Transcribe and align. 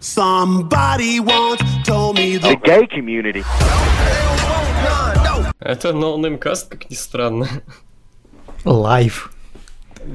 Somebody 0.00 1.18
once 1.18 1.60
told 1.84 2.16
me 2.16 2.38
the 2.38 2.56
gay 2.62 2.86
community. 2.86 3.44
Это 5.58 5.92
NoNameCast, 5.92 6.68
как 6.68 6.88
ни 6.88 6.94
странно. 6.94 7.48
Live. 8.64 9.32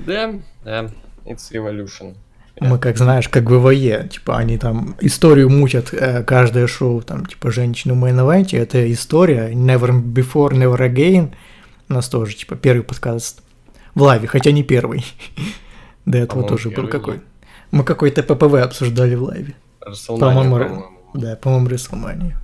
Да, 0.08 0.36
да, 0.64 0.90
it's 1.26 1.52
evolution. 1.52 2.16
Мы, 2.62 2.80
как 2.80 2.98
знаешь, 2.98 3.28
как 3.28 3.50
в 3.50 3.60
ВВЕ, 3.60 4.08
типа 4.10 4.38
они 4.38 4.58
там 4.58 4.96
историю 5.02 5.50
мутят 5.50 5.94
э, 5.94 6.24
каждое 6.24 6.68
шоу, 6.68 7.02
там, 7.02 7.26
типа 7.26 7.52
женщины 7.52 7.96
main 7.96 8.20
это 8.20 8.92
история, 8.92 9.52
never 9.52 9.90
before, 9.92 10.52
never 10.52 10.80
again. 10.80 11.34
У 11.90 11.94
нас 11.94 12.08
тоже, 12.08 12.36
типа, 12.36 12.56
первый 12.56 12.84
подкаст 12.84 13.44
в 13.96 14.02
лайве, 14.02 14.28
хотя 14.28 14.52
не 14.52 14.64
первый. 14.64 15.06
До 16.06 16.20
этого 16.20 16.48
тоже 16.48 16.70
был 16.70 16.88
какой. 16.88 17.22
Мы 17.72 17.84
какой-то 17.84 18.24
ППВ 18.24 18.56
обсуждали 18.62 19.16
в 19.16 19.24
лайве. 19.24 19.56
По-моему, 20.08 20.58
по-моему, 20.58 20.86
да, 21.14 21.36
по-моему, 21.36 21.68
Рестлмания. 21.68 22.40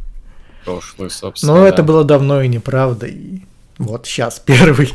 прошлый, 0.65 1.09
собственно. 1.09 1.53
Но 1.55 1.61
да. 1.61 1.67
это 1.69 1.83
было 1.83 2.03
давно 2.03 2.41
и 2.41 2.47
неправда, 2.47 3.07
и 3.07 3.41
вот 3.77 4.05
сейчас 4.05 4.39
первый. 4.39 4.93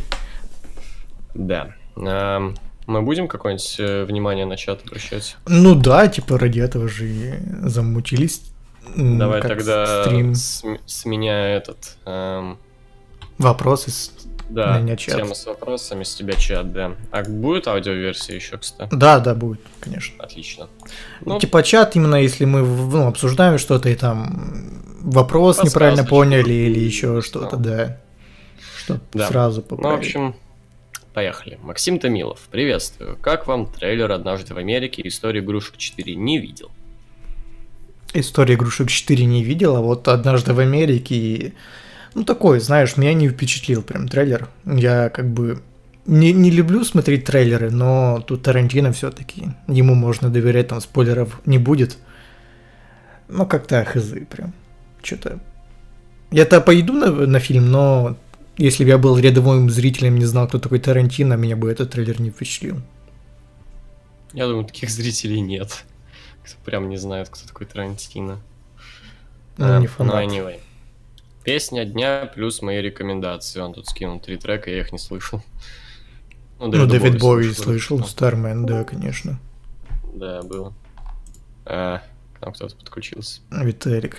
Да. 1.34 1.72
Эм, 1.96 2.56
Мы 2.86 3.02
будем 3.02 3.28
какое-нибудь 3.28 3.76
э, 3.78 4.04
внимание 4.04 4.44
на 4.46 4.56
чат 4.56 4.82
обращать? 4.86 5.36
Ну 5.46 5.74
да, 5.74 6.06
типа 6.06 6.38
ради 6.38 6.60
этого 6.60 6.86
же 6.88 7.08
и 7.08 7.34
замучились. 7.62 8.42
Давай 8.96 9.40
тогда 9.40 10.04
Стрим. 10.04 10.34
с, 10.34 10.62
с 10.86 11.04
меня 11.06 11.56
этот... 11.56 11.96
эм, 12.04 12.58
Вопросы. 13.38 13.90
с- 13.90 14.12
да, 14.54 14.78
меня 14.78 14.96
чат. 14.96 15.16
тема 15.16 15.34
с 15.34 15.46
вопросами, 15.46 16.04
с 16.04 16.14
тебя 16.14 16.34
чат, 16.34 16.72
да. 16.72 16.92
А 17.10 17.22
будет 17.22 17.66
аудиоверсия 17.68 18.36
еще, 18.36 18.56
кстати? 18.58 18.94
Да, 18.94 19.18
да, 19.20 19.34
будет, 19.34 19.60
конечно. 19.80 20.14
Отлично. 20.24 20.68
Ну, 21.20 21.38
Типа 21.38 21.62
чат, 21.62 21.96
именно 21.96 22.16
если 22.16 22.44
мы 22.44 22.60
ну, 22.62 23.06
обсуждаем 23.06 23.58
что-то 23.58 23.88
и 23.88 23.94
там 23.94 24.80
вопрос 25.02 25.62
неправильно 25.62 26.04
поняли 26.04 26.52
или 26.52 26.78
еще 26.80 27.20
что-то, 27.22 27.56
да. 27.56 27.98
Чтоб 28.78 28.98
Да. 29.12 29.28
сразу 29.28 29.60
Ну, 29.60 29.64
в 29.66 29.68
поправить. 29.68 29.98
общем, 29.98 30.34
поехали. 31.14 31.58
Максим 31.62 31.98
Томилов, 31.98 32.40
приветствую. 32.50 33.16
Как 33.20 33.46
вам 33.46 33.66
трейлер 33.66 34.10
«Однажды 34.12 34.52
в 34.54 34.58
Америке» 34.58 35.02
и 35.02 35.08
«История 35.08 35.40
игрушек 35.40 35.76
4» 35.76 36.14
не 36.14 36.38
видел? 36.38 36.70
История 38.12 38.54
игрушек 38.54 38.88
4 38.90 39.24
не 39.24 39.42
видел, 39.42 39.76
а 39.76 39.80
вот 39.80 40.06
однажды 40.08 40.54
в 40.54 40.60
Америке, 40.60 41.52
ну 42.14 42.24
такой, 42.24 42.60
знаешь, 42.60 42.96
меня 42.96 43.14
не 43.14 43.28
впечатлил 43.28 43.82
прям 43.82 44.08
трейлер. 44.08 44.48
Я 44.64 45.08
как 45.08 45.28
бы 45.28 45.62
не, 46.06 46.32
не 46.32 46.50
люблю 46.50 46.84
смотреть 46.84 47.24
трейлеры, 47.24 47.70
но 47.70 48.22
тут 48.26 48.42
Тарантино 48.42 48.92
все-таки, 48.92 49.48
ему 49.68 49.94
можно 49.94 50.30
доверять, 50.30 50.68
там 50.68 50.80
спойлеров 50.80 51.40
не 51.46 51.58
будет. 51.58 51.98
Ну 53.28 53.46
как-то 53.46 53.84
хз 53.84 54.12
прям, 54.30 54.52
что-то. 55.02 55.40
Я-то 56.30 56.60
пойду 56.60 56.92
на, 56.92 57.10
на 57.10 57.38
фильм, 57.38 57.70
но 57.70 58.16
если 58.56 58.84
бы 58.84 58.90
я 58.90 58.98
был 58.98 59.18
рядовым 59.18 59.70
зрителем, 59.70 60.18
не 60.18 60.24
знал, 60.24 60.46
кто 60.46 60.58
такой 60.58 60.78
Тарантино, 60.78 61.34
меня 61.34 61.56
бы 61.56 61.70
этот 61.70 61.90
трейлер 61.90 62.20
не 62.20 62.30
впечатлил. 62.30 62.80
Я 64.32 64.46
думаю, 64.46 64.64
таких 64.64 64.90
зрителей 64.90 65.40
нет. 65.40 65.84
Кто 66.44 66.54
прям 66.64 66.88
не 66.88 66.96
знает, 66.96 67.28
кто 67.28 67.46
такой 67.46 67.66
Тарантино. 67.66 68.40
Ну, 69.56 69.66
Э, 69.66 69.80
не 69.80 69.86
фанат. 69.86 70.14
Ну, 70.14 70.20
anyway. 70.20 70.60
Песня 71.44 71.84
дня 71.84 72.30
плюс 72.34 72.62
мои 72.62 72.80
рекомендации. 72.80 73.60
Он 73.60 73.74
тут 73.74 73.86
скинул 73.86 74.18
три 74.18 74.36
трека, 74.38 74.70
я 74.70 74.80
их 74.80 74.92
не 74.92 74.98
слышал. 74.98 75.42
Ну, 76.58 76.68
Дэвида 76.68 76.98
Дэвид 76.98 77.20
Боуи 77.20 77.42
слышал. 77.52 77.64
слышал, 77.98 78.04
Стармен, 78.04 78.64
да, 78.64 78.84
конечно. 78.84 79.38
Да, 80.14 80.42
было. 80.42 80.72
А, 81.66 82.02
к 82.38 82.40
нам 82.40 82.54
кто-то 82.54 82.74
подключился. 82.76 83.40
Виталик. 83.50 84.18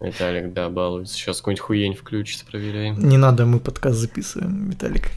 Виталик, 0.00 0.52
да, 0.52 0.68
балуется. 0.68 1.14
Сейчас 1.14 1.38
какую-нибудь 1.38 1.64
хуень 1.64 1.94
включит, 1.94 2.44
проверяем. 2.44 2.98
Не 2.98 3.16
надо, 3.16 3.46
мы 3.46 3.60
подкаст 3.60 3.98
записываем, 3.98 4.70
Виталик. 4.70 5.10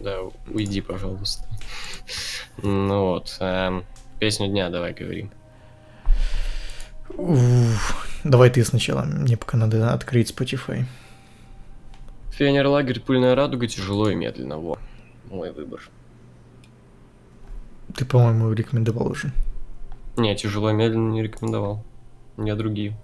Да, 0.00 0.18
уйди, 0.48 0.80
пожалуйста. 0.80 1.44
Ну 2.60 3.06
вот. 3.06 3.36
эм, 3.38 3.84
Песню 4.18 4.48
дня 4.48 4.68
давай 4.68 4.94
говорим. 4.94 5.30
Уф, 7.16 8.08
давай 8.24 8.50
ты 8.50 8.64
сначала, 8.64 9.02
мне 9.02 9.36
пока 9.36 9.56
надо 9.56 9.92
открыть 9.92 10.30
Spotify. 10.30 10.84
Пионерлагерь 12.36 13.00
Пыльная 13.00 13.34
радуга 13.34 13.66
тяжело 13.68 14.10
и 14.10 14.14
медленно. 14.14 14.58
Во. 14.58 14.78
Мой 15.30 15.52
выбор. 15.52 15.80
Ты, 17.94 18.04
по-моему, 18.04 18.52
рекомендовал 18.52 19.08
уже. 19.08 19.32
Не, 20.16 20.34
тяжело 20.34 20.70
и 20.70 20.72
медленно 20.72 21.12
не 21.12 21.22
рекомендовал. 21.22 21.84
Я 22.38 22.56
другие. 22.56 22.96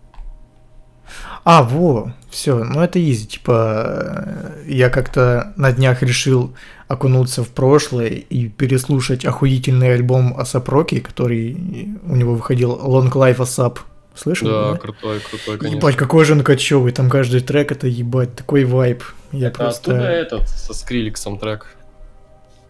А, 1.44 1.62
во, 1.62 2.12
все, 2.30 2.64
ну 2.64 2.80
это 2.80 3.00
изи, 3.00 3.26
типа, 3.26 4.24
э, 4.26 4.64
я 4.66 4.90
как-то 4.90 5.54
на 5.56 5.72
днях 5.72 6.02
решил 6.02 6.54
окунуться 6.86 7.44
в 7.44 7.48
прошлое 7.48 8.08
и 8.08 8.48
переслушать 8.48 9.24
охуительный 9.24 9.94
альбом 9.94 10.38
Асап 10.38 10.68
Роки, 10.68 11.00
который 11.00 11.96
у 12.02 12.16
него 12.16 12.34
выходил 12.34 12.72
Long 12.76 13.10
Life 13.10 13.38
Asap. 13.38 13.78
Слышал? 14.18 14.48
Да, 14.48 14.76
крутой, 14.78 15.20
крутой, 15.20 15.58
конечно. 15.58 15.76
Ебать, 15.78 15.96
какой 15.96 16.24
же 16.24 16.32
он 16.32 16.42
кочевый, 16.42 16.92
там 16.92 17.08
каждый 17.08 17.40
трек 17.40 17.70
это 17.70 17.86
ебать, 17.86 18.34
такой 18.34 18.64
вайб. 18.64 19.04
Я 19.32 19.48
Это 19.48 19.58
просто... 19.58 19.92
оттуда 19.92 20.08
этот, 20.10 20.48
со 20.48 20.74
Скриликсом 20.74 21.38
трек. 21.38 21.66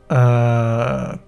а, 0.08 1.18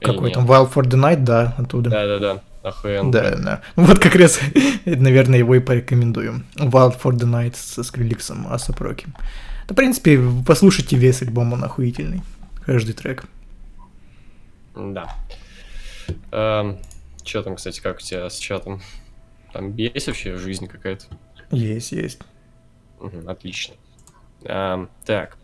Или 0.00 0.10
Какой 0.10 0.28
нет? 0.28 0.34
там, 0.34 0.46
Wild 0.46 0.72
for 0.72 0.82
the 0.82 0.98
Night, 1.00 1.20
да, 1.24 1.54
оттуда. 1.56 1.90
Да-да-да, 1.90 2.42
охуенно. 2.62 3.10
Да, 3.10 3.36
да. 3.36 3.62
Ну 3.76 3.84
Вот 3.84 3.98
как 4.00 4.14
раз, 4.16 4.38
наверное, 4.84 5.38
его 5.38 5.54
и 5.54 5.60
порекомендуем. 5.60 6.44
Wild 6.56 7.00
for 7.02 7.12
the 7.12 7.24
Night 7.24 7.54
со 7.56 7.82
Скриликсом, 7.82 8.46
Асапроки. 8.52 9.06
Да, 9.68 9.74
в 9.74 9.76
принципе, 9.76 10.20
послушайте 10.46 10.96
весь 10.96 11.22
альбом, 11.22 11.52
он 11.54 11.64
охуительный. 11.64 12.22
Каждый 12.66 12.92
трек. 12.92 13.24
Да. 14.74 15.08
Эм, 16.32 16.78
Чё 17.22 17.42
там, 17.42 17.54
кстати, 17.56 17.80
как 17.80 17.98
у 17.98 18.00
тебя 18.00 18.28
с 18.28 18.36
чатом? 18.36 18.82
Там 19.52 19.74
есть 19.76 20.06
вообще 20.06 20.36
жизнь 20.36 20.66
какая-то? 20.66 21.06
Есть, 21.50 21.92
есть. 21.92 22.20
Мгм, 23.00 23.28
отлично. 23.28 23.74
Эм, 24.44 24.88
так, 25.04 25.36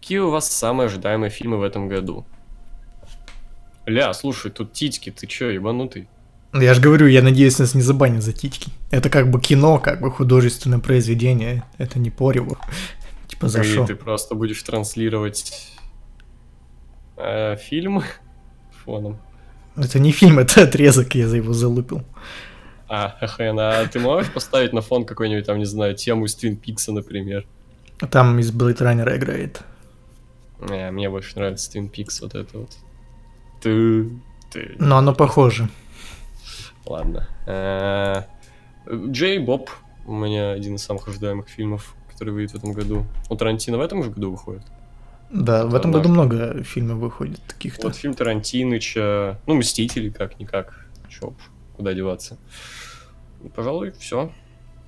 какие 0.00 0.18
у 0.18 0.30
вас 0.30 0.50
самые 0.50 0.86
ожидаемые 0.86 1.30
фильмы 1.30 1.58
в 1.58 1.62
этом 1.62 1.88
году? 1.88 2.26
Ля, 3.86 4.12
слушай, 4.14 4.50
тут 4.50 4.72
титьки, 4.72 5.10
ты 5.10 5.26
чё, 5.26 5.50
ебанутый? 5.50 6.08
Ну, 6.52 6.60
Я 6.60 6.74
же 6.74 6.80
говорю, 6.80 7.06
я 7.06 7.22
надеюсь, 7.22 7.58
нас 7.58 7.74
не 7.74 7.82
забанят 7.82 8.22
за 8.22 8.32
титьки. 8.32 8.70
Это 8.90 9.08
как 9.08 9.30
бы 9.30 9.40
кино, 9.40 9.78
как 9.78 10.00
бы 10.00 10.10
художественное 10.10 10.78
произведение. 10.78 11.64
Это 11.78 11.98
не 11.98 12.10
порево. 12.10 12.58
Типа 13.28 13.48
за 13.48 13.64
шо. 13.64 13.86
ты 13.86 13.94
просто 13.94 14.34
будешь 14.34 14.62
транслировать 14.62 15.72
э, 17.16 17.56
фильм 17.56 18.02
фоном. 18.84 19.18
Это 19.76 19.98
не 19.98 20.12
фильм, 20.12 20.38
это 20.38 20.64
отрезок, 20.64 21.14
я 21.14 21.28
за 21.28 21.36
его 21.36 21.54
залупил. 21.54 22.02
А, 22.94 23.16
охрен, 23.22 23.58
а 23.58 23.86
ты 23.86 23.98
можешь 24.00 24.30
поставить 24.30 24.74
на 24.74 24.82
фон 24.82 25.06
какой-нибудь 25.06 25.46
там, 25.46 25.58
не 25.58 25.64
знаю, 25.64 25.94
тему 25.94 26.26
из 26.26 26.34
Твин 26.34 26.56
Пикса, 26.56 26.92
например? 26.92 27.46
Там 28.10 28.38
из 28.38 28.52
Blade 28.52 28.80
Runner 28.80 29.16
играет. 29.16 29.62
Не, 30.60 30.90
мне 30.90 31.08
больше 31.08 31.34
нравится 31.36 31.70
Твин 31.70 31.88
Пикс, 31.88 32.20
вот 32.20 32.34
это 32.34 32.58
вот. 32.58 32.70
Ты, 33.62 34.10
ты. 34.50 34.76
Но 34.78 34.98
оно 34.98 35.14
похоже. 35.14 35.70
Ладно. 36.84 37.26
Э, 37.46 38.24
Джей 38.86 39.38
Боб 39.38 39.70
у 40.04 40.12
меня 40.12 40.50
один 40.50 40.74
из 40.74 40.82
самых 40.82 41.08
ожидаемых 41.08 41.48
фильмов, 41.48 41.94
который 42.10 42.34
выйдет 42.34 42.52
в 42.52 42.56
этом 42.56 42.74
году. 42.74 43.06
У 43.30 43.36
Тарантино 43.36 43.78
в 43.78 43.80
этом 43.80 44.02
же 44.02 44.10
году 44.10 44.32
выходит. 44.32 44.64
Да, 45.30 45.64
в 45.64 45.74
этом 45.74 45.92
году 45.92 46.10
много 46.10 46.62
фильмов 46.62 46.98
выходит 46.98 47.40
таких-то. 47.48 47.86
Вот 47.86 47.96
фильм 47.96 48.12
Тарантиныча, 48.12 49.38
ну, 49.46 49.54
Мстители, 49.54 50.10
как-никак. 50.10 50.84
Чё, 51.08 51.32
куда 51.74 51.94
деваться. 51.94 52.36
Пожалуй, 53.54 53.92
все. 53.98 54.30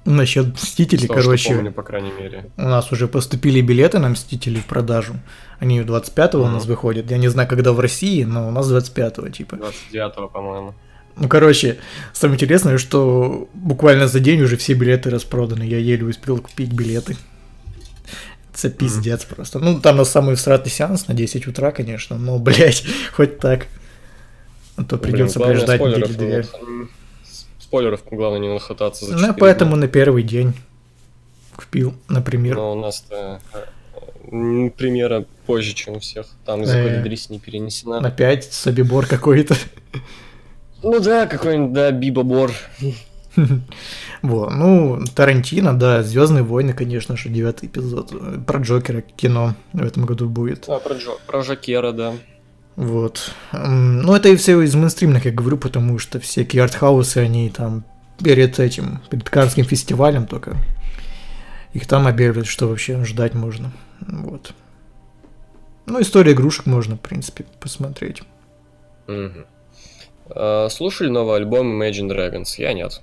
Насчет 0.05 0.55
Мстителей, 0.55 1.09
короче, 1.09 1.55
помню, 1.55 1.73
по 1.73 1.83
крайней 1.83 2.13
мере. 2.13 2.51
у 2.59 2.63
нас 2.63 2.93
уже 2.93 3.09
поступили 3.09 3.63
билеты 3.63 3.99
на 3.99 4.11
Мстители 4.11 4.61
в 4.61 4.67
продажу. 4.67 5.15
Они 5.61 5.81
25-го 5.81 6.43
у 6.43 6.49
нас 6.49 6.67
выходят. 6.67 7.11
Я 7.11 7.17
не 7.17 7.29
знаю, 7.29 7.49
когда 7.49 7.73
в 7.73 7.81
России, 7.81 8.25
но 8.25 8.49
у 8.49 8.51
нас 8.51 8.71
25-го, 8.71 9.31
типа. 9.31 9.57
29 9.57 10.31
по-моему. 10.31 10.75
Ну, 11.17 11.29
короче, 11.29 11.79
самое 12.13 12.37
интересное, 12.37 12.77
что 12.77 13.49
буквально 13.55 14.09
за 14.09 14.21
день 14.21 14.43
уже 14.43 14.57
все 14.57 14.75
билеты 14.75 15.11
распроданы. 15.11 15.63
Я 15.63 15.79
еле 15.79 16.05
успел 16.05 16.39
купить 16.39 16.73
билеты. 16.73 17.17
Это 18.53 18.71
пиздец 18.71 19.25
просто. 19.25 19.59
Ну, 19.59 19.81
там 19.81 19.97
на 19.97 20.05
самый 20.05 20.35
всратый 20.35 20.71
сеанс 20.71 21.09
на 21.09 21.15
10 21.15 21.47
утра, 21.47 21.71
конечно, 21.71 22.19
но, 22.19 22.39
блядь, 22.41 22.85
хоть 23.13 23.39
так. 23.39 23.67
А 24.77 24.85
то 24.85 24.99
придется 24.99 25.39
Блин, 25.39 25.53
приждать 25.53 25.81
недели 25.81 26.13
две. 26.13 26.45
Вот, 27.83 27.99
Спойлеров, 27.99 28.03
главное, 28.11 28.39
не 28.41 28.49
нахвататься 28.49 29.05
за 29.07 29.17
Ну, 29.17 29.35
поэтому 29.35 29.73
дня. 29.73 29.81
на 29.83 29.89
первый 29.89 30.23
день 30.23 30.53
купил, 31.57 31.95
например. 32.09 32.57
Но 32.57 32.73
у 32.73 32.81
нас-то 32.81 33.41
э, 33.53 33.59
м, 34.33 34.71
премьера 34.71 35.25
позже, 35.47 35.75
чем 35.75 35.95
у 35.95 35.99
всех. 36.01 36.27
Там 36.45 36.63
из-за 36.63 36.79
Э. 36.79 37.03
COVID-19 37.03 37.33
не 37.33 37.39
перенесена. 37.39 37.99
Опять 37.99 38.53
собибор 38.53 39.07
какой-то. 39.07 39.55
Ну 40.83 41.01
да, 41.01 41.27
какой-нибудь, 41.27 41.73
да, 41.73 41.91
Бибобор. 41.91 42.53
Во, 44.23 44.49
ну, 44.51 45.03
Тарантино, 45.15 45.77
да, 45.79 46.03
Звездные 46.03 46.45
войны, 46.45 46.73
конечно 46.73 47.17
же, 47.17 47.29
девятый 47.29 47.69
эпизод. 47.69 48.13
Про 48.47 48.61
Джокера 48.61 49.01
кино 49.01 49.55
в 49.73 49.83
этом 49.85 50.07
году 50.07 50.29
будет. 50.29 50.69
А, 50.69 50.79
про, 50.79 50.95
Джо, 50.95 51.13
про 51.27 51.43
Жакера, 51.43 51.93
да. 51.93 52.15
Вот. 52.77 53.33
М, 53.53 54.03
Ну, 54.03 54.15
это 54.15 54.29
и 54.29 54.37
все 54.37 54.61
из 54.63 54.75
мейнстримных, 54.75 55.25
я 55.27 55.33
говорю, 55.33 55.57
потому 55.59 55.99
что 55.99 56.19
всякие 56.21 56.63
артхаусы, 56.63 57.19
они 57.19 57.51
там 57.51 57.85
перед 58.23 58.59
этим, 58.59 59.01
перед 59.11 59.29
Каннским 59.31 59.65
фестивалем 59.65 60.27
только. 60.27 60.57
Их 61.73 61.87
там 61.87 62.07
объявляют, 62.07 62.47
что 62.49 62.69
вообще 62.69 63.05
ждать 63.05 63.35
можно. 63.35 63.73
Вот. 64.01 64.55
Ну, 65.87 66.01
история 66.01 66.33
игрушек 66.33 66.67
можно, 66.67 66.97
в 66.97 67.01
принципе, 67.01 67.45
посмотреть. 67.61 68.23
А, 70.31 70.69
слушали 70.71 71.09
новый 71.09 71.37
альбом 71.37 71.81
Imagine 71.83 72.09
Dragons? 72.11 72.55
Я 72.59 72.73
нет. 72.73 73.03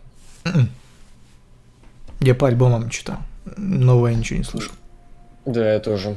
Я 2.20 2.36
по 2.36 2.48
альбомам 2.48 2.90
читал. 2.90 3.18
Новое 3.58 4.14
ничего 4.14 4.38
не 4.40 4.44
слышал. 4.46 4.74
Да, 5.46 5.74
я 5.74 5.80
тоже. 5.80 6.16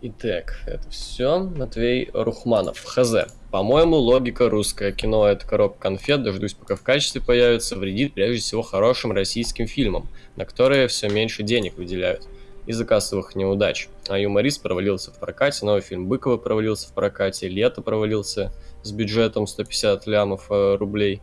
Итак, 0.00 0.60
это 0.64 0.88
все. 0.90 1.40
Матвей 1.40 2.08
Рухманов. 2.12 2.84
Хз. 2.84 3.14
По-моему, 3.50 3.96
логика 3.96 4.48
русское 4.48 4.92
кино 4.92 5.26
это 5.26 5.44
коробка 5.44 5.80
конфет, 5.80 6.22
дождусь 6.22 6.54
пока 6.54 6.76
в 6.76 6.82
качестве 6.82 7.20
появится, 7.20 7.76
вредит 7.76 8.14
прежде 8.14 8.40
всего 8.40 8.62
хорошим 8.62 9.10
российским 9.10 9.66
фильмам, 9.66 10.08
на 10.36 10.44
которые 10.44 10.86
все 10.86 11.08
меньше 11.08 11.42
денег 11.42 11.76
выделяют 11.76 12.28
из-за 12.66 12.84
кассовых 12.84 13.34
неудач. 13.34 13.88
А 14.08 14.16
юморист 14.16 14.62
провалился 14.62 15.10
в 15.10 15.18
прокате, 15.18 15.66
новый 15.66 15.80
фильм 15.80 16.06
Быкова 16.06 16.36
провалился 16.36 16.88
в 16.88 16.92
прокате, 16.92 17.48
Лето 17.48 17.82
провалился 17.82 18.52
с 18.84 18.92
бюджетом 18.92 19.48
150 19.48 20.06
лямов 20.06 20.46
э, 20.50 20.76
рублей. 20.76 21.20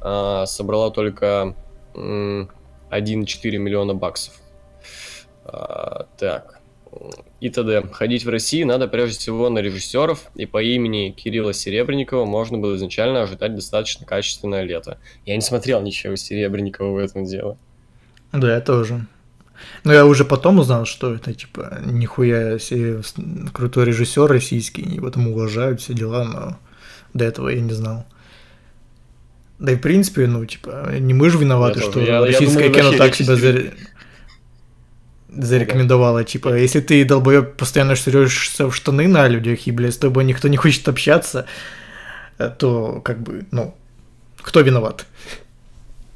А, 0.00 0.46
собрала 0.46 0.92
только 0.92 1.56
м, 1.96 2.50
1,4 2.90 3.56
миллиона 3.56 3.94
баксов. 3.94 4.34
А, 5.44 6.06
так. 6.18 6.59
И 7.40 7.48
т.д. 7.48 7.84
Ходить 7.92 8.24
в 8.24 8.28
России 8.28 8.62
надо 8.64 8.88
прежде 8.88 9.18
всего 9.18 9.48
на 9.48 9.60
режиссеров, 9.60 10.24
и 10.34 10.44
по 10.46 10.62
имени 10.62 11.10
Кирилла 11.10 11.52
Серебренникова 11.52 12.24
можно 12.24 12.58
было 12.58 12.76
изначально 12.76 13.22
ожидать 13.22 13.54
достаточно 13.54 14.04
качественное 14.04 14.62
лето. 14.62 14.98
Я 15.24 15.36
не 15.36 15.40
смотрел 15.42 15.80
ничего 15.82 16.16
Серебренникова 16.16 16.92
в 16.92 16.98
этом 16.98 17.24
дело. 17.24 17.56
Да, 18.32 18.54
я 18.54 18.60
тоже. 18.60 19.06
Но 19.84 19.92
я 19.92 20.06
уже 20.06 20.24
потом 20.24 20.58
узнал, 20.58 20.84
что 20.86 21.14
это, 21.14 21.32
типа, 21.34 21.80
нихуя 21.84 22.58
себе 22.58 23.00
крутой 23.52 23.86
режиссер 23.86 24.26
российский, 24.26 24.82
его 24.82 25.10
там 25.10 25.28
уважают, 25.28 25.80
все 25.80 25.94
дела, 25.94 26.24
но 26.24 26.58
до 27.14 27.24
этого 27.24 27.48
я 27.50 27.60
не 27.60 27.72
знал. 27.72 28.06
Да 29.58 29.72
и 29.72 29.76
в 29.76 29.80
принципе, 29.80 30.26
ну, 30.26 30.44
типа, 30.46 30.94
не 30.98 31.12
мы 31.12 31.28
же 31.28 31.36
виноваты, 31.38 31.80
Я 31.80 31.84
что 31.84 31.92
тоже. 31.92 32.06
Я- 32.06 32.14
я 32.20 32.24
российское 32.24 32.70
думал, 32.70 32.92
кино 32.92 32.98
так 32.98 33.14
себя 33.14 33.36
идет- 35.30 35.44
заре- 35.44 35.46
зарекомендовало. 35.46 36.24
Типа, 36.24 36.54
если 36.56 36.80
ты, 36.80 37.04
долбоеб, 37.04 37.56
постоянно 37.56 37.94
штрёшься 37.96 38.68
в 38.68 38.74
штаны 38.74 39.08
на 39.08 39.28
людях, 39.28 39.66
и, 39.66 39.70
блядь, 39.72 39.94
с 39.94 39.98
тобой 39.98 40.24
никто 40.24 40.48
не 40.48 40.56
хочет 40.56 40.88
общаться, 40.88 41.46
э, 42.38 42.50
то, 42.58 43.00
как 43.04 43.20
бы, 43.22 43.44
ну, 43.50 43.74
кто 44.40 44.60
виноват? 44.60 45.06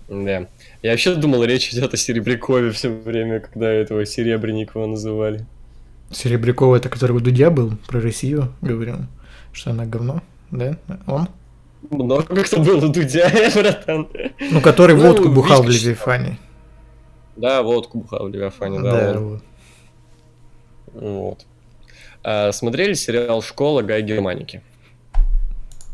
Да. 0.09 0.47
Я 0.83 0.91
вообще 0.91 1.15
думал, 1.15 1.45
речь 1.45 1.71
идет 1.73 1.95
о 1.95 1.97
Серебрякове 1.97 2.71
все 2.71 2.91
время, 2.91 3.41
когда 3.41 3.71
этого 3.71 4.05
Серебренникова 4.05 4.87
называли. 4.87 5.47
Серебрякова, 6.11 6.77
это 6.77 6.89
который 6.89 7.13
у 7.17 7.21
Дудя 7.21 7.51
был, 7.51 7.73
про 7.87 8.01
Россию 8.01 8.53
говорил, 8.61 8.97
что 9.53 9.71
она 9.71 9.87
говно, 9.87 10.23
да? 10.51 10.77
Он? 11.07 11.29
Много 11.91 12.45
кто 12.45 12.61
был 12.61 12.85
у 12.85 12.89
Дудя, 12.93 13.31
братан. 13.55 14.09
Ну, 14.51 14.61
который 14.61 14.95
Ну, 14.97 15.03
водку 15.03 15.29
бухал 15.31 15.63
в 15.63 15.67
Виски 15.69 15.85
Левиафане. 15.85 16.39
Да, 17.37 17.63
водку 17.63 17.99
бухал 17.99 18.29
в 18.29 18.31
Левиафане, 18.31 18.81
да. 18.81 19.13
Да, 19.13 19.19
он. 19.19 19.29
вот. 19.29 19.43
Вот. 20.95 21.47
А, 22.23 22.53
смотрели 22.53 22.95
сериал 22.95 23.43
«Школа» 23.43 23.83
Гай 23.83 24.03
Германики? 24.03 24.63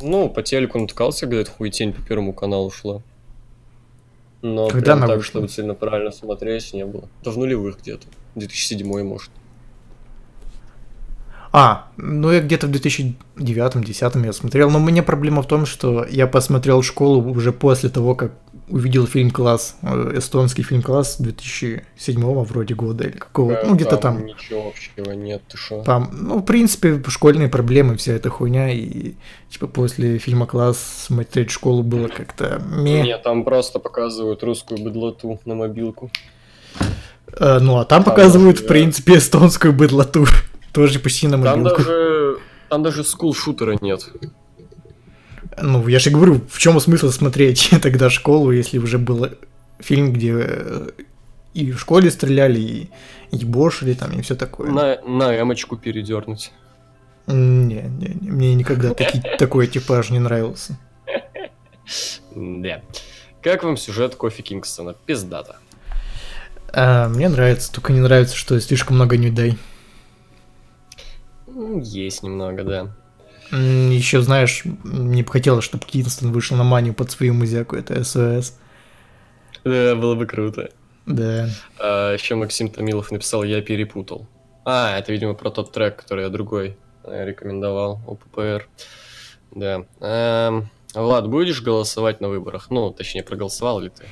Ну, 0.00 0.28
по 0.28 0.42
телеку 0.42 0.78
натыкался, 0.78 1.26
эта 1.26 1.50
хуетень 1.50 1.92
по 1.92 2.02
Первому 2.02 2.32
каналу 2.32 2.70
шла. 2.70 3.02
Но 4.42 4.68
Когда 4.68 4.96
прям 4.96 5.08
так, 5.08 5.16
вышла? 5.16 5.30
чтобы 5.30 5.48
сильно 5.48 5.74
правильно 5.74 6.10
смотреть, 6.10 6.72
не 6.72 6.86
было. 6.86 7.08
Да 7.22 7.30
в 7.30 7.36
нулевых 7.36 7.80
где-то. 7.80 8.06
2007 8.36 9.02
может. 9.02 9.30
А, 11.52 11.88
ну 11.96 12.30
я 12.30 12.40
где-то 12.40 12.68
в 12.68 12.70
2009-2010 12.70 14.24
я 14.24 14.32
смотрел, 14.32 14.70
но 14.70 14.78
у 14.78 14.82
меня 14.82 15.02
проблема 15.02 15.42
в 15.42 15.48
том, 15.48 15.66
что 15.66 16.06
я 16.08 16.28
посмотрел 16.28 16.82
школу 16.82 17.22
уже 17.32 17.52
после 17.52 17.90
того, 17.90 18.14
как 18.14 18.32
увидел 18.70 19.06
фильм 19.06 19.30
«Класс», 19.30 19.76
э, 19.82 20.12
эстонский 20.18 20.62
фильм 20.62 20.82
«Класс» 20.82 21.16
2007 21.18 22.44
вроде 22.44 22.74
года 22.74 23.04
или 23.04 23.16
какого, 23.16 23.58
ну 23.64 23.74
где-то 23.74 23.96
там. 23.96 24.24
Ничего 24.24 24.68
общего 24.68 25.12
нет, 25.12 25.42
ты 25.48 25.56
шо? 25.56 25.82
Там, 25.82 26.10
ну, 26.12 26.38
в 26.38 26.44
принципе, 26.44 27.02
школьные 27.08 27.48
проблемы, 27.48 27.96
вся 27.96 28.12
эта 28.12 28.30
хуйня, 28.30 28.70
и, 28.70 29.14
типа, 29.48 29.66
после 29.66 30.18
фильма 30.18 30.46
«Класс» 30.46 30.78
смотреть 31.06 31.50
школу 31.50 31.82
было 31.82 32.08
как-то 32.08 32.62
ме. 32.64 33.02
Нет, 33.02 33.22
там 33.22 33.44
просто 33.44 33.78
показывают 33.78 34.42
русскую 34.42 34.82
быдлоту 34.82 35.40
на 35.44 35.54
мобилку. 35.54 36.10
Э, 37.38 37.58
ну, 37.60 37.78
а 37.78 37.84
там 37.84 38.02
Там 38.02 38.12
показывают, 38.12 38.56
даже, 38.56 38.66
в 38.66 38.68
принципе, 38.68 39.18
эстонскую 39.18 39.72
быдлоту. 39.72 40.26
Тоже 40.72 40.98
почти 41.00 41.26
на 41.26 41.42
Там 41.42 41.62
мобилку. 41.62 41.82
даже... 41.82 42.38
Там 42.68 42.82
даже 42.82 43.02
скул-шутера 43.02 43.76
нет. 43.80 44.08
Ну, 45.62 45.86
я 45.88 45.98
же 45.98 46.10
говорю, 46.10 46.40
в 46.48 46.58
чем 46.58 46.78
смысл 46.80 47.10
смотреть 47.10 47.70
тогда 47.82 48.10
школу, 48.10 48.50
если 48.50 48.78
уже 48.78 48.98
был 48.98 49.28
фильм, 49.78 50.12
где 50.12 50.32
э, 50.36 50.90
и 51.54 51.72
в 51.72 51.78
школе 51.80 52.10
стреляли, 52.10 52.60
и 52.60 52.90
ебошили 53.30 53.94
там, 53.94 54.12
и 54.12 54.22
все 54.22 54.34
такое. 54.34 54.70
На, 54.70 55.00
на 55.02 55.40
эмочку 55.40 55.76
передернуть. 55.76 56.52
Не, 57.26 57.82
не, 57.82 58.16
не, 58.20 58.30
мне 58.30 58.54
никогда 58.54 58.94
таки- 58.94 59.22
такой 59.38 59.66
типаж 59.66 60.10
не 60.10 60.18
нравился. 60.18 60.78
Да. 62.34 62.82
Как 63.42 63.64
вам 63.64 63.76
сюжет 63.76 64.14
Кофи 64.14 64.42
Кингстона? 64.42 64.94
Пиздата. 65.06 65.56
А, 66.72 67.08
мне 67.08 67.28
нравится, 67.28 67.72
только 67.72 67.92
не 67.92 68.00
нравится, 68.00 68.36
что 68.36 68.60
слишком 68.60 68.96
много 68.96 69.16
не 69.16 69.30
дай. 69.30 69.58
Есть 71.82 72.22
немного, 72.22 72.62
да. 72.64 72.96
Еще, 73.50 74.20
знаешь, 74.22 74.62
мне 74.84 75.22
бы 75.22 75.30
хотелось, 75.30 75.64
чтобы 75.64 75.84
Кингстон 75.84 76.32
вышел 76.32 76.56
на 76.56 76.64
манию 76.64 76.94
под 76.94 77.10
свою 77.10 77.34
музяку, 77.34 77.76
это 77.76 78.02
СОС. 78.04 78.56
Да, 79.64 79.94
было 79.96 80.14
бы 80.14 80.26
круто. 80.26 80.70
Да. 81.06 81.48
А, 81.78 82.12
еще 82.14 82.36
Максим 82.36 82.68
Томилов 82.68 83.10
написал 83.10 83.42
«Я 83.42 83.60
перепутал». 83.60 84.26
А, 84.64 84.96
это, 84.96 85.12
видимо, 85.12 85.34
про 85.34 85.50
тот 85.50 85.72
трек, 85.72 85.96
который 85.96 86.24
я 86.24 86.30
другой 86.30 86.76
э, 87.04 87.26
рекомендовал, 87.26 88.00
ОППР. 88.06 88.68
Да. 89.52 89.84
Эм, 90.00 90.70
Влад, 90.94 91.28
будешь 91.28 91.62
голосовать 91.62 92.20
на 92.20 92.28
выборах? 92.28 92.70
Ну, 92.70 92.90
точнее, 92.90 93.22
проголосовал 93.22 93.80
ли 93.80 93.88
ты? 93.90 94.04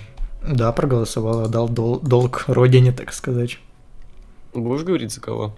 Да, 0.43 0.73
проголосовал, 0.73 1.45
отдал 1.45 1.69
дол- 1.69 2.01
долг 2.01 2.45
родине, 2.49 2.93
так 2.93 3.13
сказать. 3.13 3.59
Будешь 4.55 4.83
говорить 4.85 5.13
за 5.13 5.21
кого? 5.21 5.57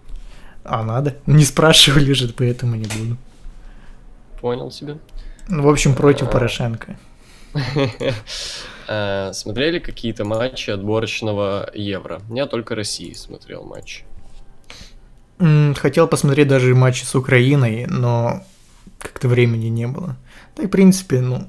А 0.65 0.83
надо? 0.83 1.17
Не 1.27 1.45
спрашивали 1.45 2.13
же, 2.13 2.29
поэтому 2.37 2.77
не 2.77 2.85
буду. 2.85 3.17
Понял 4.41 4.71
тебя. 4.71 4.99
Ну, 5.49 5.63
в 5.63 5.69
общем, 5.69 5.95
против 5.95 6.29
А. 6.29 6.31
Порошенко. 6.31 6.97
Э, 8.93 9.33
Смотрели 9.33 9.79
какие-то 9.79 10.25
матчи 10.25 10.71
отборочного 10.71 11.71
Евро? 11.75 12.23
Я 12.29 12.47
только 12.47 12.75
России 12.75 13.13
смотрел 13.13 13.63
матч. 13.63 14.03
Хотел 15.77 16.09
посмотреть 16.09 16.49
даже 16.49 16.75
матчи 16.75 17.05
с 17.05 17.15
Украиной, 17.15 17.87
но 17.87 18.43
как-то 18.99 19.29
времени 19.29 19.69
не 19.69 19.87
было. 19.87 20.17
Да 20.57 20.65
и, 20.65 20.67
в 20.67 20.71
принципе, 20.71 21.21
ну, 21.21 21.47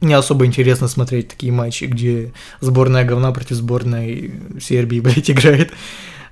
не 0.00 0.14
особо 0.14 0.46
интересно 0.46 0.88
смотреть 0.88 1.28
такие 1.28 1.52
матчи, 1.52 1.84
где 1.84 2.32
сборная 2.60 3.04
говна 3.04 3.30
против 3.30 3.56
сборной 3.56 4.34
Сербии, 4.60 4.98
блядь, 5.00 5.30
играет. 5.30 5.72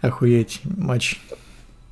Охуеть, 0.01 0.61
матч. 0.65 1.21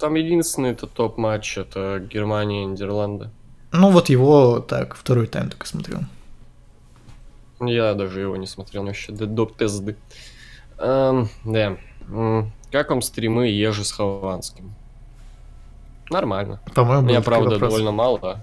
Там 0.01 0.15
единственный 0.15 0.71
это 0.71 0.87
топ-матч, 0.87 1.57
это 1.57 2.05
Германия 2.13 2.65
и 2.65 2.67
Нидерланды. 2.67 3.31
Ну, 3.76 3.90
вот 3.90 4.09
его 4.09 4.61
так, 4.61 4.95
второй 4.95 5.26
тайм 5.26 5.50
только 5.50 5.66
смотрел. 5.66 6.00
Я 7.61 7.95
даже 7.95 8.21
его 8.21 8.37
не 8.37 8.47
смотрел 8.47 8.85
вообще 8.85 9.12
до, 9.12 9.26
до 9.26 9.47
пизды. 9.47 9.97
Эм, 10.78 11.28
да. 11.45 11.76
Как 12.71 12.90
вам 12.90 13.02
стримы 13.02 13.49
Ежи 13.49 13.85
с 13.85 13.92
Хованским? 13.92 14.75
Нормально. 16.11 16.61
По-моему, 16.75 17.09
Меня, 17.09 17.21
правда, 17.21 17.50
вопрос. 17.50 17.71
довольно 17.73 17.92
мало. 17.92 18.40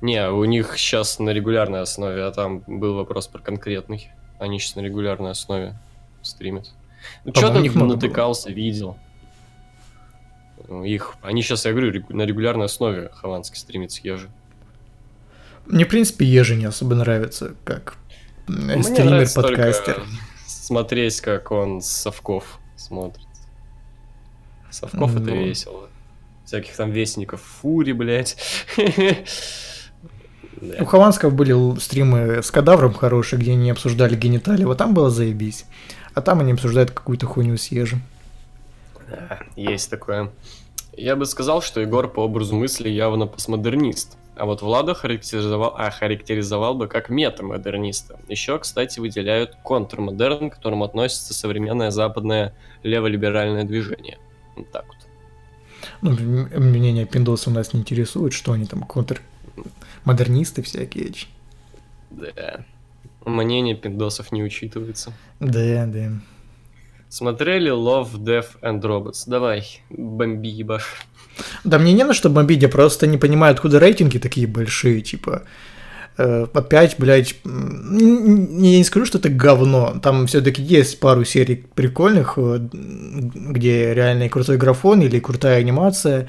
Не, 0.00 0.28
у 0.30 0.44
них 0.44 0.76
сейчас 0.78 1.18
на 1.18 1.30
регулярной 1.30 1.80
основе, 1.80 2.22
а 2.22 2.30
там 2.30 2.62
был 2.66 2.94
вопрос 2.94 3.26
про 3.26 3.40
конкретный. 3.40 4.10
Они 4.38 4.58
сейчас 4.58 4.76
на 4.76 4.80
регулярной 4.80 5.30
основе 5.30 5.74
стримят. 6.22 6.70
Ну, 7.24 7.32
что-то 7.34 7.60
них 7.60 7.74
много 7.74 7.88
было. 7.88 7.96
натыкался, 7.96 8.50
видел. 8.50 8.96
Их, 10.84 11.14
они 11.22 11.42
сейчас, 11.42 11.64
я 11.64 11.72
говорю, 11.72 12.04
на 12.08 12.22
регулярной 12.22 12.66
основе 12.66 13.10
Хованский 13.14 13.56
стримит 13.56 13.92
с 13.92 14.00
Ежи. 14.00 14.28
Мне, 15.66 15.84
в 15.84 15.88
принципе, 15.88 16.24
Ежи 16.24 16.56
не 16.56 16.64
особо 16.64 16.94
нравится, 16.94 17.54
как 17.64 17.96
Мне 18.46 18.82
стример, 18.82 19.26
подкастер. 19.34 20.02
смотреть, 20.46 21.20
как 21.20 21.50
он 21.50 21.80
с 21.82 21.86
совков 21.88 22.58
смотрит. 22.76 23.26
Совков 24.70 25.14
это 25.16 25.30
Ну. 25.30 25.44
весело. 25.44 25.88
Всяких 26.44 26.76
там 26.76 26.90
вестников 26.90 27.40
фури, 27.42 27.92
блядь. 27.92 28.36
У. 30.80 30.84
Хованского 30.84 31.30
были 31.30 31.78
стримы 31.78 32.42
с 32.42 32.50
кадавром 32.50 32.94
хорошие, 32.94 33.38
где 33.38 33.52
они 33.52 33.70
обсуждали 33.70 34.16
гениталии, 34.16 34.64
вот 34.64 34.78
там 34.78 34.94
было 34.94 35.10
заебись. 35.10 35.66
А 36.14 36.22
там 36.22 36.40
они 36.40 36.52
обсуждают 36.52 36.92
какую-то 36.92 37.26
хуйню 37.26 37.56
с 37.58 37.66
Ежем. 37.68 38.00
Да, 39.08 39.40
есть 39.56 39.90
такое. 39.90 40.32
Я 40.96 41.14
бы 41.14 41.26
сказал, 41.26 41.60
что 41.60 41.80
Егор 41.80 42.08
по 42.08 42.20
образу 42.20 42.56
мысли 42.56 42.88
явно 42.88 43.26
постмодернист. 43.26 44.16
А 44.34 44.44
вот 44.44 44.60
Влада 44.60 44.94
характеризовал, 44.94 45.74
а, 45.76 45.90
характеризовал 45.90 46.74
бы 46.74 46.88
как 46.88 47.08
метамодерниста. 47.08 48.18
Еще, 48.28 48.58
кстати, 48.58 49.00
выделяют 49.00 49.56
контрмодерн, 49.62 50.50
к 50.50 50.54
которому 50.54 50.84
относится 50.84 51.32
современное 51.32 51.90
западное 51.90 52.54
леволиберальное 52.82 53.64
движение. 53.64 54.18
Вот 54.54 54.70
так 54.70 54.84
вот. 54.88 54.96
Ну, 56.02 56.10
мнение 56.58 57.06
пиндоса 57.06 57.50
нас 57.50 57.72
не 57.72 57.80
интересует, 57.80 58.32
что 58.32 58.52
они 58.52 58.66
там 58.66 58.82
контр... 58.82 59.22
Модернисты 60.04 60.62
всякие. 60.62 61.12
Да. 62.10 62.64
Мнение 63.24 63.74
пиндосов 63.74 64.32
не 64.32 64.42
учитывается. 64.42 65.12
Да, 65.40 65.86
да. 65.86 66.12
Смотрели 67.08 67.70
Love, 67.70 68.18
Death 68.18 68.60
and 68.62 68.80
Robots? 68.80 69.24
Давай, 69.26 69.80
бомби 69.90 70.48
ебаш. 70.48 70.84
Да 71.64 71.78
мне 71.78 71.92
не 71.92 72.04
на 72.04 72.14
что 72.14 72.30
бомбить, 72.30 72.62
я 72.62 72.68
просто 72.68 73.06
не 73.06 73.18
понимаю, 73.18 73.52
откуда 73.52 73.78
рейтинги 73.78 74.18
такие 74.18 74.46
большие, 74.46 75.00
типа... 75.02 75.42
э, 76.18 76.46
опять, 76.52 76.96
блядь, 76.98 77.36
я 77.44 77.50
не 77.50 78.84
скажу, 78.84 79.06
что 79.06 79.18
это 79.18 79.28
говно. 79.28 79.98
Там 80.02 80.26
все-таки 80.26 80.62
есть 80.62 81.00
пару 81.00 81.24
серий 81.24 81.64
прикольных, 81.74 82.34
э, 82.36 82.58
где 82.72 83.94
реально 83.94 84.24
и 84.24 84.28
крутой 84.28 84.56
графон 84.56 85.02
или 85.02 85.20
крутая 85.20 85.60
анимация, 85.60 86.28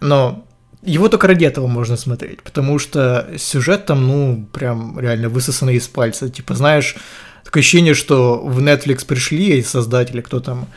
но 0.00 0.44
его 0.82 1.08
только 1.08 1.26
ради 1.26 1.44
этого 1.44 1.66
можно 1.66 1.96
смотреть, 1.96 2.42
потому 2.42 2.78
что 2.78 3.28
сюжет 3.36 3.86
там, 3.86 4.06
ну, 4.06 4.48
прям 4.52 4.98
реально 4.98 5.28
высосанный 5.28 5.76
из 5.76 5.86
пальца. 5.88 6.30
Типа, 6.30 6.54
знаешь, 6.54 6.96
такое 7.50 7.62
ощущение, 7.62 7.94
что 7.94 8.38
в 8.38 8.60
Netflix 8.60 9.04
пришли 9.04 9.60
создатели, 9.62 10.20
кто 10.20 10.38
там, 10.38 10.68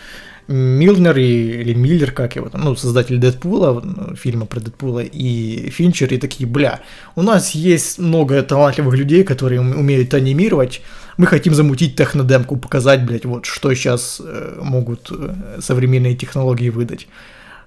Милнер 0.47 1.15
и, 1.17 1.61
или 1.61 1.75
Миллер, 1.75 2.11
как 2.11 2.35
его 2.35 2.49
там, 2.49 2.61
ну, 2.63 2.75
создатель 2.75 3.19
Дэдпула, 3.19 3.79
ну, 3.79 4.15
фильма 4.15 4.47
про 4.47 4.59
Дэдпула, 4.59 5.01
и 5.01 5.69
Финчер, 5.69 6.11
и 6.11 6.17
такие, 6.17 6.49
бля, 6.49 6.81
у 7.15 7.21
нас 7.21 7.51
есть 7.51 7.99
много 7.99 8.41
талантливых 8.41 8.95
людей, 8.95 9.23
которые 9.23 9.61
ум- 9.61 9.79
умеют 9.79 10.15
анимировать, 10.15 10.81
мы 11.17 11.27
хотим 11.27 11.53
замутить 11.53 11.95
технодемку, 11.95 12.57
показать, 12.57 13.05
блядь, 13.05 13.25
вот, 13.25 13.45
что 13.45 13.71
сейчас 13.75 14.19
могут 14.59 15.11
э, 15.11 15.59
современные 15.61 16.15
технологии 16.15 16.69
выдать. 16.69 17.07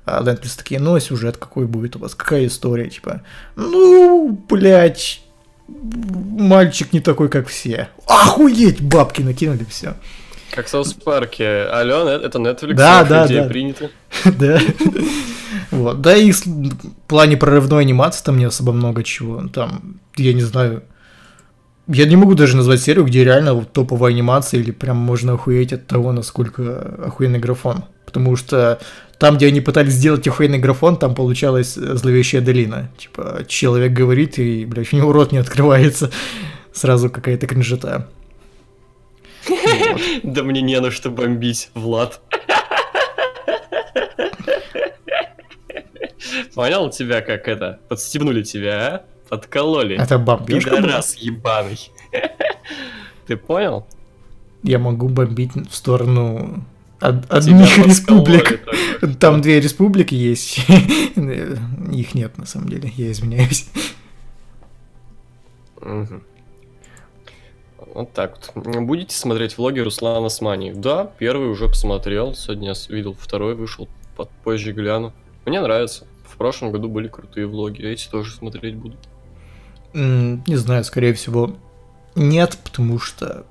А 0.04 0.20
Netflix 0.20 0.58
такие, 0.58 0.80
ну, 0.80 0.96
а 0.96 1.00
сюжет 1.00 1.36
какой 1.36 1.66
будет 1.66 1.94
у 1.94 2.00
вас, 2.00 2.16
какая 2.16 2.48
история, 2.48 2.90
типа, 2.90 3.22
ну, 3.54 4.36
блядь, 4.48 5.22
мальчик 6.36 6.92
не 6.92 7.00
такой, 7.00 7.28
как 7.28 7.48
все. 7.48 7.88
Охуеть, 8.06 8.80
бабки 8.80 9.22
накинули, 9.22 9.64
все. 9.68 9.94
Как 10.50 10.66
в 10.66 10.68
Саус 10.68 10.94
Парке. 10.94 11.62
Алло, 11.64 12.08
это 12.08 12.38
Netflix, 12.38 12.74
Да, 12.74 13.04
да, 13.04 13.26
да. 13.26 13.44
принята. 13.44 13.90
Да. 14.38 14.60
Вот. 15.70 16.00
Да 16.00 16.16
и 16.16 16.32
в 16.32 16.42
плане 17.08 17.36
прорывной 17.36 17.82
анимации 17.82 18.24
там 18.24 18.38
не 18.38 18.44
особо 18.44 18.72
много 18.72 19.02
чего. 19.02 19.48
Там, 19.48 20.00
я 20.16 20.32
не 20.32 20.42
знаю. 20.42 20.82
Я 21.88 22.06
не 22.06 22.16
могу 22.16 22.34
даже 22.34 22.56
назвать 22.56 22.80
серию, 22.80 23.04
где 23.04 23.24
реально 23.24 23.54
вот 23.54 23.72
топовая 23.72 24.12
анимация, 24.12 24.60
или 24.60 24.70
прям 24.72 24.96
можно 24.96 25.34
охуеть 25.34 25.72
от 25.72 25.86
того, 25.86 26.12
насколько 26.12 26.96
охуенный 27.06 27.38
графон. 27.38 27.84
Потому 28.06 28.36
что 28.36 28.80
там, 29.18 29.36
где 29.36 29.46
они 29.48 29.60
пытались 29.60 29.94
сделать 29.94 30.26
охуенный 30.26 30.58
графон, 30.58 30.96
там 30.96 31.14
получалась 31.14 31.76
э, 31.76 31.94
зловещая 31.96 32.40
долина. 32.40 32.90
Типа, 32.96 33.44
человек 33.48 33.92
говорит, 33.92 34.38
и, 34.38 34.64
блядь, 34.64 34.92
у 34.92 34.96
него 34.96 35.12
рот 35.12 35.32
не 35.32 35.38
открывается. 35.38 36.10
Сразу 36.72 37.10
какая-то 37.10 37.46
кринжета. 37.46 38.08
Да 40.22 40.42
мне 40.42 40.60
не 40.60 40.80
на 40.80 40.90
что 40.90 41.10
бомбить, 41.10 41.70
Влад. 41.74 42.20
Понял 46.54 46.90
тебя, 46.90 47.20
как 47.20 47.48
это? 47.48 47.80
Подстебнули 47.88 48.42
тебя, 48.42 48.86
а? 48.86 49.04
Подкололи. 49.28 49.96
Это 49.96 50.18
бомбежка? 50.18 50.76
Пидорас 50.76 51.16
ебаный. 51.16 51.90
Ты 53.26 53.36
понял? 53.36 53.86
Я 54.62 54.78
могу 54.78 55.08
бомбить 55.08 55.52
в 55.54 55.74
сторону 55.74 56.64
од- 57.00 57.30
одних 57.32 57.78
республик. 57.78 58.60
Там 59.18 59.40
две 59.40 59.60
республики 59.60 60.14
есть. 60.14 60.58
Их 61.92 62.14
нет, 62.14 62.38
на 62.38 62.46
самом 62.46 62.68
деле, 62.68 62.92
я 62.96 63.10
извиняюсь. 63.10 63.68
Вот 67.94 68.12
так 68.12 68.38
вот. 68.54 68.80
Будете 68.82 69.16
смотреть 69.16 69.56
влоги 69.58 69.80
Руслана 69.80 70.28
Смани? 70.28 70.72
Да, 70.72 71.10
первый 71.18 71.48
уже 71.48 71.68
посмотрел. 71.68 72.34
Сегодня 72.34 72.68
я 72.68 72.94
видел 72.94 73.16
второй, 73.18 73.54
вышел. 73.54 73.88
Под 74.16 74.30
позже 74.44 74.72
гляну. 74.72 75.12
Мне 75.44 75.60
нравится. 75.60 76.06
В 76.26 76.36
прошлом 76.36 76.72
году 76.72 76.88
были 76.88 77.08
крутые 77.08 77.46
влоги. 77.46 77.82
Эти 77.82 78.08
тоже 78.08 78.34
смотреть 78.34 78.76
буду. 78.76 78.96
Не 79.94 80.56
знаю, 80.56 80.84
скорее 80.84 81.14
всего, 81.14 81.56
нет, 82.14 82.58
потому 82.64 82.98
что 82.98 83.46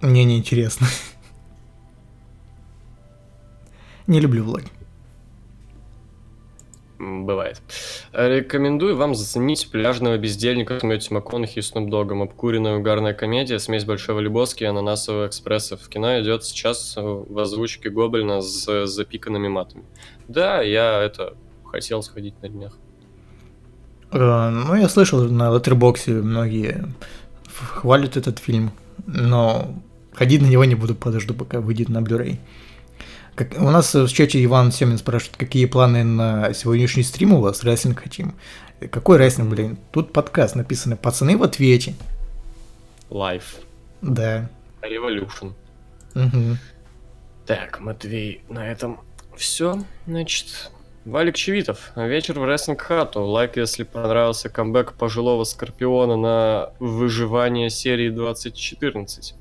мне 0.00 0.24
неинтересно. 0.24 0.86
Не 4.10 4.20
люблю 4.20 4.42
влоги. 4.42 4.66
М, 6.98 7.26
Бывает. 7.26 7.62
Рекомендую 8.12 8.96
вам 8.96 9.14
заценить 9.14 9.70
пляжного 9.70 10.18
бездельника 10.18 10.80
с 10.80 10.82
Мэтью 10.82 11.14
МакКонахи 11.14 11.60
и 11.60 11.62
Снуп 11.62 11.88
Догом. 11.88 12.20
Обкуренная 12.22 12.76
угарная 12.78 13.14
комедия, 13.14 13.60
смесь 13.60 13.84
Большого 13.84 14.18
Лебовски 14.18 14.64
и 14.64 14.66
Ананасового 14.66 15.28
экспресса. 15.28 15.76
В 15.76 15.88
кино 15.88 16.20
идет 16.20 16.42
сейчас 16.44 16.94
в 16.96 17.38
озвучке 17.38 17.88
Гоблина 17.88 18.40
с 18.40 18.86
запиканными 18.88 19.46
матами. 19.46 19.84
Да, 20.26 20.60
я 20.60 21.00
это 21.00 21.34
хотел 21.64 22.02
сходить 22.02 22.34
на 22.42 22.48
днях. 22.48 22.76
Э, 24.10 24.50
Ну, 24.50 24.74
я 24.74 24.88
слышал 24.88 25.22
на 25.22 25.56
Letterboxd 25.56 26.20
многие 26.22 26.84
хвалят 27.48 28.16
этот 28.16 28.40
фильм, 28.40 28.72
но 29.06 29.72
ходить 30.14 30.42
на 30.42 30.46
него 30.46 30.64
не 30.64 30.74
буду, 30.74 30.96
подожду, 30.96 31.32
пока 31.32 31.60
выйдет 31.60 31.88
на 31.88 31.98
Blu-ray. 31.98 32.38
Как, 33.40 33.58
у 33.58 33.70
нас 33.70 33.94
в 33.94 34.08
чате 34.08 34.44
Иван 34.44 34.70
Семин 34.70 34.98
спрашивает, 34.98 35.38
какие 35.38 35.64
планы 35.64 36.04
на 36.04 36.52
сегодняшний 36.52 37.02
стрим 37.02 37.32
у 37.32 37.40
вас, 37.40 37.64
рестлинг 37.64 38.02
хотим. 38.02 38.34
Какой 38.90 39.16
рестлинг, 39.16 39.48
блин? 39.48 39.78
Тут 39.92 40.12
подкаст 40.12 40.56
написано 40.56 40.98
«Пацаны 40.98 41.38
в 41.38 41.42
ответе». 41.42 41.94
Life. 43.08 43.62
Да. 44.02 44.50
Revolution. 44.82 45.54
Мгм. 46.12 46.58
Так, 47.46 47.80
Матвей, 47.80 48.42
на 48.50 48.70
этом 48.70 49.00
все. 49.34 49.84
Значит, 50.06 50.70
Валик 51.06 51.34
Чевитов. 51.34 51.92
Вечер 51.96 52.38
в 52.38 52.44
Рестлинг 52.44 52.82
Хату. 52.82 53.22
Лайк, 53.22 53.56
если 53.56 53.84
понравился 53.84 54.50
камбэк 54.50 54.92
пожилого 54.98 55.44
Скорпиона 55.44 56.16
на 56.16 56.72
выживание 56.78 57.70
серии 57.70 58.10
2014. 58.10 59.34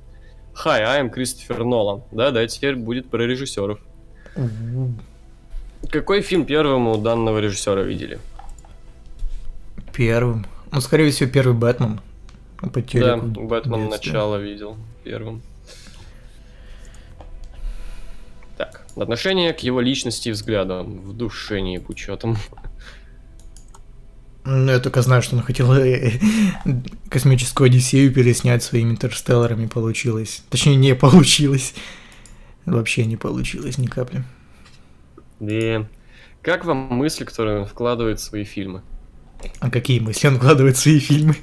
Hi, 0.63 0.83
I'm 0.83 1.09
Кристофер 1.09 1.65
Нолан. 1.65 2.03
Да-да, 2.11 2.47
теперь 2.47 2.77
будет 2.77 3.09
про 3.09 3.23
режиссеров. 3.23 3.79
Какой 5.89 6.21
фильм 6.21 6.45
первым 6.45 6.87
у 6.87 6.97
данного 6.97 7.39
режиссера 7.39 7.81
видели? 7.81 8.19
Первым. 9.93 10.45
Ну, 10.71 10.81
скорее 10.81 11.11
всего, 11.11 11.29
первый 11.29 11.53
Бэтмен. 11.53 11.99
По 12.57 12.67
Да, 12.67 12.81
телеку 12.81 13.25
в 13.25 13.47
Бэтмен 13.47 13.89
начало 13.89 14.37
видел 14.37 14.77
первым. 15.03 15.41
Так, 18.57 18.85
отношение 18.97 19.53
к 19.53 19.59
его 19.59 19.79
личности 19.79 20.29
и 20.29 20.31
взглядам. 20.31 20.99
В 20.99 21.13
душе 21.13 21.61
не 21.61 21.79
учетом. 21.79 22.37
Ну, 24.45 24.71
я 24.71 24.79
только 24.79 25.01
знаю, 25.01 25.21
что 25.21 25.35
он 25.35 25.43
хотел 25.43 25.71
э, 25.73 26.11
космическую 27.09 27.67
Одиссею 27.67 28.11
переснять 28.11 28.63
своими 28.63 28.91
интерстелларами, 28.91 29.67
получилось. 29.67 30.43
Точнее, 30.49 30.75
не 30.75 30.95
получилось. 30.95 31.73
Вообще 32.69 33.05
не 33.05 33.17
получилось 33.17 33.77
ни 33.77 33.87
капли. 33.87 34.23
Да. 35.39 35.87
Как 36.41 36.65
вам 36.65 36.77
мысли, 36.77 37.25
которые 37.25 37.59
он 37.59 37.65
вкладывает 37.65 38.19
в 38.19 38.23
свои 38.23 38.43
фильмы? 38.43 38.81
А 39.59 39.69
какие 39.69 39.99
мысли 39.99 40.27
он 40.27 40.37
вкладывает 40.37 40.77
в 40.77 40.79
свои 40.79 40.99
фильмы? 40.99 41.35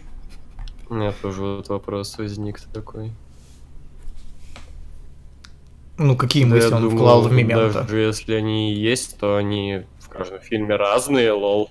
У 0.89 0.95
меня 0.95 1.13
тоже 1.13 1.43
вот 1.43 1.69
вопрос 1.69 2.17
возник 2.19 2.61
такой. 2.73 3.13
Ну, 5.99 6.17
какие 6.17 6.45
Да, 6.45 6.51
мысли 6.51 6.73
он 6.73 6.83
думаю, 6.83 6.97
вклал 6.97 7.23
в 7.23 7.33
Мементо? 7.33 7.83
Даже 7.83 7.99
если 7.99 8.35
они 8.35 8.75
есть, 8.75 9.19
то 9.19 9.37
они 9.37 9.83
в 9.99 10.09
каждом 10.09 10.41
фильме 10.41 10.77
разные, 10.77 11.33
лол. 11.33 11.71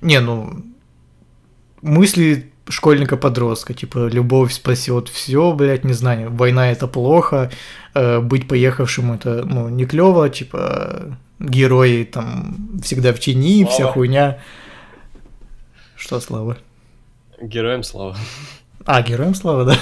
Не, 0.00 0.20
ну, 0.20 0.62
мысли 1.82 2.52
школьника-подростка, 2.68 3.74
типа, 3.74 4.08
любовь 4.08 4.52
спасет 4.52 5.08
все, 5.08 5.52
блядь, 5.52 5.84
не 5.84 5.92
знаю, 5.92 6.30
война 6.32 6.70
это 6.70 6.86
плохо, 6.86 7.50
э, 7.94 8.20
быть 8.20 8.48
поехавшим 8.48 9.12
это, 9.12 9.44
ну, 9.44 9.68
не 9.68 9.84
клево, 9.84 10.28
типа, 10.30 11.18
герои 11.38 12.04
там 12.04 12.80
всегда 12.82 13.12
в 13.12 13.18
тени, 13.18 13.64
вся 13.64 13.76
Слава. 13.76 13.92
хуйня. 13.92 14.38
Что, 15.96 16.20
Слава? 16.20 16.56
Героям 17.40 17.82
слава. 17.82 18.16
А, 18.86 19.02
героям 19.02 19.34
слава, 19.34 19.64
да? 19.64 19.76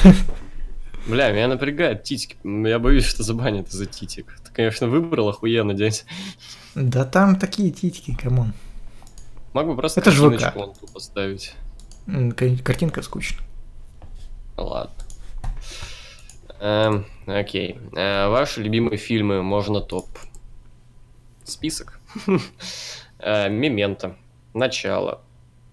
Бля, 1.07 1.31
меня 1.33 1.49
напрягает 1.49 2.03
титек. 2.05 2.37
Я 2.45 2.79
боюсь, 2.79 3.05
что 3.05 3.23
забанят 3.23 3.69
из-за 3.69 3.87
титек. 3.87 4.39
Ты, 4.45 4.53
конечно, 4.53 4.89
выбрал 4.89 5.29
охуенно 5.29 5.75
дядь. 5.75 6.05
Да 6.75 7.05
там 7.05 7.37
такие 7.39 7.71
титьки, 7.71 8.17
come 8.21 8.39
on. 8.39 8.53
Мог 9.53 9.67
бы 9.67 9.77
просто 9.77 10.01
Это 10.01 10.11
ж 10.11 10.15
ВК. 10.15 10.21
картиночку 10.31 10.59
вон 10.59 10.75
ту 10.75 10.87
поставить. 10.87 11.55
Картинка 12.65 13.03
скучная. 13.03 13.45
Ладно. 14.57 14.93
Эм, 16.61 17.07
окей. 17.27 17.79
Э, 17.97 18.29
ваши 18.29 18.63
любимые 18.63 18.97
фильмы 18.97 19.43
можно 19.43 19.81
топ. 19.81 20.09
Список. 21.45 22.01
Э, 23.25 23.49
Мементо. 23.49 24.17
Начало. 24.53 25.21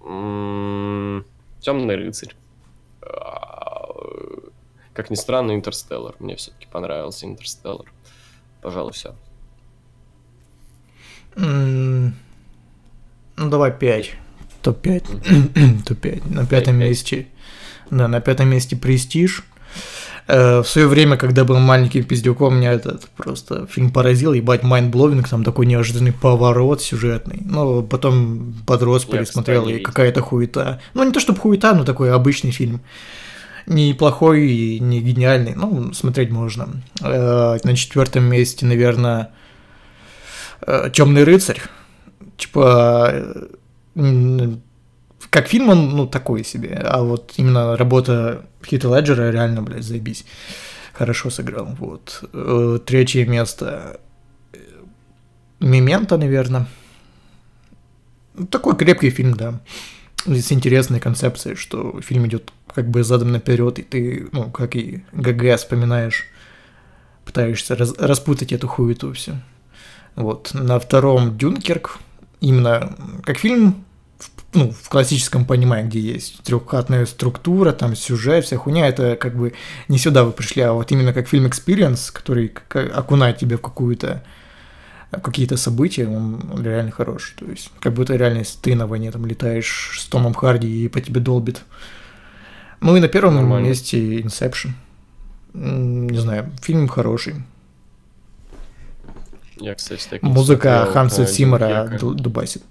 Темный 0.02 1.96
рыцарь. 1.96 2.36
А, 3.02 3.88
Как 4.94 5.10
ни 5.10 5.16
странно, 5.16 5.54
Интерстеллар. 5.56 6.16
Мне 6.20 6.36
все-таки 6.36 6.68
понравился 6.68 7.26
Интерстеллар. 7.26 7.92
Пожалуй, 8.62 8.94
все. 8.94 9.16
Ну, 11.36 12.12
давай 13.36 13.72
5. 13.72 14.16
Топ-5. 14.62 15.84
Топ-5. 15.86 16.34
На 16.34 16.46
пятом 16.46 16.76
месте. 16.76 17.28
Да, 17.92 18.08
на 18.08 18.22
пятом 18.22 18.50
месте 18.50 18.76
Престиж. 18.76 19.44
Э, 20.28 20.60
В 20.62 20.68
свое 20.68 20.88
время, 20.88 21.18
когда 21.18 21.44
был 21.44 21.58
маленьким 21.60 22.04
пиздюком, 22.04 22.58
меня 22.58 22.74
этот 22.74 23.10
просто 23.18 23.66
фильм 23.68 23.92
поразил, 23.92 24.34
ебать, 24.34 24.64
mind-blowing, 24.64 25.28
там 25.28 25.44
такой 25.44 25.66
неожиданный 25.66 26.12
поворот 26.14 26.82
сюжетный. 26.82 27.42
Ну, 27.46 27.82
потом 27.84 28.54
подрос, 28.68 29.06
Я, 29.06 29.18
пересмотрел, 29.18 29.68
и 29.68 29.80
какая-то 29.80 30.22
хуета. 30.22 30.80
Ну, 30.94 31.04
не 31.04 31.12
то 31.12 31.20
чтобы 31.20 31.40
хуета, 31.40 31.74
но 31.74 31.84
такой 31.84 32.14
обычный 32.14 32.52
фильм. 32.52 32.82
Не 33.66 33.94
плохой 33.94 34.48
и 34.48 34.80
не 34.80 35.00
гениальный, 35.00 35.54
ну, 35.56 35.94
смотреть 35.94 36.32
можно. 36.32 36.70
Э, 37.02 37.58
На 37.64 37.76
четвертом 37.76 38.24
месте, 38.26 38.66
наверное, 38.66 39.32
Темный 40.94 41.24
рыцарь. 41.24 41.62
Типа, 42.38 43.10
э, 43.14 43.48
как 45.30 45.48
фильм 45.48 45.70
он, 45.70 45.90
ну, 45.96 46.08
такой 46.08 46.44
себе, 46.44 46.76
а 46.84 47.02
вот 47.04 47.34
именно 47.38 47.76
работа 47.78 48.46
Хита 48.66 48.88
Леджера 48.96 49.32
реально, 49.32 49.62
блядь, 49.62 49.84
заебись. 49.84 50.26
Хорошо 50.94 51.30
сыграл, 51.30 51.76
вот. 51.80 52.24
Э, 52.34 52.80
Третье 52.86 53.26
место 53.26 54.00
э, 54.54 54.58
Мемента, 55.60 56.18
наверное. 56.18 56.68
Ну, 58.36 58.48
Такой 58.48 58.76
крепкий 58.76 59.10
фильм, 59.10 59.34
да. 59.36 59.62
И 60.26 60.42
С 60.42 60.52
интересной 60.52 61.00
концепцией, 61.00 61.56
что 61.56 62.02
фильм 62.02 62.28
идет 62.28 62.52
как 62.74 62.90
бы 62.90 63.04
задом 63.04 63.32
наперед, 63.32 63.80
и 63.80 63.84
ты, 63.84 64.28
ну, 64.32 64.50
как 64.52 64.76
и 64.76 65.04
ГГ 65.14 65.58
вспоминаешь, 65.58 66.26
пытаешься 67.26 67.76
раз- 67.76 67.98
распутать 67.98 68.52
эту 68.52 68.68
хуету 68.68 69.14
все. 69.14 69.36
Вот. 70.16 70.54
На 70.54 70.80
втором 70.80 71.38
Дюнкерк, 71.38 71.98
именно 72.42 72.96
как 73.24 73.38
фильм, 73.38 73.84
в- 74.18 74.30
ну, 74.54 74.72
в 74.72 74.90
классическом 74.90 75.46
понимании, 75.46 75.90
где 75.90 76.00
есть 76.00 76.42
трехкратная 76.44 77.06
структура, 77.06 77.72
там 77.72 77.96
сюжет, 77.96 78.46
вся 78.46 78.58
хуйня, 78.58 78.88
это 78.88 79.16
как 79.16 79.36
бы 79.36 79.54
не 79.88 79.98
сюда 79.98 80.24
вы 80.24 80.32
пришли, 80.32 80.62
а 80.64 80.74
вот 80.74 80.92
именно 80.92 81.14
как 81.14 81.28
фильм 81.28 81.46
Experience, 81.46 82.12
который 82.12 82.52
окунает 82.94 83.38
тебя 83.38 83.58
в 83.58 83.62
какую-то 83.62 84.24
какие-то 85.24 85.58
события, 85.58 86.08
он, 86.08 86.62
реально 86.64 86.92
хорош. 86.92 87.34
То 87.40 87.46
есть, 87.46 87.72
как 87.80 87.94
будто 87.94 88.16
реально 88.16 88.44
ты 88.62 88.76
на 88.76 88.86
войне 88.86 89.12
там 89.12 89.26
летаешь 89.26 89.98
с 90.00 90.06
Томом 90.06 90.36
Харди 90.36 90.86
и 90.86 90.88
по 90.88 91.02
тебе 91.02 91.20
долбит. 91.20 91.64
Ну 92.82 92.96
и 92.96 93.00
на 93.00 93.08
первом 93.08 93.36
Нормально. 93.36 93.68
месте 93.68 94.20
Inception. 94.22 94.70
Не 95.54 96.18
знаю, 96.18 96.52
фильм 96.62 96.88
хороший. 96.88 97.36
Я, 99.60 99.76
кстати, 99.76 100.08
так 100.10 100.22
Музыка 100.22 100.78
смотрел, 100.78 100.94
Ханса 100.94 101.24
э, 101.24 101.26
Циммера 101.26 102.00
дубасит. 102.00 102.64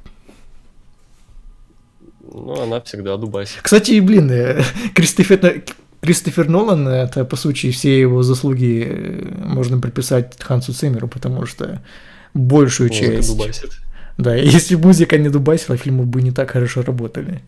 Ну, 2.32 2.60
она 2.60 2.80
всегда 2.80 3.16
дубасит. 3.16 3.60
Кстати, 3.62 4.00
блин, 4.00 4.30
э, 4.30 4.62
Кристофер, 4.94 5.64
Кристофер 6.00 6.48
Нолан, 6.48 6.88
это, 6.88 7.24
по 7.24 7.36
сути, 7.36 7.70
все 7.70 8.00
его 8.00 8.22
заслуги 8.22 8.86
э, 8.86 9.44
можно 9.44 9.80
приписать 9.80 10.40
Хансу 10.40 10.72
Циммеру, 10.72 11.08
потому 11.08 11.46
что 11.46 11.82
большую 12.34 12.88
Музыка 12.90 13.16
часть... 13.16 13.28
дубасит. 13.36 13.70
Да, 14.16 14.34
если 14.56 14.76
бы 14.76 14.88
музыка 14.88 15.18
не 15.18 15.28
дубасила, 15.28 15.76
фильмы 15.76 16.04
бы 16.04 16.22
не 16.22 16.32
так 16.32 16.50
хорошо 16.50 16.82
работали. 16.82 17.42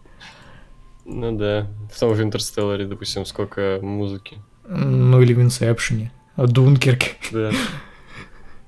Ну 1.04 1.36
да. 1.36 1.66
В 1.92 1.98
том 1.98 2.14
же 2.14 2.22
Интерстелларе, 2.22 2.86
допустим, 2.86 3.26
сколько 3.26 3.78
музыки. 3.82 4.38
Ну 4.68 5.20
или 5.20 5.34
в 5.34 5.40
Инсепшене. 5.40 6.12
Дункерк. 6.36 7.02
Да. 7.32 7.50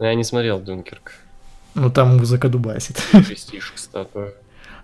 Но 0.02 0.08
Я 0.08 0.16
не 0.16 0.24
смотрел 0.24 0.58
Дункерк. 0.58 1.12
Ну 1.76 1.88
там 1.88 2.16
музыка 2.18 2.48
дубасит. 2.48 3.00
Престиж, 3.12 3.70
кстати. 3.72 4.10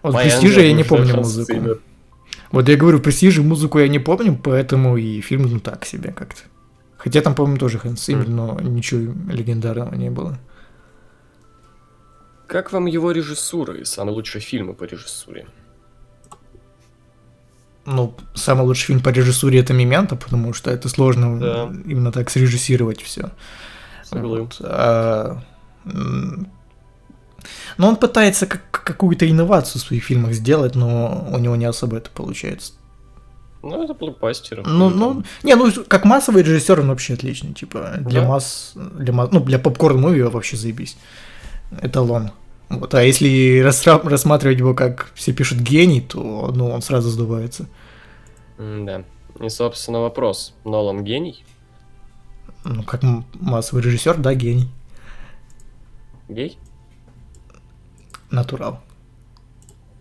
Вот 0.03 0.15
Моя 0.15 0.31
Престиже 0.31 0.61
я 0.61 0.73
не 0.73 0.85
помню 0.85 1.17
музыку. 1.17 1.81
Вот 2.53 2.69
я 2.69 2.77
говорю, 2.77 2.99
в 2.99 3.03
Престиже 3.03 3.43
музыку 3.43 3.81
я 3.81 3.89
не 3.89 3.99
помню, 3.99 4.39
поэтому 4.41 4.97
и 4.97 5.21
фильм 5.21 5.43
ну 5.43 5.59
так 5.59 5.85
себе 5.85 6.13
как-то. 6.13 6.43
Хотя 6.99 7.21
там, 7.21 7.35
по-моему, 7.35 7.59
тоже 7.59 7.79
Ханс 7.81 8.01
Циммер, 8.01 8.29
Мгм. 8.29 8.37
но 8.37 8.61
ничего 8.61 9.13
легендарного 9.29 9.93
не 9.97 10.09
было. 10.09 10.39
Как 12.47 12.73
вам 12.73 12.87
его 12.87 13.11
режиссура 13.11 13.75
и 13.75 13.85
самые 13.85 14.15
лучшие 14.15 14.41
фильмы 14.41 14.73
по 14.75 14.85
режиссуре? 14.85 15.47
Ну, 17.87 18.15
самый 18.35 18.63
лучший 18.67 18.87
фильм 18.87 19.01
по 19.01 19.09
режиссуре 19.09 19.59
это 19.59 19.73
Мемента, 19.75 20.15
потому 20.15 20.53
что 20.53 20.71
это 20.71 20.89
сложно 20.89 21.41
Да. 21.41 21.73
именно 21.87 22.13
так 22.13 22.31
срежиссировать 22.31 23.03
все. 23.03 23.31
Согласен. 24.11 25.39
Но 27.77 27.89
он 27.89 27.97
пытается 27.97 28.47
как- 28.47 28.71
какую-то 28.71 29.29
инновацию 29.31 29.81
в 29.81 29.85
своих 29.85 30.05
фильмах 30.05 30.33
сделать, 30.33 30.75
но 30.75 31.29
у 31.33 31.39
него 31.39 31.57
не 31.57 31.65
особо 31.67 31.97
это 31.99 32.11
получается. 32.11 32.73
Ну, 33.63 33.83
это 33.83 33.95
блокбастер. 33.95 34.63
Ну, 34.67 34.89
ну, 34.91 35.15
там- 35.15 35.25
не, 35.43 35.55
ну, 35.57 35.71
как 35.87 36.05
массовый 36.05 36.43
режиссер 36.43 36.81
он 36.81 36.89
вообще 36.89 37.15
отличный, 37.15 37.53
типа, 37.53 37.95
для 38.01 38.23
Да. 38.23 38.29
масс, 38.29 38.73
для 38.75 39.13
масс, 39.13 39.31
ну, 39.33 39.41
для 39.41 39.59
попкорн 39.59 40.01
муви 40.01 40.23
вообще 40.23 40.57
заебись. 40.57 40.97
Эталон. 41.83 42.31
Вот, 42.69 42.95
а 42.95 43.03
если 43.03 43.63
расра- 43.65 44.07
рассматривать 44.09 44.59
его 44.59 44.75
как 44.75 45.11
все 45.15 45.33
пишут 45.33 45.59
гений, 45.59 46.01
то, 46.01 46.53
ну, 46.55 46.71
он 46.71 46.83
сразу 46.83 47.09
сдувается. 47.11 47.67
М-да. 48.59 49.03
И, 49.41 49.49
собственно, 49.49 50.01
вопрос. 50.01 50.55
Нолан 50.65 51.03
гений? 51.05 51.45
Ну, 52.65 52.83
как 52.83 53.03
массовый 53.35 53.83
режиссер, 53.83 54.17
да, 54.19 54.35
гений. 54.35 54.69
Гей? 56.29 56.59
Натурал. 58.31 58.81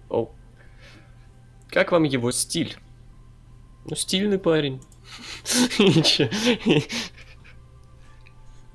О. 0.09 0.29
Как 1.69 1.91
вам 1.91 2.03
его 2.03 2.31
стиль? 2.31 2.77
Ну, 3.85 3.95
стильный 3.95 4.39
парень. 4.39 4.81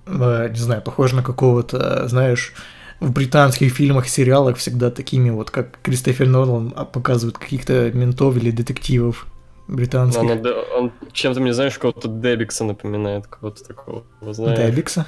Э, 0.04 0.48
не 0.50 0.58
знаю, 0.58 0.82
похож 0.82 1.12
на 1.12 1.22
какого-то, 1.22 2.08
знаешь, 2.08 2.54
в 2.98 3.12
британских 3.12 3.72
фильмах, 3.72 4.08
сериалах 4.08 4.56
всегда 4.56 4.90
такими 4.90 5.30
вот, 5.30 5.50
как 5.50 5.78
Кристофер 5.82 6.26
Нолан 6.26 6.72
а, 6.76 6.84
показывают 6.84 7.38
каких-то 7.38 7.90
ментов 7.92 8.36
или 8.36 8.50
детективов 8.50 9.26
британских. 9.68 10.22
Он, 10.22 10.30
он- 10.30 10.46
он 10.76 10.92
чем-то 11.12 11.40
мне, 11.40 11.52
знаешь, 11.52 11.78
кого-то 11.78 12.08
Дебикса 12.08 12.64
напоминает, 12.64 13.26
кого-то 13.26 13.64
такого. 13.64 14.04
Знаешь? 14.20 14.58
Дебикса? 14.58 15.06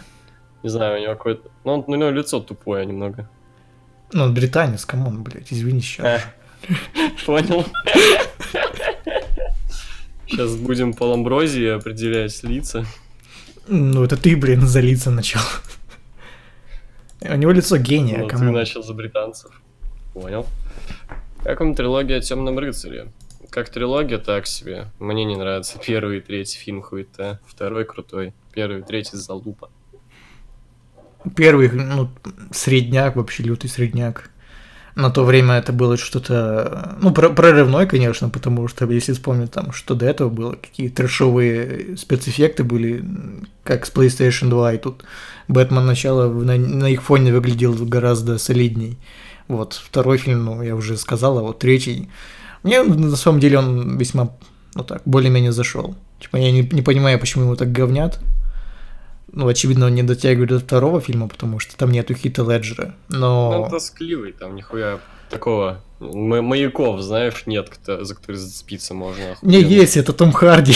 Не 0.62 0.70
знаю, 0.70 0.98
у 0.98 1.02
него 1.02 1.14
какое-то... 1.14 1.50
Ну, 1.64 1.72
он- 1.74 1.84
у 1.86 1.94
него 1.94 2.10
лицо 2.10 2.40
тупое 2.40 2.86
немного. 2.86 3.28
Ну, 4.12 4.24
он 4.24 4.34
британец, 4.34 4.84
come 4.84 5.06
on, 5.06 5.22
блядь, 5.22 5.52
извини 5.52 5.80
сейчас. 5.80 6.06
А, 6.06 6.66
Понял. 7.26 7.64
Сейчас 10.26 10.56
будем 10.56 10.94
по 10.94 11.04
Ломброзо 11.04 11.68
определять 11.68 12.42
лица. 12.44 12.84
Ну, 13.68 14.02
это 14.04 14.16
ты, 14.16 14.36
блин, 14.36 14.62
за 14.66 14.80
лица 14.80 15.10
начал. 15.10 15.40
У 17.20 17.34
него 17.34 17.52
лицо 17.52 17.76
гения, 17.76 18.18
Ну, 18.18 18.28
ты 18.28 18.36
come 18.36 18.45
on. 18.45 18.52
начал 18.54 18.82
за 18.82 18.94
британцев. 18.94 19.50
Понял. 20.12 20.46
Как 21.42 21.60
вам 21.60 21.74
трилогия 21.74 22.18
о 22.18 22.20
Темном 22.20 22.58
рыцаре? 22.58 23.08
Как 23.54 23.68
трилогия, 23.68 24.18
так 24.18 24.48
себе. 24.48 24.86
Мне 24.98 25.24
не 25.24 25.36
нравится 25.36 25.78
первый 25.78 26.18
и 26.18 26.20
третий 26.20 26.58
фильм 26.58 26.82
хуета. 26.82 27.38
Второй 27.46 27.84
крутой. 27.84 28.34
Первый 28.52 28.80
и 28.80 28.82
третий 28.82 29.16
залупа. 29.16 29.70
Первый, 31.36 31.70
ну, 31.70 32.10
средняк, 32.50 33.14
вообще 33.14 33.44
лютый 33.44 33.68
средняк. 33.68 34.30
на 34.96 35.08
то 35.10 35.22
время 35.22 35.54
это 35.54 35.72
было 35.72 35.96
что-то, 35.96 36.98
ну, 37.00 37.12
прорывной, 37.12 37.86
конечно, 37.86 38.28
потому 38.28 38.66
что, 38.66 38.90
если 38.90 39.12
вспомнить 39.12 39.52
там, 39.52 39.70
что 39.70 39.94
до 39.94 40.06
этого 40.06 40.30
было, 40.30 40.54
какие 40.56 40.88
трешовые 40.88 41.96
спецэффекты 41.96 42.64
были, 42.64 43.04
как 43.62 43.86
с 43.86 43.92
PlayStation 43.92 44.48
2, 44.48 44.72
и 44.72 44.78
тут 44.78 45.04
Бэтмен 45.46 45.86
начало 45.86 46.28
на, 46.28 46.56
на 46.56 46.90
их 46.90 47.04
фоне 47.04 47.32
выглядел 47.32 47.72
гораздо 47.86 48.36
солидней. 48.38 48.98
Вот, 49.46 49.74
второй 49.74 50.18
фильм, 50.18 50.44
ну, 50.44 50.60
я 50.60 50.74
уже 50.74 50.96
сказал, 50.96 51.38
а 51.38 51.42
вот 51.42 51.60
третий, 51.60 52.08
мне 52.64 52.82
на 52.82 53.16
самом 53.16 53.40
деле 53.40 53.58
он 53.58 53.98
весьма, 53.98 54.36
ну 54.74 54.82
так, 54.82 55.02
более-менее 55.04 55.52
зашел. 55.52 55.94
Типа 56.18 56.36
я 56.38 56.50
не, 56.50 56.62
не 56.62 56.82
понимаю, 56.82 57.20
почему 57.20 57.44
его 57.44 57.56
так 57.56 57.70
говнят. 57.70 58.18
Ну, 59.30 59.48
очевидно, 59.48 59.86
он 59.86 59.94
не 59.94 60.02
дотягивает 60.02 60.50
до 60.50 60.60
второго 60.60 61.00
фильма, 61.00 61.28
потому 61.28 61.58
что 61.58 61.76
там 61.76 61.90
нету 61.90 62.14
Хита 62.14 62.42
Леджера. 62.42 62.94
Но... 63.08 63.52
Ну, 63.52 63.62
он 63.62 63.70
тоскливый, 63.70 64.32
там 64.32 64.54
нихуя 64.54 65.00
такого 65.28 65.80
маяков, 66.00 67.00
знаешь, 67.00 67.42
нет, 67.46 67.68
кто, 67.68 68.04
за 68.04 68.14
который 68.14 68.36
зацепиться 68.36 68.94
можно. 68.94 69.36
Не, 69.42 69.60
есть, 69.60 69.96
это 69.96 70.12
Том 70.12 70.32
Харди. 70.32 70.74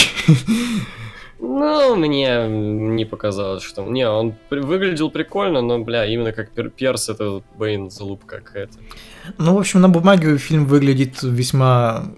Ну, 1.39 1.95
мне 1.95 2.47
не 2.47 3.05
показалось, 3.05 3.63
что... 3.63 3.83
Не, 3.83 4.09
он 4.09 4.35
выглядел 4.49 5.09
прикольно, 5.09 5.61
но, 5.61 5.79
бля, 5.79 6.05
именно 6.05 6.33
как 6.33 6.51
пер 6.51 6.69
Перс, 6.69 7.09
это 7.09 7.41
Бэйн 7.57 7.89
залупка 7.89 8.41
какая-то. 8.41 8.77
Ну, 9.37 9.55
в 9.55 9.59
общем, 9.59 9.81
на 9.81 9.89
бумаге 9.89 10.37
фильм 10.37 10.65
выглядит 10.65 11.21
весьма 11.21 12.11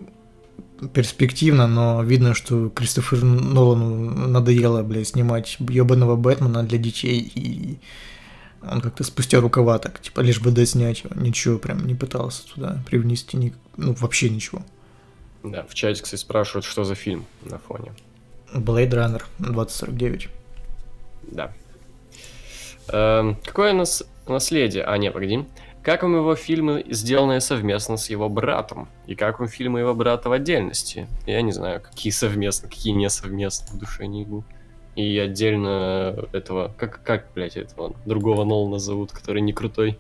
перспективно, 0.94 1.68
но 1.68 2.02
видно, 2.04 2.34
что 2.34 2.70
Кристофер 2.70 3.24
Нолану 3.24 4.28
надоело, 4.28 4.82
блядь, 4.84 5.10
снимать 5.10 5.58
ебаного 5.60 6.16
Бэтмена 6.16 6.64
для 6.64 6.78
детей, 6.78 7.32
и 7.36 7.80
он 8.62 8.82
как-то 8.82 9.04
спустя 9.04 9.40
рукава 9.40 9.80
так, 9.80 10.00
типа, 10.02 10.22
лишь 10.22 10.42
бы 10.42 10.52
доснять 10.52 11.04
его, 11.04 11.12
ничего 11.16 11.58
прям 11.58 11.86
не 11.86 11.96
пытался 11.96 12.48
туда 12.48 12.84
привнести, 12.86 13.38
ни... 13.38 13.54
ну, 13.78 13.94
вообще 13.94 14.30
ничего. 14.30 14.64
Да, 15.44 15.66
в 15.68 15.74
чате, 15.74 16.04
кстати, 16.04 16.20
спрашивают, 16.20 16.66
что 16.66 16.84
за 16.84 16.96
фильм 16.96 17.26
на 17.44 17.58
фоне. 17.58 17.92
Blade 18.54 18.92
Runner 18.92 19.24
2049. 19.40 20.30
Да. 21.24 21.54
Эм, 22.90 23.38
какое 23.44 23.74
нас 23.74 24.04
наследие? 24.28 24.84
А, 24.84 24.98
не, 24.98 25.12
погоди. 25.12 25.46
Как 25.84 26.04
вам 26.04 26.16
его 26.16 26.36
фильмы, 26.36 26.86
сделанные 26.90 27.42
совместно 27.42 27.98
с 27.98 28.10
его 28.12 28.30
братом? 28.30 28.88
И 29.08 29.16
как 29.16 29.40
вам 29.40 29.50
фильмы 29.50 29.80
его 29.80 29.96
брата 29.96 30.30
в 30.30 30.32
отдельности? 30.32 31.08
Я 31.26 31.42
не 31.42 31.52
знаю, 31.52 31.82
какие 31.82 32.12
совместно, 32.12 32.70
какие 32.70 32.94
не 32.94 33.10
совместно, 33.10 33.76
в 33.76 33.80
душе 33.80 34.06
не 34.06 34.24
иду. 34.24 34.44
И 34.96 35.18
отдельно 35.18 36.28
этого, 36.34 36.72
как, 36.78 37.02
как, 37.04 37.28
блядь, 37.34 37.58
этого 37.58 37.96
другого 38.06 38.44
Нолана 38.44 38.78
зовут, 38.78 39.12
который 39.12 39.42
не 39.42 39.54
крутой? 39.54 39.98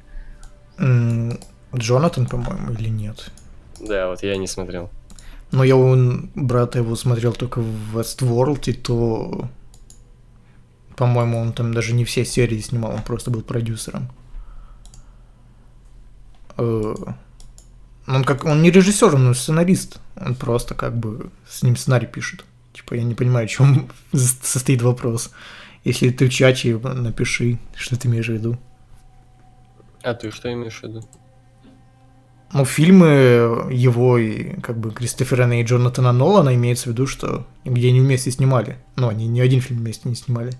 Джонатан, 0.77 2.27
по-моему, 2.27 2.73
или 2.73 2.89
нет? 2.89 3.31
Да, 3.79 4.09
вот 4.09 4.21
я 4.21 4.37
не 4.37 4.47
смотрел. 4.47 4.91
Но 5.51 5.63
я 5.63 5.75
он 5.75 6.29
брата 6.35 6.77
его 6.77 6.95
смотрел 6.95 7.33
только 7.33 7.59
в 7.59 7.97
Westworld, 7.97 8.69
и 8.69 8.73
то, 8.73 9.49
по-моему, 10.95 11.39
он 11.39 11.53
там 11.53 11.73
даже 11.73 11.93
не 11.93 12.05
все 12.05 12.23
серии 12.23 12.59
снимал, 12.59 12.91
он 12.91 13.01
просто 13.01 13.31
был 13.31 13.41
продюсером. 13.41 14.09
Э, 16.57 16.95
он 18.07 18.23
как 18.23 18.45
он 18.45 18.61
не 18.61 18.71
режиссер, 18.71 19.15
он 19.15 19.33
сценарист. 19.35 19.99
Он 20.15 20.35
просто 20.35 20.75
как 20.75 20.97
бы 20.97 21.29
с 21.47 21.63
ним 21.63 21.75
сценарий 21.75 22.07
пишет. 22.07 22.45
Типа 22.73 22.95
я 22.95 23.03
не 23.03 23.15
понимаю, 23.15 23.47
в 23.47 23.51
чем 23.51 23.89
состоит 24.13 24.81
вопрос. 24.81 25.31
Если 25.83 26.09
ты 26.09 26.27
в 26.27 26.33
чате, 26.33 26.77
напиши, 26.77 27.57
что 27.75 27.97
ты 27.97 28.07
имеешь 28.07 28.27
в 28.27 28.33
виду. 28.33 28.57
А 30.03 30.13
ты 30.13 30.31
что 30.31 30.51
имеешь 30.51 30.79
в 30.79 30.83
виду? 30.83 31.03
Ну, 32.53 32.65
фильмы 32.65 33.69
его 33.71 34.17
и 34.17 34.59
как 34.59 34.77
бы 34.77 34.91
Кристофера 34.91 35.49
и 35.53 35.63
Джонатана 35.63 36.11
Нолана 36.11 36.53
имеется 36.53 36.89
в 36.89 36.91
виду, 36.91 37.07
что 37.07 37.47
где 37.63 37.89
они 37.89 38.01
вместе 38.01 38.29
снимали. 38.31 38.77
Но 38.97 39.07
они 39.07 39.27
ни 39.27 39.39
один 39.39 39.61
фильм 39.61 39.79
вместе 39.79 40.09
не 40.09 40.15
снимали. 40.15 40.51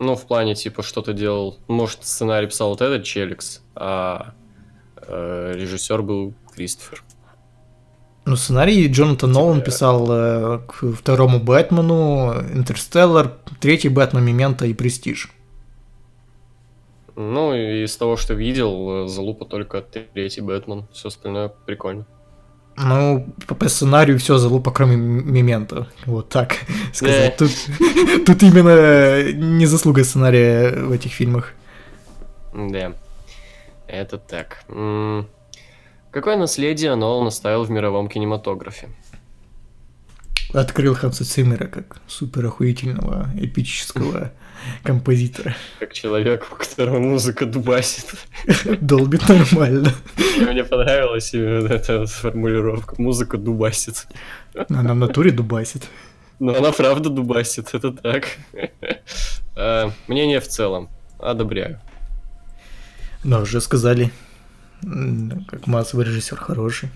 Ну, 0.00 0.16
в 0.16 0.26
плане, 0.26 0.54
типа, 0.54 0.82
что 0.82 1.02
ты 1.02 1.12
делал... 1.12 1.58
Может, 1.68 2.04
сценарий 2.04 2.46
писал 2.46 2.70
вот 2.70 2.80
этот 2.80 3.04
Челикс, 3.04 3.60
а 3.74 4.32
э, 4.96 5.52
режиссер 5.54 6.00
был 6.00 6.32
Кристофер. 6.54 7.04
Ну, 8.24 8.34
сценарий 8.36 8.88
Джонатан 8.88 9.30
Нолан 9.30 9.56
типа, 9.56 9.66
писал 9.66 10.06
э, 10.10 10.58
к 10.66 10.92
второму 10.94 11.38
Бэтмену, 11.38 12.32
Интерстеллар, 12.54 13.36
третий 13.60 13.90
Бэтмен, 13.90 14.24
Мемента 14.24 14.64
и 14.64 14.72
Престиж. 14.72 15.30
Ну, 17.14 17.54
из 17.54 17.94
того, 17.98 18.16
что 18.16 18.32
видел, 18.32 19.04
э, 19.04 19.08
залупа 19.08 19.44
только 19.44 19.82
третий 19.82 20.40
Бэтмен. 20.40 20.86
Все 20.92 21.08
остальное 21.08 21.48
прикольно. 21.48 22.06
Ну, 22.76 23.26
по 23.46 23.68
сценарию 23.68 24.18
все 24.18 24.38
залупа, 24.38 24.70
кроме 24.70 24.96
Мемента. 24.96 25.86
Вот 26.06 26.28
так 26.28 26.56
сказать. 26.92 27.36
Тут, 27.36 27.50
тут 28.26 28.42
именно 28.42 29.32
не 29.32 29.66
заслуга 29.66 30.04
сценария 30.04 30.70
в 30.70 30.92
этих 30.92 31.12
фильмах. 31.12 31.52
Да, 32.54 32.92
это 33.86 34.18
так. 34.18 34.64
Какое 36.10 36.36
наследие 36.36 36.94
Нолан 36.96 37.26
оставил 37.26 37.64
в 37.64 37.70
мировом 37.70 38.08
кинематографе? 38.08 38.88
Открыл 40.52 40.94
Ханса 40.94 41.24
Циммера 41.24 41.66
как 41.66 41.98
супер 42.06 42.46
охуительного 42.46 43.28
эпического 43.36 44.32
композитора. 44.82 45.54
Как 45.78 45.92
человек, 45.92 46.46
у 46.50 46.56
которого 46.56 46.98
музыка 46.98 47.46
дубасит. 47.46 48.06
Долбит 48.80 49.28
нормально. 49.28 49.92
Мне 50.38 50.64
понравилась 50.64 51.32
именно 51.34 51.68
эта 51.68 52.06
формулировка. 52.06 52.96
Музыка 52.98 53.38
дубасит. 53.38 54.06
Она 54.68 54.94
в 54.94 54.96
натуре 54.96 55.30
дубасит. 55.30 55.88
Но 56.40 56.56
она 56.56 56.72
правда 56.72 57.10
дубасит, 57.10 57.74
это 57.74 57.92
так. 57.92 58.28
А, 59.54 59.92
мнение 60.08 60.40
в 60.40 60.48
целом. 60.48 60.88
Одобряю. 61.18 61.80
Да, 63.22 63.40
уже 63.40 63.60
сказали, 63.60 64.10
как 65.46 65.66
массовый 65.66 66.06
режиссер 66.06 66.38
хороший. 66.38 66.88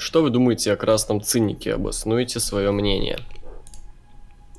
Что 0.00 0.22
вы 0.22 0.30
думаете 0.30 0.72
о 0.72 0.76
красном 0.76 1.20
цинике? 1.20 1.74
Обоснуйте 1.74 2.40
свое 2.40 2.70
мнение. 2.70 3.18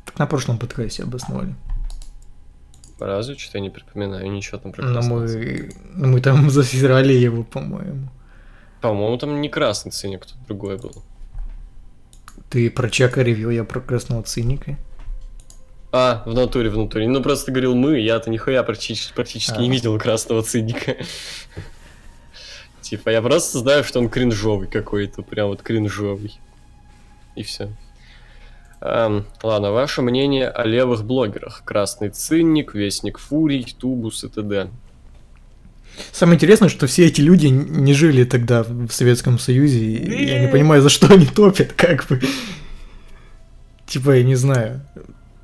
Так 0.06 0.20
на 0.20 0.28
прошлом 0.28 0.60
подкасте 0.60 1.02
обосновали. 1.02 1.56
Разве? 3.00 3.36
Что-то 3.36 3.58
я 3.58 3.64
не 3.64 3.72
припоминаю 3.72 4.32
ничего 4.32 4.60
там 4.60 4.72
про 4.72 4.84
Но 4.84 5.02
мы, 5.02 5.72
мы 5.96 6.22
там 6.22 6.50
засирали 6.52 7.14
его, 7.14 7.44
по-моему. 7.44 8.10
По-моему, 8.82 9.18
там 9.18 9.42
не 9.42 9.50
красный 9.50 9.92
циник, 9.92 10.22
кто 10.22 10.36
другой 10.46 10.78
был. 10.78 10.94
Ты 12.52 12.70
про 12.70 12.88
Чака 12.92 13.24
ревью, 13.24 13.50
я 13.50 13.64
про 13.64 13.82
красного 13.82 14.22
циника. 14.22 14.78
А, 15.92 16.22
в 16.28 16.36
натуре, 16.36 16.70
в 16.70 16.78
натуре. 16.78 17.08
Ну, 17.08 17.24
просто 17.24 17.52
говорил 17.52 17.74
мы, 17.74 18.00
я-то 18.00 18.30
нихуя 18.30 18.62
практически, 18.62 19.12
практически 19.16 19.58
а. 19.58 19.62
не 19.62 19.72
видел 19.72 19.98
красного 19.98 20.44
циника. 20.44 20.98
Типа, 22.92 23.08
я 23.08 23.22
просто 23.22 23.60
знаю, 23.60 23.86
что 23.86 24.00
он 24.00 24.10
кринжовый 24.10 24.68
какой-то, 24.68 25.22
прям 25.22 25.48
вот 25.48 25.62
кринжовый. 25.62 26.38
И 27.38 27.44
все. 27.44 27.70
Эм, 28.82 29.26
ладно, 29.42 29.72
ваше 29.72 30.02
мнение 30.02 30.50
о 30.50 30.66
левых 30.66 31.06
блогерах. 31.06 31.62
Красный 31.64 32.10
цинник, 32.10 32.74
Вестник 32.74 33.18
Фурий, 33.18 33.66
Тубус 33.80 34.26
и 34.26 34.28
т.д. 34.28 34.68
Самое 36.12 36.36
интересное, 36.36 36.68
что 36.68 36.86
все 36.86 37.06
эти 37.06 37.22
люди 37.22 37.48
не 37.48 37.94
жили 37.94 38.26
тогда 38.26 38.64
в 38.64 38.90
Советском 38.90 39.40
Союзе, 39.40 39.80
и 39.80 40.26
я 40.26 40.42
не 40.42 40.50
понимаю, 40.50 40.82
за 40.82 40.90
что 40.90 41.14
они 41.14 41.26
топят, 41.26 41.72
как 41.72 42.06
бы. 42.08 42.20
Типа, 43.88 44.18
я 44.18 44.24
не 44.24 44.36
знаю. 44.36 44.82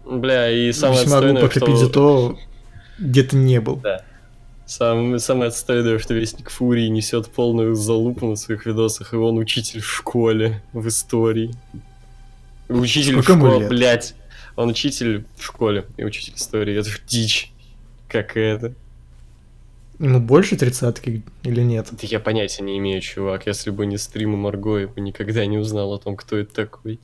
Бля, 0.04 0.52
и 0.52 0.74
самое 0.74 1.06
Весьма 1.06 1.22
глупо 1.22 1.50
что... 1.50 1.78
за 1.78 1.90
то, 1.90 2.38
где 3.00 3.24
ты 3.24 3.38
не 3.38 3.62
был. 3.62 3.78
Да. 3.78 4.04
Сам, 4.68 5.18
самое 5.18 5.48
отстойное, 5.48 5.98
что 5.98 6.14
Вестник 6.14 6.50
Фурии 6.50 6.88
несет 6.90 7.30
полную 7.30 7.74
залупу 7.76 8.28
на 8.28 8.36
своих 8.36 8.66
видосах, 8.66 9.14
и 9.14 9.16
он 9.16 9.38
учитель 9.38 9.80
в 9.80 9.90
школе 9.90 10.62
в 10.74 10.88
истории. 10.90 11.56
Учитель 12.68 13.14
Сколько 13.22 13.36
в 13.36 13.48
школе, 13.48 13.68
блядь. 13.70 14.14
Он 14.58 14.70
учитель 14.70 15.24
в 15.38 15.44
школе 15.44 15.86
и 15.96 16.04
учитель 16.04 16.34
истории. 16.36 16.78
Это 16.78 16.90
дичь 17.08 17.54
какая-то. 18.10 18.74
Ему 20.00 20.20
больше 20.20 20.58
тридцатки 20.58 21.24
или 21.44 21.62
нет? 21.62 21.88
Да 21.92 22.00
я 22.02 22.20
понятия 22.20 22.62
не 22.62 22.78
имею, 22.78 23.00
чувак. 23.00 23.48
Если 23.48 23.70
бы 23.70 23.86
не 23.86 23.98
стримы 23.98 24.36
Марго, 24.36 24.80
я 24.80 24.88
бы 24.88 25.00
никогда 25.00 25.46
не 25.46 25.58
узнал 25.58 25.94
о 25.94 25.98
том, 25.98 26.18
кто 26.18 26.36
это 26.36 26.54
такой. 26.54 27.00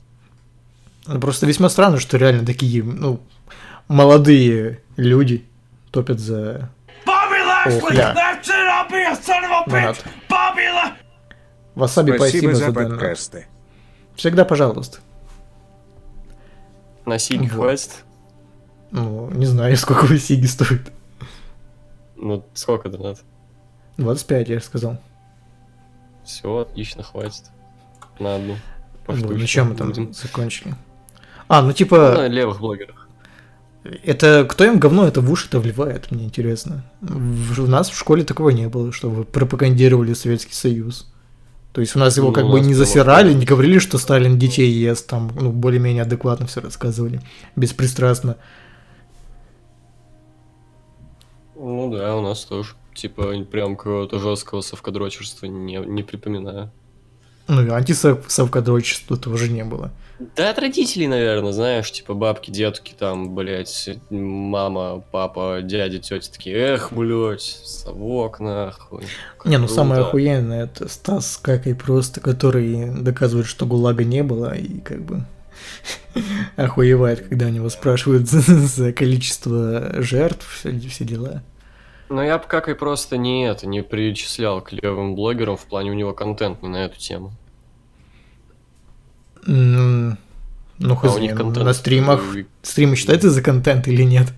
Ну, 1.06 1.18
просто 1.18 1.46
весьма 1.46 1.70
странно, 1.70 1.98
что 1.98 2.18
реально 2.18 2.44
такие, 2.44 2.82
ну, 2.82 3.20
молодые 3.88 4.82
люди 4.96 5.44
топят 5.90 6.20
за... 6.20 6.70
Ох, 7.66 7.92
я. 7.92 8.14
Васаби, 11.74 12.16
спасибо, 12.16 12.54
спасибо 12.54 12.54
за, 12.54 12.66
за 12.66 12.72
подкасты. 12.72 13.46
Всегда 14.14 14.44
пожалуйста. 14.44 14.98
На 17.04 17.18
Сиги 17.18 17.48
вот. 17.48 17.52
хватит? 17.52 18.04
Ну, 18.90 19.30
не 19.30 19.46
знаю, 19.46 19.76
сколько 19.76 20.04
вы 20.04 20.18
Сиги 20.18 20.46
стоит. 20.46 20.92
Ну, 22.16 22.44
сколько 22.54 22.88
донат? 22.88 23.20
25, 23.96 24.48
я 24.48 24.58
же 24.58 24.64
сказал. 24.64 24.98
Все, 26.24 26.56
отлично, 26.58 27.02
хватит. 27.02 27.44
На 28.18 28.36
одну. 28.36 28.56
Ну 29.06 29.46
чем 29.46 29.70
мы 29.70 29.74
там 29.74 29.88
будем. 29.88 30.12
закончили? 30.14 30.74
А, 31.48 31.60
ну 31.60 31.68
На 31.68 31.74
типа, 31.74 32.26
левых 32.26 32.60
блогерах. 32.60 33.03
Это 33.84 34.46
кто 34.48 34.64
им 34.64 34.78
говно 34.78 35.06
это 35.06 35.20
в 35.20 35.30
уши-то 35.30 35.60
вливает, 35.60 36.10
мне 36.10 36.24
интересно. 36.24 36.84
В, 37.00 37.62
у 37.62 37.66
нас 37.66 37.90
в 37.90 37.96
школе 37.96 38.24
такого 38.24 38.50
не 38.50 38.68
было, 38.68 38.92
чтобы 38.92 39.24
пропагандировали 39.24 40.14
Советский 40.14 40.54
Союз. 40.54 41.10
То 41.72 41.80
есть 41.80 41.94
у 41.96 41.98
нас 41.98 42.16
его 42.16 42.28
Ну, 42.28 42.32
как 42.32 42.46
бы 42.48 42.60
не 42.60 42.72
засирали, 42.72 43.34
не 43.34 43.44
говорили, 43.44 43.78
что 43.78 43.98
Сталин 43.98 44.38
детей 44.38 44.70
ест, 44.70 45.08
там, 45.08 45.32
ну, 45.38 45.50
более-менее 45.50 46.04
адекватно 46.04 46.46
все 46.46 46.60
рассказывали, 46.60 47.20
беспристрастно. 47.56 48.36
Ну 51.56 51.90
да, 51.92 52.16
у 52.16 52.22
нас 52.22 52.44
тоже. 52.44 52.74
Типа, 52.94 53.34
прям 53.50 53.76
какого-то 53.76 54.20
жесткого 54.20 54.60
совкадрочерства 54.60 55.46
не, 55.46 55.76
не 55.78 56.04
припоминаю. 56.04 56.70
Ну 57.48 57.66
и 57.66 57.68
антисовкадрочества 57.68 59.16
тоже 59.16 59.50
не 59.50 59.64
было. 59.64 59.90
Да, 60.18 60.50
от 60.50 60.58
родителей, 60.60 61.08
наверное, 61.08 61.52
знаешь, 61.52 61.90
типа 61.90 62.14
бабки, 62.14 62.50
дедушки, 62.50 62.94
там, 62.96 63.34
блядь, 63.34 63.90
мама, 64.10 65.02
папа, 65.10 65.60
дядя, 65.60 65.98
тетя 65.98 66.30
такие, 66.30 66.56
эх, 66.56 66.92
блядь, 66.92 67.42
совок 67.42 68.38
нахуй. 68.38 69.04
как 69.38 69.46
Не, 69.46 69.58
ну 69.58 69.66
круто». 69.66 69.74
самое 69.74 70.02
охуенное 70.02 70.64
это 70.64 70.88
Стас 70.88 71.32
с 71.32 71.36
Какой 71.36 71.74
просто, 71.74 72.20
который 72.20 73.02
доказывает, 73.02 73.48
что 73.48 73.66
ГУЛАГа 73.66 74.04
не 74.04 74.22
было, 74.22 74.54
и 74.54 74.78
как 74.80 75.02
бы 75.02 75.24
охуевает, 76.56 77.26
когда 77.28 77.46
у 77.46 77.50
него 77.50 77.68
спрашивают 77.68 78.28
за, 78.28 78.92
количество 78.92 80.00
жертв, 80.00 80.48
все, 80.48 81.04
дела. 81.04 81.42
Ну, 82.08 82.22
я 82.22 82.38
бы 82.38 82.44
как 82.46 82.68
и 82.68 82.74
просто 82.74 83.16
не 83.16 83.48
это, 83.48 83.66
не 83.66 83.82
причислял 83.82 84.60
к 84.60 84.72
левым 84.72 85.16
блогерам 85.16 85.56
в 85.56 85.64
плане 85.64 85.90
у 85.90 85.94
него 85.94 86.12
контент 86.12 86.62
не 86.62 86.68
на 86.68 86.84
эту 86.84 86.98
тему. 86.98 87.32
Ну, 89.46 90.16
А 90.80 90.96
хз, 90.96 91.16
у 91.16 91.18
них 91.18 91.36
контент... 91.36 91.64
на 91.64 91.72
стримах 91.72 92.36
э, 92.36 92.44
стримы 92.62 92.96
считаются 92.96 93.30
за 93.30 93.42
контент 93.42 93.86
или 93.88 94.02
нет? 94.02 94.32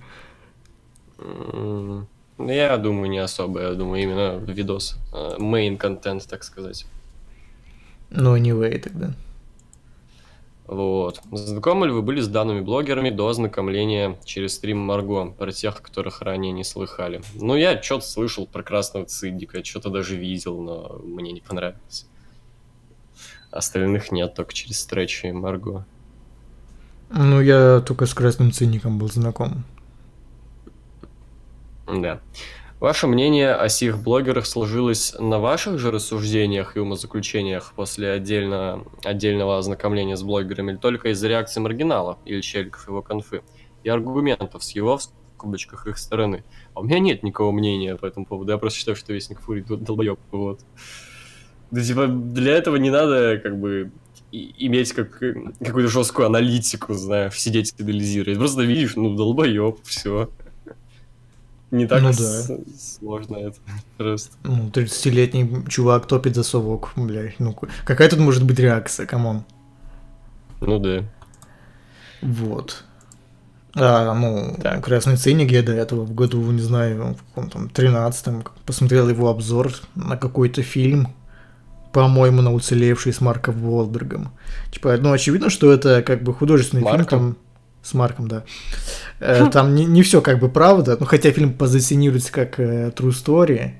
Ну, 1.19 2.07
я 2.39 2.77
думаю, 2.77 3.09
не 3.09 3.19
особо, 3.19 3.63
я 3.63 3.73
думаю, 3.73 4.03
именно 4.03 4.37
видос. 4.37 4.97
Мейн 5.39 5.79
контент, 5.79 6.27
так 6.29 6.45
сказать. 6.45 6.87
Ну, 8.11 8.37
anyway, 8.37 8.79
тогда. 8.79 9.15
Вот. 10.67 11.21
Знакомы 11.31 11.87
ли 11.87 11.93
вы 11.93 12.03
были 12.03 12.21
с 12.21 12.29
данными 12.29 12.61
блогерами 12.61 13.11
до 13.11 13.29
ознакомления 13.29 14.19
через 14.25 14.55
стрим 14.55 14.79
Марго, 14.79 15.31
про 15.31 15.53
тех, 15.53 15.81
которых 15.81 16.23
ранее 16.23 16.53
не 16.53 16.65
слыхали? 16.65 17.23
Ну, 17.35 17.55
я 17.55 17.81
что-то 17.81 18.05
слышал 18.05 18.47
про 18.47 18.63
Красного 18.63 19.07
Цидика, 19.07 19.65
что-то 19.65 19.91
даже 19.91 20.17
видел, 20.17 20.61
но 20.61 21.01
мне 21.05 21.33
не 21.33 21.41
понравилось. 21.41 22.07
Остальных 23.51 24.13
нет, 24.13 24.35
только 24.35 24.53
через 24.53 24.77
встречи 24.77 25.27
Марго. 25.27 25.85
Ну, 27.11 27.41
я 27.41 27.81
только 27.81 28.07
с 28.07 28.15
Красным 28.15 28.53
Циником 28.53 28.99
был 28.99 29.09
знаком. 29.09 29.65
Да. 31.87 32.21
Ваше 32.79 33.07
мнение 33.07 33.55
о 33.55 33.71
сих 33.71 34.03
блогерах 34.03 34.45
сложилось 34.45 35.15
на 35.19 35.39
ваших 35.39 35.79
же 35.79 35.91
рассуждениях 35.91 36.77
и 36.77 36.81
умозаключениях 36.81 37.73
после 37.75 38.11
отдельно, 38.11 38.85
отдельного 39.03 39.57
ознакомления 39.57 40.17
с 40.17 40.23
блогерами 40.23 40.73
или 40.73 40.79
только 40.79 41.09
из-за 41.11 41.29
реакции 41.29 41.61
маргинала 41.61 42.19
или 42.27 42.43
челиков 42.43 42.87
его 42.87 43.01
конфы 43.01 43.43
и 43.83 43.89
аргументов 43.89 44.63
с 44.63 44.73
его, 44.73 44.99
в 44.99 45.03
скобочках, 45.37 45.87
их 45.87 45.97
стороны? 45.97 46.45
А 46.75 46.81
у 46.81 46.85
меня 46.85 46.99
нет 46.99 47.23
никакого 47.23 47.51
мнения 47.51 47.97
по 47.97 48.05
этому 48.05 48.27
поводу, 48.27 48.53
я 48.53 48.59
просто 48.59 48.81
считаю, 48.81 48.97
что 48.97 49.15
Вестник 49.15 49.41
Фурий 49.41 49.63
дол- 49.63 49.79
долбоёб, 49.79 50.21
вот. 50.31 50.61
Да, 51.71 51.83
типа, 51.83 52.07
для 52.07 52.53
этого 52.57 52.77
не 52.77 52.91
надо, 52.91 53.39
как 53.43 53.59
бы, 53.59 53.91
иметь 54.33 54.93
как, 54.93 55.19
какую-то 55.61 55.89
жесткую 55.91 56.27
аналитику, 56.27 56.95
знаешь, 56.95 57.35
сидеть 57.39 57.75
и 57.79 57.83
анализировать. 57.83 58.39
Просто 58.39 58.63
видишь, 58.63 58.97
ну, 58.97 59.15
долбоеб, 59.17 59.79
все. 59.85 60.31
Не 61.73 61.87
так 61.87 62.03
Ну 62.03 62.13
с- 62.13 62.51
сложно 62.99 63.37
это. 63.37 63.57
Просто. 63.99 64.37
Ну, 64.45 64.69
30-летний 64.71 65.65
чувак 65.69 66.07
топит 66.07 66.35
за 66.37 66.45
совок, 66.45 66.93
блядь. 66.97 67.39
Ну, 67.41 67.57
какая 67.85 68.09
тут 68.09 68.21
может 68.21 68.45
быть 68.45 68.59
реакция, 68.61 69.07
come 69.07 69.29
on? 69.29 69.45
Ну 70.61 70.79
да. 70.79 71.03
Вот. 72.23 72.85
А, 73.75 74.15
ну, 74.15 74.57
Так. 74.63 74.85
Красный 74.85 75.17
Циник 75.17 75.51
я 75.51 75.63
до 75.63 75.73
этого 75.73 76.05
в 76.05 76.15
году, 76.15 76.41
не 76.51 76.63
знаю, 76.63 77.15
в 77.15 77.35
каком 77.35 77.51
там 77.51 77.67
13-м 77.67 78.45
посмотрел 78.65 79.09
его 79.09 79.29
обзор 79.29 79.73
на 79.97 80.17
какой-то 80.17 80.63
фильм, 80.63 81.09
по-моему, 81.97 82.43
на 82.43 82.53
уцелевший 82.53 83.15
с 83.15 83.23
Марком 83.23 83.65
Уолбергом. 83.67 84.29
Типа, 84.71 84.99
ну, 84.99 85.13
очевидно, 85.13 85.49
что 85.49 85.73
это 85.73 86.03
как 86.03 86.23
бы 86.23 86.35
художественный 86.35 86.83
фильм, 86.83 86.93
Марком? 86.99 87.19
там... 87.19 87.37
С 87.83 87.95
Марком, 87.95 88.29
да. 88.29 88.43
Э, 89.21 89.49
Там 89.51 89.75
не, 89.75 89.87
не 89.87 90.03
все 90.03 90.21
как 90.21 90.39
бы 90.41 90.51
правда, 90.51 90.97
ну, 91.01 91.07
хотя 91.07 91.31
фильм 91.31 91.55
позиционируется 91.55 92.31
как 92.33 92.61
э, 92.61 92.91
true 92.95 93.13
story. 93.13 93.71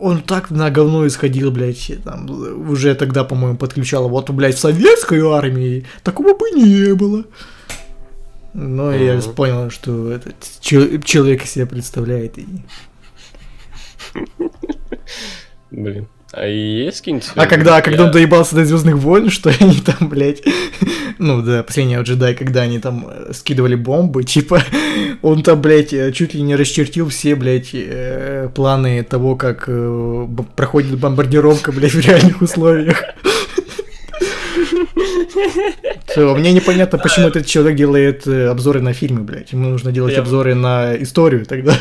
Он 0.00 0.22
так 0.22 0.50
на 0.50 0.70
говно 0.70 1.06
исходил, 1.06 1.52
блядь, 1.52 1.92
там, 2.02 2.28
уже 2.68 2.94
тогда, 2.96 3.22
по-моему, 3.22 3.56
подключало, 3.56 4.08
вот, 4.08 4.28
блядь, 4.30 4.56
в 4.56 4.58
советской 4.58 5.20
армии 5.20 5.84
такого 6.02 6.34
бы 6.36 6.50
не 6.50 6.94
было. 6.94 7.22
Но 8.54 8.92
я 8.92 9.14
Мгм. 9.18 9.34
понял, 9.34 9.70
что 9.70 10.10
этот 10.10 10.34
чел- 10.60 11.00
человек 11.02 11.44
себя 11.44 11.66
представляет. 11.66 12.38
И... 12.38 12.46
Блин. 15.70 16.08
А 16.32 16.46
есть 16.46 16.98
какие-нибудь... 17.00 17.28
А 17.34 17.46
когда, 17.46 17.82
когда 17.82 18.02
он 18.04 18.06
Я- 18.08 18.12
доебался 18.12 18.54
до 18.54 18.64
Звездных 18.64 18.96
войн, 18.96 19.28
что 19.30 19.50
они 19.50 19.80
там, 19.80 20.08
блядь, 20.08 20.42
ну 21.18 21.42
да, 21.42 21.62
последнего 21.62 22.02
джедай, 22.02 22.34
когда 22.34 22.62
они 22.62 22.78
там 22.78 23.06
э, 23.08 23.32
скидывали 23.34 23.74
бомбы, 23.74 24.24
типа, 24.24 24.62
он 25.20 25.42
там, 25.42 25.60
блядь, 25.60 25.92
э, 25.92 26.10
чуть 26.12 26.32
ли 26.32 26.40
не 26.40 26.56
расчертил 26.56 27.10
все, 27.10 27.34
блядь, 27.34 27.70
э, 27.74 28.48
планы 28.54 29.02
того, 29.02 29.36
как 29.36 29.68
проходит 30.56 30.98
бомбардировка, 30.98 31.70
блядь, 31.70 31.92
в 31.92 32.00
реальных 32.00 32.40
условиях. 32.40 33.02
Всё, 36.12 36.34
Мне 36.34 36.52
непонятно, 36.52 36.98
почему 36.98 37.28
этот 37.28 37.46
человек 37.46 37.76
делает 37.76 38.26
э, 38.26 38.46
обзоры 38.48 38.80
на 38.80 38.92
фильмы, 38.92 39.22
блядь. 39.22 39.52
Ему 39.52 39.68
нужно 39.68 39.92
делать 39.92 40.12
Я- 40.14 40.20
обзоры 40.20 40.54
на 40.54 40.94
историю 41.02 41.46
тогда. 41.46 41.74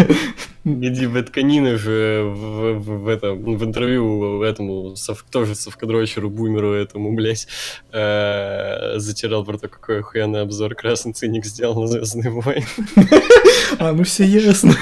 Где 0.63 1.07
Бэтканина 1.07 1.77
же 1.77 2.21
в, 2.23 2.73
в, 2.79 3.03
в 3.03 3.07
этом, 3.07 3.43
в 3.57 3.63
интервью 3.63 4.43
этому, 4.43 4.95
сов, 4.95 5.25
тоже 5.31 5.55
совкадрочеру, 5.55 6.29
бумеру 6.29 6.71
этому, 6.73 7.13
блядь, 7.13 7.47
э, 7.91 8.93
затирал 8.97 9.43
про 9.43 9.57
то, 9.57 9.67
какой 9.67 9.99
охуенный 9.99 10.41
обзор 10.41 10.75
Красный 10.75 11.13
Циник 11.13 11.45
сделал 11.45 11.81
на 11.81 11.87
Звездные 11.87 12.29
войны. 12.29 12.65
А, 13.79 13.91
ну 13.93 14.03
все 14.03 14.23
ясно. 14.25 14.75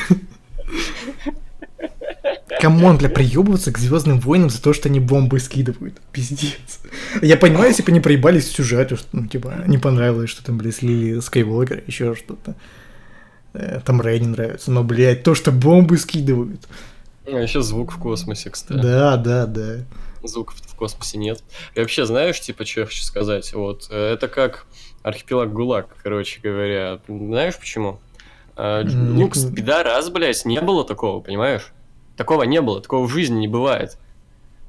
Come 2.60 2.82
on, 2.82 2.98
бля, 2.98 3.10
приебываться 3.10 3.72
к 3.72 3.78
Звездным 3.78 4.20
войнам 4.20 4.50
за 4.50 4.62
то, 4.62 4.74
что 4.74 4.90
они 4.90 5.00
бомбы 5.00 5.40
скидывают. 5.40 6.00
Пиздец. 6.12 6.80
Я 7.22 7.38
понимаю, 7.38 7.70
если 7.70 7.84
бы 7.84 7.90
они 7.92 8.00
проебались 8.02 8.46
в 8.48 8.52
сюжете, 8.56 8.96
что, 8.96 9.08
ну, 9.14 9.28
типа, 9.28 9.64
не 9.68 9.78
понравилось, 9.78 10.30
что 10.30 10.44
там, 10.44 10.58
бля, 10.58 10.72
слили 10.72 11.20
Скайуокера, 11.20 11.82
еще 11.88 12.16
что-то. 12.16 12.56
Э, 13.54 13.80
Там 13.86 14.02
Рэй 14.02 14.20
не 14.20 14.28
нравится. 14.28 14.72
Но, 14.72 14.84
блядь, 14.84 15.24
то, 15.24 15.36
что 15.36 15.52
бомбы 15.52 15.98
скидывают. 15.98 16.68
А 17.26 17.32
еще 17.40 17.62
звук 17.62 17.92
в 17.94 17.98
космосе, 18.00 18.50
кстати. 18.50 18.80
Да, 18.82 19.16
да, 19.18 19.46
да. 19.46 19.78
Звуков 20.24 20.56
в 20.60 20.76
космосе 20.76 21.18
нет. 21.18 21.42
И 21.76 21.80
вообще, 21.80 22.06
знаешь, 22.06 22.40
типа, 22.42 22.66
что 22.66 22.82
я 22.82 22.86
хочу 22.88 23.04
сказать? 23.04 23.54
Вот, 23.54 23.88
э, 23.90 24.14
это 24.14 24.28
как 24.28 24.66
архипелаг 25.02 25.54
ГУЛАГ, 25.54 25.88
короче 26.04 26.42
говоря. 26.44 27.00
Знаешь 27.08 27.58
почему? 27.58 28.00
Дж- 28.58 28.92
М, 28.92 29.16
Ну, 29.16 29.28
не- 29.28 29.34
спида 29.34 29.84
раз, 29.84 30.10
блядь, 30.10 30.44
не 30.46 30.60
было 30.60 30.84
такого, 30.84 31.22
понимаешь? 31.22 31.72
Такого 32.20 32.44
не 32.44 32.60
было, 32.60 32.82
такого 32.82 33.08
в 33.08 33.10
жизни 33.10 33.40
не 33.40 33.48
бывает. 33.48 33.98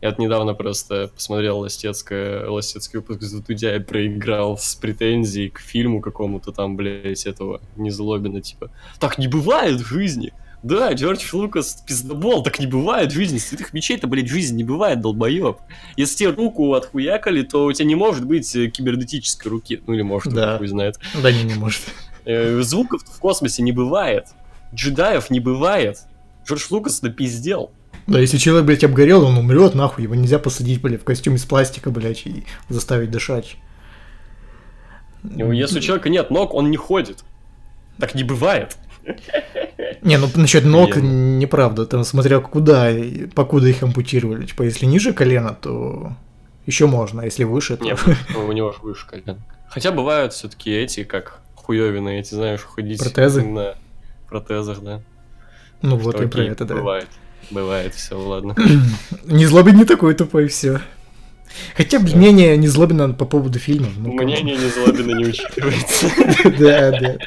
Я 0.00 0.10
вот 0.10 0.20
недавно 0.20 0.54
просто 0.54 1.10
посмотрел 1.12 1.58
Ластецкое, 1.58 2.48
Ластецкий 2.48 3.00
выпуск 3.00 3.22
за 3.22 3.42
Дудя 3.42 3.74
и 3.74 3.80
проиграл 3.80 4.56
с 4.56 4.76
претензией 4.76 5.50
к 5.50 5.58
фильму 5.58 6.00
какому-то 6.00 6.52
там, 6.52 6.76
блядь, 6.76 7.26
этого 7.26 7.60
Незлобина, 7.74 8.40
типа. 8.40 8.70
Так 9.00 9.18
не 9.18 9.26
бывает 9.26 9.80
в 9.80 9.84
жизни! 9.84 10.32
Да, 10.62 10.92
Джордж 10.92 11.28
Лукас 11.32 11.82
пиздобол, 11.84 12.44
так 12.44 12.60
не 12.60 12.68
бывает 12.68 13.10
в 13.10 13.16
жизни. 13.16 13.38
Святых 13.38 13.72
мечей-то, 13.72 14.06
блядь, 14.06 14.26
в 14.26 14.32
жизни 14.32 14.58
не 14.58 14.64
бывает, 14.64 15.00
долбоеб. 15.00 15.56
Если 15.96 16.18
тебе 16.18 16.30
руку 16.30 16.72
отхуякали, 16.74 17.42
то 17.42 17.64
у 17.64 17.72
тебя 17.72 17.88
не 17.88 17.96
может 17.96 18.24
быть 18.26 18.54
э, 18.54 18.68
кибернетической 18.68 19.48
руки. 19.50 19.82
Ну 19.88 19.94
или 19.94 20.02
может, 20.02 20.32
Да. 20.32 20.56
хуй 20.56 20.68
знает. 20.68 21.00
Да 21.20 21.32
не, 21.32 21.42
не 21.42 21.54
может. 21.54 21.80
Э, 22.26 22.60
Звуков 22.62 23.02
в 23.02 23.18
космосе 23.18 23.62
не 23.64 23.72
бывает. 23.72 24.28
Джедаев 24.72 25.30
не 25.30 25.40
бывает. 25.40 26.04
Джордж 26.46 26.66
Лукас 26.70 27.02
напиздел. 27.02 27.70
Да, 28.06 28.18
если 28.18 28.38
человек, 28.38 28.66
блядь, 28.66 28.84
обгорел, 28.84 29.24
он 29.24 29.38
умрет, 29.38 29.74
нахуй, 29.74 30.04
его 30.04 30.14
нельзя 30.14 30.38
посадить, 30.38 30.80
блядь, 30.80 31.00
в 31.00 31.04
костюм 31.04 31.34
из 31.36 31.44
пластика, 31.44 31.90
блядь, 31.90 32.26
и 32.26 32.44
заставить 32.68 33.10
дышать. 33.10 33.56
Ну, 35.22 35.52
Если 35.52 35.78
у 35.78 35.82
человека 35.82 36.08
нет 36.08 36.30
ног, 36.30 36.54
он 36.54 36.70
не 36.70 36.76
ходит. 36.76 37.24
Так 37.98 38.14
не 38.14 38.24
бывает. 38.24 38.76
Не, 40.02 40.16
ну 40.16 40.28
насчет 40.34 40.64
ног 40.64 40.96
Верно. 40.96 41.38
неправда. 41.38 41.86
Там 41.86 42.04
смотря 42.04 42.40
куда, 42.40 42.90
и 42.90 43.26
покуда 43.26 43.68
их 43.68 43.82
ампутировали. 43.82 44.46
Типа, 44.46 44.62
если 44.62 44.86
ниже 44.86 45.12
колена, 45.12 45.54
то 45.60 46.12
еще 46.66 46.86
можно, 46.86 47.22
а 47.22 47.24
если 47.26 47.44
выше, 47.44 47.76
то... 47.76 47.84
Не, 47.84 47.96
ну, 48.30 48.46
у 48.46 48.52
него 48.52 48.72
же 48.72 48.78
выше 48.82 49.06
колен. 49.06 49.42
Хотя 49.68 49.92
бывают 49.92 50.32
все-таки 50.32 50.70
эти, 50.70 51.04
как 51.04 51.40
хуевины, 51.54 52.20
эти, 52.20 52.34
знаешь, 52.34 52.62
ходить 52.62 53.00
Протезы? 53.00 53.42
на 53.42 53.74
протезах, 54.28 54.80
да. 54.80 55.02
Ну 55.82 55.96
вот 55.96 56.16
Что 56.16 56.24
и 56.24 56.26
про 56.28 56.42
это, 56.44 56.64
да. 56.64 56.74
Бывает. 56.74 57.08
Бывает, 57.50 57.94
все, 57.94 58.18
ладно. 58.18 58.54
Не 59.24 59.46
злобин 59.46 59.76
не 59.76 59.84
такой 59.84 60.14
тупой, 60.14 60.46
все. 60.48 60.80
Хотя 61.76 61.98
блин, 61.98 62.18
мнение 62.18 62.56
не 62.56 62.68
злобина 62.68 63.12
по 63.12 63.24
поводу 63.24 63.58
фильмов. 63.58 63.90
ну, 63.98 64.12
Мнение 64.12 64.56
Незлобина 64.56 65.18
не 65.18 65.26
учитывается. 65.26 66.06
Да, 66.58 66.90
да. 66.90 67.18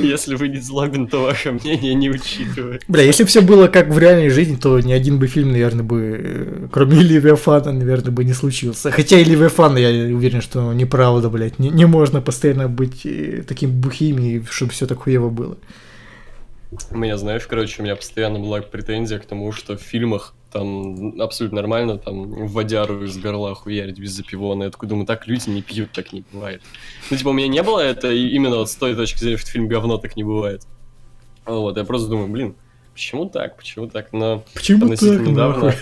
Если 0.00 0.34
вы 0.36 0.48
не 0.48 0.58
злобин, 0.60 1.06
то 1.06 1.22
ваше 1.22 1.52
мнение 1.52 1.94
не 1.94 2.10
учитывается. 2.10 2.86
Бля, 2.88 3.02
если 3.02 3.24
все 3.24 3.40
было 3.40 3.68
как 3.68 3.88
в 3.88 3.98
реальной 3.98 4.30
жизни, 4.30 4.56
то 4.56 4.78
ни 4.80 4.92
один 4.92 5.18
бы 5.18 5.26
фильм, 5.26 5.52
наверное, 5.52 5.84
бы, 5.84 6.20
э, 6.22 6.68
кроме 6.70 7.02
Левиафана, 7.02 7.72
наверное, 7.72 8.12
бы 8.12 8.24
не 8.24 8.32
случился. 8.32 8.90
Хотя 8.90 9.18
и 9.18 9.24
Левиафан, 9.24 9.76
я 9.76 9.88
уверен, 10.14 10.40
что 10.40 10.72
неправда, 10.72 11.28
блядь. 11.28 11.58
Не, 11.58 11.70
не 11.70 11.86
можно 11.86 12.20
постоянно 12.20 12.68
быть 12.68 13.04
э, 13.04 13.42
таким 13.46 13.70
бухим, 13.70 14.18
и 14.18 14.42
чтобы 14.50 14.72
все 14.72 14.86
так 14.86 14.98
хуево 15.02 15.30
было. 15.30 15.56
У 16.90 16.96
меня, 16.96 17.16
знаешь, 17.16 17.46
короче, 17.46 17.80
у 17.80 17.84
меня 17.84 17.96
постоянно 17.96 18.38
была 18.38 18.60
претензия 18.60 19.18
к 19.18 19.26
тому, 19.26 19.52
что 19.52 19.76
в 19.76 19.80
фильмах 19.80 20.34
там 20.52 21.20
абсолютно 21.20 21.56
нормально, 21.56 21.98
там, 21.98 22.46
водяру 22.46 23.04
из 23.04 23.16
горла 23.18 23.54
хуярить 23.54 23.98
без 23.98 24.12
запивона. 24.12 24.64
Я 24.64 24.70
такой 24.70 24.88
думаю, 24.88 25.06
так 25.06 25.26
люди 25.26 25.48
не 25.48 25.62
пьют, 25.62 25.92
так 25.92 26.12
не 26.12 26.24
бывает. 26.32 26.62
Ну, 27.10 27.16
типа, 27.16 27.28
у 27.28 27.32
меня 27.32 27.48
не 27.48 27.62
было 27.62 27.80
это 27.80 28.10
именно 28.12 28.56
вот 28.56 28.70
с 28.70 28.74
той 28.74 28.94
точки 28.94 29.18
зрения, 29.18 29.36
что 29.36 29.50
фильм 29.50 29.68
говно 29.68 29.98
так 29.98 30.16
не 30.16 30.24
бывает. 30.24 30.66
Вот, 31.44 31.76
я 31.76 31.84
просто 31.84 32.08
думаю, 32.08 32.28
блин, 32.28 32.56
почему 32.92 33.28
так, 33.28 33.56
почему 33.56 33.86
так? 33.88 34.12
Но 34.12 34.42
Почему 34.54 34.80
так, 34.80 34.94
относительно 34.94 35.28
недавно, 35.28 35.64
нахуй? 35.66 35.80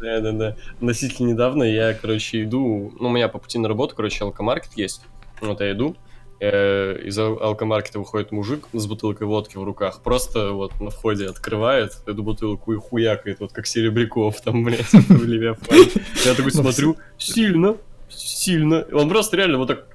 да, 0.00 0.20
да, 0.20 0.32
да, 0.32 0.56
относительно 0.74 1.28
недавно 1.28 1.64
я, 1.64 1.94
короче, 1.94 2.44
иду, 2.44 2.92
ну, 3.00 3.08
у 3.08 3.10
меня 3.10 3.28
по 3.28 3.38
пути 3.38 3.58
на 3.58 3.68
работу, 3.68 3.96
короче, 3.96 4.22
алкомаркет 4.22 4.74
есть, 4.76 5.02
вот 5.40 5.60
я 5.60 5.72
иду, 5.72 5.96
из 6.42 7.18
ал- 7.18 7.38
алкомаркета 7.40 7.98
выходит 7.98 8.32
мужик 8.32 8.66
с 8.72 8.86
бутылкой 8.86 9.26
водки 9.26 9.56
в 9.56 9.62
руках, 9.64 10.00
просто 10.02 10.50
вот 10.52 10.80
на 10.80 10.90
входе 10.90 11.26
открывает 11.26 11.92
эту 12.06 12.22
бутылку 12.22 12.72
и 12.72 12.76
хуякает, 12.76 13.40
вот 13.40 13.52
как 13.52 13.66
Серебряков 13.66 14.40
там, 14.40 14.64
блядь, 14.64 14.80
в 14.92 15.24
Левиафане. 15.24 15.86
Я 16.24 16.34
такой 16.34 16.52
Ну, 16.54 16.62
смотрю, 16.62 16.96
сильно, 17.18 17.76
сильно. 18.08 18.84
Он 18.92 19.08
просто 19.08 19.36
реально 19.36 19.58
вот 19.58 19.68
так 19.68 19.86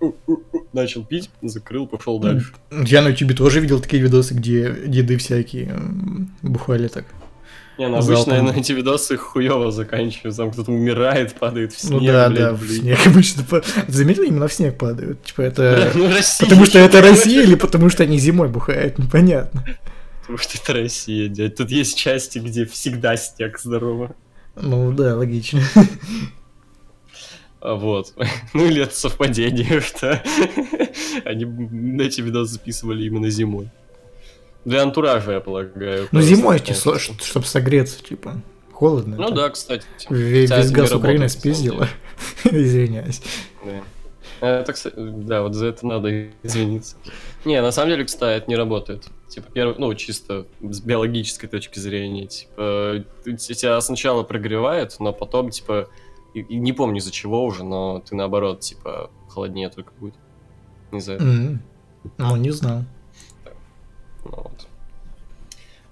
начал 0.73 1.03
пить, 1.03 1.29
закрыл, 1.41 1.85
пошел 1.87 2.19
дальше. 2.19 2.53
Я 2.71 3.01
на 3.01 3.09
ютубе 3.09 3.35
тоже 3.35 3.59
видел 3.59 3.79
такие 3.79 4.01
видосы, 4.01 4.33
где 4.33 4.73
деды 4.87 5.17
всякие 5.17 5.79
бухали 6.41 6.87
так. 6.87 7.05
Не, 7.77 7.87
ну 7.87 7.97
обычно 7.97 8.41
на 8.41 8.49
эти 8.51 8.71
видосы 8.71 9.17
хуево 9.17 9.71
заканчиваются, 9.71 10.41
там 10.41 10.51
кто-то 10.51 10.71
умирает, 10.71 11.35
падает 11.35 11.73
в 11.73 11.79
снег, 11.79 12.01
Ну 12.01 12.07
да, 12.07 12.29
блядь, 12.29 12.39
да, 12.39 12.53
в 12.53 12.59
блин. 12.61 12.81
снег 12.81 12.99
обычно. 13.05 13.43
заметил, 13.87 14.23
именно 14.23 14.47
в 14.47 14.53
снег 14.53 14.77
падают? 14.77 15.23
Типа 15.23 15.41
это... 15.41 15.91
Ну, 15.93 16.09
Россия, 16.09 16.47
Потому 16.47 16.65
что 16.65 16.79
это 16.79 17.01
Россия 17.01 17.43
или 17.43 17.55
потому 17.55 17.89
что 17.89 18.03
они 18.03 18.17
зимой 18.17 18.49
бухают, 18.49 18.97
непонятно. 18.97 19.63
Потому 20.21 20.39
что 20.39 20.57
это 20.57 20.73
Россия, 20.73 21.29
дядь. 21.29 21.55
Тут 21.55 21.69
есть 21.71 21.97
части, 21.97 22.39
где 22.39 22.65
всегда 22.65 23.15
снег 23.15 23.59
здорово. 23.59 24.15
Ну 24.55 24.91
да, 24.91 25.15
логично. 25.15 25.61
А 27.61 27.75
вот. 27.75 28.13
Ну 28.53 28.65
или 28.65 28.83
это 28.83 28.95
совпадение, 28.95 29.81
что 29.81 30.21
они 31.25 31.43
эти 32.03 32.21
видосы 32.21 32.53
записывали 32.53 33.05
именно 33.05 33.29
зимой. 33.29 33.69
Для 34.67 34.81
антуража, 34.83 35.31
я 35.31 35.39
полагаю. 35.39 36.09
Ну 36.11 36.21
зимой, 36.21 36.59
конечно. 36.59 36.99
чтобы 36.99 37.45
согреться, 37.45 38.03
типа. 38.03 38.41
Холодно. 38.73 39.15
Ну 39.15 39.23
это. 39.27 39.33
да, 39.35 39.49
кстати. 39.49 39.85
Весь 40.09 40.49
газ 40.71 40.91
Украины 40.91 41.29
спиздила. 41.29 41.87
Извиняюсь. 42.43 43.21
Да. 43.63 43.81
Это, 44.59 44.73
кстати, 44.73 44.93
да, 44.97 45.41
вот 45.43 45.55
за 45.55 45.67
это 45.67 45.87
надо 45.87 46.27
извиниться. 46.43 46.97
Не, 47.45 47.61
на 47.61 47.71
самом 47.71 47.91
деле, 47.91 48.03
кстати, 48.03 48.37
это 48.39 48.49
не 48.49 48.57
работает. 48.57 49.05
Типа, 49.29 49.47
первый, 49.53 49.75
ну, 49.79 49.93
чисто 49.95 50.45
с 50.61 50.81
биологической 50.81 51.47
точки 51.47 51.79
зрения, 51.79 52.27
типа, 52.27 53.05
тебя 53.37 53.79
сначала 53.79 54.23
прогревает, 54.23 54.97
но 54.99 55.13
потом, 55.13 55.49
типа, 55.49 55.87
и- 56.33 56.41
и 56.41 56.57
не 56.57 56.73
помню 56.73 56.97
из-за 56.99 57.11
чего 57.11 57.45
уже, 57.45 57.63
но 57.63 58.03
ты 58.07 58.15
наоборот, 58.15 58.59
типа, 58.59 59.09
холоднее 59.29 59.69
только 59.69 59.93
будет. 59.97 60.15
Не 60.91 60.99
знаю. 60.99 61.21
М. 61.21 61.61
Ну, 62.17 62.35
не 62.35 62.51
знал. 62.51 62.83
Ну, 64.27 64.33
вот. 64.43 64.67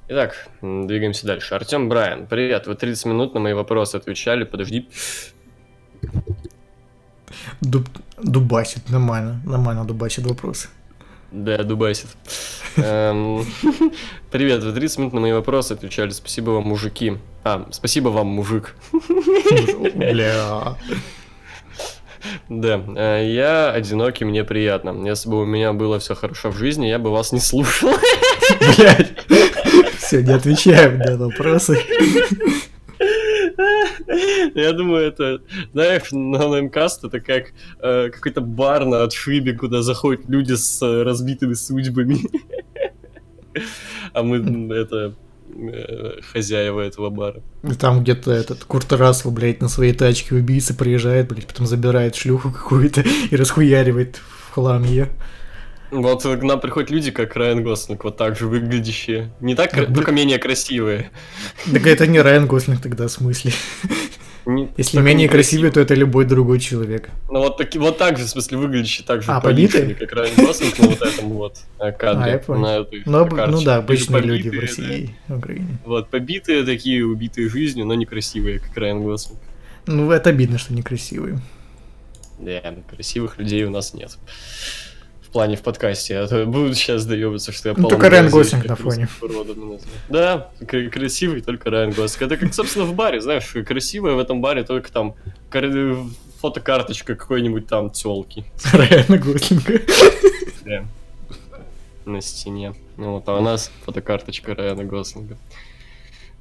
Итак, 0.08 0.48
двигаемся 0.62 1.26
дальше. 1.26 1.56
Артем 1.56 1.89
Брайан, 1.89 2.28
привет. 2.28 2.67
Вы 2.67 2.76
30 2.76 3.06
минут 3.06 3.34
на 3.34 3.39
мои 3.39 3.54
вопросы 3.54 3.95
отвечали. 3.95 4.43
Подожди. 4.43 4.89
Дуб- 7.62 7.88
Дубасит, 8.21 8.89
нормально. 8.89 9.41
Нормально 9.45 9.86
дубасит 9.86 10.26
вопрос. 10.26 10.67
Да, 11.32 11.63
дубасит. 11.63 12.08
Эм, 12.78 13.45
Привет, 14.32 14.63
вы 14.63 14.74
30 14.74 14.98
минут 15.00 15.13
на 15.13 15.21
мои 15.21 15.32
вопросы 15.32 15.71
отвечали. 15.74 16.12
Спасибо 16.12 16.52
вам, 16.52 16.63
мужики. 16.65 17.17
А, 17.43 17.67
спасибо 17.71 18.10
вам, 18.10 18.28
мужик. 18.28 18.76
Бля. 19.95 20.76
Да, 22.50 22.82
э, 22.95 23.32
я 23.34 23.71
одинокий, 23.71 24.26
мне 24.26 24.43
приятно. 24.43 25.08
Если 25.08 25.30
бы 25.30 25.41
у 25.41 25.45
меня 25.45 25.74
было 25.74 26.00
все 26.00 26.15
хорошо 26.15 26.50
в 26.52 26.58
жизни, 26.58 26.88
я 26.88 27.00
бы 27.00 27.12
вас 27.12 27.32
не 27.32 27.39
слушал. 27.39 27.89
Блядь. 28.60 29.13
Все, 29.98 30.22
не 30.22 30.34
отвечаем 30.34 31.00
на 31.00 31.18
вопросы. 31.18 31.80
Я 34.56 34.74
думаю, 34.74 35.08
это, 35.08 35.41
знаешь, 35.74 36.12
на 36.12 36.48
Наймкаст 36.48 37.04
это 37.04 37.20
как 37.20 37.54
э, 37.82 38.10
какой-то 38.10 38.41
бар 38.41 38.86
на 38.86 39.04
отшибе, 39.04 39.54
куда 39.54 39.82
заходят 39.82 40.28
люди 40.28 40.54
с 40.54 40.82
э, 40.82 41.04
разбитыми 41.04 41.54
судьбами. 41.54 42.20
А 44.13 44.24
мы, 44.24 44.38
это, 44.74 45.15
э, 45.50 46.22
хозяева 46.22 46.82
этого 46.82 47.10
бара. 47.10 47.41
Там 47.80 48.04
где-то 48.04 48.32
этот 48.32 48.63
Курт 48.63 48.91
Рассел, 48.94 49.32
блядь, 49.32 49.62
на 49.62 49.70
своей 49.70 49.94
тачке 49.94 50.36
убийца 50.36 50.74
приезжает, 50.74 51.30
блядь, 51.30 51.48
потом 51.48 51.65
забирает 51.65 52.15
шлюху 52.15 52.52
какую-то 52.52 53.04
и 53.32 53.36
расхуяривает 53.36 54.18
в 54.18 54.54
хлам 54.54 54.84
ее. 54.84 55.10
Вот 55.91 56.24
к 56.24 56.41
нам 56.43 56.60
приходят 56.60 56.89
люди, 56.89 57.12
как 57.12 57.36
Райан 57.36 57.63
Гослинг, 57.63 58.04
вот 58.04 58.17
так 58.17 58.38
же 58.38 58.48
выглядящие. 58.48 59.32
Не 59.39 59.56
так, 59.56 59.71
Так, 59.71 59.93
только 59.93 60.12
менее 60.12 60.39
красивые. 60.39 61.10
Так 61.71 61.86
это 61.88 62.08
не 62.08 62.19
Райан 62.21 62.48
Гослинг 62.48 62.82
тогда, 62.82 63.08
в 63.08 63.12
смысле. 63.12 63.52
Не- 64.45 64.69
Если 64.78 65.00
менее 65.00 65.24
не 65.26 65.28
красивый, 65.28 65.71
то 65.71 65.80
это 65.80 65.95
любой 65.95 66.26
другой 66.26 66.60
человек. 66.60 67.10
Ну 67.32 67.39
вот, 67.39 67.58
таки, 67.58 67.80
вот 67.80 67.98
так 67.98 68.17
же, 68.19 68.26
в 68.26 68.30
смысле, 68.30 68.58
выглядящие 68.60 69.04
так 69.06 69.24
же 69.24 69.32
А, 69.32 69.41
побитые? 69.41 69.95
как 69.95 70.12
Райан 70.13 70.36
Гослинг 70.36 70.78
на 70.78 70.88
вот 70.88 71.02
этом 71.02 71.30
вот 71.30 71.58
кадре. 71.80 72.24
А, 72.26 72.30
я 72.30 72.38
понял. 72.38 72.62
на 72.62 72.78
этой 72.82 73.02
Ну, 73.06 73.26
ну 73.26 73.62
да, 73.63 73.78
обычные 73.78 74.21
люди 74.21 74.50
в 74.50 74.52
побитые, 74.52 74.62
России 74.62 75.15
и 75.28 75.34
Украине. 75.34 75.67
да. 75.84 75.89
Вот, 75.89 76.10
побитые 76.10 76.63
такие, 76.63 77.04
убитые 77.06 77.50
жизнью, 77.50 77.88
но 77.88 77.95
некрасивые, 77.95 78.60
как 78.60 78.78
Райан 78.78 79.02
Гослинг. 79.04 79.39
Ну, 79.88 80.12
это 80.12 80.30
обидно, 80.30 80.60
что 80.60 80.74
некрасивые. 80.76 81.39
Да, 82.38 82.62
красивых 82.91 83.39
людей 83.39 83.63
у 83.63 83.71
нас 83.71 83.93
нет. 83.95 84.15
В 85.36 85.38
плане 85.38 85.58
в 85.58 85.63
подкасте. 85.63 86.17
А 86.19 86.28
то 86.30 86.45
будут 86.45 86.78
сейчас 86.78 87.06
доебаться, 87.06 87.52
что 87.52 87.67
я 87.67 87.76
Ну, 87.76 87.89
только 87.89 88.10
Райан 88.10 88.30
Гослинг 88.30 88.63
на 88.67 88.78
фоне. 88.78 89.10
Да, 90.08 90.50
красивый 90.65 91.41
только 91.41 91.69
Райан 91.69 91.91
Гослинг. 91.91 92.32
Это 92.32 92.38
как, 92.38 92.54
собственно, 92.54 92.86
в 92.86 92.93
баре, 92.93 93.19
знаешь, 93.19 93.54
красивая 93.67 94.13
в 94.13 94.19
этом 94.19 94.39
баре 94.39 94.63
только 94.63 94.89
там 94.89 95.13
кар- 95.50 95.98
фотокарточка 96.39 97.15
какой-нибудь 97.15 97.67
там 97.67 97.89
телки. 97.89 98.45
Райана 98.71 99.17
Гослинга. 99.17 99.82
Да. 100.63 100.86
На 102.06 102.21
стене. 102.21 102.74
Ну 102.95 103.12
вот, 103.15 103.28
а 103.28 103.36
у 103.38 103.41
нас 103.41 103.74
фотокарточка 103.86 104.56
Райана 104.56 104.86
Гослинга. 104.86 105.36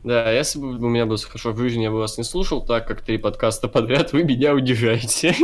Да, 0.05 0.31
если 0.31 0.61
бы 0.61 0.69
у 0.69 0.89
меня 0.89 1.05
было 1.05 1.16
всё 1.16 1.27
хорошо 1.27 1.51
в 1.51 1.59
жизни, 1.59 1.83
я 1.83 1.91
бы 1.91 1.99
вас 1.99 2.16
не 2.16 2.23
слушал, 2.23 2.64
так 2.64 2.87
как 2.87 3.01
три 3.01 3.19
подкаста 3.19 3.66
подряд 3.66 4.12
вы 4.12 4.23
меня 4.23 4.55
унижаете. 4.55 5.35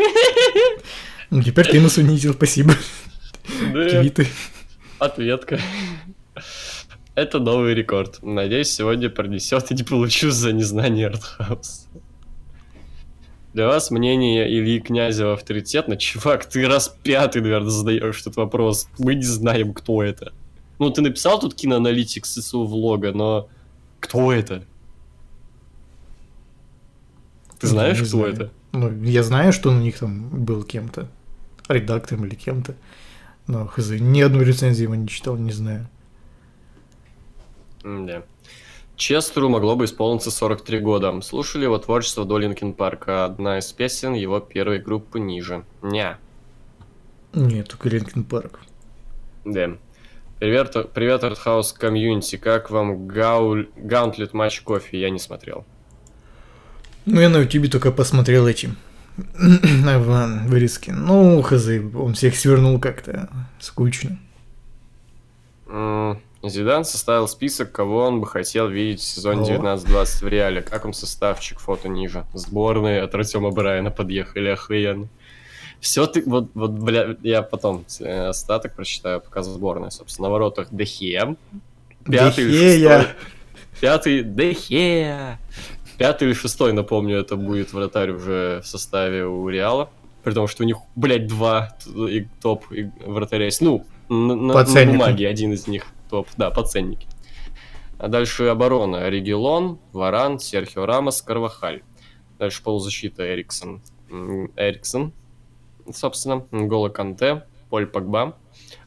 Ну, 1.31 1.43
теперь 1.43 1.67
ты 1.67 1.81
нас 1.81 1.97
унизил, 1.97 2.35
спасибо. 2.35 2.75
Да, 3.73 4.01
Твиты. 4.01 4.27
ответка. 4.99 5.59
Это 7.15 7.39
новый 7.39 7.75
рекорд. 7.75 8.19
Надеюсь, 8.23 8.71
сегодня 8.71 9.11
пронесет 9.11 9.71
и 9.71 9.75
не 9.75 9.83
получу 9.83 10.31
за 10.31 10.53
незнание 10.53 11.09
артхаус. 11.09 11.87
Для 13.53 13.67
вас 13.67 13.91
мнение 13.91 14.49
Ильи 14.49 14.81
Князева 14.81 15.33
авторитетно? 15.35 15.97
Чувак, 15.97 16.47
ты 16.47 16.67
раз 16.69 16.95
пятый, 17.03 17.43
наверное, 17.43 17.71
задаешь 17.71 18.21
этот 18.21 18.37
вопрос. 18.37 18.89
Мы 18.99 19.17
не 19.17 19.25
знаем, 19.25 19.75
кто 19.75 20.03
это. 20.03 20.33
Ну, 20.79 20.91
ты 20.91 21.03
написал 21.03 21.41
тут 21.41 21.55
киноаналитик 21.55 22.25
ССУ 22.27 22.65
влога, 22.65 23.13
но 23.13 23.49
кто 23.99 24.33
это? 24.33 24.65
Ты 27.59 27.67
Ну, 27.67 27.69
знаешь, 27.69 27.99
кто 27.99 28.07
знаю. 28.07 28.33
это? 28.33 28.51
Ну, 28.73 29.03
я 29.03 29.23
знаю, 29.25 29.53
что 29.53 29.71
у 29.71 29.75
них 29.75 29.99
там 29.99 30.29
был 30.45 30.63
кем-то. 30.63 31.09
Редактором 31.69 32.25
или 32.27 32.35
кем-то. 32.37 32.75
Но 33.51 33.67
хз, 33.67 33.91
ни 33.99 34.21
одну 34.21 34.43
рецензию 34.43 34.85
его 34.85 34.95
не 34.95 35.09
читал, 35.09 35.37
не 35.37 35.51
знаю. 35.51 35.89
Да. 37.83 38.23
Честеру 38.95 39.49
могло 39.49 39.75
бы 39.75 39.87
исполниться 39.87 40.31
43 40.31 40.79
года. 40.79 41.21
Слушали 41.21 41.65
его 41.65 41.77
творчество 41.79 42.25
до 42.25 42.39
Линкин 42.39 42.75
Парка. 42.75 43.25
Одна 43.25 43.59
из 43.59 43.73
песен 43.73 44.13
его 44.13 44.39
первой 44.39 44.79
группы 44.79 45.19
ниже. 45.19 45.65
Ня. 45.83 46.19
Нет, 47.33 47.69
только 47.69 47.89
Линкин 47.89 48.23
Парк. 48.23 48.61
Да. 49.45 49.71
Привет, 50.39 50.93
привет, 50.95 51.25
Артхаус 51.25 51.73
комьюнити. 51.73 52.37
Как 52.37 52.71
вам 52.71 53.09
Gaunt... 53.09 53.69
Gauntlet 53.75 54.33
match 54.33 54.61
Кофи? 54.61 55.01
Я 55.01 55.11
не 55.11 55.19
смотрел. 55.19 55.65
Ну, 57.05 57.21
я 57.21 57.29
на 57.29 57.39
ютубе 57.39 57.69
только 57.69 57.91
посмотрел 57.91 58.47
эти 58.47 58.71
вырезки. 60.47 60.91
Ну, 60.91 61.41
хз, 61.43 61.69
он 61.95 62.15
всех 62.15 62.37
свернул 62.37 62.79
как-то 62.79 63.29
скучно. 63.59 64.19
Зидан 66.43 66.85
составил 66.85 67.29
список, 67.29 67.71
кого 67.71 68.07
он 68.07 68.21
бы 68.21 68.27
хотел 68.27 68.69
видеть 68.69 69.01
в 69.01 69.05
сезоне 69.05 69.43
19-20 69.43 70.25
в 70.25 70.29
реале. 70.29 70.63
Как 70.63 70.85
он 70.87 70.95
составчик, 70.95 71.61
фото 71.61 71.89
ниже. 71.89 72.25
Сборные 72.33 73.03
от 73.03 73.15
Артема 73.15 73.51
Брайана 73.51 73.91
подъехали 73.91 74.49
охуенно. 74.49 75.09
Все 75.81 76.07
ты, 76.07 76.23
вот, 76.27 76.51
вот, 76.55 76.73
бля, 76.73 77.17
я 77.23 77.43
потом 77.43 77.87
э, 78.01 78.29
остаток 78.29 78.75
прочитаю, 78.75 79.21
пока 79.21 79.43
сборная, 79.43 79.91
собственно. 79.91 80.29
На 80.29 80.33
воротах 80.33 80.69
Дехе. 80.71 81.37
Пятый 82.05 82.53
шестой. 82.53 83.07
Пятый 83.81 84.23
Дехе. 84.23 85.39
Пятый 86.01 86.29
или 86.29 86.33
шестой, 86.33 86.73
напомню, 86.73 87.19
это 87.19 87.37
будет 87.37 87.75
вратарь 87.75 88.13
уже 88.13 88.63
в 88.65 88.67
составе 88.67 89.27
у 89.27 89.47
Реала. 89.51 89.91
При 90.25 90.33
том, 90.33 90.49
что 90.49 90.63
у 90.63 90.67
них, 90.67 90.79
блядь, 90.97 91.27
два 91.27 91.77
топ 92.41 92.65
вратаря 93.05 93.45
есть. 93.45 93.61
Ну, 93.61 93.85
на, 94.09 94.35
на 94.35 94.65
бумаге 94.87 95.29
один 95.29 95.53
из 95.53 95.67
них 95.67 95.85
топ, 96.09 96.27
да, 96.39 96.51
по 96.51 96.63
ценнике. 96.63 97.07
А 97.99 98.09
дальше 98.09 98.45
оборона. 98.45 99.11
Регелон, 99.11 99.79
Варан, 99.93 100.39
Серхио 100.39 100.87
Рамос, 100.87 101.21
Карвахаль. 101.21 101.83
Дальше 102.39 102.63
полузащита 102.63 103.35
Эриксон. 103.35 103.83
Эриксон, 104.57 105.13
собственно. 105.93 106.47
Гола 106.51 106.89
Канте, 106.89 107.45
Поль 107.69 107.87
Погба. 107.87 108.39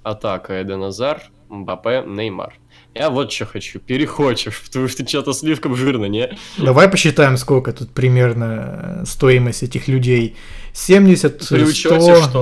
Атака 0.01 0.59
Эден 0.59 0.81
Азар, 0.81 1.21
Мбаппе, 1.47 2.03
Неймар. 2.07 2.55
Я 2.95 3.09
вот 3.09 3.31
что 3.31 3.45
хочу, 3.45 3.79
перехочешь, 3.79 4.61
потому 4.65 4.87
что 4.87 5.07
что-то 5.07 5.33
слишком 5.33 5.75
жирно, 5.75 6.05
не? 6.05 6.37
Давай 6.57 6.87
посчитаем, 6.89 7.37
сколько 7.37 7.73
тут 7.73 7.91
примерно 7.91 9.03
стоимость 9.05 9.63
этих 9.63 9.87
людей. 9.87 10.35
70, 10.75 11.43
100, 11.43 11.55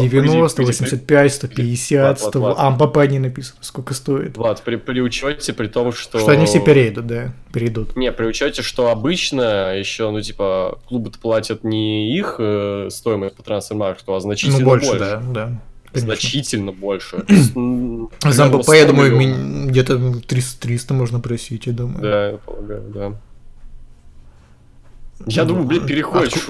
90, 0.02 0.62
85, 0.62 1.34
150, 1.34 2.20
100... 2.20 2.56
А, 2.58 2.70
МПП 2.70 2.98
не 3.10 3.20
написано, 3.20 3.60
сколько 3.62 3.94
стоит. 3.94 4.38
Влад, 4.38 4.62
при, 4.64 4.78
при 4.78 5.02
учете, 5.02 5.52
при 5.52 5.68
том, 5.68 5.92
что... 5.92 6.18
Что 6.20 6.32
они 6.32 6.46
все 6.46 6.62
перейдут, 6.62 7.08
да, 7.08 7.34
перейдут. 7.54 7.98
Не, 7.98 8.12
при 8.14 8.26
учете, 8.26 8.62
что 8.62 8.90
обычно 8.90 9.78
еще, 9.78 10.10
ну, 10.12 10.22
типа, 10.22 10.80
клубы 10.88 11.12
платят 11.12 11.66
не 11.66 12.18
их 12.18 12.36
э, 12.40 12.88
стоимость 12.90 13.36
по 13.36 13.44
трансфермаркту, 13.44 14.14
а 14.16 14.22
значительно 14.22 14.60
ну, 14.60 14.66
больше. 14.66 14.88
больше. 14.92 15.00
да, 15.00 15.22
да. 15.34 15.62
Конечно. 15.94 16.16
Значительно 16.16 16.72
больше. 16.72 17.26
За 18.24 18.46
МБП, 18.46 18.70
я 18.70 18.88
думаю, 18.88 19.68
где-то 19.68 20.22
300, 20.22 20.62
300 20.62 20.94
можно 20.94 21.20
просить, 21.20 21.68
я 21.68 21.74
думаю. 21.74 22.02
Да, 22.02 22.30
я 22.30 22.38
полагаю, 22.38 22.84
да. 22.94 23.14
Я 25.28 25.46
думаю, 25.46 25.68
блядь, 25.68 25.86
переходишь, 25.86 26.48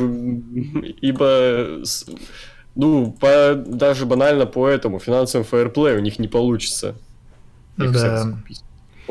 ибо, 1.02 1.82
ну, 2.76 3.12
по, 3.20 3.56
даже 3.56 4.06
банально 4.06 4.46
по 4.46 4.68
этому 4.68 5.00
финансовому 5.00 5.48
фейерплею 5.50 6.00
у 6.00 6.02
них 6.02 6.20
не 6.20 6.28
получится. 6.28 6.96
да. 7.78 8.38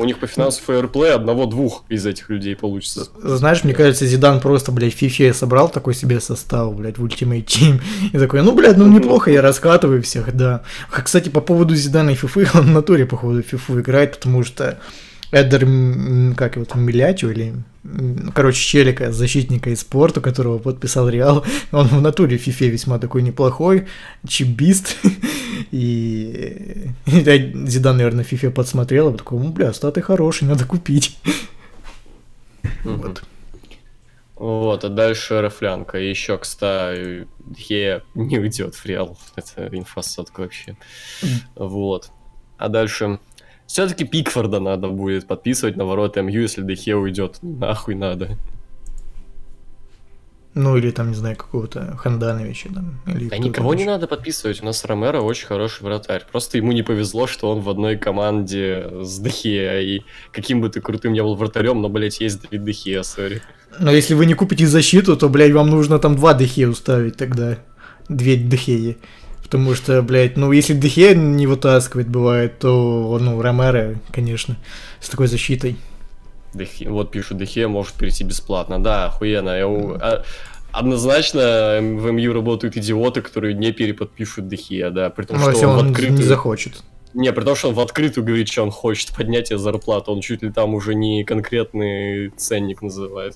У 0.01 0.05
них 0.05 0.17
по 0.17 0.25
финансовому 0.25 0.65
фейерплею 0.65 1.15
одного-двух 1.15 1.83
из 1.87 2.05
этих 2.05 2.29
людей 2.29 2.55
получится. 2.55 3.07
Знаешь, 3.21 3.63
мне 3.63 3.73
кажется, 3.73 4.07
Зидан 4.07 4.39
просто, 4.39 4.71
блядь, 4.71 4.93
фифе 4.93 5.31
собрал 5.33 5.69
такой 5.69 5.93
себе 5.93 6.19
состав, 6.19 6.75
блядь, 6.75 6.97
в 6.97 7.05
Ultimate 7.05 7.45
Team. 7.45 7.79
И 8.11 8.17
такой, 8.17 8.41
ну, 8.41 8.55
блядь, 8.55 8.77
ну 8.77 8.87
неплохо, 8.87 9.29
я 9.29 9.41
раскатываю 9.41 10.01
всех, 10.01 10.35
да. 10.35 10.63
Кстати, 10.89 11.29
по 11.29 11.39
поводу 11.39 11.75
Зидана 11.75 12.09
и 12.09 12.15
фифы, 12.15 12.47
он 12.55 12.61
в 12.61 12.71
натуре, 12.71 13.05
походу, 13.05 13.43
фифу 13.43 13.79
играет, 13.79 14.17
потому 14.17 14.43
что 14.43 14.79
Эдер, 15.31 16.35
как 16.35 16.55
его 16.55 16.65
там, 16.65 16.83
Милячу 16.83 17.29
или... 17.29 17.55
Короче, 18.35 18.61
челика, 18.61 19.11
защитника 19.11 19.69
из 19.69 19.81
спорта, 19.81 20.21
которого 20.21 20.59
подписал 20.59 21.09
Реал. 21.09 21.45
Он 21.71 21.87
в 21.87 22.01
натуре 22.01 22.37
в 22.37 22.41
фифе 22.41 22.69
весьма 22.69 22.99
такой 22.99 23.21
неплохой, 23.21 23.87
чибист. 24.27 24.97
И 25.71 26.89
Зидан, 27.05 27.97
наверное, 27.97 28.23
в 28.23 28.27
фифе 28.27 28.49
подсмотрел, 28.49 29.13
и 29.13 29.17
такой, 29.17 29.39
бля, 29.49 29.73
статы 29.73 30.01
хороший, 30.01 30.47
надо 30.47 30.65
купить. 30.65 31.17
Вот. 32.83 33.23
Вот, 34.35 34.83
а 34.85 34.89
дальше 34.89 35.39
Рафлянка. 35.39 35.99
Еще, 35.99 36.37
кстати, 36.37 37.27
Е 37.69 38.01
не 38.15 38.39
уйдет 38.39 38.73
в 38.73 38.85
Реал. 38.85 39.17
Это 39.35 39.69
инфосотка 39.71 40.41
вообще. 40.41 40.75
Вот. 41.55 42.09
А 42.57 42.69
дальше 42.69 43.19
все-таки 43.71 44.03
Пикфорда 44.03 44.59
надо 44.59 44.89
будет 44.89 45.27
подписывать 45.27 45.77
на 45.77 45.85
ворота 45.85 46.21
МЮ, 46.21 46.41
если 46.41 46.61
Дехе 46.61 46.95
уйдет. 46.95 47.37
Нахуй 47.41 47.95
надо. 47.95 48.37
Ну, 50.53 50.75
или 50.75 50.91
там, 50.91 51.11
не 51.11 51.15
знаю, 51.15 51.37
какого-то 51.37 51.95
Хандановича 51.95 52.69
там. 52.75 52.99
Или 53.07 53.29
да 53.29 53.37
никого 53.37 53.73
не 53.73 53.85
надо 53.85 54.07
подписывать. 54.07 54.61
У 54.61 54.65
нас 54.65 54.83
Ромеро 54.83 55.21
очень 55.21 55.47
хороший 55.47 55.83
вратарь. 55.83 56.25
Просто 56.29 56.57
ему 56.57 56.73
не 56.73 56.83
повезло, 56.83 57.27
что 57.27 57.49
он 57.49 57.61
в 57.61 57.69
одной 57.69 57.95
команде 57.95 58.89
с 59.03 59.17
Дехе. 59.19 59.81
И 59.81 60.01
каким 60.33 60.59
бы 60.59 60.67
ты 60.67 60.81
крутым 60.81 61.13
не 61.13 61.23
был 61.23 61.35
вратарем, 61.35 61.81
но, 61.81 61.87
блядь, 61.87 62.19
есть 62.19 62.41
Давид 62.41 62.65
Дехе, 62.65 63.01
сори. 63.03 63.41
Но 63.79 63.89
если 63.89 64.15
вы 64.15 64.25
не 64.25 64.33
купите 64.33 64.67
защиту, 64.67 65.15
то, 65.15 65.29
блядь, 65.29 65.53
вам 65.53 65.69
нужно 65.69 65.97
там 65.97 66.17
два 66.17 66.33
Дехе 66.33 66.67
уставить 66.67 67.15
тогда. 67.15 67.57
Две 68.09 68.35
Дехеи. 68.35 68.97
Потому 69.51 69.75
что, 69.75 70.01
блядь, 70.01 70.37
ну 70.37 70.53
если 70.53 70.73
Дехе 70.73 71.13
не 71.13 71.45
вытаскивает, 71.45 72.07
бывает, 72.07 72.59
то, 72.59 73.17
ну, 73.19 73.41
Ромеро, 73.41 73.95
конечно, 74.09 74.55
с 75.01 75.09
такой 75.09 75.27
защитой. 75.27 75.75
Дехе, 76.53 76.89
вот 76.89 77.11
пишут, 77.11 77.37
Дехе 77.37 77.67
может 77.67 77.93
перейти 77.95 78.23
бесплатно. 78.23 78.81
Да, 78.81 79.07
охуенно. 79.07 79.49
Я, 79.49 79.65
а, 79.67 80.23
однозначно 80.71 81.79
в 81.81 82.11
МЮ 82.11 82.31
работают 82.31 82.77
идиоты, 82.77 83.21
которые 83.21 83.53
не 83.53 83.73
переподпишут 83.73 84.47
Дехе, 84.47 84.89
да. 84.89 85.09
При 85.09 85.25
том, 85.25 85.37
ну, 85.37 85.51
что 85.51 85.67
он, 85.67 85.79
он 85.79 85.89
открытую... 85.89 86.17
не 86.17 86.23
захочет. 86.23 86.81
Не, 87.13 87.33
при 87.33 87.43
том, 87.43 87.57
что 87.57 87.67
он 87.67 87.73
в 87.73 87.81
открытую 87.81 88.25
говорит, 88.25 88.47
что 88.47 88.63
он 88.63 88.71
хочет 88.71 89.13
поднятие 89.13 89.57
зарплаты, 89.57 90.11
он 90.11 90.21
чуть 90.21 90.43
ли 90.43 90.49
там 90.49 90.73
уже 90.75 90.95
не 90.95 91.25
конкретный 91.25 92.29
ценник 92.37 92.81
называет. 92.81 93.35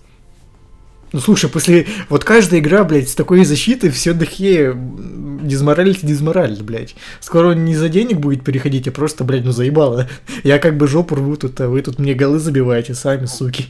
Ну 1.11 1.19
слушай, 1.19 1.49
после 1.49 1.85
вот 2.09 2.23
каждая 2.23 2.59
игра, 2.59 2.83
блядь, 2.83 3.09
с 3.09 3.15
такой 3.15 3.45
защитой 3.45 3.89
все 3.89 4.13
дохе 4.13 4.73
дизморалити 4.75 6.05
дизмораль, 6.05 6.61
блядь. 6.61 6.95
Скоро 7.19 7.51
он 7.51 7.65
не 7.65 7.75
за 7.75 7.89
денег 7.89 8.17
будет 8.17 8.43
переходить, 8.43 8.87
а 8.87 8.91
просто, 8.91 9.23
блядь, 9.23 9.45
ну 9.45 9.51
заебало. 9.51 10.09
Я 10.43 10.59
как 10.59 10.77
бы 10.77 10.87
жопу 10.87 11.15
рву 11.15 11.37
тут, 11.37 11.59
а 11.61 11.69
вы 11.69 11.81
тут 11.81 11.99
мне 11.99 12.13
голы 12.13 12.39
забиваете 12.39 12.95
сами, 12.95 13.25
суки. 13.25 13.67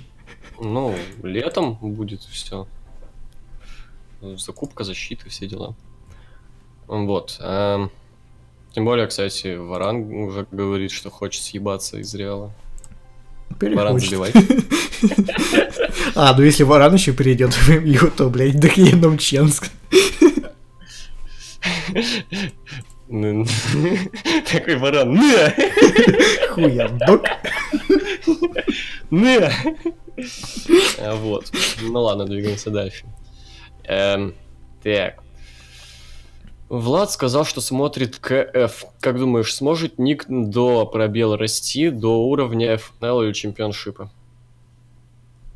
Ну, 0.60 0.96
летом 1.22 1.76
будет 1.76 2.22
все. 2.22 2.68
Закупка 4.22 4.84
защиты, 4.84 5.30
все 5.30 5.48
дела. 5.48 5.76
Вот. 6.88 7.38
А, 7.42 7.90
тем 8.74 8.86
более, 8.86 9.08
кстати, 9.08 9.56
Варан 9.56 10.12
уже 10.12 10.48
говорит, 10.52 10.92
что 10.92 11.10
хочет 11.10 11.44
съебаться 11.44 12.00
из 12.00 12.14
Реала. 12.16 12.52
Варан 13.60 14.00
забивай. 14.00 14.32
А, 16.16 16.34
ну 16.36 16.44
если 16.44 16.64
Варан 16.64 16.94
еще 16.94 17.14
перейдет 17.14 17.54
в 17.54 17.70
МЮ, 17.70 18.10
то, 18.10 18.30
блядь, 18.30 18.60
Дохьеном 18.60 19.18
Ченск. 19.18 19.70
Такой 24.52 24.76
варан. 24.78 25.14
Не! 25.14 26.48
Хуябок. 26.50 27.24
Не! 29.12 29.52
Вот. 31.16 31.52
Ну 31.82 32.02
ладно, 32.02 32.26
двигаемся 32.26 32.72
дальше. 32.72 33.06
Эм, 33.84 34.34
так. 34.84 35.22
Влад 36.70 37.12
сказал, 37.12 37.46
что 37.46 37.62
смотрит 37.62 38.18
КФ. 38.18 38.86
Как 39.00 39.20
думаешь, 39.20 39.54
сможет 39.54 40.00
ник 40.00 40.26
до 40.28 40.86
пробела 40.86 41.38
расти 41.38 41.90
до 41.90 42.26
уровня 42.28 42.78
ФНЛ 42.78 43.24
или 43.24 43.34
чемпионшипа? 43.34 44.10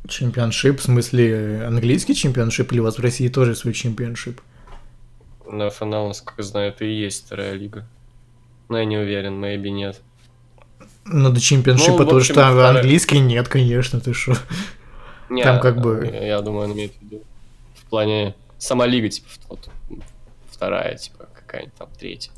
Чемпионшип, 0.08 0.78
в 0.78 0.82
смысле 0.82 1.64
английский 1.66 2.14
чемпионшип 2.14 2.72
или 2.72 2.80
у 2.80 2.84
вас 2.84 2.98
в 2.98 3.00
России 3.00 3.28
тоже 3.28 3.54
свой 3.54 3.74
чемпионшип? 3.74 4.40
На 5.50 5.68
ФНЛ, 5.70 6.08
насколько 6.08 6.42
знаю, 6.42 6.68
это 6.68 6.84
и 6.84 6.92
есть 6.92 7.26
вторая 7.26 7.54
лига. 7.54 7.86
Но 8.68 8.78
я 8.78 8.84
не 8.84 8.96
уверен, 8.96 9.42
maybe 9.42 9.68
нет. 9.68 10.00
Ну, 11.04 11.30
до 11.30 11.40
чемпионшипа 11.40 12.04
ну, 12.04 12.10
тоже 12.10 12.32
там 12.32 12.54
вторая... 12.54 12.76
английский 12.76 13.18
нет, 13.18 13.48
конечно, 13.48 13.98
ты 14.00 14.14
что. 14.14 14.36
там 15.28 15.60
как 15.60 15.80
бы... 15.80 16.08
Я 16.12 16.40
думаю, 16.40 16.66
он 16.66 16.72
имеет 16.72 16.92
в 16.94 17.02
виду. 17.02 17.22
В 17.74 17.90
плане 17.90 18.36
сама 18.58 18.86
лига, 18.86 19.08
типа, 19.08 19.26
вот, 19.48 19.70
вторая, 20.60 20.94
типа, 20.94 21.26
какая-нибудь 21.34 21.74
там 21.74 21.88
третья. 21.98 22.30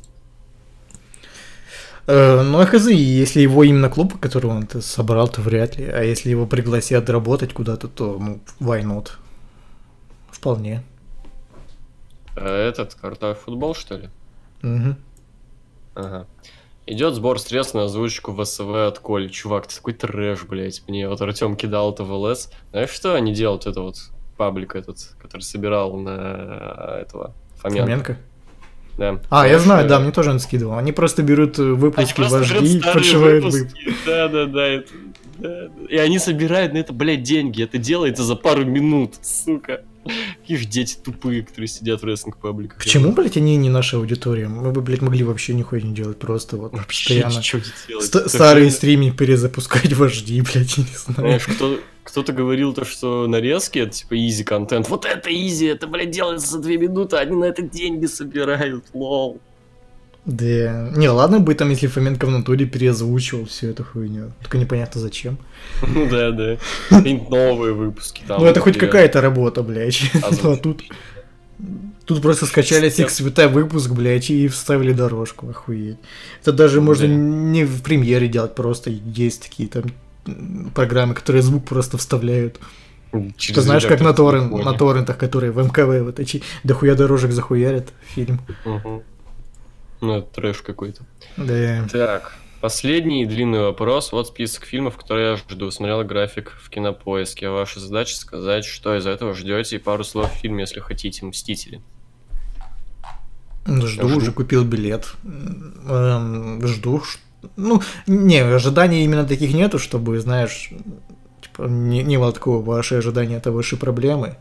Э, 2.07 2.41
ну, 2.41 2.59
а 2.59 2.65
хз, 2.65 2.87
если 2.87 3.41
его 3.41 3.65
именно 3.65 3.89
клуб, 3.89 4.17
который 4.17 4.49
он 4.49 4.63
-то 4.63 4.81
собрал, 4.81 5.27
то 5.27 5.41
вряд 5.41 5.77
ли. 5.77 5.85
А 5.85 6.01
если 6.03 6.29
его 6.29 6.45
пригласят 6.45 7.09
работать 7.09 7.53
куда-то, 7.53 7.89
то, 7.89 8.17
ну, 8.19 8.39
why 8.61 8.81
not? 8.83 9.09
Вполне. 10.31 10.83
А 12.37 12.69
этот 12.69 12.95
крутой 12.95 13.33
футбол, 13.33 13.75
что 13.75 13.97
ли? 13.97 14.09
Мгм. 14.61 14.95
Ага. 15.95 16.25
Идет 16.85 17.15
сбор 17.15 17.39
средств 17.39 17.73
на 17.75 17.83
озвучку 17.83 18.31
в 18.31 18.45
СВ 18.45 18.87
от 18.87 18.99
Коли. 18.99 19.27
Чувак, 19.27 19.67
ты 19.67 19.75
такой 19.75 19.93
трэш, 19.93 20.43
блядь. 20.43 20.81
Мне 20.87 21.09
вот 21.09 21.21
Артем 21.21 21.57
кидал 21.57 21.91
это 21.91 22.05
в 22.05 22.13
ЛС. 22.13 22.49
Знаешь, 22.71 22.89
что 22.89 23.15
они 23.15 23.33
делают? 23.33 23.67
Это 23.67 23.81
вот 23.81 23.97
паблик 24.37 24.75
этот, 24.75 25.15
который 25.21 25.41
собирал 25.41 25.97
на 25.97 26.99
э, 26.99 27.01
этого 27.01 27.33
Фоменко. 27.63 27.83
Фоменко? 27.85 28.17
Да. 28.97 29.19
А, 29.29 29.47
я 29.47 29.57
знаю, 29.57 29.87
да, 29.87 29.99
мне 29.99 30.11
тоже 30.11 30.29
он 30.29 30.39
скидывал. 30.39 30.77
Они 30.77 30.91
просто 30.91 31.23
берут 31.23 31.57
Они 31.57 31.71
выпуски 31.71 32.13
просто 32.15 32.37
вождей 32.39 32.77
и 32.77 32.81
подшивают 32.81 33.43
выпуск. 33.43 33.61
выпуски. 33.63 33.95
Да, 34.05 34.27
да, 34.27 34.45
да, 34.45 34.67
это-. 34.67 34.89
И 35.89 35.97
они 35.97 36.19
собирают 36.19 36.73
на 36.73 36.77
это, 36.77 36.93
блядь, 36.93 37.23
деньги. 37.23 37.63
Это 37.63 37.77
делается 37.77 38.23
за 38.23 38.35
пару 38.35 38.63
минут, 38.65 39.15
сука. 39.21 39.83
Какие 40.41 40.57
же 40.57 40.65
дети 40.65 40.97
тупые, 41.01 41.43
которые 41.43 41.67
сидят 41.69 42.01
в 42.01 42.05
рестлинг 42.05 42.37
пабликах. 42.37 42.77
Почему, 42.77 43.13
блядь, 43.13 43.37
они 43.37 43.55
не 43.55 43.69
наша 43.69 43.97
аудитория? 43.97 44.49
Мы 44.49 44.71
бы, 44.71 44.81
блядь, 44.81 45.01
могли 45.01 45.23
вообще 45.23 45.53
нихуя 45.53 45.81
не 45.81 45.93
делать, 45.93 46.19
просто 46.19 46.57
вот 46.57 46.73
Вообще 46.73 47.15
постоянно. 47.21 47.37
ничего 47.39 47.61
не 47.61 47.87
делать. 47.87 48.05
Ст- 48.05 48.15
Это 48.17 48.29
старые 48.29 48.69
стриминг 48.71 49.17
перезапускать 49.17 49.93
вожди, 49.93 50.41
блядь, 50.53 50.77
я 50.77 50.83
не 50.83 50.97
знаю. 50.97 51.39
Знаешь, 51.39 51.45
кто, 51.45 51.79
кто-то 52.03 52.33
говорил 52.33 52.73
то, 52.73 52.83
что 52.83 53.27
нарезки 53.27 53.79
это 53.79 53.91
типа 53.91 54.17
easy 54.27 54.43
контент. 54.43 54.89
Вот 54.89 55.05
это 55.05 55.33
easy, 55.33 55.67
это, 55.67 55.87
блядь, 55.87 56.11
делается 56.11 56.51
за 56.51 56.59
две 56.59 56.77
минуты, 56.77 57.15
они 57.17 57.37
на 57.37 57.45
это 57.45 57.61
деньги 57.61 58.05
собирают, 58.05 58.83
lol. 58.93 59.39
Да. 60.25 60.89
Не, 60.95 61.09
ладно 61.09 61.39
бы 61.39 61.53
там, 61.53 61.69
если 61.69 61.87
Фоменко 61.87 62.25
в 62.25 62.29
натуре 62.31 62.65
переозвучивал 62.65 63.45
всю 63.45 63.67
эту 63.67 63.83
хуйню. 63.83 64.31
Только 64.41 64.57
непонятно 64.57 65.01
зачем. 65.01 65.37
Ну 65.87 66.09
да, 66.09 66.31
да. 66.31 66.57
Новые 66.91 67.73
выпуски 67.73 68.23
там. 68.27 68.39
ну 68.41 68.47
это 68.47 68.59
хоть 68.61 68.77
какая-то 68.77 69.21
работа, 69.21 69.63
блядь. 69.63 70.01
Озвучить. 70.13 70.39
Ну, 70.43 70.51
а 70.53 70.57
тут... 70.57 70.83
Тут 72.05 72.21
просто 72.21 72.45
скачали 72.45 72.89
Пиздец. 72.89 73.07
сиксвита 73.11 73.47
выпуск, 73.47 73.91
блядь, 73.91 74.29
и 74.29 74.49
вставили 74.49 74.91
дорожку, 74.91 75.49
охуеть. 75.49 75.97
Это 76.41 76.51
даже 76.51 76.81
можно 76.81 77.07
Да. 77.07 77.13
не 77.13 77.63
в 77.63 77.81
премьере 77.81 78.27
делать, 78.27 78.55
просто 78.55 78.89
есть 78.89 79.43
такие 79.43 79.69
там 79.69 79.85
программы, 80.75 81.13
которые 81.13 81.41
звук 81.41 81.63
просто 81.65 81.97
вставляют. 81.97 82.59
Через 83.37 83.55
Ты 83.55 83.61
знаешь, 83.61 83.85
как 83.85 84.01
на, 84.01 84.13
торрен, 84.13 84.49
на 84.49 84.73
торрентах, 84.73 85.17
которые 85.17 85.51
в 85.51 85.59
МКВ 85.63 86.03
вот 86.03 86.19
эти 86.19 86.41
дохуя 86.63 86.95
дорожек 86.95 87.31
захуярят 87.31 87.93
фильм. 88.15 88.41
Мгм. 88.65 89.03
Ну, 90.03 90.17
это 90.17 90.27
трэш 90.33 90.61
какой-то. 90.61 91.03
Да. 91.37 91.87
Так, 91.89 92.35
последний 92.59 93.23
и 93.23 93.25
длинный 93.25 93.61
вопрос. 93.61 94.11
Вот 94.11 94.27
список 94.27 94.65
фильмов, 94.65 94.97
которые 94.97 95.31
я 95.31 95.37
жду. 95.37 95.71
Смотрел 95.71 96.03
график 96.03 96.51
в 96.61 96.69
кинопоиске. 96.69 97.47
Ваша 97.47 97.79
задача 97.79 98.17
сказать, 98.17 98.65
что 98.65 98.97
из 98.97 99.07
этого 99.07 99.33
ждете, 99.33 99.77
и 99.77 99.79
пару 99.79 100.03
слов 100.03 100.29
в 100.33 100.35
фильме, 100.35 100.61
если 100.61 100.81
хотите. 100.81 101.25
Мстители. 101.25 101.81
Жду, 103.65 103.87
жду. 103.87 104.17
уже 104.17 104.33
купил 104.33 104.65
билет. 104.65 105.13
Эм, 105.23 106.67
жду. 106.67 107.01
Ну, 107.55 107.81
не, 108.05 108.39
ожиданий 108.39 109.05
именно 109.05 109.25
таких 109.25 109.53
нету, 109.53 109.79
чтобы, 109.79 110.19
знаешь, 110.19 110.69
типа, 111.41 111.63
не, 111.63 112.03
не 112.03 112.17
было 112.17 112.33
такого, 112.33 112.61
ваши 112.61 112.95
ожидания 112.95 113.37
это 113.37 113.53
ваши 113.53 113.77
проблемы. 113.77 114.35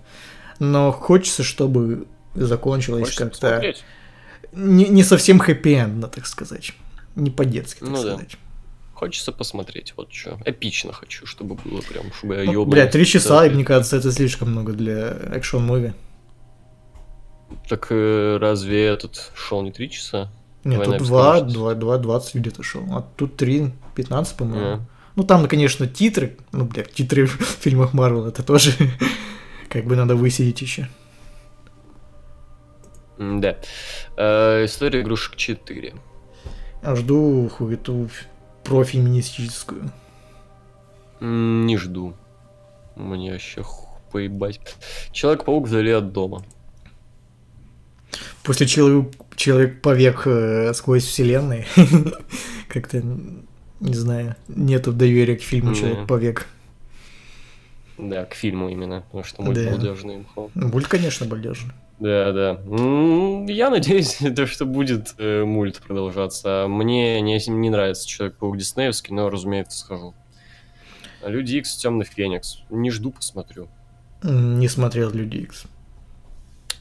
Но 0.59 0.91
хочется, 0.91 1.45
чтобы 1.45 2.09
закончилось 2.35 3.05
Хочется 3.05 3.25
как-то 3.27 3.41
посмотреть? 3.41 3.85
Не, 4.53 4.89
не 4.89 5.03
совсем 5.03 5.41
хэппи-эндно, 5.41 6.09
так 6.09 6.27
сказать. 6.27 6.73
Не 7.17 7.31
по-детски, 7.31 7.81
так 7.81 7.89
Ну 7.89 8.03
да. 8.03 8.15
сказать. 8.15 8.37
Хочется 8.95 9.33
посмотреть, 9.33 9.95
вот 9.97 10.13
что. 10.13 10.39
Эпично 10.45 10.93
хочу, 10.93 11.27
чтобы 11.27 11.57
было 11.57 11.81
прям, 11.81 12.13
чтобы 12.13 12.37
я 12.37 12.45
Ну. 12.45 12.65
Бля, 12.67 12.87
три 12.87 13.05
часа, 13.05 13.45
и 13.45 13.49
Да. 13.49 13.55
мне 13.55 13.65
кажется, 13.65 13.97
это 13.97 14.13
слишком 14.13 14.51
много 14.53 14.73
для 14.73 15.17
action 15.35 15.64
movie. 15.64 15.93
Так 17.69 17.89
э, 17.91 18.39
разве 18.41 18.85
этот 18.87 19.33
шел 19.35 19.63
не 19.63 19.73
три 19.73 19.91
часа? 19.91 20.31
Нет, 20.65 20.79
Война 20.79 20.99
тут 20.99 21.07
2, 21.09 21.33
бесконечности. 21.35 21.59
2, 21.59 21.75
2, 21.75 21.99
20 21.99 22.35
где-то 22.37 22.63
шел. 22.63 22.85
А 22.93 23.03
тут 23.17 23.37
3, 23.37 23.73
15, 23.95 24.37
по-моему. 24.37 24.67
А. 24.67 24.81
Ну, 25.17 25.25
там, 25.25 25.47
конечно, 25.49 25.87
титры. 25.87 26.37
Ну, 26.53 26.65
бля, 26.65 26.85
титры 26.85 27.27
в 27.27 27.33
фильмах 27.61 27.93
Марвел, 27.95 28.27
это 28.27 28.43
тоже 28.43 28.73
как 29.69 29.85
бы 29.85 29.97
надо 29.97 30.15
высидеть 30.17 30.63
еще. 30.63 30.89
Да. 33.19 33.57
Э, 34.17 34.65
История 34.65 35.01
игрушек 35.03 35.37
4. 35.37 35.95
Жду 36.95 37.49
хуету 37.49 38.09
профеминистическую. 38.65 39.91
Не 41.21 41.77
жду. 41.77 42.15
Мне 42.97 43.33
вообще 43.33 43.63
поебать. 44.11 44.61
Человек-паук 45.13 45.69
вдали 45.69 45.91
от 45.93 46.13
дома. 46.13 46.45
После 48.43 48.67
человек, 48.67 49.13
человек 49.37 49.81
повек 49.81 50.27
э, 50.27 50.73
сквозь 50.75 51.05
вселенной. 51.05 51.67
Как-то, 52.69 53.03
не 53.81 53.95
знаю, 53.95 54.37
нету 54.49 54.93
доверия 54.93 55.37
к 55.37 55.43
фильму. 55.43 55.75
Человек 55.75 56.07
повек. 56.07 56.49
Да, 57.99 58.25
к 58.25 58.35
фильму 58.35 58.69
именно, 58.69 59.03
потому 59.03 59.23
что 59.25 59.43
мульт 59.43 59.57
Да. 59.63 59.71
балдежный 59.71 60.17
имхо. 60.17 60.51
Мульт, 60.55 60.89
конечно, 60.89 61.27
балдежный. 61.27 61.73
Да, 62.03 62.33
да. 62.33 62.61
Я 63.47 63.71
надеюсь, 63.71 64.19
то, 64.37 64.45
что 64.45 64.67
будет 64.67 65.15
э, 65.19 65.45
мульт 65.45 65.79
продолжаться. 65.79 66.67
Мне 66.69 67.21
не, 67.21 67.39
не 67.49 67.71
нравится 67.71 68.09
Человек-паук 68.09 68.57
Диснеевский, 68.57 69.15
но, 69.15 69.31
разумеется, 69.31 69.79
схожу. 69.79 70.13
А 71.23 71.29
Люди 71.29 71.59
Икс, 71.59 71.77
Темный 71.77 72.05
Феникс. 72.05 72.59
Не 72.71 72.91
жду, 72.91 73.13
посмотрю. 73.13 73.69
Не 74.25 74.67
смотрел 74.67 75.13
Люди 75.13 75.37
Икс. 75.37 75.67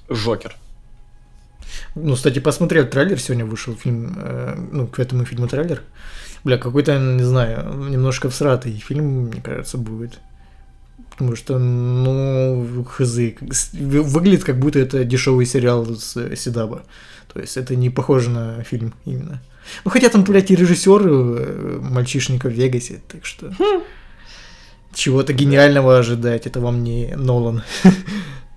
Жокер. 0.09 0.55
Ну, 1.93 2.15
кстати, 2.15 2.39
посмотрел 2.39 2.87
трейлер, 2.87 3.19
сегодня 3.19 3.45
вышел 3.45 3.75
фильм, 3.75 4.15
э, 4.17 4.55
ну, 4.71 4.87
к 4.87 4.99
этому 4.99 5.25
фильму 5.25 5.47
трейлер. 5.47 5.83
Бля, 6.43 6.57
какой-то, 6.57 6.97
не 6.97 7.23
знаю, 7.23 7.71
немножко 7.89 8.31
всратый 8.31 8.73
фильм, 8.73 9.27
мне 9.27 9.39
кажется, 9.39 9.77
будет. 9.77 10.19
Потому 11.21 11.35
что, 11.35 11.59
ну, 11.59 12.83
хз, 12.83 13.15
выглядит 13.73 14.43
как 14.43 14.57
будто 14.57 14.79
это 14.79 15.03
дешевый 15.03 15.45
сериал 15.45 15.85
с 15.85 16.17
э, 16.17 16.35
Седаба. 16.35 16.81
То 17.31 17.39
есть 17.39 17.57
это 17.57 17.75
не 17.75 17.91
похоже 17.91 18.31
на 18.31 18.63
фильм 18.63 18.95
именно. 19.05 19.39
Ну, 19.85 19.91
хотя 19.91 20.09
там, 20.09 20.23
блядь, 20.23 20.49
и 20.49 20.55
режиссер 20.55 21.01
э, 21.05 21.79
мальчишника 21.79 22.49
в 22.49 22.53
Вегасе, 22.53 23.01
так 23.07 23.27
что... 23.27 23.51
Чего-то 24.95 25.31
гениального 25.33 25.99
ожидать, 25.99 26.47
это 26.47 26.59
вам 26.59 26.83
не 26.83 27.13
Нолан. 27.15 27.61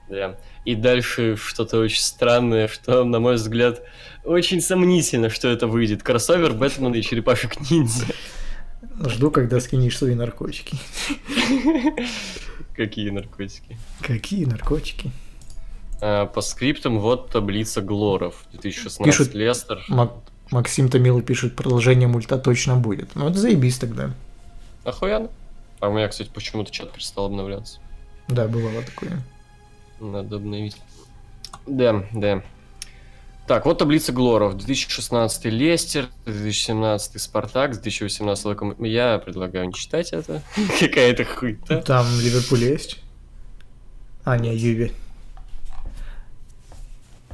Да. 0.09 0.39
И 0.65 0.75
дальше 0.75 1.37
что-то 1.37 1.81
очень 1.81 2.01
странное, 2.01 2.69
что, 2.69 3.05
на 3.05 3.21
мой 3.21 3.35
взгляд, 3.35 3.83
очень 4.25 4.63
сомнительно, 4.63 5.29
что 5.29 5.49
это 5.49 5.67
выйдет. 5.67 6.03
Кроссовер 6.03 6.55
Бэтмена 6.55 6.95
и 6.95 7.03
Черепашек 7.03 7.71
Ниндзя. 7.71 8.07
Жду, 9.07 9.31
когда 9.31 9.61
скинешь 9.61 9.99
свои 9.99 10.15
наркотики. 10.15 10.77
Какие 12.77 13.11
наркотики. 13.11 13.77
Какие 14.01 14.45
наркотики? 14.47 15.11
А, 16.01 16.27
по 16.27 16.41
скриптам 16.41 16.99
вот 16.99 17.31
таблица 17.31 17.81
Глоров. 17.83 18.45
2016 18.53 19.05
Пишут- 19.05 19.35
Лестер. 19.35 19.85
Мак- 19.89 20.13
Максим 20.51 20.89
Томилов 20.89 21.25
пишет, 21.25 21.57
продолжение 21.57 22.09
мульта 22.09 22.39
точно 22.39 22.77
будет. 22.77 23.15
Ну, 23.15 23.29
это 23.29 23.39
заебись 23.39 23.79
тогда. 23.79 24.11
Охуенно. 24.85 25.29
А 25.81 25.89
у 25.89 25.93
меня, 25.95 26.09
кстати, 26.09 26.31
почему-то 26.33 26.71
чат 26.71 26.93
перестал 26.93 27.27
обновляться. 27.27 27.79
Да, 28.29 28.47
бывало 28.49 28.83
такое. 28.83 29.23
Надо 30.01 30.37
обновить. 30.37 30.77
Да, 31.67 32.05
да. 32.13 32.43
Так, 33.47 33.67
вот 33.67 33.79
таблица 33.79 34.13
Глоров. 34.13 34.55
2016 34.55 35.45
Лестер, 35.47 36.09
2017 36.25 37.21
Спартак, 37.21 37.73
2018 37.73 38.45
Локом... 38.47 38.83
Я 38.83 39.19
предлагаю 39.19 39.67
не 39.67 39.75
читать 39.75 40.13
это. 40.13 40.41
Какая-то 40.81 41.25
хуйта. 41.25 41.83
Там 41.83 42.07
Ливерпуль 42.21 42.65
есть. 42.65 43.01
А, 44.25 44.39
не, 44.39 44.55
Юви. 44.57 44.93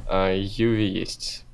А 0.05 0.33
Юви 0.33 0.85
есть. 0.85 1.45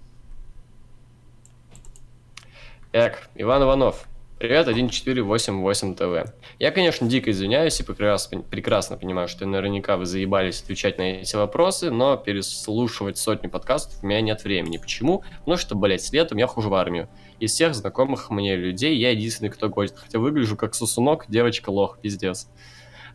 Эк, 2.93 3.29
Иван 3.35 3.61
Иванов. 3.61 4.07
Привет, 4.39 4.67
1488 4.67 5.95
ТВ. 5.95 6.31
Я, 6.59 6.69
конечно, 6.69 7.07
дико 7.07 7.31
извиняюсь 7.31 7.79
и 7.79 7.83
прекрасно, 7.83 8.41
прекрасно 8.41 8.95
понимаю, 8.95 9.27
что 9.27 9.47
наверняка 9.47 9.97
вы 9.97 10.05
заебались 10.05 10.61
отвечать 10.61 10.99
на 10.99 11.21
эти 11.21 11.35
вопросы, 11.35 11.89
но 11.89 12.15
переслушивать 12.17 13.17
сотни 13.17 13.47
подкастов 13.47 14.03
у 14.03 14.05
меня 14.05 14.21
нет 14.21 14.43
времени. 14.43 14.77
Почему? 14.77 15.23
Потому 15.39 15.57
что, 15.57 15.73
блядь, 15.73 16.03
с 16.03 16.13
летом 16.13 16.37
я 16.37 16.45
хожу 16.45 16.69
в 16.69 16.75
армию. 16.75 17.09
Из 17.39 17.51
всех 17.51 17.73
знакомых 17.73 18.29
мне 18.29 18.55
людей 18.55 18.95
я 18.95 19.09
единственный, 19.09 19.49
кто 19.49 19.69
гонит. 19.69 19.97
Хотя 19.97 20.19
выгляжу 20.19 20.55
как 20.55 20.75
сусунок, 20.75 21.25
девочка 21.27 21.71
лох, 21.71 21.97
пиздец. 21.99 22.47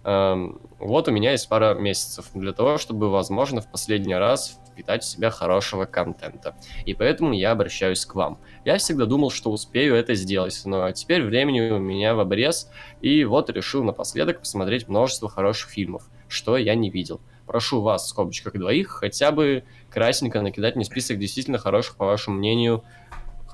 Эм, 0.02 0.60
вот 0.80 1.06
у 1.06 1.12
меня 1.12 1.30
есть 1.30 1.48
пара 1.48 1.74
месяцев 1.74 2.30
для 2.34 2.52
того, 2.52 2.78
чтобы, 2.78 3.10
возможно, 3.10 3.60
в 3.60 3.70
последний 3.70 4.16
раз 4.16 4.58
впитать 4.72 5.04
в 5.04 5.06
себя 5.06 5.30
хорошего 5.30 5.84
контента. 5.84 6.56
И 6.86 6.94
поэтому 6.94 7.32
я 7.32 7.52
обращаюсь 7.52 8.04
к 8.04 8.14
вам. 8.14 8.38
Я 8.64 8.78
всегда 8.78 9.06
думал, 9.06 9.30
что 9.30 9.50
успею 9.50 9.94
это 9.94 10.14
сделать, 10.14 10.60
но 10.64 10.90
теперь 10.92 11.22
времени 11.22 11.60
у 11.70 11.78
меня 11.78 12.14
в 12.14 12.20
обрез, 12.20 12.70
и 13.00 13.24
вот 13.24 13.50
решил 13.50 13.84
напоследок 13.84 14.40
посмотреть 14.40 14.88
множество 14.88 15.28
хороших 15.28 15.70
фильмов, 15.70 16.08
что 16.28 16.56
я 16.56 16.74
не 16.74 16.90
видел. 16.90 17.20
Прошу 17.46 17.80
вас, 17.80 18.04
в 18.06 18.08
скобочках 18.08 18.54
двоих, 18.54 18.88
хотя 18.88 19.30
бы 19.32 19.64
красненько 19.90 20.40
накидать 20.40 20.76
мне 20.76 20.84
список 20.84 21.18
действительно 21.18 21.58
хороших, 21.58 21.96
по 21.96 22.06
вашему 22.06 22.38
мнению, 22.38 22.84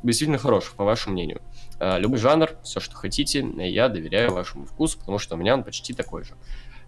действительно 0.03 0.39
хороших, 0.39 0.75
по 0.75 0.85
вашему 0.85 1.15
мнению. 1.15 1.41
А, 1.81 1.99
любой 1.99 2.19
жанр, 2.19 2.51
все, 2.63 2.81
что 2.81 2.95
хотите, 2.97 3.47
я 3.57 3.89
доверяю 3.89 4.33
вашему 4.33 4.67
вкусу, 4.67 4.99
потому 4.99 5.19
что 5.19 5.35
у 5.35 5.39
меня 5.39 5.55
он 5.55 5.65
почти 5.65 5.95
такой 5.95 6.25
же. 6.25 6.35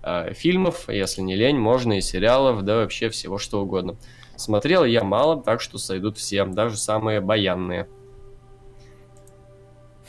А, 0.03 0.33
фильмов, 0.33 0.89
если 0.89 1.23
не 1.23 1.37
лень, 1.37 1.59
можно 1.59 1.99
и 1.99 2.01
сериалов, 2.01 2.63
да 2.63 2.77
вообще 2.77 3.11
всего 3.11 3.39
что 3.39 3.63
угодно. 3.63 3.97
Смотрел 4.41 4.85
я 4.85 5.05
мало, 5.05 5.43
так 5.43 5.61
что 5.61 5.77
сойдут 5.77 6.17
все, 6.17 6.47
даже 6.47 6.79
самые 6.79 7.21
баянные. 7.21 7.87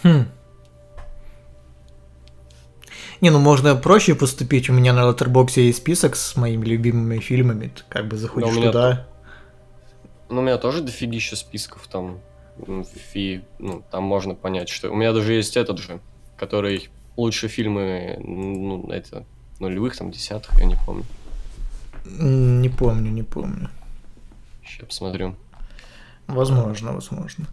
Хм. 0.03 0.25
Не, 3.19 3.29
ну 3.29 3.39
можно 3.39 3.75
проще 3.75 4.15
поступить. 4.15 4.69
У 4.69 4.73
меня 4.73 4.93
на 4.93 5.01
Letterboxd 5.01 5.59
есть 5.59 5.79
список 5.79 6.15
с 6.15 6.37
моими 6.37 6.65
любимыми 6.65 7.19
фильмами. 7.19 7.73
Ты 7.75 7.83
как 7.89 8.07
бы 8.07 8.15
заходишь 8.15 8.55
меня 8.55 8.67
туда. 8.67 9.07
Ну, 10.29 10.39
у 10.39 10.43
меня 10.43 10.57
тоже 10.57 10.81
дофигища 10.81 11.35
списков 11.35 11.87
там. 11.87 12.19
Фи, 13.11 13.43
ну, 13.59 13.83
там 13.91 14.03
можно 14.03 14.33
понять, 14.33 14.69
что... 14.69 14.91
У 14.91 14.95
меня 14.95 15.11
даже 15.11 15.33
есть 15.33 15.57
этот 15.57 15.77
же, 15.77 15.99
который 16.37 16.89
лучшие 17.17 17.49
фильмы, 17.49 18.17
ну, 18.23 18.89
это, 18.89 19.25
нулевых, 19.59 19.97
там, 19.97 20.09
десятых, 20.09 20.57
я 20.57 20.65
не 20.65 20.77
помню. 20.85 21.05
Не 22.05 22.69
помню, 22.69 23.11
не 23.11 23.23
помню. 23.23 23.69
Сейчас 24.71 24.87
посмотрю. 24.87 25.35
Возможно, 26.27 26.93
возможно. 26.93 27.47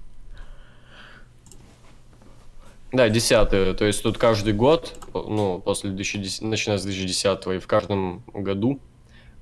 Да, 2.92 3.08
десятые, 3.10 3.74
то 3.74 3.84
есть 3.84 4.02
тут 4.02 4.16
каждый 4.16 4.54
год, 4.54 4.96
ну, 5.12 5.60
после 5.62 5.90
2010, 5.90 6.42
начиная 6.42 6.78
с 6.78 6.84
2010 6.84 7.46
и 7.48 7.58
в 7.58 7.66
каждом 7.66 8.22
году 8.32 8.80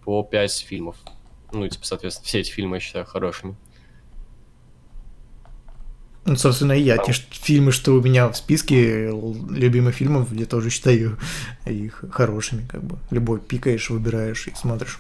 по 0.05 0.25
5 0.25 0.65
фильмов. 0.67 0.97
Ну, 1.53 1.69
типа, 1.69 1.87
соответственно, 1.87 2.27
все 2.27 2.41
эти 2.41 2.51
фильмы 2.51 2.77
я 2.77 2.81
считаю 2.81 3.05
хорошими. 3.05 3.55
Ну, 6.25 6.35
собственно, 6.35 6.73
и 6.73 6.83
я. 6.83 6.99
Те 6.99 7.13
фильмы, 7.13 7.71
что 7.71 7.93
у 7.93 8.03
меня 8.03 8.29
в 8.29 8.37
списке 8.37 9.11
любимых 9.49 9.95
фильмов, 9.95 10.33
я 10.33 10.47
тоже 10.47 10.71
считаю 10.71 11.17
их 11.67 12.05
хорошими, 12.11 12.67
как 12.67 12.83
бы. 12.83 12.99
Любой 13.13 13.39
пикаешь, 13.39 13.91
выбираешь 13.91 14.49
и 14.49 14.55
смотришь. 14.57 14.99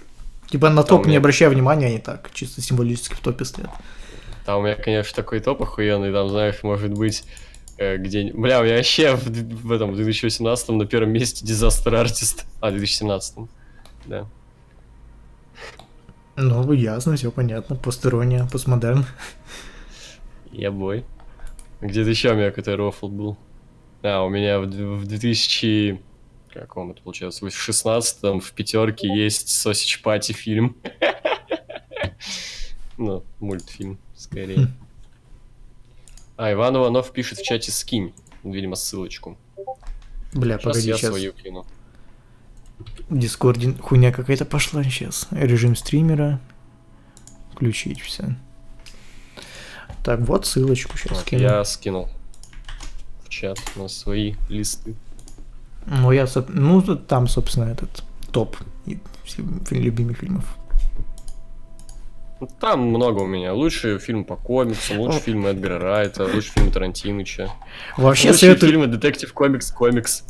Типа 0.49 0.71
на 0.71 0.83
топ 0.85 1.01
у 1.01 1.05
не 1.05 1.11
меня- 1.11 1.19
обращай 1.19 1.49
внимания, 1.49 1.87
они 1.87 1.99
так, 1.99 2.31
чисто 2.33 2.61
символически 2.61 3.15
в 3.15 3.21
топе 3.21 3.45
стоят. 3.45 3.71
Там 4.45 4.61
у 4.61 4.63
меня, 4.63 4.77
конечно, 4.77 5.15
такой 5.17 5.41
топ 5.41 5.63
охуенный, 5.63 6.13
там, 6.13 6.29
знаешь, 6.29 6.63
может 6.63 6.93
быть, 6.95 7.25
э, 7.79 7.97
где... 7.97 8.33
Бля, 8.33 8.61
у 8.61 8.65
меня 8.65 8.77
вообще 8.77 9.17
в, 9.17 9.25
в 9.27 9.73
этом, 9.73 9.91
в 9.93 9.97
2018 9.97 10.69
на 10.69 10.87
первом 10.87 11.11
месте 11.11 11.45
Disaster 11.45 11.93
Artist. 12.05 12.45
А, 12.61 12.71
2017 12.71 13.49
да. 14.07 14.27
Ну, 16.37 16.71
ясно, 16.73 17.17
все 17.17 17.31
понятно. 17.33 17.77
Постерония, 17.77 18.47
постмодерн. 18.51 19.05
Я 20.53 20.71
бой. 20.71 21.05
Где-то 21.81 22.11
еще 22.11 22.33
у 22.33 22.35
меня 22.35 22.51
какой-то 22.51 22.77
рофл 22.77 23.09
был. 23.09 23.37
А, 24.03 24.23
у 24.23 24.29
меня 24.29 24.61
в, 24.61 24.67
в 24.67 25.07
2000... 25.07 26.01
Каком 26.61 26.91
это 26.91 27.03
получается? 27.03 27.45
В 27.45 27.51
16 27.51 28.23
в 28.43 28.53
пятерке 28.53 29.09
есть 29.09 29.49
Sausage 29.49 30.03
Party 30.03 30.33
фильм. 30.33 30.77
Ну, 32.99 33.25
мультфильм, 33.41 33.99
скорее. 34.17 34.69
А, 36.39 36.51
Иван 36.51 36.77
Иванов 36.77 37.13
пишет 37.13 37.39
в 37.39 37.45
чате 37.45 37.71
«скинь». 37.71 38.15
Видимо, 38.43 38.75
ссылочку. 38.75 39.37
Бля, 40.33 40.55
Сейчас 40.57 40.65
погоди, 40.65 40.89
я 40.89 40.97
сейчас. 40.97 41.11
свою 41.11 41.33
кину. 41.35 41.67
В 43.11 43.19
Дискорде 43.19 43.75
хуйня 43.75 44.13
какая-то 44.13 44.47
пошла 44.47 44.83
сейчас. 44.83 45.29
Режим 45.31 45.77
стримера. 45.77 46.41
Включить 47.53 48.01
все. 48.01 48.35
Так, 50.03 50.21
вот 50.21 50.47
ссылочку 50.47 50.97
сейчас 50.97 51.13
Вот, 51.19 51.21
скину. 51.21 51.43
я 51.43 51.65
скинул 51.65 52.09
в 53.25 53.29
чат 53.29 53.59
на 53.77 53.89
свои 53.89 54.37
листы. 54.49 54.95
Ну, 55.87 56.13
я, 56.13 56.27
ну, 56.49 56.83
там, 56.83 57.29
собственно, 57.29 57.65
этот 57.71 58.03
топ 58.33 58.57
любимых 59.71 60.19
фильмов. 60.19 60.57
Там 62.61 62.81
много 62.89 63.21
у 63.21 63.27
меня. 63.27 63.55
Лучший 63.55 63.99
фильм 63.99 64.25
по 64.25 64.37
комиксам, 64.37 64.99
лучший 65.01 65.21
фильм 65.21 65.47
Эдгара 65.47 65.79
Райта, 65.79 66.25
лучший 66.25 66.53
фильм 66.53 66.71
Тарантиныча. 66.71 67.51
Вообще 67.97 68.29
Лучшие 68.29 68.51
советую, 68.51 68.71
фильмы 68.73 68.87
Детектив 68.89 69.33
Комикс 69.33 69.71
Комикс. 69.71 70.25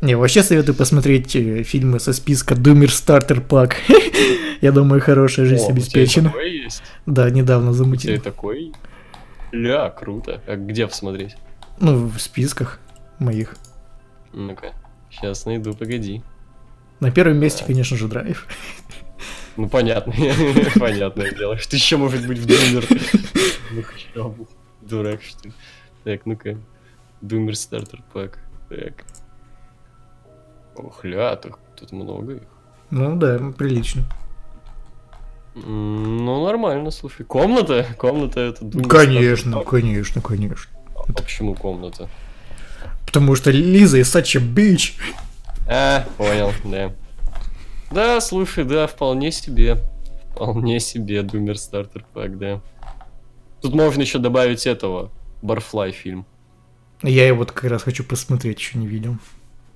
не, 0.00 0.16
вообще 0.16 0.42
советую 0.42 0.74
посмотреть 0.74 1.36
э, 1.36 1.62
фильмы 1.62 2.00
со 2.00 2.12
списка 2.12 2.56
Думер 2.56 2.90
Стартер 2.92 3.40
Пак. 3.40 3.76
Я 4.62 4.72
думаю, 4.72 5.00
хорошая 5.00 5.46
жизнь 5.46 5.62
О, 5.64 5.68
у 5.68 5.70
обеспечена. 5.70 6.30
такой 6.30 6.50
есть? 6.64 6.82
Да, 7.06 7.30
недавно 7.30 7.70
У 7.70 7.72
тебя 7.74 7.84
замутил. 7.84 8.20
такой? 8.20 8.72
Ля, 9.52 9.90
круто. 9.90 10.40
А 10.48 10.56
где 10.56 10.88
посмотреть? 10.88 11.36
Ну, 11.78 12.08
в 12.08 12.18
списках 12.18 12.80
моих. 13.20 13.56
Ну-ка, 14.32 14.72
сейчас 15.14 15.46
найду, 15.46 15.74
погоди. 15.74 16.22
На 17.00 17.10
первом 17.10 17.38
месте, 17.38 17.64
конечно 17.64 17.96
же, 17.96 18.08
драйв. 18.08 18.46
Ну, 19.56 19.68
понятно, 19.68 20.12
понятное 20.78 21.32
дело. 21.32 21.56
Что 21.58 21.76
еще 21.76 21.96
может 21.96 22.26
быть 22.26 22.38
в 22.38 22.46
Думер? 22.46 22.86
Ну, 24.14 24.46
дурак, 24.82 25.22
что 25.22 25.48
ли? 25.48 25.54
Так, 26.04 26.26
ну-ка. 26.26 26.58
Думер 27.20 27.56
стартер 27.56 28.02
пак. 28.12 28.38
Так. 28.68 29.04
Ох, 30.76 31.04
ля, 31.04 31.36
тут, 31.36 31.54
тут 31.76 31.92
много 31.92 32.34
их. 32.34 32.42
Ну 32.90 33.16
да, 33.16 33.38
прилично. 33.56 34.04
Ну, 35.54 36.44
нормально, 36.44 36.90
слушай. 36.90 37.24
Комната? 37.24 37.86
Комната 37.96 38.40
это 38.40 38.64
Думер 38.64 38.88
Конечно, 38.88 39.52
Стартер 39.52 39.70
конечно, 39.70 40.20
конечно. 40.20 40.72
А 40.96 41.12
почему 41.12 41.54
комната? 41.54 42.08
Потому 43.06 43.34
что 43.36 43.50
Лиза 43.50 43.98
is 44.00 44.04
such 44.04 44.36
a 44.36 44.42
bitch. 44.42 44.94
А, 45.68 46.06
понял, 46.16 46.52
да. 46.64 46.92
Да, 47.90 48.20
слушай, 48.20 48.64
да, 48.64 48.86
вполне 48.86 49.30
себе. 49.30 49.78
Вполне 50.32 50.80
себе 50.80 51.22
Думер 51.22 51.58
Стартер 51.58 52.04
Пак, 52.12 52.38
да. 52.38 52.60
Тут 53.62 53.74
можно 53.74 54.02
еще 54.02 54.18
добавить 54.18 54.66
этого. 54.66 55.10
Барфлай 55.42 55.92
фильм. 55.92 56.26
Я 57.02 57.26
его 57.26 57.38
вот 57.38 57.52
как 57.52 57.70
раз 57.70 57.82
хочу 57.82 58.02
посмотреть, 58.04 58.58
еще 58.58 58.78
не 58.78 58.86
видел. 58.86 59.16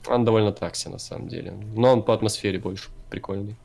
Он 0.06 0.24
довольно 0.24 0.52
такси, 0.52 0.88
на 0.88 0.98
самом 0.98 1.28
деле. 1.28 1.52
Но 1.74 1.92
он 1.92 2.02
по 2.02 2.14
атмосфере 2.14 2.58
больше 2.58 2.88
прикольный. 3.10 3.56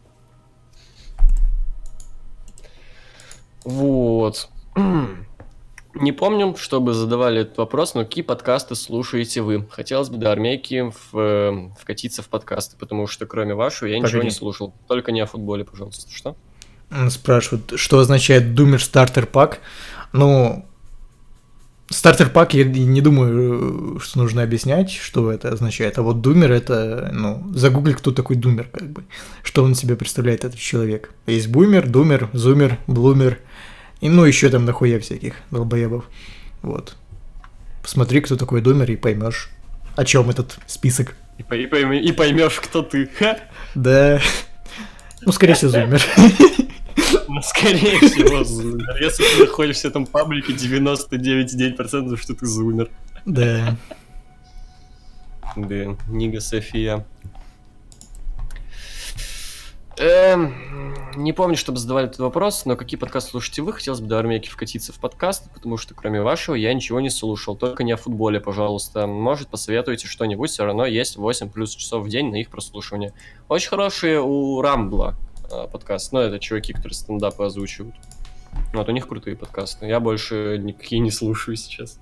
Вот. 3.64 4.50
Не 5.96 6.12
помню, 6.12 6.56
чтобы 6.58 6.94
задавали 6.94 7.42
этот 7.42 7.58
вопрос, 7.58 7.94
но 7.94 8.04
какие 8.04 8.24
подкасты 8.24 8.76
слушаете 8.76 9.42
вы? 9.42 9.68
Хотелось 9.70 10.10
бы 10.10 10.18
до 10.18 10.32
армейки 10.32 10.92
в, 10.92 11.18
э, 11.18 11.70
вкатиться 11.80 12.24
в 12.24 12.30
подкасты, 12.30 12.78
потому 12.78 13.06
что 13.06 13.28
кроме 13.28 13.54
вашего 13.54 13.90
я 13.90 13.98
ничего 13.98 14.10
Погоди. 14.10 14.26
не 14.26 14.32
слушал. 14.32 14.74
Только 14.88 15.12
не 15.12 15.22
о 15.22 15.28
футболе, 15.28 15.66
пожалуйста. 15.66 16.10
Что? 16.12 16.36
Спрашивают, 17.10 17.74
что 17.76 18.00
означает 18.00 18.56
Думер 18.56 18.84
Стартер 18.84 19.28
Пак. 19.28 19.60
Ну, 20.14 20.66
Стартер 21.90 22.30
Пак, 22.30 22.56
я 22.56 22.64
не 22.64 23.02
думаю, 23.02 23.98
э, 23.98 24.00
что 24.00 24.18
нужно 24.18 24.42
объяснять, 24.42 24.92
что 24.92 25.32
это 25.32 25.50
означает. 25.50 26.00
А 26.00 26.02
вот 26.02 26.22
Думер 26.22 26.52
это, 26.52 27.12
ну, 27.14 27.44
загугли, 27.54 27.94
кто 27.94 28.12
такой 28.12 28.36
Думер, 28.36 28.68
как 28.72 28.90
бы. 28.90 29.04
Что 29.44 29.64
он 29.64 29.76
себе 29.76 29.96
представляет, 29.96 30.44
этот 30.44 30.60
человек. 30.60 31.12
Есть 31.28 31.50
Бумер, 31.50 31.88
Думер, 31.88 32.30
Зумер, 32.34 32.80
Блумер. 32.88 33.40
И, 34.04 34.10
ну, 34.10 34.26
еще 34.26 34.50
там 34.50 34.66
нахуя 34.66 35.00
всяких 35.00 35.36
долбоебов. 35.50 36.04
Вот. 36.62 36.98
Посмотри, 37.82 38.20
кто 38.20 38.36
такой 38.36 38.60
Думер, 38.60 38.92
и 38.92 38.98
поймешь, 38.98 39.50
о 39.96 40.04
чем 40.04 40.30
этот 40.30 40.58
список. 40.68 41.16
И, 41.38 41.44
по- 41.44 41.54
и 41.54 42.00
и 42.00 42.12
поймешь, 42.12 42.60
кто 42.60 42.82
ты. 42.82 43.08
Ха! 43.18 43.38
Да. 43.76 44.20
Ну, 45.22 45.32
скорее 45.32 45.54
всего, 45.54 45.72
Зумер. 45.72 46.02
Ну, 47.30 47.42
скорее 47.42 47.98
всего, 48.00 48.44
зумер. 48.44 49.02
Если 49.02 49.24
ты 49.24 49.46
находишься 49.46 49.88
в 49.88 49.92
этом 49.92 50.06
паблике, 50.06 50.52
99,9% 50.52 52.18
что 52.18 52.36
ты 52.36 52.46
зумер. 52.46 52.90
Да. 53.26 53.78
Да, 55.56 55.96
Нига 56.10 56.42
София. 56.42 57.06
Эм, 59.98 60.56
не 61.16 61.34
помню, 61.34 61.56
чтобы 61.56 61.78
задавали 61.78 62.08
этот 62.08 62.20
вопрос, 62.20 62.66
но 62.66 62.76
какие 62.76 63.00
подкасты 63.00 63.32
слушаете 63.32 63.62
вы? 63.62 63.74
Хотелось 63.74 64.02
бы 64.02 64.08
до 64.08 64.18
армейки 64.18 64.50
вкатиться 64.50 64.92
в 64.92 65.00
подкасты, 65.00 65.50
потому 65.54 65.78
что 65.78 65.94
кроме 65.94 66.22
вашего 66.22 66.56
я 66.56 66.74
ничего 66.74 67.00
не 67.00 67.12
слушал, 67.12 67.56
только 67.56 67.84
не 67.84 67.92
о 67.92 67.98
футболе, 67.98 68.40
пожалуйста. 68.40 69.06
Может, 69.06 69.50
посоветуете 69.50 70.08
что-нибудь, 70.08 70.50
все 70.50 70.66
равно 70.66 70.86
есть 70.86 71.16
8 71.16 71.50
плюс 71.50 71.76
часов 71.76 72.06
в 72.06 72.10
день 72.10 72.32
на 72.32 72.38
их 72.38 72.50
прослушивание. 72.50 73.14
Очень 73.50 73.70
хорошие 73.70 74.20
у 74.20 74.62
Рамбла 74.62 75.16
а, 75.52 75.68
подкаст. 75.68 76.12
Ну, 76.12 76.20
это 76.20 76.40
чуваки, 76.40 76.74
которые 76.74 76.96
стендапы 76.96 77.44
озвучивают. 77.44 77.96
Вот, 78.74 78.90
у 78.90 78.92
них 78.92 79.08
крутые 79.08 79.36
подкасты. 79.36 79.86
Я 79.86 80.00
больше 80.00 80.60
никакие 80.62 81.00
не 81.00 81.12
слушаю 81.12 81.56
сейчас. 81.56 82.00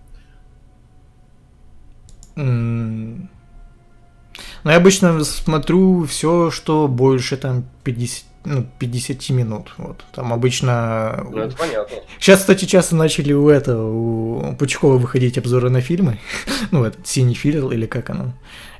Ну, 4.64 4.72
я 4.72 4.78
обычно 4.78 5.24
смотрю 5.24 6.06
все, 6.06 6.52
что 6.52 6.88
больше 6.88 7.38
там 7.38 7.66
50, 7.84 8.26
ну, 8.46 8.66
50 8.80 9.30
минут. 9.32 9.74
Вот. 9.78 10.04
Там 10.14 10.34
обычно... 10.34 11.26
Ну, 11.30 11.38
это 11.38 11.56
понятно. 11.56 11.98
Сейчас, 12.20 12.40
кстати, 12.40 12.66
часто 12.66 12.96
начали 12.96 13.34
у 13.34 13.50
этого, 13.50 13.92
у 13.92 14.56
Пучкова 14.56 14.98
выходить 14.98 15.38
обзоры 15.38 15.70
на 15.70 15.82
фильмы. 15.82 16.20
ну, 16.72 16.84
этот 16.84 17.08
синий 17.08 17.36
филил 17.36 17.72
или 17.72 17.86
как 17.86 18.10
оно. 18.10 18.34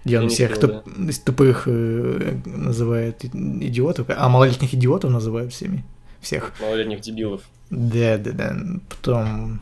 Где 0.04 0.20
он 0.20 0.30
всех 0.30 0.58
туп- 0.58 0.84
тупых 1.24 1.64
э, 1.68 2.40
называет 2.46 3.24
идиотов, 3.24 4.08
а 4.10 4.30
малолетних 4.30 4.74
идиотов 4.74 5.12
называют 5.12 5.54
всеми. 5.54 5.84
Всех. 6.22 6.54
Малолетних 6.60 7.02
дебилов. 7.02 7.42
Да, 7.70 8.18
да, 8.18 8.32
да. 8.32 8.56
Потом... 8.90 9.62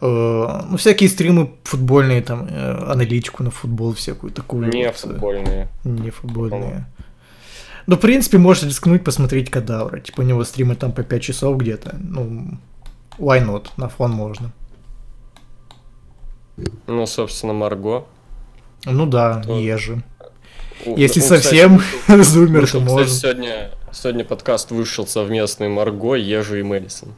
э, 0.00 0.62
ну, 0.70 0.76
всякие 0.76 1.08
стримы 1.08 1.50
футбольные, 1.64 2.22
там, 2.22 2.46
э, 2.50 2.90
аналитику 2.92 3.42
на 3.42 3.50
футбол 3.50 3.92
всякую 3.94 4.32
такую. 4.32 4.68
Не 4.68 4.86
вот, 4.86 4.94
э, 4.94 4.98
футбольные. 4.98 5.68
Не 5.84 6.10
футбольные. 6.10 6.86
Ну, 7.86 7.96
в 7.96 8.00
принципе, 8.00 8.38
можно 8.38 8.66
рискнуть 8.66 9.04
посмотреть 9.04 9.50
Кадавра. 9.50 10.00
Типа 10.00 10.20
у 10.22 10.24
него 10.24 10.42
стримы 10.44 10.74
там 10.74 10.92
по 10.92 11.02
5 11.02 11.22
часов 11.22 11.56
где-то. 11.56 11.96
Ну, 12.00 12.58
why 13.18 13.44
not? 13.46 13.66
На 13.76 13.88
фон 13.88 14.10
можно. 14.10 14.50
Ну, 16.86 17.06
собственно, 17.06 17.52
Марго. 17.52 18.04
Ну 18.84 19.06
да, 19.06 19.42
То- 19.42 19.58
ежи. 19.58 20.02
У- 20.84 20.96
Если 20.96 21.20
кстати, 21.20 21.42
совсем 21.42 21.80
вышел- 22.08 22.22
зумер, 22.24 22.60
вышел, 22.62 22.80
то 22.80 22.86
кстати, 22.86 22.98
можно. 23.00 23.14
сегодня, 23.14 23.70
сегодня 23.92 24.24
подкаст 24.24 24.70
вышел 24.70 25.06
совместный 25.06 25.68
Марго, 25.68 26.14
Ежи 26.14 26.60
и 26.60 26.62
Мэдисон. 26.62 27.10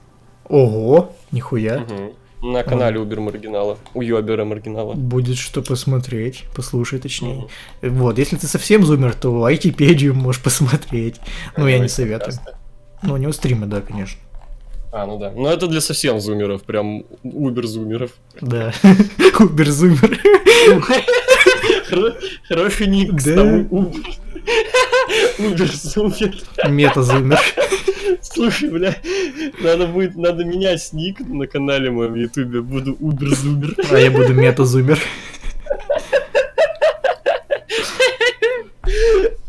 Ого, 0.48 1.12
нихуя. 1.32 1.80
Мгм. 1.80 2.12
На 2.40 2.62
канале 2.62 3.00
Убер 3.00 3.20
Маргинала. 3.20 3.78
У 3.94 4.02
Йобера 4.02 4.44
Маргинала. 4.44 4.94
Будет 4.94 5.36
что 5.38 5.60
посмотреть, 5.62 6.44
послушай 6.54 6.98
точнее. 7.00 7.48
Вот, 7.82 8.18
если 8.18 8.36
ты 8.36 8.46
совсем 8.46 8.84
зумер, 8.84 9.14
то 9.14 9.44
айтипедию 9.44 10.14
можешь 10.14 10.42
посмотреть. 10.42 11.16
Ну, 11.56 11.66
я 11.66 11.78
не 11.80 11.88
советую. 11.88 12.34
подкасты. 12.36 12.56
Ну, 13.02 13.14
у 13.14 13.16
него 13.16 13.32
стримы, 13.32 13.66
да, 13.66 13.80
конечно. 13.80 14.20
А, 14.92 15.04
ну 15.06 15.18
да. 15.18 15.32
Но 15.32 15.50
это 15.52 15.66
для 15.66 15.80
совсем 15.80 16.20
зумеров, 16.20 16.62
прям 16.62 17.04
убер-зумеров. 17.22 18.12
Да. 18.40 18.72
Убер-зумер. 19.38 20.20
Хоро- 21.90 22.14
Хороший 22.48 22.86
ник, 22.86 23.12
Да. 23.22 23.66
Убер-зумер. 25.38 26.34
Мета-зумер. 26.68 27.38
Слушай, 28.22 28.70
бля, 28.70 28.94
надо 29.60 29.86
будет, 29.86 30.16
надо 30.16 30.44
менять 30.44 30.92
ник 30.92 31.20
на 31.20 31.46
канале 31.46 31.90
моем 31.90 32.12
в 32.12 32.16
ютубе. 32.16 32.60
Буду 32.60 32.96
убер-зумер. 33.00 33.74
А 33.90 33.98
я 33.98 34.10
буду 34.10 34.32
мета-зумер. 34.34 34.98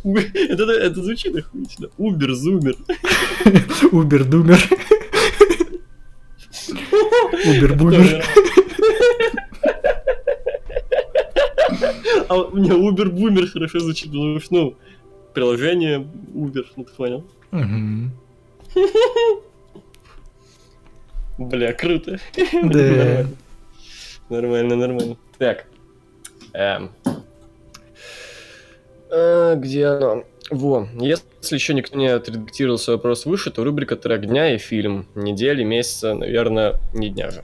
Это, 0.03 0.64
это 0.72 1.03
звучит 1.03 1.36
охуительно. 1.36 1.89
Убер-зумер. 1.97 2.76
Убер-думер. 3.91 4.60
Убер-бумер. 7.45 8.24
А 12.28 12.36
у 12.36 12.55
меня 12.55 12.76
Убер-бумер 12.76 13.47
хорошо 13.47 13.80
звучит, 13.80 14.12
потому 14.12 14.39
что, 14.39 14.53
ну, 14.53 14.78
приложение 15.34 16.07
Убер, 16.34 16.66
ну 16.76 16.84
ты 16.84 16.93
понял. 16.93 17.26
Мгм. 17.51 18.12
Бля, 21.38 21.74
круто. 21.74 22.20
Да. 22.63 23.26
Нормально, 24.30 24.76
нормально. 24.76 25.17
Так. 25.38 25.65
Эм. 26.53 26.91
Э, 29.09 29.55
Где 29.55 29.88
оно? 29.88 30.24
Во, 30.51 30.88
если 30.99 31.55
еще 31.55 31.74
никто 31.76 31.95
не 31.97 32.07
отредактировал 32.07 32.80
свой 32.80 32.95
вопрос 32.97 33.26
выше, 33.26 33.51
то 33.51 33.63
рубрика 33.63 33.95
«Трек 33.95 34.22
дня» 34.26 34.53
и 34.55 34.57
фильм. 34.57 35.05
Недели, 35.13 35.63
месяца, 35.63 36.15
наверное, 36.15 36.80
не 36.93 37.09
дня 37.09 37.30
же. 37.30 37.43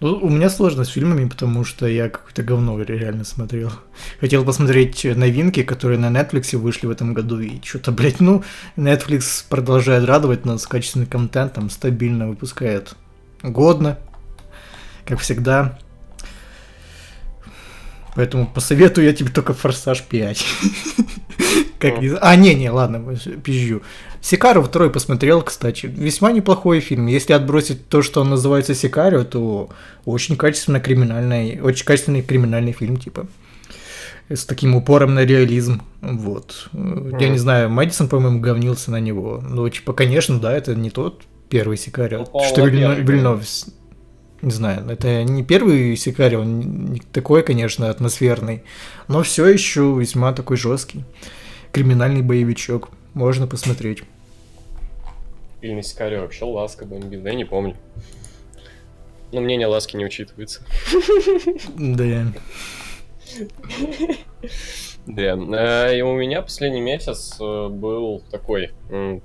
Ну, 0.00 0.16
у 0.16 0.28
меня 0.28 0.50
сложно 0.50 0.84
с 0.84 0.88
фильмами, 0.88 1.28
потому 1.28 1.64
что 1.64 1.86
я 1.86 2.08
какое-то 2.08 2.42
говно 2.42 2.80
реально 2.80 3.24
смотрел. 3.24 3.72
Хотел 4.20 4.44
посмотреть 4.44 5.04
новинки, 5.04 5.62
которые 5.62 5.98
на 5.98 6.06
Netflix 6.06 6.56
вышли 6.56 6.86
в 6.86 6.90
этом 6.90 7.14
году, 7.14 7.40
и 7.40 7.60
что-то, 7.62 7.92
блядь, 7.92 8.20
ну, 8.20 8.44
Netflix 8.76 9.44
продолжает 9.48 10.04
радовать 10.04 10.44
нас 10.44 10.66
качественным 10.66 11.08
контентом, 11.08 11.70
стабильно 11.70 12.28
выпускает 12.28 12.94
годно, 13.42 13.98
как 15.04 15.20
всегда. 15.20 15.78
Поэтому 18.14 18.46
посоветую 18.46 19.06
я 19.06 19.12
тебе 19.12 19.30
только 19.30 19.54
Форсаж 19.54 20.02
5. 20.02 20.44
Как 21.78 22.00
не... 22.00 22.10
А, 22.20 22.34
не, 22.34 22.54
не, 22.54 22.68
ладно, 22.70 23.16
пизжу. 23.44 23.82
Сикарио 24.20 24.62
второй 24.62 24.90
посмотрел, 24.90 25.42
кстати. 25.42 25.86
Весьма 25.86 26.32
неплохой 26.32 26.80
фильм. 26.80 27.06
Если 27.06 27.32
отбросить 27.32 27.88
то, 27.88 28.02
что 28.02 28.20
он 28.20 28.30
называется 28.30 28.74
Сикарио, 28.74 29.24
то 29.24 29.70
очень 30.04 30.36
качественно 30.36 30.80
криминальный, 30.80 31.60
очень 31.60 31.84
качественный 31.84 32.22
криминальный 32.22 32.72
фильм, 32.72 32.96
типа. 32.96 33.26
С 34.28 34.44
таким 34.44 34.74
упором 34.76 35.14
на 35.14 35.24
реализм. 35.24 35.82
Вот. 36.02 36.68
Я 36.72 37.28
не 37.28 37.38
знаю, 37.38 37.70
Мэдисон, 37.70 38.08
по-моему, 38.08 38.40
говнился 38.40 38.90
на 38.90 39.00
него. 39.00 39.42
Ну, 39.48 39.68
типа, 39.68 39.94
конечно, 39.94 40.38
да, 40.38 40.54
это 40.54 40.74
не 40.74 40.90
тот 40.90 41.22
первый 41.48 41.78
Сикарио. 41.78 42.18
Ну, 42.18 42.24
по-моему, 42.26 42.50
что 42.50 42.66
Вильнов 42.66 43.42
не 44.40 44.52
знаю, 44.52 44.88
это 44.88 45.24
не 45.24 45.42
первый 45.42 45.96
Сикарио, 45.96 46.42
он 46.42 46.60
не 46.60 47.00
такой, 47.00 47.42
конечно, 47.42 47.90
атмосферный, 47.90 48.62
но 49.08 49.22
все 49.22 49.46
еще 49.46 49.96
весьма 49.98 50.32
такой 50.32 50.56
жесткий. 50.56 51.04
Криминальный 51.72 52.22
боевичок. 52.22 52.90
Можно 53.18 53.48
посмотреть. 53.48 54.04
Или 55.60 55.72
на 55.72 55.82
Сикарио 55.82 56.20
вообще 56.20 56.44
Ласка 56.44 56.84
бомбил, 56.84 57.20
да 57.20 57.30
я 57.30 57.34
не 57.34 57.44
помню. 57.44 57.74
Но 59.32 59.40
мнение 59.40 59.66
Ласки 59.66 59.96
не 59.96 60.04
учитывается. 60.04 60.62
Да. 61.76 62.32
Да, 65.06 65.88
э, 65.88 65.98
и 65.98 66.02
у 66.02 66.14
меня 66.14 66.42
последний 66.42 66.80
месяц 66.80 67.38
э, 67.40 67.68
был 67.68 68.22
такой, 68.30 68.70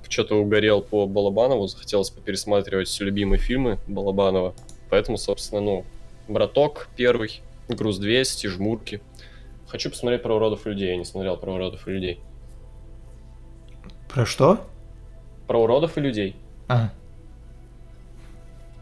что-то 0.08 0.40
угорел 0.40 0.82
по 0.82 1.06
Балабанову, 1.06 1.68
захотелось 1.68 2.10
попересматривать 2.10 2.88
все 2.88 3.04
любимые 3.04 3.38
фильмы 3.38 3.78
Балабанова, 3.86 4.54
поэтому, 4.90 5.18
собственно, 5.18 5.60
ну, 5.60 5.84
«Браток» 6.26 6.88
первый, 6.96 7.42
«Груз 7.68 8.00
200», 8.00 8.48
«Жмурки». 8.48 9.00
Хочу 9.68 9.90
посмотреть 9.90 10.22
про 10.22 10.34
уродов 10.34 10.66
людей, 10.66 10.88
я 10.88 10.96
не 10.96 11.04
смотрел 11.04 11.36
про 11.36 11.52
уродов 11.52 11.86
людей. 11.86 12.18
Про 14.08 14.26
что? 14.26 14.66
Про 15.46 15.62
уродов 15.62 15.96
и 15.98 16.00
людей. 16.00 16.36
А. 16.68 16.90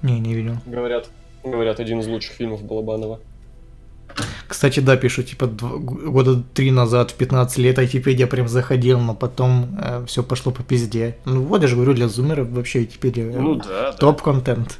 Не, 0.02 0.18
не 0.20 0.34
видел. 0.34 0.56
Говорят, 0.66 1.08
говорят, 1.44 1.80
один 1.80 2.00
из 2.00 2.06
лучших 2.06 2.32
фильмов 2.34 2.62
Балабанова. 2.62 3.20
Кстати, 4.46 4.80
да, 4.80 4.96
пишу, 4.96 5.22
типа, 5.22 5.44
дв- 5.46 5.78
года 5.78 6.42
три 6.54 6.70
назад, 6.70 7.12
в 7.12 7.14
15 7.14 7.56
лет, 7.58 7.78
Айтипедия 7.78 8.26
прям 8.26 8.46
заходил, 8.48 9.00
но 9.00 9.14
потом 9.14 9.78
все 10.06 10.22
пошло 10.22 10.52
по 10.52 10.62
пизде. 10.62 11.16
Ну 11.24 11.42
вот, 11.42 11.62
я 11.62 11.68
же 11.68 11.76
говорю, 11.76 11.94
для 11.94 12.08
зумеров 12.08 12.48
вообще 12.50 12.80
Айтипедия 12.80 13.24
Ну 13.32 13.54
да, 13.54 13.64
да. 13.64 13.92
топ-контент. 13.92 14.78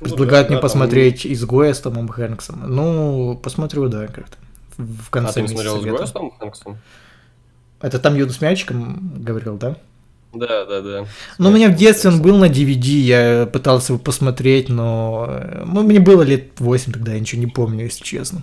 Ну 0.00 0.06
Предлагают 0.08 0.48
да, 0.48 0.52
мне 0.52 0.56
да, 0.56 0.60
там- 0.62 0.70
посмотреть 0.70 1.26
«Изгоя» 1.26 1.74
с 1.74 1.80
Томом 1.80 2.08
Хэнксом. 2.08 2.62
Ну, 2.66 3.38
посмотрю, 3.42 3.88
да, 3.88 4.06
как-то. 4.06 4.36
В 4.78 5.08
А 5.08 5.10
конце 5.10 5.34
ты 5.34 5.40
не 5.42 5.48
месяца 5.48 5.62
смотрел. 5.70 5.86
«Изгоя» 5.92 6.06
с 6.06 6.12
Томом 6.12 6.32
Хэнксом? 6.40 6.78
Это 7.82 7.98
там 7.98 8.14
Юда 8.14 8.32
с 8.32 8.40
мячиком 8.40 9.22
говорил, 9.22 9.56
да? 9.58 9.76
Да, 10.32 10.64
да, 10.64 10.80
да. 10.80 11.06
Ну, 11.36 11.50
у 11.50 11.52
меня 11.52 11.68
в 11.68 11.76
детстве 11.76 12.10
он 12.10 12.22
был 12.22 12.38
на 12.38 12.46
DVD, 12.46 12.88
я 12.88 13.46
пытался 13.46 13.92
его 13.92 14.02
посмотреть, 14.02 14.70
но... 14.70 15.26
э, 15.28 15.64
Ну, 15.66 15.82
мне 15.82 16.00
было 16.00 16.22
лет 16.22 16.58
8 16.58 16.92
тогда, 16.92 17.12
я 17.12 17.20
ничего 17.20 17.42
не 17.42 17.48
помню, 17.48 17.84
если 17.84 18.02
честно. 18.02 18.42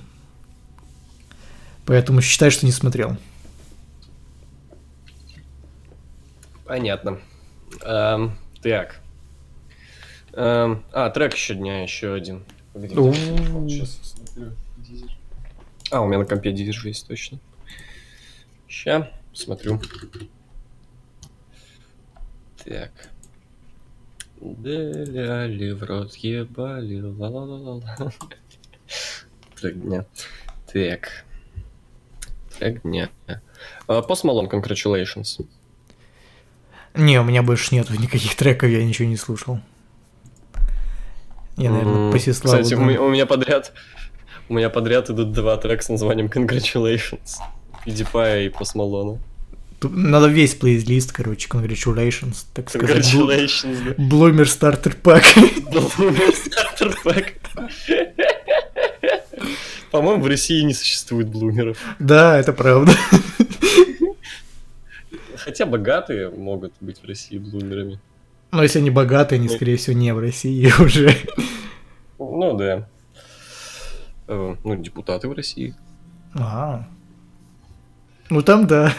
Поэтому 1.88 2.22
считай, 2.22 2.52
что 2.52 2.68
не 2.68 2.72
смотрел. 2.72 3.18
Понятно. 6.66 7.20
Эм, 7.84 8.38
так. 8.62 9.00
Эм, 10.34 10.84
а, 10.92 11.10
трек 11.10 11.34
еще 11.34 11.56
дня, 11.56 11.82
еще 11.82 12.14
один. 12.14 12.44
Погоди. 12.74 12.94
Сейчас. 13.68 14.16
Дизель. 14.78 15.18
А, 15.92 16.02
у 16.02 16.08
меня 16.08 16.20
на 16.20 16.26
компе 16.26 16.52
дизель 16.52 16.76
есть, 16.88 17.08
точно. 17.08 17.40
Ща, 18.68 19.10
смотрю. 19.34 19.80
Так. 22.64 22.92
Дыляли 24.42 25.72
в 25.72 25.84
рот, 25.84 26.16
ебали, 26.16 27.02
ла-ла-ла-ла. 27.02 28.12
Трек 29.60 29.76
дня. 29.76 30.06
Так. 30.72 31.26
Трек 32.58 32.84
не. 32.84 33.10
А, 33.88 34.02
Post 34.02 34.24
Malone, 34.24 34.50
congratulations. 34.50 35.46
Не, 36.96 37.20
у 37.20 37.24
меня 37.24 37.44
больше 37.44 37.76
нету 37.76 37.94
никаких 37.94 38.36
треков, 38.36 38.70
я 38.70 38.84
ничего 38.84 39.08
не 39.08 39.18
слушал. 39.18 39.60
Я, 41.58 41.72
наверное, 41.72 42.08
М, 42.08 42.12
по 42.12 42.20
Сеславу 42.20 42.62
Кстати, 42.62 42.74
у 42.76 42.84
меня, 42.84 43.02
у 43.02 43.10
меня 43.10 43.26
подряд 43.26 43.74
у 44.48 44.54
меня 44.54 44.70
подряд 44.70 45.10
идут 45.10 45.32
два 45.32 45.58
трека 45.58 45.84
с 45.84 45.90
названием 45.90 46.28
Congratulations. 46.28 47.38
PewDiePie 47.90 48.48
и. 48.48 49.20
Тут 49.80 49.96
Надо 49.96 50.28
весь 50.28 50.56
плейлист, 50.56 51.14
короче, 51.14 51.48
congratulations, 51.48 52.46
так 52.54 52.70
сказать. 52.70 53.14
Congratulations, 53.14 53.78
да. 53.86 53.94
Блумер 53.98 54.50
стартер 54.50 54.94
пак. 54.96 55.24
Bloomer 55.38 56.34
Starter 56.34 56.94
Pack. 57.06 57.34
По-моему, 59.92 60.22
в 60.24 60.28
России 60.28 60.62
не 60.64 60.74
существует 60.74 61.30
блумеров. 61.30 61.78
Да, 61.98 62.38
это 62.38 62.52
правда. 62.52 62.92
Хотя 65.38 65.66
богатые 65.66 66.30
могут 66.30 66.74
быть 66.82 67.02
в 67.02 67.06
России 67.06 67.38
блумерами. 67.38 68.00
Но 68.52 68.64
если 68.64 68.80
они 68.80 68.90
богатые, 68.90 69.40
они, 69.40 69.48
скорее 69.48 69.78
всего, 69.78 69.96
не 69.96 70.14
в 70.14 70.20
России 70.20 70.72
уже. 70.80 71.16
Ну 72.18 72.58
да. 72.58 72.90
Э, 74.28 74.56
Ну, 74.64 74.76
депутаты 74.76 75.30
в 75.30 75.34
России. 75.34 75.74
А. 76.36 76.88
Ну 78.30 78.42
там 78.42 78.68
да. 78.68 78.94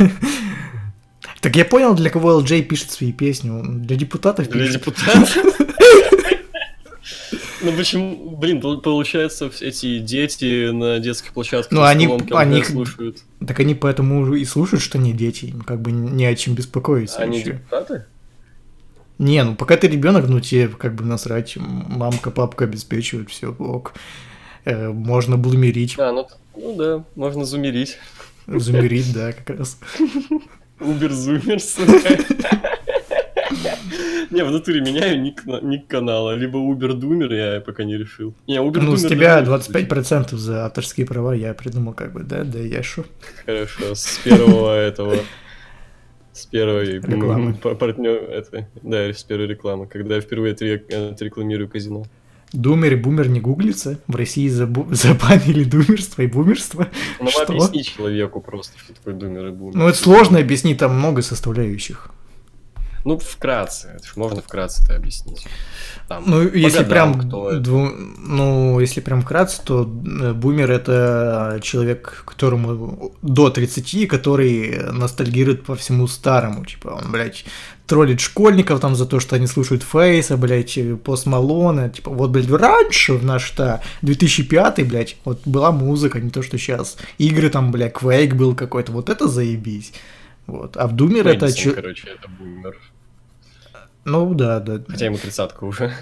Так 1.41 1.57
я 1.57 1.65
понял, 1.65 1.95
для 1.95 2.11
кого 2.11 2.41
LJ 2.41 2.63
пишет 2.63 2.91
свои 2.91 3.13
песни. 3.13 3.49
Он 3.51 3.83
Для 3.83 3.97
депутатов 3.97 4.49
Для 4.49 4.65
пишет. 4.67 4.75
депутатов. 4.85 5.39
Ну 7.63 7.73
почему, 7.77 8.37
блин, 8.37 8.61
пол- 8.63 8.81
получается, 8.81 9.51
эти 9.61 9.99
дети 9.99 10.71
на 10.71 10.99
детских 10.99 11.35
площадках 11.35 11.73
Ну, 11.73 11.83
они- 11.83 12.09
они- 12.31 12.65
слушают. 12.65 13.19
Так 13.47 13.61
они 13.61 13.75
поэтому 13.75 14.35
и 14.35 14.47
слушают, 14.47 14.83
что 14.83 14.97
они 14.97 15.13
дети. 15.13 15.47
Им 15.47 15.61
как 15.61 15.83
бы 15.83 15.93
не 15.93 16.25
о 16.25 16.35
чем 16.35 16.55
беспокоиться. 16.55 17.19
Они 17.19 17.43
депутаты? 17.43 18.07
Не, 19.19 19.45
ну 19.45 19.55
пока 19.57 19.77
ты 19.77 19.89
ребенок, 19.89 20.27
ну 20.27 20.41
тебе 20.41 20.69
как 20.69 20.95
бы 20.95 21.05
насрать. 21.05 21.59
Мамка, 21.59 22.31
папка 22.31 22.65
обеспечивают, 22.65 23.29
все, 23.31 23.53
ок. 23.53 23.93
Э, 24.65 24.89
можно 24.89 25.37
блумерить, 25.37 25.97
А, 25.99 26.13
ну, 26.13 26.27
ну 26.57 26.77
да, 26.77 27.05
можно 27.15 27.45
зумерить. 27.45 27.99
Зумерить, 28.47 29.13
да, 29.13 29.33
как 29.33 29.59
раз. 29.59 29.79
Убер-зумер, 30.81 31.61
сука. 31.61 32.17
Не, 34.31 34.45
в 34.45 34.51
натуре 34.53 34.81
меняю 34.81 35.21
ник, 35.21 35.45
на- 35.45 35.61
ник 35.61 35.87
канала. 35.89 36.35
Либо 36.37 36.57
Убер-думер, 36.59 37.33
я 37.33 37.61
пока 37.61 37.83
не 37.85 37.97
решил. 37.99 38.35
Не, 38.47 38.61
Убер 38.61 38.83
Ну, 38.83 38.97
с 38.97 39.03
тебя 39.07 39.43
25% 39.43 40.37
за 40.37 40.67
авторские 40.67 41.07
права, 41.07 41.35
я 41.35 41.53
придумал 41.53 41.93
как 41.95 42.13
бы, 42.13 42.23
да, 42.23 42.45
да, 42.45 42.59
я 42.61 42.83
шо. 42.83 43.05
Хорошо, 43.45 43.95
с 43.95 44.19
первого 44.25 44.77
этого... 44.77 45.17
С 46.33 46.47
первой 46.47 47.01
Рекламы. 47.01 47.55
партнер, 47.55 48.15
это, 48.15 48.69
да, 48.83 49.13
с 49.13 49.23
первой 49.25 49.49
рекламы, 49.49 49.89
когда 49.89 50.15
я 50.15 50.21
впервые 50.21 50.55
отре- 50.55 51.11
отрекламирую 51.11 51.69
казино. 51.69 52.05
Думер 52.53 52.95
и 52.95 52.97
бумер 52.97 53.29
не 53.29 53.41
гуглится. 53.41 54.01
В 54.07 54.17
России 54.17 54.49
забу- 54.49 54.87
забанили 54.95 55.65
думерство 55.65 56.23
и 56.23 56.27
бумерство. 56.27 56.89
Ну, 57.21 57.29
Что? 57.31 57.45
объясни 57.45 57.85
человеку 57.85 58.41
просто, 58.41 58.79
что 58.79 58.93
такое 58.95 59.15
думер 59.15 59.47
и 59.49 59.51
бумер. 59.53 59.77
Ну, 59.77 59.89
это 59.89 59.97
сложно 59.99 60.39
объяснить, 60.39 60.79
там 60.79 60.97
много 60.99 61.23
составляющих. 61.23 62.11
Ну, 63.05 63.19
вкратце, 63.19 63.89
это 63.97 64.07
ж 64.07 64.13
можно 64.17 64.43
вкратце-то 64.43 64.95
объяснить. 64.97 65.47
Там, 66.09 66.25
Ну, 66.27 66.43
если 66.43 66.83
годам, 66.85 66.89
прям, 67.15 67.21
кто 67.29 67.51
это. 67.51 67.61
дву- 67.61 67.95
ну, 68.19 68.81
если 68.81 69.01
прям 69.01 69.23
вкратце, 69.23 69.63
то 69.65 69.83
э, 69.83 70.33
бумер 70.33 70.71
это 70.71 71.59
человек, 71.63 72.25
которому 72.27 73.13
до 73.23 73.49
30, 73.51 74.07
который 74.07 74.83
ностальгирует 74.93 75.65
по 75.65 75.75
всему 75.75 76.07
старому, 76.09 76.65
типа 76.65 76.89
он, 77.03 77.11
блядь, 77.13 77.45
троллит 77.87 78.21
школьников 78.21 78.81
там 78.81 78.95
за 78.95 79.07
то, 79.07 79.19
что 79.19 79.37
они 79.37 79.47
слушают 79.47 79.83
Фейса, 79.83 80.37
блядь, 80.37 80.77
э, 80.79 80.97
Пост 80.97 81.27
Малона, 81.27 81.89
типа, 81.89 82.11
вот, 82.11 82.31
блядь, 82.31 82.51
раньше 82.51 83.15
в 83.15 83.25
наш-то 83.25 83.81
2005, 84.03 84.83
блядь, 84.89 85.17
вот 85.25 85.41
была 85.47 85.73
музыка, 85.73 86.21
не 86.21 86.31
то, 86.31 86.43
что 86.43 86.59
сейчас. 86.59 86.97
Игры 87.19 87.49
там, 87.51 87.73
блядь, 87.73 87.95
Quake 87.95 88.35
был 88.35 88.55
какой-то, 88.55 88.93
вот 88.93 89.09
это 89.09 89.27
заебись. 89.29 89.93
Вот. 90.47 90.77
А 90.77 90.89
в 90.89 90.93
Думер 90.97 91.29
это... 91.29 91.47
Мэдисон, 91.47 91.63
чё- 91.65 91.75
короче, 91.75 92.09
это 92.09 92.29
бумер. 92.29 92.77
Ну, 94.05 94.35
да, 94.35 94.61
да. 94.61 94.81
Хотя 94.89 95.07
ему 95.07 95.19
тридцатка 95.19 95.65
уже. 95.65 95.93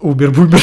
Убер-бумер. 0.00 0.60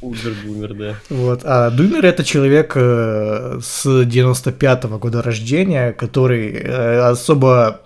Убер-бумер, 0.00 0.74
да. 0.74 0.94
Вот. 1.08 1.40
А 1.44 1.70
Думер 1.70 2.04
это 2.04 2.24
человек 2.24 2.72
э, 2.76 3.58
с 3.62 3.86
95-го 3.86 4.98
года 4.98 5.22
рождения, 5.22 5.92
который 5.92 6.52
э, 6.52 6.98
особо 7.00 7.80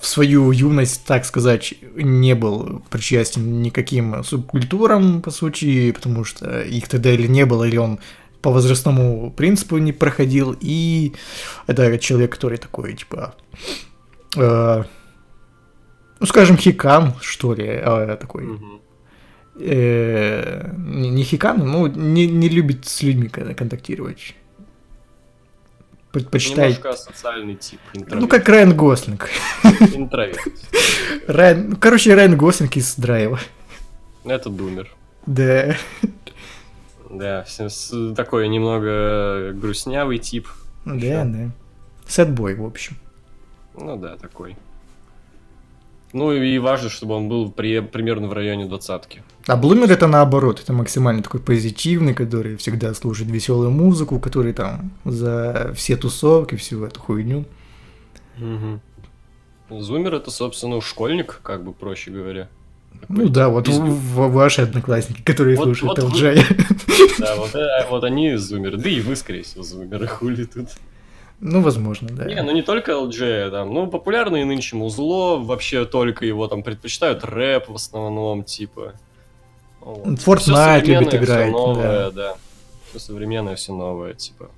в 0.00 0.06
свою 0.06 0.50
юность, 0.50 1.04
так 1.04 1.24
сказать, 1.24 1.74
не 1.94 2.34
был 2.34 2.82
причастен 2.90 3.62
никаким 3.62 4.24
субкультурам, 4.24 5.22
по 5.22 5.30
сути, 5.30 5.92
потому 5.92 6.24
что 6.24 6.62
их 6.62 6.88
тогда 6.88 7.12
или 7.12 7.28
не 7.28 7.46
было, 7.46 7.64
или 7.64 7.76
он 7.76 8.00
по 8.42 8.50
возрастному 8.50 9.30
принципу 9.30 9.78
не 9.78 9.92
проходил, 9.92 10.56
и 10.60 11.12
это 11.66 11.96
человек, 11.98 12.32
который 12.32 12.58
такой, 12.58 12.94
типа, 12.94 13.34
э, 14.36 14.84
ну, 16.20 16.26
скажем, 16.26 16.56
хикам, 16.56 17.14
что 17.20 17.54
ли, 17.54 17.64
э, 17.66 18.16
такой, 18.20 18.58
э, 19.60 20.70
не, 20.76 21.10
не 21.10 21.22
хикан, 21.24 21.58
ну, 21.66 21.86
не, 21.86 22.26
не 22.26 22.48
любит 22.48 22.86
с 22.86 23.02
людьми 23.02 23.28
кон- 23.28 23.54
контактировать. 23.54 24.34
Предпочитает. 26.12 26.78
Немножко 26.78 26.96
социальный 27.12 27.54
тип. 27.54 27.80
Ну, 27.94 28.00
интроверт. 28.00 28.30
как 28.30 28.48
Райан 28.48 28.74
Гослинг. 28.76 29.28
Интроверт. 29.94 30.38
Райан, 31.26 31.70
ну, 31.70 31.76
короче, 31.76 32.14
Райан 32.14 32.36
Гослинг 32.36 32.76
из 32.76 32.94
Драйва. 32.96 33.38
Это 34.24 34.48
думер. 34.48 34.88
Да. 35.26 35.76
Да, 37.10 37.44
такой 38.16 38.48
немного 38.48 39.52
грустнявый 39.52 40.18
тип. 40.18 40.48
Да, 40.84 40.94
Ещё. 40.94 41.24
да. 41.24 41.50
Сэдбой, 42.06 42.54
в 42.54 42.64
общем. 42.64 42.96
Ну 43.74 43.96
да, 43.96 44.16
такой. 44.16 44.56
Ну 46.12 46.32
и 46.32 46.58
важно, 46.58 46.88
чтобы 46.88 47.14
он 47.14 47.28
был 47.28 47.50
при- 47.50 47.80
примерно 47.80 48.28
в 48.28 48.32
районе 48.32 48.64
двадцатки. 48.66 49.22
А 49.46 49.56
Блумер 49.56 49.90
это 49.90 50.06
наоборот, 50.06 50.60
это 50.62 50.72
максимально 50.72 51.22
такой 51.22 51.40
позитивный, 51.40 52.14
который 52.14 52.56
всегда 52.56 52.94
слушает 52.94 53.30
веселую 53.30 53.70
музыку, 53.70 54.18
который 54.18 54.52
там 54.54 54.90
за 55.04 55.72
все 55.74 55.96
тусовки, 55.96 56.54
всю 56.56 56.84
эту 56.84 57.00
хуйню. 57.00 57.44
Зумер 59.70 60.14
это, 60.14 60.30
собственно, 60.30 60.80
школьник, 60.80 61.40
как 61.42 61.62
бы 61.64 61.72
проще 61.72 62.10
говоря. 62.10 62.48
Ну 63.08 63.28
да, 63.28 63.48
вот 63.48 63.68
в- 63.68 63.78
в- 63.80 64.32
ваши 64.32 64.62
одноклассники, 64.62 65.22
которые 65.22 65.56
Вот- 65.56 65.64
слушают 65.64 65.98
вот 65.98 66.12
вы- 66.12 66.18
LJ. 66.18 67.18
Да, 67.18 67.36
вот, 67.36 67.54
э, 67.54 67.86
вот 67.90 68.02
они 68.04 68.34
зумеры. 68.36 68.78
Да 68.78 68.88
и 68.88 69.00
вы, 69.00 69.14
скорее 69.14 69.42
всего, 69.42 69.62
зумеры, 69.62 70.06
хули 70.06 70.44
тут. 70.44 70.68
Ну, 71.40 71.60
возможно, 71.60 72.08
да. 72.10 72.24
Не, 72.24 72.42
ну 72.42 72.52
не 72.52 72.62
только 72.62 72.92
LG, 72.92 73.50
там, 73.50 73.72
ну, 73.72 73.86
популярные 73.86 74.44
нынче 74.44 74.74
музло, 74.76 75.36
вообще 75.38 75.84
только 75.84 76.26
его 76.26 76.48
там 76.48 76.62
предпочитают 76.62 77.24
рэп 77.24 77.68
в 77.68 77.74
основном, 77.76 78.42
типа. 78.42 78.94
Вот. 79.80 80.06
Fortnite 80.18 80.84
любит 80.84 81.14
играть, 81.14 81.52
новое, 81.52 82.10
да. 82.10 82.34
Все 82.90 82.98
современное, 82.98 83.54
все 83.54 83.72
новое, 83.72 84.14
типа. 84.14 84.50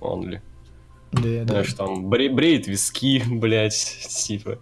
Only. 0.00 0.40
Да, 1.12 1.20
да. 1.20 1.44
Знаешь, 1.46 1.74
там 1.74 2.06
бре- 2.06 2.30
бреет 2.32 2.66
виски, 2.66 3.22
блядь, 3.30 3.74
типа. 4.08 4.58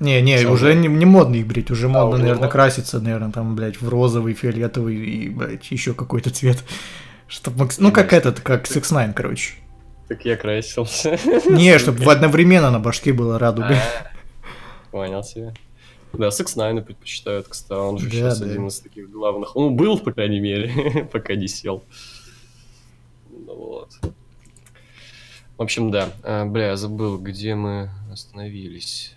Не, 0.00 0.20
не, 0.20 0.38
Чё, 0.38 0.52
уже 0.52 0.74
не, 0.74 0.88
не 0.88 1.06
модно 1.06 1.36
их 1.36 1.46
брить, 1.46 1.70
уже 1.70 1.88
модно, 1.88 2.08
уже 2.08 2.18
наверное, 2.18 2.34
модно? 2.42 2.50
краситься, 2.52 3.00
наверное, 3.00 3.30
там, 3.32 3.56
блядь, 3.56 3.80
в 3.80 3.88
розовый, 3.88 4.34
фиолетовый 4.34 4.96
и, 4.96 5.28
блядь, 5.30 5.70
еще 5.70 5.94
какой-то 5.94 6.30
цвет. 6.30 6.62
Чтоб 7.28 7.56
макс- 7.56 7.78
Ну, 7.78 7.90
как 7.90 8.12
этот, 8.12 8.40
как 8.40 8.66
6 8.66 8.90
9 8.90 9.14
короче. 9.14 9.54
Так 10.08 10.24
я 10.24 10.36
красился. 10.36 11.18
Не, 11.48 11.78
чтобы 11.78 12.04
одновременно 12.12 12.70
на 12.70 12.78
башке 12.78 13.12
была 13.12 13.38
радуга. 13.38 13.76
А, 13.76 14.90
Понял 14.90 15.22
тебя. 15.22 15.54
Да, 16.12 16.30
Секс 16.30 16.54
Найна 16.56 16.82
предпочитают, 16.82 17.48
кстати, 17.48 17.78
он 17.78 17.98
же 17.98 18.06
Да, 18.06 18.12
сейчас 18.12 18.38
да. 18.38 18.46
один 18.46 18.68
из 18.68 18.78
таких 18.78 19.10
главных. 19.10 19.54
Ну, 19.56 19.70
был, 19.70 19.98
по 19.98 20.12
крайней 20.12 20.40
мере, 20.40 21.08
пока 21.12 21.34
не 21.34 21.48
сел. 21.48 21.82
Ну 23.30 23.54
вот. 23.54 23.90
В 25.56 25.62
общем, 25.62 25.90
да. 25.90 26.10
А, 26.22 26.44
бля, 26.44 26.68
я 26.68 26.76
забыл, 26.76 27.18
где 27.18 27.54
мы 27.54 27.90
остановились. 28.12 29.14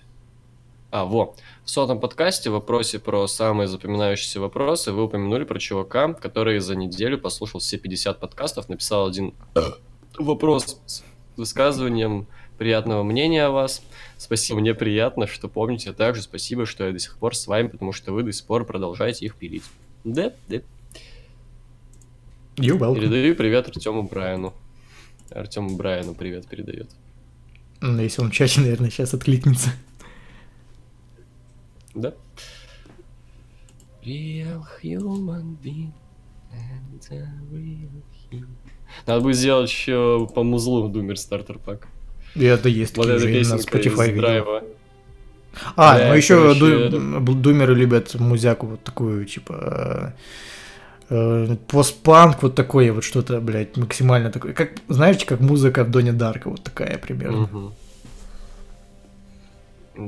А, 0.89 1.05
во. 1.05 1.35
В 1.63 1.69
сотом 1.69 1.99
подкасте 1.99 2.49
в 2.49 2.53
вопросе 2.53 2.97
про 2.97 3.27
самые 3.27 3.67
запоминающиеся 3.67 4.39
вопросы 4.39 4.91
вы 4.91 5.03
упомянули 5.03 5.43
про 5.43 5.59
чувака, 5.59 6.13
который 6.13 6.59
за 6.59 6.75
неделю 6.75 7.19
послушал 7.19 7.59
все 7.59 7.77
50 7.77 8.19
подкастов, 8.19 8.69
написал 8.69 9.05
один 9.07 9.33
вопрос 10.17 10.81
с 10.85 11.03
высказыванием 11.35 12.27
приятного 12.57 13.03
мнения 13.03 13.45
о 13.45 13.51
вас. 13.51 13.83
Спасибо, 14.17 14.59
мне 14.59 14.73
приятно, 14.73 15.27
что 15.27 15.47
помните, 15.47 15.91
а 15.91 15.93
также 15.93 16.21
спасибо, 16.21 16.65
что 16.65 16.85
я 16.85 16.91
до 16.91 16.99
сих 16.99 17.17
пор 17.17 17.35
с 17.35 17.47
вами, 17.47 17.67
потому 17.67 17.93
что 17.93 18.11
вы 18.11 18.23
до 18.23 18.31
сих 18.31 18.45
пор 18.45 18.65
продолжаете 18.65 19.25
их 19.25 19.35
пилить. 19.35 19.63
Да, 20.03 20.33
да. 20.47 20.57
You 22.55 22.77
welcome. 22.79 22.95
Передаю 22.95 23.35
привет 23.35 23.67
Артему 23.67 24.03
Брайану. 24.03 24.53
Артему 25.29 25.75
Брайану 25.77 26.15
привет 26.15 26.47
передает. 26.47 26.89
Ну, 27.81 28.01
если 28.01 28.21
он 28.21 28.31
в 28.31 28.33
чате, 28.33 28.61
наверное, 28.61 28.89
сейчас 28.89 29.13
откликнется. 29.13 29.69
Да? 31.93 32.13
Real 34.03 34.65
human 34.81 35.57
being 35.61 35.91
and 36.51 37.11
a 37.11 37.29
real 37.51 38.01
human. 38.31 38.66
Надо 39.05 39.21
будет 39.21 39.35
сделать 39.35 39.69
еще 39.69 40.27
по 40.33 40.43
музлу 40.43 40.87
Думер 40.87 41.17
стартер 41.17 41.59
пак. 41.59 41.87
И 42.35 42.43
это 42.45 42.69
есть 42.69 42.97
Вот 42.97 43.07
эта 43.07 43.25
на 43.25 43.31
песенка 43.31 43.77
Spotify 43.77 44.11
из 44.11 44.17
драйва. 44.17 44.63
А, 45.75 45.97
Да, 45.97 46.07
ну 46.09 46.13
еще 46.13 46.35
короче, 46.53 46.89
думеры 47.19 47.73
любят 47.73 48.13
музяку 48.15 48.67
вот 48.67 48.83
такую, 48.83 49.25
типа 49.25 50.13
э, 51.09 51.45
э, 51.49 51.55
постпанк, 51.67 52.43
вот 52.43 52.53
такое 52.55 52.93
вот 52.93 53.03
что-то, 53.03 53.41
блядь, 53.41 53.75
максимально 53.75 54.31
такое. 54.31 54.53
Как, 54.53 54.73
знаете, 54.87 55.25
как 55.25 55.39
музыка 55.39 55.83
в 55.83 55.89
Доне 55.89 56.13
Дарка, 56.13 56.49
вот 56.49 56.63
такая 56.63 56.97
примерно. 56.97 57.49
Мгм. 57.51 57.73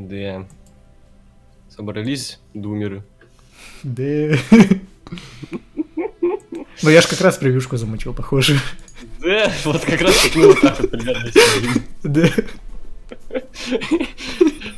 Да. 0.07 0.45
Собрались 1.75 2.39
думеры. 2.53 3.03
Да. 3.83 4.35
Ну 6.81 6.89
я 6.89 7.01
ж 7.01 7.07
как 7.07 7.21
раз 7.21 7.37
превьюшку 7.37 7.77
замутил, 7.77 8.13
похоже. 8.13 8.59
Да, 9.19 9.51
вот 9.65 9.83
как 9.83 10.01
раз 10.01 10.29
мы 10.35 10.47
вот 10.47 10.61
так 10.61 10.79
вот 10.79 10.91
примерно 10.91 11.31
сидим. 11.31 11.83
Да. 12.03 12.29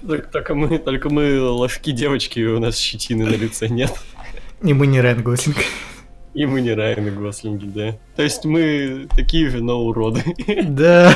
Так- 0.07 0.31
Только 0.31 0.55
мы, 0.55 0.77
только 0.79 1.09
мы 1.09 1.39
ложки 1.41 1.91
девочки, 1.91 2.39
и 2.39 2.45
у 2.45 2.59
нас 2.59 2.77
щетины 2.77 3.25
на 3.25 3.35
лице 3.35 3.67
нет. 3.67 3.93
И 4.63 4.73
мы 4.73 4.87
не 4.87 4.99
Райан 4.99 5.21
Гослинг. 5.23 5.57
И 6.33 6.45
мы 6.45 6.61
не 6.61 6.73
Райаны 6.73 7.11
Гослинги, 7.11 7.65
да. 7.65 7.97
То 8.15 8.23
есть 8.23 8.45
мы 8.45 9.07
такие 9.15 9.49
же, 9.49 9.61
но 9.63 9.79
уроды. 9.81 10.23
Да. 10.63 11.15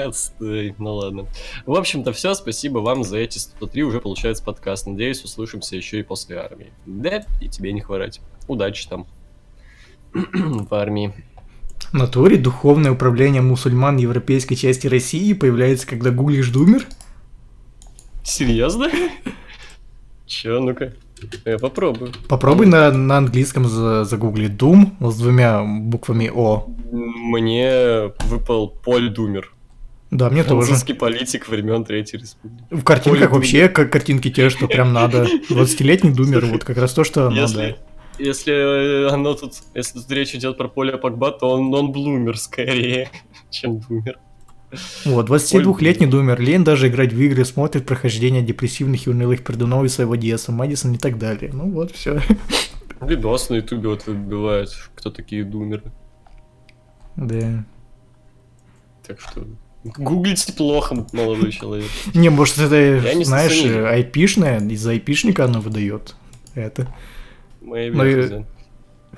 Э, 0.00 0.08
Отстой, 0.08 0.74
ну 0.78 0.94
ладно. 0.94 1.26
В 1.66 1.74
общем-то, 1.74 2.12
все, 2.12 2.34
спасибо 2.34 2.78
вам 2.78 3.04
за 3.04 3.18
эти 3.18 3.38
103 3.38 3.82
уже 3.82 4.00
получается 4.00 4.42
подкаст. 4.42 4.86
Надеюсь, 4.86 5.22
услышимся 5.24 5.76
еще 5.76 6.00
и 6.00 6.02
после 6.02 6.38
армии. 6.38 6.72
Да, 6.86 7.24
и 7.40 7.48
тебе 7.48 7.72
не 7.72 7.80
хворать. 7.80 8.20
Удачи 8.48 8.88
там. 8.88 9.06
В 10.12 10.72
армии. 10.74 11.12
В 11.90 11.94
натуре 11.94 12.36
духовное 12.36 12.92
управление 12.92 13.42
мусульман 13.42 13.96
европейской 13.96 14.54
части 14.54 14.86
России 14.86 15.32
появляется, 15.32 15.86
когда 15.86 16.10
гуглишь 16.10 16.48
думер. 16.50 16.86
Серьезно? 18.22 18.88
Че, 20.26 20.60
ну-ка. 20.60 20.92
Я 21.44 21.58
попробую. 21.58 22.12
Попробуй 22.28 22.66
на, 22.66 22.90
на 22.92 23.18
английском 23.18 23.68
за- 23.68 24.04
загугли 24.04 24.48
Doom 24.48 24.92
с 25.10 25.18
двумя 25.18 25.62
буквами 25.64 26.30
О. 26.32 26.66
Мне 26.92 28.12
выпал 28.26 28.68
Поль 28.68 29.10
Думер. 29.10 29.52
Да, 30.10 30.28
мне 30.28 30.42
тоже. 30.42 30.66
Французский 30.66 30.94
политик 30.94 31.48
времен 31.48 31.84
Третьей 31.84 32.18
Республики. 32.20 32.64
В 32.70 32.82
картинках 32.82 33.30
Поле 33.30 33.38
вообще 33.38 33.68
как 33.68 33.92
картинки 33.92 34.30
те, 34.30 34.50
что 34.50 34.66
прям 34.66 34.92
надо. 34.92 35.26
20-летний 35.48 36.10
думер, 36.10 36.46
вот 36.46 36.64
как 36.64 36.78
раз 36.78 36.92
то, 36.92 37.04
что 37.04 37.30
Если, 37.30 37.56
надо. 37.56 37.76
если 38.18 38.52
э, 39.06 39.08
оно 39.08 39.34
тут, 39.34 39.54
если 39.74 40.00
тут 40.00 40.10
речь 40.10 40.34
идет 40.34 40.58
про 40.58 40.68
Поля 40.68 40.96
Погба, 40.96 41.30
то 41.30 41.50
он, 41.50 41.72
он 41.72 41.92
блумер 41.92 42.38
скорее, 42.38 43.08
чем 43.50 43.78
думер. 43.78 44.18
Вот, 45.04 45.28
22-летний 45.28 46.06
думер. 46.06 46.40
Лень 46.40 46.64
даже 46.64 46.88
играть 46.88 47.12
в 47.12 47.20
игры, 47.20 47.44
смотрит 47.44 47.86
прохождение 47.86 48.42
депрессивных 48.42 49.06
и 49.06 49.10
унылых 49.10 49.44
пердунов 49.44 49.84
из 49.84 49.94
своего 49.94 50.16
детства, 50.16 50.52
Мэдисон 50.52 50.94
и 50.94 50.98
так 50.98 51.18
далее. 51.18 51.50
Ну 51.52 51.70
вот, 51.70 51.92
все. 51.92 52.20
Видос 53.00 53.48
на 53.48 53.54
ютубе 53.56 53.88
вот 53.88 54.06
выбивает, 54.06 54.70
кто 54.94 55.10
такие 55.10 55.44
думеры. 55.44 55.84
Да. 57.16 57.64
Так 59.06 59.20
что 59.20 59.44
гуглите 59.84 60.52
плохо, 60.52 61.06
молодой 61.12 61.52
человек. 61.52 61.88
Не, 62.14 62.28
может, 62.28 62.58
это, 62.58 63.24
знаешь, 63.24 63.64
айпишное, 63.64 64.60
из-за 64.60 64.90
айпишника 64.90 65.44
оно 65.44 65.60
выдает. 65.60 66.14
Это. 66.54 66.92
Моя 67.60 67.92
Ну. 67.92 68.46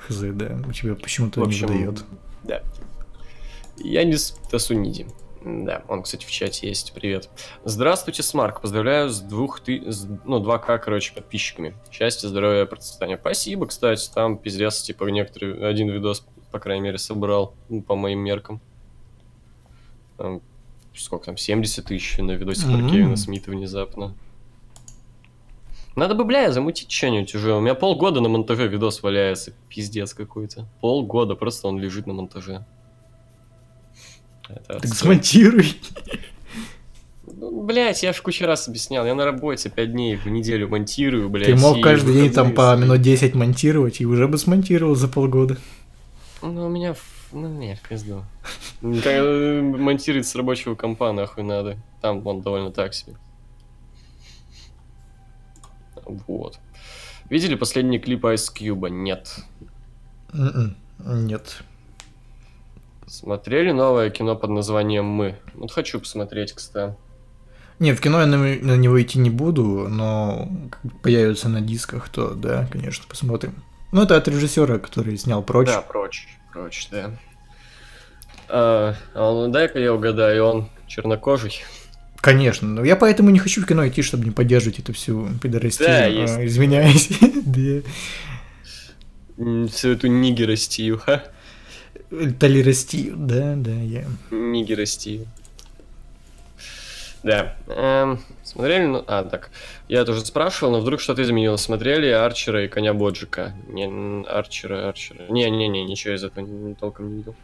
Хз, 0.07 0.17
да. 0.33 0.59
У 0.67 0.71
тебя 0.71 0.95
почему-то 0.95 1.41
не 1.45 1.61
выдает. 1.61 2.03
Да. 2.43 2.61
Я 3.77 4.03
не 4.03 4.15
Тасуниди. 4.49 5.07
Да, 5.43 5.83
он, 5.89 6.03
кстати, 6.03 6.25
в 6.25 6.31
чате 6.31 6.69
есть. 6.69 6.93
Привет. 6.93 7.29
Здравствуйте, 7.65 8.23
Смарк. 8.23 8.61
Поздравляю 8.61 9.09
с 9.09 9.19
двух 9.19 9.59
ты... 9.59 9.91
с, 9.91 10.07
ну, 10.23 10.41
2К, 10.41 10.79
короче, 10.79 11.13
подписчиками. 11.13 11.75
Счастья, 11.91 12.29
здоровья, 12.29 12.65
процветания. 12.65 13.17
Спасибо, 13.17 13.65
кстати. 13.67 14.09
Там 14.13 14.37
пиздец, 14.37 14.81
типа, 14.81 15.05
некоторые... 15.05 15.67
Один 15.67 15.89
видос, 15.89 16.25
по 16.51 16.59
крайней 16.59 16.83
мере, 16.83 16.97
собрал. 16.97 17.55
ну, 17.67 17.81
по 17.81 17.95
моим 17.95 18.19
меркам. 18.19 18.61
Там, 20.17 20.41
сколько 20.95 21.25
там? 21.27 21.37
70 21.37 21.85
тысяч 21.85 22.17
на 22.17 22.31
видосе 22.31 22.65
про 22.65 22.73
М. 22.73 22.89
Кевина 22.89 23.15
Смита 23.15 23.51
внезапно. 23.51 24.15
Надо 25.95 26.15
бы, 26.15 26.25
бля, 26.25 26.51
замутить 26.51 26.91
что-нибудь 26.91 27.35
уже. 27.35 27.53
У 27.53 27.59
меня 27.59 27.75
полгода 27.75 28.19
на 28.19 28.27
монтаже 28.27 28.67
видос 28.67 29.03
валяется. 29.03 29.53
Пиздец 29.69 30.13
какой-то. 30.13 30.67
Полгода, 30.81 31.35
просто 31.35 31.67
он 31.67 31.79
лежит 31.79 32.07
на 32.07 32.13
монтаже. 32.13 32.65
Это 34.49 34.79
Так 34.79 34.87
смонтируй. 34.87 35.75
Ну, 37.25 37.63
блядь, 37.63 38.03
я 38.03 38.11
ж 38.11 38.21
кучу 38.21 38.45
раз 38.45 38.67
объяснял. 38.67 39.05
Я 39.05 39.15
на 39.15 39.25
работе 39.25 39.69
5 39.69 39.91
дней 39.91 40.15
в 40.15 40.25
неделю 40.27 40.67
монтирую, 40.67 41.29
блядь. 41.29 41.47
Ты 41.47 41.55
мог 41.55 41.81
каждый 41.81 42.13
день 42.13 42.31
там 42.31 42.53
по 42.53 42.75
минут 42.75 43.01
10 43.01 43.35
монтировать, 43.35 44.01
и 44.01 44.05
уже 44.05 44.27
бы 44.27 44.37
смонтировал 44.37 44.95
за 44.95 45.07
полгода. 45.07 45.57
Ну, 46.41 46.65
у 46.65 46.69
меня... 46.69 46.95
Ну, 47.33 47.47
нет, 47.47 47.79
в 47.79 47.87
пизду. 47.89 48.23
Э, 48.83 49.61
Монтировать 49.61 50.27
с 50.27 50.35
рабочего 50.35 50.75
компа 50.75 51.11
нахуй 51.11 51.43
надо. 51.43 51.77
Там 52.01 52.25
он 52.27 52.41
довольно 52.41 52.71
так 52.71 52.93
себе. 52.93 53.15
Вот. 56.05 56.59
Видели 57.29 57.55
последний 57.55 57.97
клип 57.99 58.25
Ice 58.25 58.51
Cube? 58.55 58.89
Нет. 58.89 59.39
М-м, 60.33 60.75
Нет. 61.25 61.63
Смотрели 63.07 63.71
новое 63.71 64.09
кино 64.09 64.35
под 64.35 64.49
названием 64.51 65.05
«Мы»? 65.05 65.39
Вот 65.53 65.71
хочу 65.71 65.99
посмотреть, 65.99 66.53
кстати. 66.53 66.95
Нет, 67.79 67.97
в 67.97 68.01
кино 68.01 68.19
я 68.19 68.25
на, 68.27 68.37
на 68.37 68.77
него 68.77 69.01
идти 69.01 69.19
не 69.19 69.29
буду, 69.29 69.87
но 69.89 70.47
как 70.69 71.01
появится 71.01 71.49
на 71.49 71.61
дисках, 71.61 72.09
то 72.09 72.33
да, 72.33 72.67
конечно, 72.71 73.05
посмотрим. 73.07 73.55
Ну, 73.91 74.03
это 74.03 74.15
от 74.17 74.27
режиссера, 74.27 74.79
который 74.79 75.17
снял 75.17 75.43
прочь. 75.43 75.67
Да, 75.67 75.81
прочь. 75.81 76.27
Прочь, 76.53 76.87
да. 76.91 77.11
А, 78.47 78.95
а 79.15 79.31
он- 79.31 79.51
дай-ка 79.51 79.79
я 79.79 79.93
угадаю, 79.93 80.45
он 80.45 80.69
чернокожий. 80.87 81.63
Конечно, 82.17 82.67
но 82.67 82.83
я 82.85 82.95
поэтому 82.95 83.31
не 83.31 83.39
хочу 83.39 83.61
в 83.61 83.65
кино 83.65 83.85
идти, 83.87 84.01
чтобы 84.01 84.23
не 84.25 84.31
поддерживать 84.31 84.79
эту 84.79 84.93
всю 84.93 85.27
пидорастию. 85.41 85.87
Да, 85.87 86.03
А, 86.03 86.07
есть. 86.07 86.37
Извиняюсь. 86.39 87.09
Да. 87.45 87.81
Всю 89.67 89.89
эту 89.89 90.07
нигеростию, 90.07 90.99
ха? 90.99 91.23
Толерастию, 92.39 93.15
да, 93.17 93.55
да, 93.57 93.71
я. 93.71 94.05
Нигеростию. 94.31 95.25
Да. 97.23 97.55
Эм, 97.67 98.19
смотрели? 98.43 98.85
Ну, 98.85 99.03
а, 99.07 99.23
так. 99.23 99.49
Я 99.87 100.03
тоже 100.03 100.25
спрашивал, 100.25 100.73
но 100.73 100.79
вдруг 100.81 100.99
что-то 100.99 101.23
изменилось. 101.23 101.61
Смотрели 101.61 102.07
Арчера 102.07 102.65
и 102.65 102.67
Коня 102.67 102.93
Боджика? 102.93 103.53
Не, 103.67 104.25
Арчера, 104.27 104.89
Арчера. 104.89 105.25
Не-не-не, 105.29 105.85
ничего 105.85 106.15
из 106.15 106.23
этого 106.23 106.45
не- 106.45 106.75
толком 106.75 107.09
не 107.09 107.15
видел. 107.17 107.35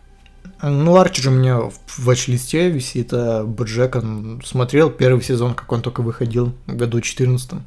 Ну, 0.62 0.98
Арчер 0.98 1.30
у 1.30 1.32
меня 1.32 1.60
в 1.60 2.00
ватч-листе 2.00 2.70
висит, 2.70 3.14
а 3.14 3.44
Боджек 3.46 3.96
он 3.96 4.42
смотрел 4.44 4.90
первый 4.90 5.22
сезон, 5.22 5.54
как 5.54 5.72
он 5.72 5.82
только 5.82 6.02
выходил 6.02 6.54
в 6.66 6.76
году 6.76 7.00
14 7.00 7.62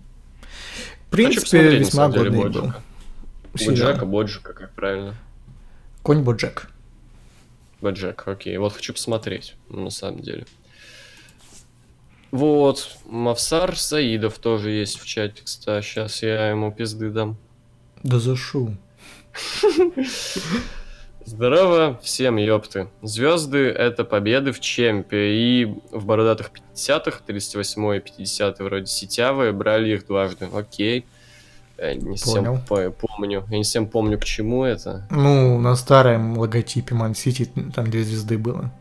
В 1.06 1.10
принципе, 1.10 1.78
весьма 1.78 2.08
годный 2.08 2.30
был. 2.30 2.42
Боджика. 2.44 2.82
Сериал. 3.56 3.74
Боджека, 3.86 4.06
Боджика, 4.06 4.52
как 4.52 4.70
правильно? 4.72 5.14
Конь 6.02 6.22
Боджек. 6.22 6.68
Боджек, 7.80 8.22
окей. 8.26 8.56
Вот 8.58 8.74
хочу 8.74 8.92
посмотреть, 8.92 9.54
на 9.68 9.90
самом 9.90 10.20
деле. 10.20 10.46
Вот, 12.32 12.96
Мавсар 13.06 13.76
Саидов 13.76 14.38
тоже 14.38 14.70
есть 14.70 14.98
в 14.98 15.06
чате, 15.06 15.42
кстати. 15.44 15.84
Сейчас 15.84 16.22
я 16.22 16.48
ему 16.48 16.72
пизды 16.72 17.10
дам. 17.10 17.36
Да 18.02 18.18
зашу. 18.18 18.74
Здорово 21.24 22.00
всем, 22.02 22.36
ёпты. 22.36 22.88
Звезды— 23.02 23.58
это 23.70 24.04
победы 24.04 24.50
в 24.52 24.58
чемпе, 24.60 25.34
и 25.34 25.64
в 25.92 26.04
бородатых 26.04 26.50
50-х, 26.74 27.20
38 27.24 27.96
и 27.96 28.00
50 28.00 28.58
вроде 28.58 28.86
сетявые, 28.86 29.52
брали 29.52 29.94
их 29.94 30.06
дважды. 30.06 30.48
Окей. 30.52 31.06
Я 31.78 31.94
не 31.94 32.16
Понял. 32.16 32.58
по- 32.68 32.90
помню. 32.90 33.44
Я 33.50 33.58
не 33.58 33.64
совсем 33.64 33.86
помню, 33.86 34.18
к 34.18 34.24
чему 34.24 34.64
это. 34.64 35.06
Ну, 35.10 35.58
на 35.60 35.74
старом 35.76 36.36
логотипе 36.38 36.94
Man 36.94 37.12
City 37.12 37.48
там 37.72 37.88
две 37.90 38.02
звезды 38.04 38.36
было. 38.36 38.72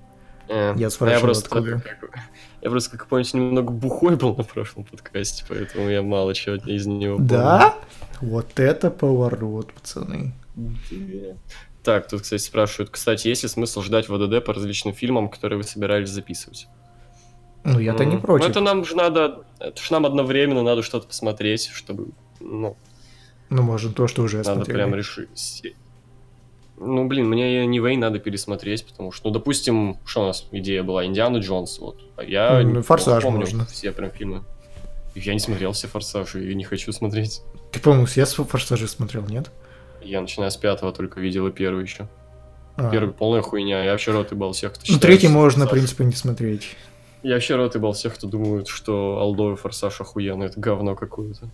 Э, 0.50 0.74
Я 0.78 0.90
спрашивал, 0.90 1.22
просто, 1.28 1.46
откуда. 1.46 1.80
как- 1.80 2.10
я 2.62 2.70
просто, 2.70 2.98
как 2.98 3.08
помните, 3.08 3.38
немного 3.38 3.72
бухой 3.72 4.16
был 4.16 4.36
на 4.36 4.44
прошлом 4.44 4.84
подкасте, 4.86 5.44
поэтому 5.48 5.90
я 5.90 6.02
мало 6.02 6.34
чего 6.34 6.56
из 6.56 6.86
него 6.88 7.16
помню. 7.18 7.30
Да? 7.30 7.76
Вот 8.22 8.60
это 8.60 8.92
поворот, 8.92 9.74
пацаны. 9.74 10.34
Так, 11.84 12.08
тут, 12.08 12.22
кстати, 12.22 12.42
спрашивают, 12.44 12.92
кстати, 12.92 13.28
есть 13.28 13.42
ли 13.44 13.50
смысл 13.50 13.82
ждать 13.82 14.08
ВДД 14.08 14.46
по 14.46 14.54
различным 14.54 14.94
фильмам, 14.94 15.30
которые 15.30 15.58
вы 15.58 15.64
собирались 15.64 16.10
записывать? 16.10 16.68
Ну, 17.64 17.80
я-то 17.80 18.06
не 18.06 18.18
против. 18.18 18.46
Ну, 18.46 18.52
это 18.52 18.60
нам 18.62 18.86
же 18.86 18.96
надо, 18.96 19.44
это 19.60 19.82
ж 19.82 19.90
нам 19.92 20.06
одновременно 20.06 20.62
надо 20.62 20.84
что-то 20.84 21.08
посмотреть, 21.08 21.70
чтобы, 21.74 22.10
ну, 22.40 22.76
Ну, 23.50 23.62
может, 23.64 23.96
то, 23.96 24.08
что 24.08 24.22
уже 24.24 24.38
надо 24.38 24.54
смотрели. 24.56 24.78
прям 24.78 24.96
решить. 24.96 25.74
Ну, 26.84 27.06
блин, 27.08 27.28
мне 27.30 27.68
не 27.68 27.80
Вей 27.80 27.96
надо 27.96 28.18
пересмотреть, 28.18 28.86
потому 28.86 29.12
что, 29.12 29.28
ну, 29.30 29.34
допустим, 29.34 30.00
что 30.04 30.24
у 30.24 30.26
нас 30.26 30.48
идея 30.52 30.82
была? 30.82 31.06
Индиана 31.06 31.38
Джонс, 31.38 31.78
вот. 31.78 32.00
А 32.18 32.24
я 32.24 32.62
Ну, 32.64 32.82
«Форсаж» 32.82 33.22
помню 33.22 33.42
можно. 33.42 33.66
все 33.68 33.92
прям 33.92 34.10
фильмы. 34.10 34.44
Я 35.14 35.34
не 35.34 35.40
смотрел 35.40 35.74
все 35.74 35.88
«Форсажи» 35.88 36.52
и 36.52 36.56
не 36.56 36.64
хочу 36.64 36.92
смотреть. 36.92 37.42
Ты, 37.72 37.80
по-моему, 37.80 38.08
все 38.08 38.26
«Форсажи» 38.26 38.88
смотрел, 38.88 39.24
нет? 39.28 39.52
Я, 40.02 40.22
начиная 40.22 40.50
с 40.50 40.58
пятого, 40.58 40.92
только 40.92 41.20
видел 41.20 41.46
и 41.46 41.52
первый 41.52 41.84
еще. 41.84 42.08
А. 42.78 42.90
Первый 42.90 43.14
полная 43.14 43.44
хуйня. 43.44 43.84
Я 43.84 43.92
вообще 43.92 44.12
рот 44.12 44.32
ебал 44.32 44.54
всех, 44.54 44.74
кто 44.74 44.92
Ну, 44.92 45.00
третий 45.00 45.28
можно, 45.28 45.66
в 45.66 45.70
«Форсаж». 45.70 45.80
принципе, 45.96 46.06
не 46.06 46.14
смотреть. 46.14 46.76
Я 47.22 47.36
вообще 47.36 47.56
рот 47.56 47.76
ебал 47.76 47.94
всех, 47.94 48.16
кто 48.16 48.26
думает, 48.28 48.68
что 48.68 49.20
Алдовый 49.20 49.56
Форсаж 49.58 50.02
охуенный. 50.02 50.48
Это 50.48 50.60
говно 50.60 50.96
какое-то. 50.96 51.50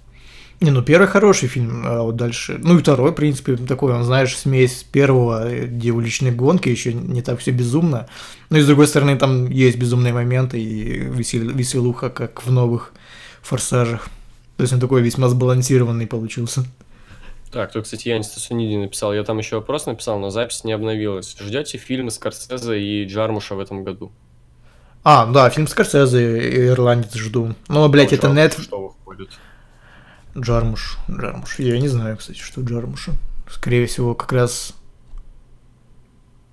Не, 0.59 0.71
ну 0.71 0.81
первый 0.81 1.07
хороший 1.07 1.47
фильм, 1.47 1.83
а 1.85 2.01
вот 2.01 2.15
дальше. 2.15 2.59
Ну 2.63 2.77
и 2.77 2.81
второй, 2.81 3.11
в 3.11 3.15
принципе, 3.15 3.55
такой, 3.57 3.93
он, 3.93 4.03
знаешь, 4.03 4.35
смесь 4.35 4.83
первого, 4.91 5.47
где 5.65 5.91
уличные 5.91 6.33
гонки, 6.33 6.67
еще 6.67 6.93
не 6.93 7.21
так 7.21 7.39
все 7.39 7.51
безумно. 7.51 8.07
Но 8.49 8.57
и 8.57 8.61
с 8.61 8.65
другой 8.65 8.87
стороны, 8.87 9.17
там 9.17 9.51
есть 9.51 9.77
безумные 9.77 10.13
моменты 10.13 10.59
и 10.59 10.99
весел- 10.99 11.51
веселуха, 11.51 12.09
как 12.09 12.43
в 12.43 12.51
новых 12.51 12.93
форсажах. 13.43 14.09
То 14.57 14.63
есть 14.63 14.73
он 14.73 14.79
такой 14.79 15.03
весьма 15.03 15.29
сбалансированный 15.29 16.07
получился. 16.07 16.65
Так, 17.51 17.71
тут, 17.71 17.83
кстати, 17.83 18.09
Янис 18.09 18.29
Тасуниди 18.29 18.75
написал. 18.75 19.13
Я 19.13 19.23
там 19.23 19.37
еще 19.37 19.57
вопрос 19.57 19.85
написал, 19.85 20.19
но 20.19 20.31
запись 20.31 20.63
не 20.63 20.73
обновилась. 20.73 21.37
Ждете 21.39 21.77
фильмы 21.77 22.09
Скорсезе 22.09 22.81
и 22.81 23.05
Джармуша 23.05 23.55
в 23.55 23.59
этом 23.59 23.83
году? 23.83 24.11
А, 25.03 25.25
да, 25.27 25.49
фильм 25.49 25.67
Скорсезе 25.67 26.49
и 26.49 26.67
Ирландец 26.67 27.13
жду. 27.13 27.53
Ну, 27.69 27.93
это 27.93 28.29
нет... 28.29 28.57
Что 28.59 28.87
выходит? 28.87 29.29
Джармуш. 30.37 30.97
Джармуш. 31.09 31.59
Я 31.59 31.79
не 31.79 31.87
знаю, 31.87 32.17
кстати, 32.17 32.37
что 32.37 32.61
Джармуша. 32.61 33.13
Скорее 33.49 33.85
всего, 33.87 34.13
как 34.13 34.31
раз... 34.33 34.73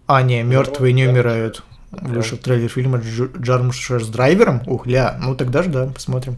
А, 0.06 0.22
не, 0.22 0.42
мертвые 0.42 0.92
не 0.92 1.06
умирают. 1.06 1.62
Вышел 1.90 2.38
трейлер 2.38 2.68
фильма 2.68 2.98
Дж- 2.98 3.40
Джармуш 3.40 3.88
с 3.88 4.08
драйвером. 4.08 4.62
Ух, 4.66 4.86
ля, 4.86 5.16
ну 5.20 5.34
тогда 5.34 5.62
ж 5.62 5.66
да, 5.68 5.86
посмотрим. 5.86 6.36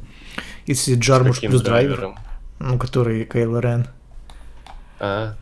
Если 0.67 0.95
Джармуш 0.95 1.41
плюс 1.41 1.63
драйвер, 1.63 2.15
ну, 2.59 2.79
который 2.79 3.25
Кейло 3.25 3.59
Рен. 3.59 3.87
А. 4.99 5.35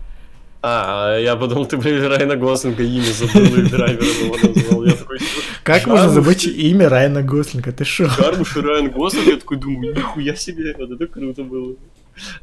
А, 0.63 1.19
я 1.19 1.37
подумал, 1.37 1.67
ты, 1.67 1.77
блин, 1.77 2.07
Райана 2.07 2.37
Гослинга 2.37 2.83
имя 2.85 3.13
забыл 3.13 3.45
и 3.45 3.69
драйвера 3.69 4.05
его 4.05 4.37
назвал. 4.37 4.85
Я 4.85 4.93
такой, 4.93 5.19
Как 5.63 5.87
можно 5.87 6.09
забыть 6.09 6.47
имя 6.47 6.89
Райана 6.89 7.23
Гослинга? 7.23 7.71
Ты 7.73 7.85
шо? 7.85 8.07
Джармуш 8.07 8.57
и 8.57 8.61
Райан 8.61 8.91
Гослинг, 8.91 9.27
я 9.27 9.37
такой 9.37 9.59
думаю, 9.59 9.95
нихуя 9.95 10.35
себе, 10.35 10.75
вот 10.79 10.91
это 10.91 11.07
круто 11.07 11.45
было. 11.45 11.77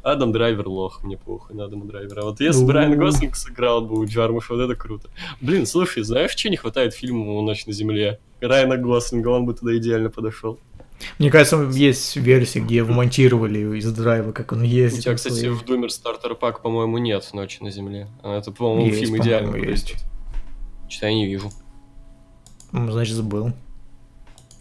Адам 0.02 0.32
Драйвер 0.32 0.68
лох, 0.68 1.02
мне 1.02 1.16
похуй 1.16 1.56
на 1.56 1.64
Адама 1.64 1.84
Драйвера. 1.86 2.22
Вот 2.22 2.40
если 2.40 2.62
Ну. 2.62 2.70
Райан 2.72 2.98
Гослинг 2.98 3.36
сыграл 3.36 3.82
бы 3.82 3.98
у 3.98 4.04
Джармуша, 4.06 4.54
вот 4.54 4.62
это 4.62 4.74
круто. 4.74 5.08
Блин, 5.40 5.66
слушай, 5.66 6.02
знаешь, 6.02 6.32
что 6.32 6.48
не 6.50 6.56
хватает 6.56 6.94
фильму 6.94 7.40
«Ночь 7.42 7.66
на 7.66 7.72
земле»? 7.72 8.18
Райана 8.40 8.76
Гослинга, 8.76 9.28
он 9.28 9.46
бы 9.46 9.54
туда 9.54 9.76
идеально 9.76 10.10
подошел. 10.10 10.58
Мне 11.18 11.30
кажется, 11.30 11.60
есть 11.72 12.14
версии, 12.16 12.60
где 12.60 12.82
вмонтировали 12.84 13.76
из 13.78 13.92
драйва, 13.92 14.30
как 14.32 14.52
он 14.52 14.60
У 14.60 14.64
ездит. 14.64 15.02
тебя, 15.02 15.12
на 15.12 15.16
кстати, 15.16 15.34
своем. 15.34 15.54
в 15.56 15.64
Думер 15.64 15.90
Стартер 15.90 16.34
Пак, 16.36 16.62
по-моему, 16.62 16.98
нет 16.98 17.28
«Ночи 17.32 17.58
на 17.62 17.70
земле». 17.70 18.08
Это, 18.22 18.52
по-моему, 18.52 18.86
Есть, 18.86 19.00
фильм 19.00 19.16
идеально 19.18 19.56
есть. 19.56 19.94
Что-то 20.88 21.06
я 21.06 21.14
не 21.14 21.26
вижу. 21.26 21.50
Ну, 22.70 22.90
Значит, 22.92 23.14
забыл. 23.16 23.52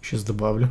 Сейчас 0.02 0.24
добавлю. 0.24 0.70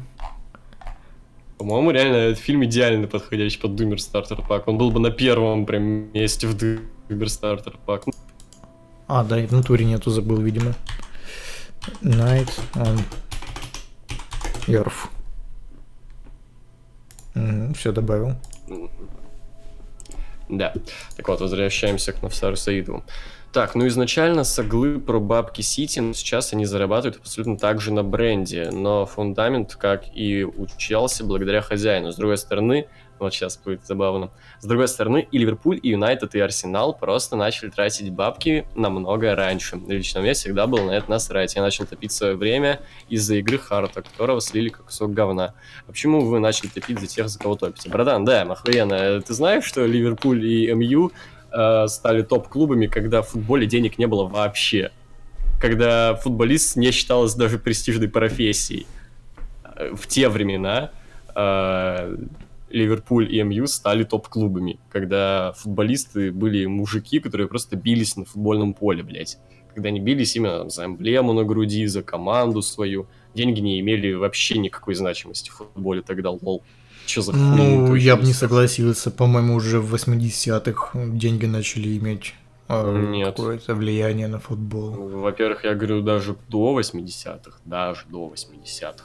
По-моему, 1.60 1.90
реально 1.90 2.16
этот 2.16 2.38
фильм 2.38 2.64
идеально 2.64 3.06
подходящий 3.06 3.60
под 3.60 3.74
Думер 3.74 4.00
Стартер 4.00 4.40
Пак. 4.40 4.66
Он 4.66 4.78
был 4.78 4.90
бы 4.90 4.98
на 4.98 5.10
первом 5.10 5.66
прям 5.66 6.10
месте 6.14 6.46
в 6.46 6.56
Думер 6.56 7.28
Стартер 7.28 7.76
Пак. 7.84 8.04
А, 9.06 9.22
да, 9.24 9.38
и 9.38 9.46
в 9.46 9.52
натуре 9.52 9.84
нету, 9.84 10.08
забыл, 10.10 10.38
видимо. 10.40 10.72
Night 12.00 12.48
on 12.76 12.98
Earth. 14.68 15.10
все 17.74 17.92
добавил. 17.92 18.36
Да. 20.48 20.72
Так 21.14 21.28
вот, 21.28 21.42
возвращаемся 21.42 22.14
к 22.14 22.22
Навсару 22.22 22.56
Саидову. 22.56 23.04
Так, 23.52 23.74
ну 23.74 23.84
изначально 23.88 24.44
соглы 24.44 25.00
про 25.00 25.18
бабки 25.18 25.60
Сити, 25.60 25.98
но 25.98 26.12
сейчас 26.12 26.52
они 26.52 26.66
зарабатывают 26.66 27.16
абсолютно 27.16 27.56
так 27.56 27.80
же 27.80 27.92
на 27.92 28.04
бренде, 28.04 28.70
но 28.70 29.06
фундамент, 29.06 29.74
как 29.74 30.04
и 30.14 30.44
у 30.44 30.68
Челси, 30.78 31.24
благодаря 31.24 31.60
хозяину. 31.60 32.12
С 32.12 32.16
другой 32.16 32.38
стороны, 32.38 32.86
вот 33.18 33.34
сейчас 33.34 33.58
будет 33.58 33.84
забавно, 33.84 34.30
с 34.60 34.66
другой 34.66 34.86
стороны, 34.86 35.26
и 35.32 35.36
Ливерпуль, 35.36 35.80
и 35.82 35.88
Юнайтед, 35.88 36.36
и 36.36 36.38
Арсенал 36.38 36.94
просто 36.94 37.34
начали 37.34 37.70
тратить 37.70 38.12
бабки 38.12 38.66
намного 38.76 39.34
раньше. 39.34 39.80
Лично 39.88 40.20
мне 40.20 40.34
всегда 40.34 40.68
было 40.68 40.84
на 40.84 40.92
это 40.92 41.10
насрать. 41.10 41.56
Я 41.56 41.62
начал 41.62 41.86
топить 41.86 42.12
свое 42.12 42.36
время 42.36 42.80
из-за 43.08 43.34
игры 43.34 43.58
Харта, 43.58 44.02
которого 44.02 44.40
слили 44.40 44.68
как 44.68 44.86
кусок 44.86 45.12
говна. 45.12 45.54
А 45.88 45.90
почему 45.90 46.20
вы 46.24 46.38
начали 46.38 46.68
топить 46.68 47.00
за 47.00 47.08
тех, 47.08 47.28
за 47.28 47.38
кого 47.40 47.56
топите? 47.56 47.90
Братан, 47.90 48.24
да, 48.24 48.42
охуенно. 48.42 49.20
Ты 49.20 49.34
знаешь, 49.34 49.64
что 49.64 49.84
Ливерпуль 49.84 50.46
и 50.46 50.72
МЮ 50.72 51.10
э, 51.52 51.86
стали 51.88 52.22
топ-клубами, 52.22 52.86
когда 52.86 53.22
в 53.22 53.28
футболе 53.28 53.66
денег 53.66 53.98
не 53.98 54.06
было 54.06 54.24
вообще? 54.26 54.90
Когда 55.60 56.14
футболист 56.14 56.76
не 56.76 56.90
считалось 56.90 57.34
даже 57.34 57.58
престижной 57.58 58.08
профессией. 58.08 58.86
Э, 59.64 59.94
В 59.94 60.06
те 60.06 60.28
времена 60.28 60.90
э, 61.34 62.16
Ливерпуль 62.70 63.34
и 63.34 63.42
МЮ 63.42 63.66
стали 63.66 64.04
топ-клубами, 64.04 64.78
когда 64.90 65.52
футболисты 65.56 66.32
были 66.32 66.66
мужики, 66.66 67.18
которые 67.18 67.48
просто 67.48 67.76
бились 67.76 68.16
на 68.16 68.24
футбольном 68.24 68.74
поле, 68.74 69.02
блядь. 69.02 69.38
Когда 69.74 69.88
они 69.88 70.00
бились 70.00 70.36
именно 70.36 70.68
за 70.68 70.86
эмблему 70.86 71.32
на 71.32 71.44
груди, 71.44 71.86
за 71.86 72.02
команду 72.02 72.62
свою. 72.62 73.06
Деньги 73.34 73.60
не 73.60 73.78
имели 73.80 74.12
вообще 74.12 74.58
никакой 74.58 74.94
значимости 74.94 75.50
в 75.50 75.54
футболе 75.54 76.02
тогда, 76.02 76.30
лол. 76.30 76.62
Че 77.10 77.22
за 77.22 77.32
хуйня? 77.32 77.56
Ну, 77.56 77.94
я 77.96 78.16
бы 78.16 78.22
не 78.22 78.32
согласился. 78.32 79.10
По-моему, 79.10 79.54
уже 79.54 79.80
в 79.80 79.94
80-х 79.94 80.90
деньги 80.94 81.46
начали 81.46 81.98
иметь 81.98 82.34
э, 82.68 83.06
Нет. 83.10 83.36
какое-то 83.36 83.74
влияние 83.74 84.28
на 84.28 84.38
футбол. 84.38 84.90
Во-первых, 84.92 85.64
я 85.64 85.74
говорю 85.74 86.02
даже 86.02 86.36
до 86.48 86.78
80-х, 86.78 87.58
даже 87.64 88.02
до 88.08 88.32
80-х. 88.32 89.04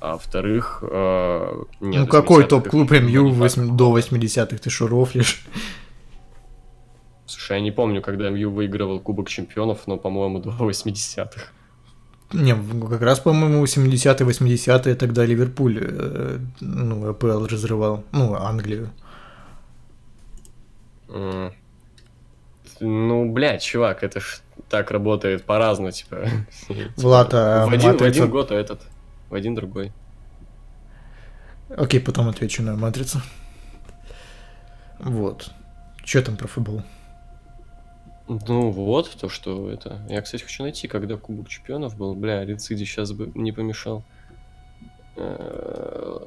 А 0.00 0.12
во-вторых, 0.12 0.82
э, 0.82 1.62
нет, 1.80 2.00
ну, 2.00 2.06
какой 2.08 2.42
80-х 2.42 2.48
топ-клуб 2.48 2.90
МЮ 2.90 3.30
до 3.76 3.96
80-х? 3.96 4.58
Ты 4.58 4.70
шо, 4.70 4.88
рофлишь? 4.88 5.46
Слушай, 7.26 7.58
я 7.58 7.60
не 7.60 7.70
помню, 7.70 8.02
когда 8.02 8.28
МЮ 8.30 8.50
выигрывал 8.50 8.98
Кубок 8.98 9.28
Чемпионов, 9.28 9.86
но, 9.86 9.98
по-моему, 9.98 10.40
до 10.40 10.50
80-х. 10.50 11.52
Не, 12.32 12.54
как 12.88 13.02
раз, 13.02 13.20
по-моему, 13.20 13.64
70-е, 13.64 14.26
80-е 14.26 14.94
тогда 14.94 15.26
Ливерпуль, 15.26 15.78
э, 15.80 16.38
ну, 16.60 17.08
АПЛ 17.10 17.46
разрывал, 17.46 18.04
ну, 18.12 18.34
Англию. 18.34 18.90
М. 21.08 21.52
Ну, 22.80 23.32
блядь, 23.32 23.62
чувак, 23.62 24.02
это 24.02 24.20
ж 24.20 24.40
так 24.68 24.90
работает 24.90 25.44
по-разному, 25.44 25.92
типа. 25.92 26.16
Влад, 26.96 27.34
а 27.34 27.66
в 27.66 27.72
один, 27.72 27.90
в 27.90 27.92
«Матрица»? 27.92 28.22
один 28.22 28.30
год, 28.30 28.50
а 28.50 28.54
этот, 28.54 28.80
в 29.30 29.34
один 29.34 29.54
другой. 29.54 29.92
Окей, 31.76 32.00
потом 32.00 32.28
отвечу 32.28 32.62
на 32.62 32.76
матрицу. 32.76 33.20
Вот. 34.98 35.50
Что 36.04 36.22
там 36.22 36.36
про 36.36 36.48
футбол? 36.48 36.82
Ну 38.26 38.70
вот, 38.70 39.10
то, 39.20 39.28
что 39.28 39.70
это... 39.70 40.00
Я, 40.08 40.22
кстати, 40.22 40.42
хочу 40.42 40.62
найти, 40.62 40.88
когда 40.88 41.16
Кубок 41.16 41.48
Чемпионов 41.48 41.96
был. 41.96 42.14
Бля, 42.14 42.44
Рициди 42.44 42.84
сейчас 42.84 43.12
бы 43.12 43.30
не 43.34 43.52
помешал. 43.52 44.02
Э, 45.16 46.26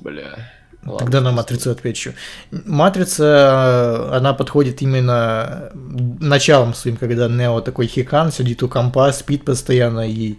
Бля. 0.00 0.50
Ладно, 0.84 0.98
Тогда 0.98 1.20
на 1.20 1.32
матрицу 1.32 1.70
отвечу. 1.70 2.12
Матрица, 2.50 4.10
э, 4.10 4.16
она 4.16 4.34
подходит 4.34 4.82
именно 4.82 5.70
началом 5.74 6.74
своим, 6.74 6.96
когда 6.96 7.28
Нео 7.28 7.60
такой 7.60 7.86
хикан, 7.86 8.32
сидит 8.32 8.62
у 8.62 8.68
компа, 8.68 9.12
спит 9.12 9.44
постоянно 9.44 10.08
и 10.08 10.38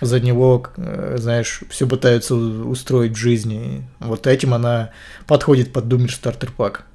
за 0.00 0.20
него, 0.20 0.66
э, 0.76 1.16
знаешь, 1.18 1.62
все 1.68 1.86
пытаются 1.86 2.34
устроить 2.34 3.12
в 3.12 3.16
жизни. 3.16 3.86
Вот 3.98 4.26
этим 4.26 4.54
она 4.54 4.90
подходит 5.26 5.72
под 5.72 5.88
Думер 5.88 6.12
Стартер 6.12 6.52
Пак. 6.52 6.86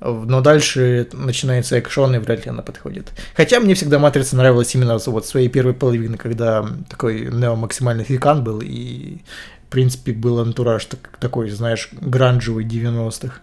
Но 0.00 0.40
дальше 0.40 1.08
начинается 1.12 1.76
экшон, 1.76 2.14
и 2.14 2.18
вряд 2.18 2.46
ли 2.46 2.50
она 2.50 2.62
подходит. 2.62 3.12
Хотя 3.36 3.60
мне 3.60 3.74
всегда 3.74 3.98
Матрица 3.98 4.34
нравилась 4.34 4.74
именно 4.74 4.96
вот 4.96 5.26
своей 5.26 5.48
первой 5.48 5.74
половины, 5.74 6.16
когда 6.16 6.66
такой 6.88 7.26
Нео 7.30 7.54
максимально 7.54 8.02
хикан 8.02 8.42
был, 8.42 8.60
и 8.62 9.18
в 9.66 9.70
принципе 9.70 10.12
был 10.12 10.40
антураж 10.40 10.86
так- 10.86 11.16
такой, 11.18 11.50
знаешь, 11.50 11.90
гранжевый 11.92 12.64
90-х. 12.64 13.40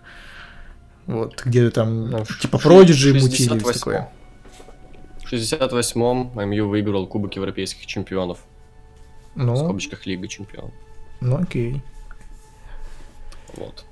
Вот, 1.06 1.42
где 1.46 1.70
там 1.70 2.10
Ну, 2.10 2.26
типа 2.42 2.58
Продиджи 2.58 3.14
мутили, 3.14 3.28
и 3.28 3.48
68. 3.48 3.80
такое. 3.80 4.10
В 5.24 5.32
68-м 5.32 6.32
МЮ 6.50 6.68
выиграл 6.70 7.06
Кубок 7.08 7.36
Европейских 7.36 7.86
Чемпионов. 7.86 8.40
В 9.36 9.44
Ну, 9.44 9.56
скобочках 9.56 10.06
Лига 10.08 10.28
Чемпионов. 10.28 10.72
ну 11.22 11.38
окей. 11.40 11.82
Вот. 13.56 13.86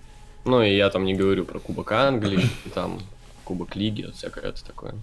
Ну 0.46 0.62
и 0.62 0.76
я 0.76 0.90
там 0.90 1.06
не 1.06 1.16
говорю 1.16 1.44
про 1.46 1.60
Кубок 1.60 1.92
Англии, 1.92 2.48
там 2.74 3.00
Кубок 3.44 3.76
Лиги, 3.76 4.12
всякое 4.12 4.46
это 4.46 4.64
такое. 4.64 4.96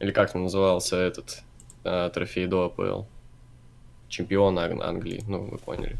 Или 0.00 0.10
как 0.10 0.34
назывался 0.34 0.96
этот 0.96 1.42
э, 1.84 2.10
трофей 2.12 2.46
до 2.46 2.64
АПЛ? 2.64 3.04
Чемпион 4.08 4.58
Ан- 4.58 4.82
Англии, 4.82 5.22
ну 5.28 5.44
вы 5.44 5.58
поняли. 5.58 5.96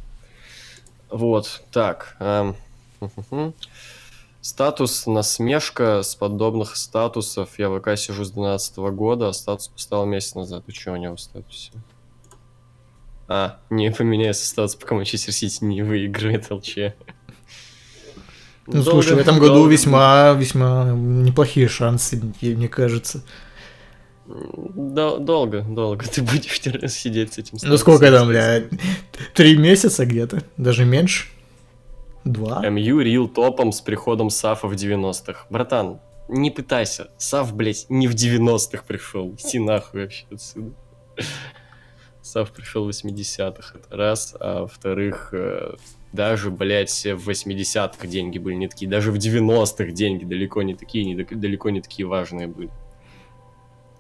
Вот, 1.09 1.63
так. 1.71 2.17
эм. 2.21 2.57
Статус 4.41 5.07
насмешка 5.07 6.03
с 6.03 6.17
подобных 6.17 6.75
статусов. 6.77 7.57
Я 7.61 7.69
в 7.71 7.79
ВК 7.79 7.97
сижу 7.97 8.25
с 8.25 8.33
12 8.33 8.77
года, 8.79 9.29
а 9.29 9.33
статус 9.33 9.69
поставил 9.69 10.05
месяц 10.05 10.35
назад. 10.35 10.65
Что 10.69 10.93
у 10.93 10.97
него 10.97 11.15
в 11.15 11.21
статусе? 11.21 11.71
А, 13.35 13.61
не 13.71 13.91
поменяется 13.91 14.47
статус, 14.47 14.75
пока 14.75 14.95
Манчестер 14.95 15.33
Сити 15.33 15.65
не 15.65 15.81
выиграет 15.81 16.51
ЛЧ. 16.51 16.77
Ну, 18.67 18.83
слушай, 18.83 19.15
в 19.15 19.19
этом 19.19 19.39
году 19.39 19.67
весьма, 19.67 20.33
весьма 20.33 20.91
неплохие 20.93 21.67
шансы, 21.67 22.21
мне 22.43 22.69
кажется. 22.69 23.25
Дол- 24.27 25.19
долго, 25.19 25.63
долго 25.63 26.05
ты 26.05 26.21
будешь 26.21 26.61
сидеть 26.93 27.33
с 27.33 27.39
этим 27.39 27.57
Ну, 27.63 27.79
сколько 27.79 28.11
там, 28.11 28.29
бля, 28.29 28.65
три 29.33 29.57
месяца 29.57 30.05
где-то, 30.05 30.43
даже 30.59 30.85
меньше? 30.85 31.29
Два? 32.25 32.69
МЮ 32.69 33.01
рил 33.01 33.29
топом 33.29 33.73
с 33.73 33.81
приходом 33.81 34.29
Сафа 34.29 34.69
в 34.69 34.75
90-х. 34.75 35.47
Братан, 35.49 36.01
не 36.29 36.51
пытайся. 36.51 37.09
Саф, 37.17 37.55
блядь, 37.55 37.87
не 37.89 38.09
в 38.09 38.15
90-х 38.15 38.85
пришел. 38.87 39.35
Иди 39.39 39.59
нахуй 39.59 40.03
вообще 40.03 40.27
отсюда. 40.31 40.73
САФ 42.23 42.53
пришел 42.53 42.85
в 42.85 42.89
80-х, 42.89 43.79
это 43.79 43.97
раз. 43.97 44.35
А 44.39 44.63
во-вторых, 44.63 45.31
э, 45.33 45.75
даже, 46.13 46.51
блядь, 46.51 47.05
в 47.05 47.29
80-х 47.29 48.07
деньги 48.07 48.39
были 48.39 48.55
не 48.55 48.69
такие. 48.69 48.89
Даже 48.89 49.11
в 49.11 49.17
90-х 49.17 49.93
деньги 49.93 50.25
далеко 50.25 50.63
не 50.63 50.75
такие, 50.75 51.05
не, 51.05 51.17
далеко 51.17 51.71
не 51.71 51.81
такие 51.81 52.07
важные 52.07 52.47
были. 52.47 52.71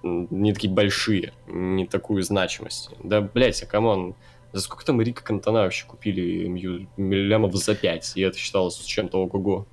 Не 0.02 0.52
такие 0.52 0.72
большие, 0.72 1.32
не 1.46 1.86
такую 1.86 2.22
значимость. 2.22 2.90
Да, 3.02 3.20
блядь, 3.20 3.62
а 3.62 3.66
come 3.66 3.94
on, 3.94 4.14
за 4.52 4.60
сколько 4.60 4.84
там 4.84 5.00
Эрика 5.00 5.24
Кантона 5.24 5.60
вообще 5.60 5.86
купили 5.86 6.46
МЮ 6.46 6.88
лямов 6.96 7.54
за 7.56 7.74
5, 7.74 8.12
и 8.16 8.20
это 8.20 8.36
считалось 8.38 8.76
чем-то 8.76 9.18
ого-го. 9.18 9.66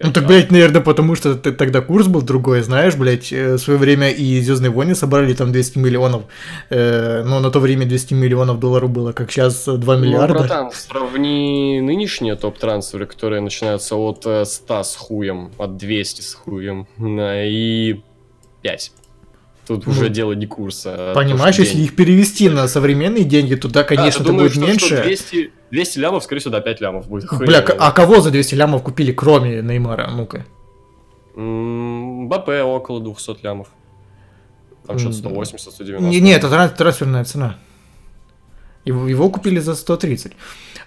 Ну 0.00 0.12
так, 0.12 0.26
блядь, 0.28 0.50
наверное, 0.52 0.80
потому 0.80 1.16
что 1.16 1.34
т- 1.34 1.50
тогда 1.52 1.80
курс 1.80 2.06
был 2.06 2.22
другой, 2.22 2.62
знаешь, 2.62 2.94
блядь, 2.94 3.32
э, 3.32 3.54
в 3.54 3.58
свое 3.58 3.78
время 3.78 4.10
и 4.10 4.40
Звездные 4.40 4.70
войны 4.70 4.94
собрали 4.94 5.34
там 5.34 5.50
200 5.50 5.78
миллионов, 5.78 6.22
э, 6.70 7.24
но 7.24 7.40
на 7.40 7.50
то 7.50 7.58
время 7.58 7.84
200 7.84 8.14
миллионов 8.14 8.60
долларов 8.60 8.90
было, 8.90 9.12
как 9.12 9.32
сейчас 9.32 9.64
2 9.66 9.96
миллиарда. 9.96 10.34
Ну, 10.34 10.40
братан, 10.40 10.70
сравни 10.72 11.80
нынешние 11.80 12.36
топ-трансферы, 12.36 13.06
которые 13.06 13.40
начинаются 13.40 13.96
от 13.96 14.24
э, 14.26 14.44
100 14.44 14.82
с 14.84 14.94
хуем, 14.96 15.50
от 15.58 15.76
200 15.76 16.20
с 16.20 16.34
хуем, 16.34 16.86
на- 16.96 17.44
и 17.44 18.00
5. 18.62 18.92
Тут 19.68 19.86
Ну, 19.86 19.92
уже 19.92 20.08
дело 20.08 20.32
не 20.32 20.46
курса. 20.46 20.94
а 21.12 21.14
Понимаешь, 21.14 21.56
то, 21.56 21.62
что 21.62 21.62
если 21.62 21.76
деньги. 21.76 21.88
их 21.90 21.96
перевести 21.96 22.48
на 22.48 22.66
современные 22.68 23.24
деньги, 23.24 23.54
то 23.54 23.68
да, 23.68 23.80
Да, 23.80 23.84
конечно, 23.84 24.24
ты 24.24 24.30
это 24.30 24.32
думаешь, 24.32 24.54
будет 24.56 24.76
что- 24.80 24.86
что 24.86 24.94
меньше. 24.96 25.04
200, 25.04 25.50
200 25.70 25.98
лямов, 25.98 26.24
скорее 26.24 26.40
всего, 26.40 26.52
до 26.52 26.60
5 26.60 26.80
лямов 26.80 27.06
будет. 27.08 27.28
Бля, 27.38 27.58
а 27.60 27.92
кого 27.92 28.20
за 28.20 28.30
200 28.30 28.54
лямов 28.54 28.82
купили, 28.82 29.12
кроме 29.12 29.60
Неймара? 29.62 30.08
Ну-ка. 30.10 30.46
Мбаппе 31.36 32.62
около 32.62 33.00
200 33.00 33.44
лямов. 33.44 33.68
Там 34.86 34.98
что-то 34.98 35.14
М, 35.16 35.20
180, 35.20 35.72
190. 35.72 36.08
Не, 36.10 36.20
не, 36.20 36.32
это 36.32 36.48
тран- 36.48 36.74
трансферная 36.74 37.24
цена. 37.24 37.58
Его, 38.84 39.06
его 39.06 39.28
купили 39.28 39.58
за 39.58 39.74
130. 39.74 40.32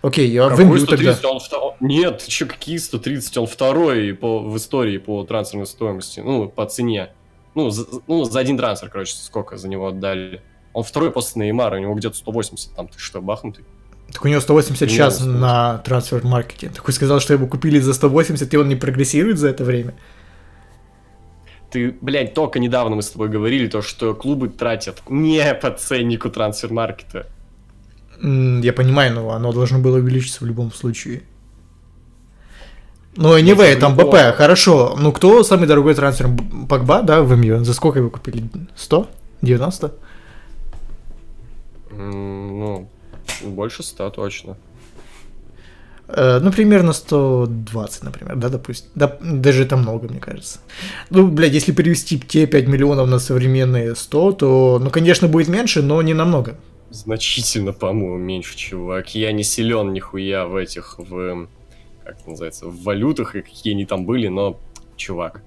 Окей, 0.02 0.28
я 0.30 0.50
Какой 0.50 0.66
МЮ 0.66 0.86
тогда. 0.88 1.14
130? 1.14 1.26
Он 1.26 1.38
вто- 1.40 1.76
Нет, 1.80 2.26
чё, 2.28 2.48
какие 2.48 2.78
130? 2.78 3.38
Он 3.38 3.46
второй 3.46 4.14
по, 4.16 4.40
в 4.40 4.58
истории 4.58 4.98
по 4.98 5.24
трансферной 5.24 5.68
стоимости. 5.68 6.20
Ну, 6.22 6.50
по 6.50 6.66
цене. 6.66 7.10
Ну 7.56 7.70
за, 7.70 7.86
ну, 8.08 8.24
за 8.24 8.40
один 8.40 8.58
трансфер, 8.58 8.90
короче, 8.90 9.16
сколько 9.16 9.58
за 9.58 9.68
него 9.68 9.88
отдали. 9.88 10.42
Он 10.74 10.84
второй 10.84 11.12
после 11.12 11.44
Неймара, 11.46 11.78
у 11.78 11.80
него 11.80 11.94
где-то 11.96 12.16
180. 12.16 12.76
Там 12.76 12.88
ты 12.88 12.98
что, 12.98 13.22
бахнутый? 13.22 13.66
Так 14.12 14.24
у 14.26 14.28
него 14.28 14.42
180 14.42 14.82
Не 14.82 14.88
сейчас 14.88 15.20
надо 15.20 15.32
на 15.32 15.78
трансфер-маркете. 15.80 16.70
Такой 16.70 16.94
сказал, 16.94 17.20
что 17.20 17.34
его 17.34 17.48
купили 17.48 17.80
за 17.80 17.94
180, 17.94 18.54
и 18.54 18.58
он 18.58 18.70
не 18.70 18.76
прогрессирует 18.76 19.38
за 19.38 19.50
это 19.50 19.64
время. 19.64 19.94
Ты, 21.72 21.96
блядь, 22.02 22.34
только 22.34 22.60
недавно 22.60 22.98
мы 22.98 23.02
с 23.02 23.10
тобой 23.10 23.30
говорили, 23.30 23.68
то, 23.68 23.82
что 23.82 24.14
клубы 24.14 24.50
тратят 24.50 25.02
не 25.10 25.54
по 25.54 25.72
ценнику 25.72 26.30
трансфер-маркета. 26.30 27.28
Я 28.22 28.74
понимаю, 28.74 29.16
но 29.16 29.32
оно 29.32 29.52
должно 29.52 29.80
было 29.80 29.98
увеличиться 29.98 30.44
в 30.44 30.48
любом 30.48 30.72
случае. 30.72 31.24
Ну, 33.18 33.38
anyway, 33.38 33.76
там 33.76 33.96
БП, 33.96 34.36
хорошо. 34.38 34.96
Ну, 34.98 35.12
кто 35.12 35.44
самый 35.44 35.68
дорогой 35.68 35.94
трансфер? 35.96 36.30
Погба, 36.70 37.02
да, 37.02 37.22
в 37.22 37.36
МЮ? 37.38 37.64
За 37.64 37.74
сколько 37.74 38.00
его 38.00 38.10
купили? 38.10 38.44
100? 38.76 39.08
90? 39.42 39.92
М, 41.92 42.60
Ну, 42.60 42.88
больше 43.44 43.84
100 43.84 44.10
точно. 44.10 44.56
Э, 46.08 46.40
ну, 46.42 46.52
примерно 46.52 46.94
120, 46.94 48.04
например, 48.04 48.36
да, 48.36 48.50
допустим. 48.50 48.90
Да, 48.96 49.18
даже 49.22 49.64
это 49.64 49.78
много, 49.78 50.08
мне 50.08 50.20
кажется. 50.20 50.60
Ну, 51.10 51.28
блядь, 51.28 51.54
если 51.54 51.74
перевести 51.74 52.20
те 52.20 52.46
5 52.48 52.68
миллионов 52.68 53.10
на 53.10 53.20
современные 53.20 53.96
100, 53.96 54.32
то, 54.32 54.80
ну, 54.84 54.90
конечно, 54.90 55.28
будет 55.28 55.48
меньше, 55.50 55.82
но 55.82 56.02
не 56.02 56.14
намного. 56.14 56.56
Значительно, 56.92 57.72
по-моему, 57.74 58.18
меньше, 58.18 58.58
чувак. 58.58 59.16
Я 59.16 59.32
не 59.32 59.44
силен 59.44 59.94
нихуя 59.94 60.46
в 60.46 60.56
этих, 60.56 60.96
в... 60.98 61.48
Как 62.04 62.20
это 62.20 62.30
называется? 62.30 62.68
В 62.68 62.84
валютах, 62.84 63.36
и 63.36 63.42
какие 63.42 63.74
они 63.74 63.86
там 63.86 64.06
были, 64.06 64.28
но, 64.28 64.60
чувак. 64.96 65.44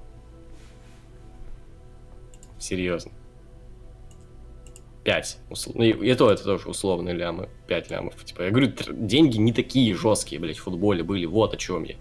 Серьезно. 2.59 3.13
5. 5.05 5.39
Ну, 5.75 5.83
и, 5.83 6.11
и 6.11 6.15
то 6.15 6.31
это 6.31 6.45
тоже 6.45 6.69
условные 6.69 7.15
лямы. 7.15 7.49
5 7.69 7.91
лямов. 7.91 8.25
Типа, 8.25 8.43
я 8.43 8.51
говорю, 8.51 8.73
деньги 8.93 9.37
не 9.37 9.53
такие 9.53 9.95
жесткие, 9.95 10.41
блядь, 10.41 10.57
в 10.57 10.63
футболе 10.63 11.03
были. 11.03 11.27
Вот 11.27 11.55
о 11.55 11.57
чем 11.57 11.85
я. 11.85 11.97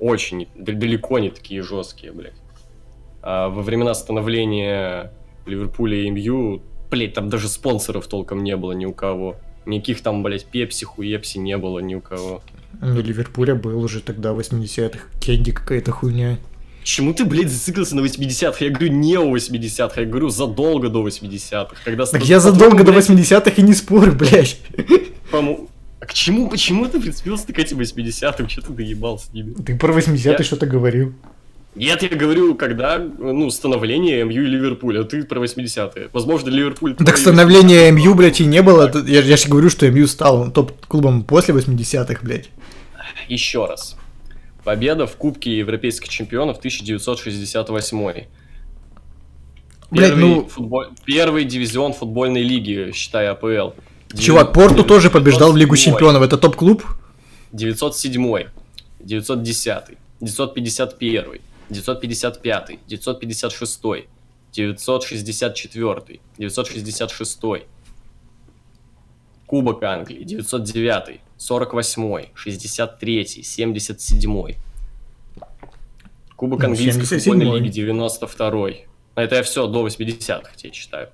Очень, 0.00 0.48
далеко 0.56 1.20
не 1.20 1.30
такие 1.30 1.62
жесткие, 1.62 2.12
блядь. 2.12 2.34
А 3.22 3.48
во 3.48 3.62
времена 3.62 3.94
становления 3.94 5.12
Ливерпуля 5.46 5.98
и 5.98 6.10
МЮ, 6.10 6.60
блядь, 6.90 7.14
там 7.14 7.28
даже 7.28 7.48
спонсоров 7.48 8.08
толком 8.08 8.42
не 8.42 8.56
было 8.56 8.72
ни 8.72 8.84
у 8.84 8.92
кого. 8.92 9.36
Никаких 9.64 10.02
там, 10.02 10.24
блядь, 10.24 10.44
пепси, 10.44 10.84
хуепси 10.84 11.38
не 11.38 11.56
было 11.56 11.78
ни 11.78 11.94
у 11.94 12.00
кого. 12.00 12.42
Ну, 12.82 13.00
Ливерпуля 13.00 13.54
был 13.54 13.80
уже 13.82 14.00
тогда 14.00 14.32
в 14.32 14.40
80-х. 14.40 14.98
Кенди 15.20 15.52
какая-то 15.52 15.92
хуйня. 15.92 16.38
Почему 16.80 17.14
ты, 17.14 17.24
блядь, 17.24 17.48
зациклился 17.48 17.94
на 17.94 18.00
80-х? 18.00 18.64
Я 18.64 18.70
говорю 18.72 18.88
не 18.92 19.16
о 19.16 19.22
80-х, 19.32 20.00
я 20.00 20.06
говорю 20.06 20.30
задолго 20.30 20.88
до 20.88 21.06
80-х. 21.06 21.76
Когда 21.84 22.04
Так 22.06 22.24
я 22.24 22.40
задолго 22.40 22.82
до 22.82 22.90
блядь, 22.90 23.08
80-х 23.08 23.50
и 23.56 23.62
не 23.62 23.72
спорю, 23.72 24.12
блядь. 24.16 24.58
по-моему- 25.30 25.68
А 26.00 26.06
к 26.06 26.12
чему, 26.12 26.48
почему 26.50 26.86
ты 26.86 27.00
прицепился 27.00 27.46
к 27.52 27.58
этим 27.60 27.78
80-м? 27.78 28.48
Че 28.48 28.60
ты 28.62 28.72
доебал 28.72 29.20
с 29.20 29.32
ними? 29.32 29.54
Ты 29.54 29.76
про 29.78 29.92
80-е 29.92 30.34
Я- 30.36 30.42
что-то 30.44 30.66
говорил. 30.66 31.14
Нет, 31.74 32.02
я 32.02 32.08
говорю, 32.10 32.54
когда, 32.54 32.98
ну, 32.98 33.48
становление 33.50 34.24
МЮ 34.24 34.42
и 34.42 34.46
Ливерпуля, 34.46 35.00
а 35.00 35.04
ты 35.04 35.24
про 35.24 35.40
80-е. 35.42 36.10
Возможно, 36.12 36.50
Ливерпуль... 36.50 36.94
Так 36.96 37.16
становления 37.16 37.90
МЮ, 37.90 38.14
блядь, 38.14 38.40
и 38.40 38.44
не 38.44 38.60
было. 38.60 38.92
Я, 39.06 39.22
я 39.22 39.36
же 39.38 39.48
говорю, 39.48 39.70
что 39.70 39.90
МЮ 39.90 40.06
стал 40.06 40.50
топ-клубом 40.50 41.24
после 41.24 41.54
80-х, 41.54 42.20
блядь. 42.22 42.50
Еще 43.28 43.64
раз. 43.64 43.96
Победа 44.64 45.06
в 45.06 45.16
Кубке 45.16 45.56
Европейских 45.58 46.10
чемпионов 46.10 46.58
1968. 46.58 47.98
Блядь, 49.90 50.10
Первый, 50.10 50.20
ну- 50.20 50.48
футбол- 50.48 50.86
Первый 51.06 51.44
дивизион 51.44 51.94
футбольной 51.94 52.42
лиги, 52.42 52.92
считай 52.94 53.28
АПЛ. 53.28 53.70
Чувак, 54.18 54.52
Порту 54.52 54.84
тоже 54.84 55.08
побеждал 55.08 55.52
в 55.52 55.56
Лигу 55.56 55.74
907, 55.74 55.92
чемпионов. 55.92 56.22
Это 56.22 56.36
топ-клуб? 56.36 56.84
907, 57.52 58.46
910, 59.00 59.96
951, 60.20 61.24
955, 61.72 62.78
956, 62.86 63.80
964, 64.52 66.20
966. 66.38 67.38
Кубок 69.46 69.82
Англии, 69.82 70.24
909, 70.24 71.20
48, 71.36 72.26
63, 72.34 73.42
77. 73.42 74.56
Кубок 76.36 76.60
Ну, 76.60 76.66
английской 76.66 77.02
77-й. 77.02 77.20
футбольной 77.20 77.60
лиги, 77.60 77.68
92. 77.72 78.68
Это 79.14 79.36
я 79.36 79.42
все 79.42 79.66
до 79.66 79.86
80-х 79.86 80.54
тебе 80.56 80.70
читаю. 80.72 81.08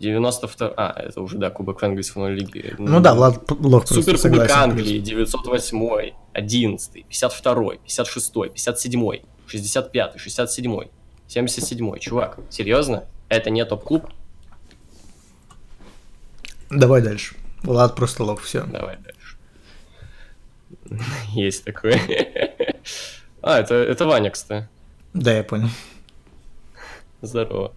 92... 0.00 0.74
А, 0.76 0.92
это 1.00 1.22
уже, 1.22 1.38
да, 1.38 1.50
Кубок 1.50 1.82
английской 1.82 2.14
футбольной 2.14 2.40
лиги. 2.40 2.74
Ну 2.78 3.00
да, 3.00 3.14
Влад 3.14 3.50
Лох 3.50 3.86
Суперкубок 3.86 4.20
согласен. 4.20 4.54
Англии, 4.54 4.98
908, 4.98 6.12
11, 6.34 7.04
52, 7.08 7.76
56, 7.76 8.32
57, 8.52 9.20
65, 9.52 10.18
67, 10.18 10.88
77-й. 11.28 12.00
Чувак, 12.00 12.38
серьезно? 12.48 13.04
Это 13.28 13.50
не 13.50 13.64
топ-клуб? 13.66 14.10
Давай 16.70 17.02
дальше. 17.02 17.36
Влад 17.62 17.94
просто 17.94 18.24
лох, 18.24 18.40
все. 18.40 18.64
Давай 18.64 18.96
дальше. 18.96 19.36
Есть 21.34 21.64
такое. 21.64 22.00
А, 23.44 23.58
это, 23.58 23.74
это 23.74 24.06
Ваня, 24.06 24.30
кстати. 24.30 24.68
Да, 25.14 25.32
я 25.32 25.42
понял. 25.42 25.68
Здорово. 27.22 27.74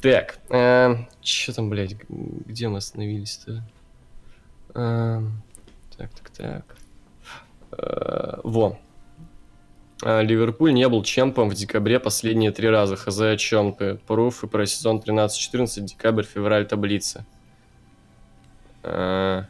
Так, 0.00 0.38
э, 0.48 0.94
что 1.22 1.52
там, 1.52 1.68
блядь, 1.68 1.96
где 2.08 2.68
мы 2.68 2.78
остановились-то? 2.78 3.64
Э, 4.76 5.22
так, 5.96 6.10
так, 6.12 6.30
так. 6.30 6.76
Э, 7.72 8.40
во. 8.44 8.78
Э, 10.02 10.22
Ливерпуль 10.22 10.72
не 10.72 10.88
был 10.88 11.02
чемпом 11.02 11.50
в 11.50 11.54
декабре 11.54 12.00
последние 12.00 12.52
три 12.52 12.68
раза. 12.68 12.96
Хз 12.96 13.20
о 13.20 13.36
чем 13.36 13.72
ты? 13.74 13.96
Пруф 14.06 14.44
и 14.44 14.46
про 14.46 14.66
сезон 14.66 14.98
13-14, 14.98 15.80
декабрь, 15.80 16.24
февраль, 16.24 16.66
таблица. 16.66 17.26
Э, 18.82 19.44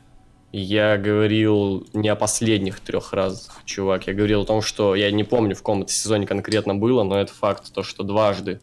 Я 0.53 0.99
говорил 0.99 1.87
не 1.93 2.09
о 2.09 2.17
последних 2.17 2.81
трех 2.81 3.13
разах, 3.13 3.63
чувак. 3.65 4.09
Я 4.09 4.15
говорил 4.15 4.43
о 4.43 4.47
том, 4.47 4.63
что 4.63 4.97
я 4.97 5.11
не 5.13 5.25
помню, 5.25 5.55
в 5.55 5.59
каком 5.59 5.83
это 5.83 5.93
сезоне 5.93 6.27
конкретно 6.27 6.75
было, 6.75 7.05
но 7.05 7.21
это 7.21 7.33
факт, 7.33 7.73
то, 7.73 7.83
что 7.83 8.03
дважды 8.03 8.61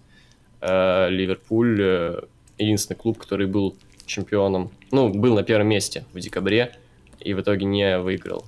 э, 0.59 1.09
Ливерпуль 1.09 1.81
э, 1.81 2.21
единственный 2.57 2.97
клуб, 2.97 3.17
который 3.17 3.47
был 3.47 3.77
чемпионом, 4.05 4.71
ну, 4.91 5.09
был 5.09 5.35
на 5.35 5.43
первом 5.43 5.67
месте 5.67 6.05
в 6.13 6.19
декабре 6.19 6.75
и 7.19 7.33
в 7.33 7.41
итоге 7.41 7.65
не 7.65 7.99
выиграл 7.99 8.45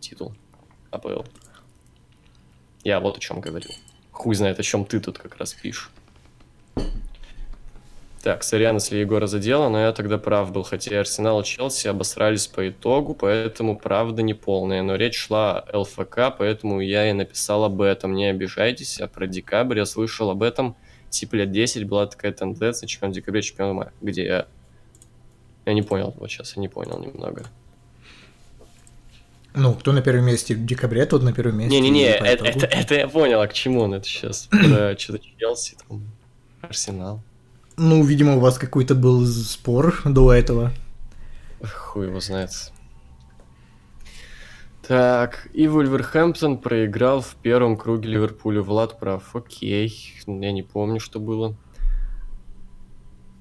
титул 0.00 0.32
АПЛ. 0.90 1.22
Я 2.84 3.00
вот 3.00 3.16
о 3.16 3.20
чем 3.20 3.40
говорил. 3.40 3.70
Хуй 4.10 4.34
знает, 4.34 4.58
о 4.58 4.62
чем 4.62 4.84
ты 4.84 5.00
тут 5.00 5.18
как 5.18 5.36
раз 5.36 5.54
пишешь. 5.54 5.90
Так, 8.22 8.44
сорян, 8.44 8.76
если 8.76 8.98
Егора 8.98 9.26
задело, 9.26 9.68
но 9.68 9.80
я 9.80 9.92
тогда 9.92 10.16
прав 10.16 10.52
был, 10.52 10.62
хотя 10.62 10.92
и 10.92 10.94
Арсенал 10.94 11.40
и 11.40 11.44
Челси 11.44 11.88
обосрались 11.88 12.46
по 12.46 12.68
итогу, 12.68 13.14
поэтому 13.14 13.76
правда 13.76 14.22
не 14.22 14.32
полная. 14.32 14.82
Но 14.82 14.94
речь 14.94 15.16
шла 15.16 15.58
о 15.58 15.80
ЛФК, 15.80 16.36
поэтому 16.38 16.80
я 16.80 17.10
и 17.10 17.12
написал 17.12 17.64
об 17.64 17.82
этом. 17.82 18.14
Не 18.14 18.26
обижайтесь, 18.26 19.00
а 19.00 19.08
про 19.08 19.26
декабрь 19.26 19.78
я 19.78 19.86
слышал 19.86 20.30
об 20.30 20.44
этом. 20.44 20.76
Типа 21.10 21.34
лет 21.34 21.50
10 21.50 21.88
была 21.88 22.06
такая 22.06 22.32
тенденция, 22.32 22.86
чемпион 22.86 23.10
декабря, 23.10 23.42
чемпион 23.42 23.74
мая. 23.74 23.92
Где 24.00 24.24
я? 24.24 24.46
Я 25.66 25.74
не 25.74 25.82
понял, 25.82 26.14
вот 26.16 26.30
сейчас 26.30 26.54
я 26.54 26.60
не 26.60 26.68
понял 26.68 27.00
немного. 27.00 27.46
Ну, 29.54 29.74
кто 29.74 29.92
на 29.92 30.00
первом 30.00 30.26
месте 30.26 30.54
в 30.54 30.64
декабре, 30.64 31.04
тот 31.04 31.22
на 31.22 31.32
первом 31.32 31.58
месте. 31.58 31.78
Не-не-не, 31.78 32.06
это, 32.06 32.44
это, 32.44 32.66
это 32.70 32.94
я 32.94 33.08
понял, 33.08 33.40
а 33.40 33.46
к 33.46 33.52
чему 33.52 33.80
он 33.80 33.94
это 33.94 34.06
сейчас? 34.06 34.48
Про 34.50 34.98
что-то 34.98 35.20
Челси, 35.38 35.76
там, 35.88 36.02
Арсенал. 36.62 37.20
Ну, 37.76 38.04
видимо, 38.04 38.36
у 38.36 38.40
вас 38.40 38.58
какой-то 38.58 38.94
был 38.94 39.26
спор 39.26 40.02
до 40.04 40.32
этого. 40.32 40.72
Хуй 41.62 42.06
его 42.06 42.20
знает. 42.20 42.50
Так, 44.86 45.48
и 45.52 45.68
Вульверхэмптон 45.68 46.58
проиграл 46.58 47.20
в 47.20 47.36
первом 47.36 47.76
круге 47.76 48.10
Ливерпулю. 48.10 48.64
Влад 48.64 48.98
прав. 48.98 49.34
Окей. 49.34 50.14
Я 50.26 50.52
не 50.52 50.62
помню, 50.62 50.98
что 50.98 51.20
было. 51.20 51.54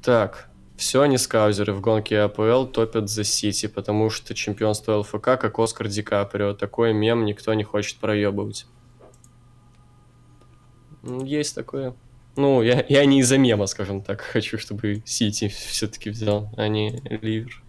Так, 0.03 0.50
все 0.81 1.03
они 1.03 1.19
скаузеры 1.19 1.73
в 1.73 1.79
гонке 1.79 2.21
АПЛ 2.21 2.65
топят 2.65 3.07
за 3.07 3.23
Сити, 3.23 3.67
потому 3.67 4.09
что 4.09 4.33
чемпионство 4.33 4.97
ЛФК 4.97 5.21
как 5.39 5.59
Оскар 5.59 5.87
Ди 5.87 6.01
Каприо. 6.01 6.55
Такой 6.55 6.91
мем 6.91 7.23
никто 7.23 7.53
не 7.53 7.63
хочет 7.63 7.97
проебывать. 7.97 8.65
М, 11.03 11.23
Есть 11.23 11.53
такое. 11.53 11.93
Ну, 12.35 12.63
я, 12.63 12.83
я 12.89 13.05
не 13.05 13.19
из-за 13.19 13.37
мема, 13.37 13.67
скажем 13.67 14.01
так. 14.01 14.21
Хочу, 14.33 14.57
чтобы 14.57 15.03
Сити 15.05 15.49
все-таки 15.49 16.09
взял, 16.09 16.49
а 16.57 16.67
не 16.67 16.99
Ливер. 17.21 17.61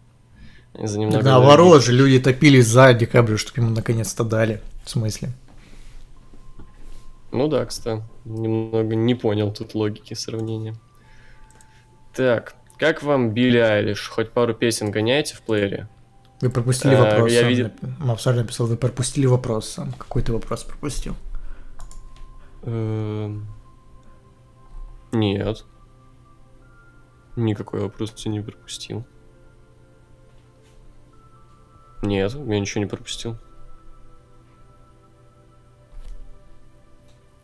Так 0.73 0.91
немного 0.91 1.23
наоборот 1.23 1.85
же, 1.85 1.93
люди 1.93 2.19
топились 2.19 2.67
за 2.67 2.95
декабрь, 2.95 3.37
чтобы 3.37 3.61
ему 3.61 3.75
наконец-то 3.75 4.25
дали. 4.25 4.63
В 4.87 4.91
смысле? 4.91 5.29
Ну 7.31 7.47
да, 7.47 7.67
кстати, 7.67 8.03
немного 8.25 8.95
не 8.95 9.15
понял 9.15 9.53
тут 9.53 9.75
логики 9.75 10.15
сравнения. 10.15 10.75
Так, 12.15 12.55
как 12.83 13.05
вам 13.05 13.31
Билли 13.31 13.59
Айлиш? 13.59 14.09
Хоть 14.09 14.33
пару 14.33 14.55
песен 14.55 14.91
гоняете 14.91 15.37
в 15.37 15.43
плеере? 15.43 15.89
Вы 16.41 16.51
пропустили 16.51 16.97
Э, 16.97 17.01
вопрос. 17.01 17.31
я 17.31 17.43
видел- 17.49 17.71
Мапсар 18.01 18.35
написал, 18.35 18.67
вы 18.67 18.77
пропустили 18.77 19.27
вопрос 19.27 19.69
сам. 19.69 19.93
Какой 19.93 20.23
ты 20.23 20.33
вопрос 20.33 20.65
пропустил? 20.65 21.15
Эм, 22.65 23.47
Нет. 25.13 25.65
Никакой 27.37 27.83
вопрос 27.83 28.13
я 28.25 28.33
не 28.33 28.41
пропустил. 28.41 29.05
Нет, 32.03 32.35
я 32.35 32.59
ничего 32.61 32.81
не 32.83 32.89
пропустил. 32.89 33.37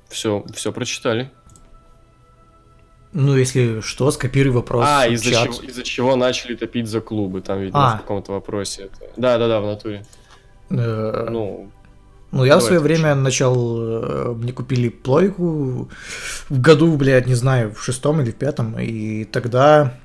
Все, 0.08 0.44
все 0.52 0.72
прочитали. 0.72 1.30
Ну, 3.20 3.36
если 3.36 3.80
что, 3.80 4.10
скопируй 4.12 4.52
вопрос. 4.52 4.84
а, 4.88 5.06
из-за 5.08 5.30
чего, 5.32 5.54
из-за 5.64 5.82
чего 5.82 6.14
начали 6.16 6.54
топить 6.54 6.86
за 6.86 7.00
клубы, 7.00 7.40
там, 7.40 7.58
видимо, 7.60 7.92
А. 7.92 7.96
в 7.96 8.00
каком-то 8.02 8.30
вопросе. 8.32 8.82
это. 8.82 9.10
Да-да-да, 9.16 9.60
в 9.60 9.66
натуре. 9.66 10.04
Э, 10.70 11.26
Ну, 11.28 11.68
Ну, 12.30 12.44
я 12.44 12.58
в 12.58 12.62
свое 12.62 12.78
время 12.78 13.14
начал... 13.16 13.54
э, 13.80 14.34
Мне 14.34 14.52
купили 14.52 14.88
плойку 14.88 15.88
в 16.48 16.60
году, 16.60 16.96
блядь, 16.96 17.26
не 17.26 17.34
знаю, 17.34 17.74
в 17.74 17.82
шестом 17.82 18.20
или 18.20 18.30
в 18.30 18.36
пятом, 18.36 18.78
и 18.78 19.24
тогда... 19.24 19.98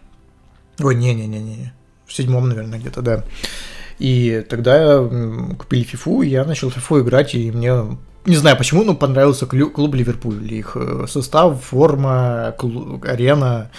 Ой, 0.80 0.96
не-не-не-не, 0.96 1.72
в 2.08 2.14
седьмом, 2.14 2.50
наверное, 2.50 2.80
где-то, 2.80 3.02
да. 3.02 3.24
И 4.00 4.44
тогда 4.50 4.98
купили 5.60 5.84
фифу, 5.84 6.24
и 6.24 6.30
я 6.30 6.46
начал 6.46 6.72
фифу 6.72 7.00
играть, 7.02 7.36
и 7.36 7.52
мне... 7.52 7.98
Не 8.26 8.36
знаю 8.38 8.58
почему, 8.58 8.84
но 8.84 8.96
понравился 8.96 9.46
клуб 9.46 9.96
Ливерпуль. 9.96 10.54
Их 10.54 10.78
э, 10.78 11.06
состав, 11.08 11.62
форма, 11.64 12.56
клу- 12.58 13.06
арена. 13.06 13.70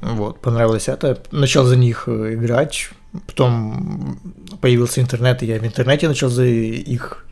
Вот, 0.00 0.40
понравилось 0.40 0.88
это. 0.88 1.22
Начал 1.30 1.64
за 1.64 1.76
них 1.76 2.04
э, 2.06 2.34
играть. 2.34 2.90
Потом 3.26 4.18
появился 4.60 5.00
интернет, 5.00 5.42
и 5.42 5.46
я 5.46 5.58
в 5.58 5.64
интернете 5.66 6.08
начал 6.08 6.28
за 6.28 6.44
их 6.44 7.26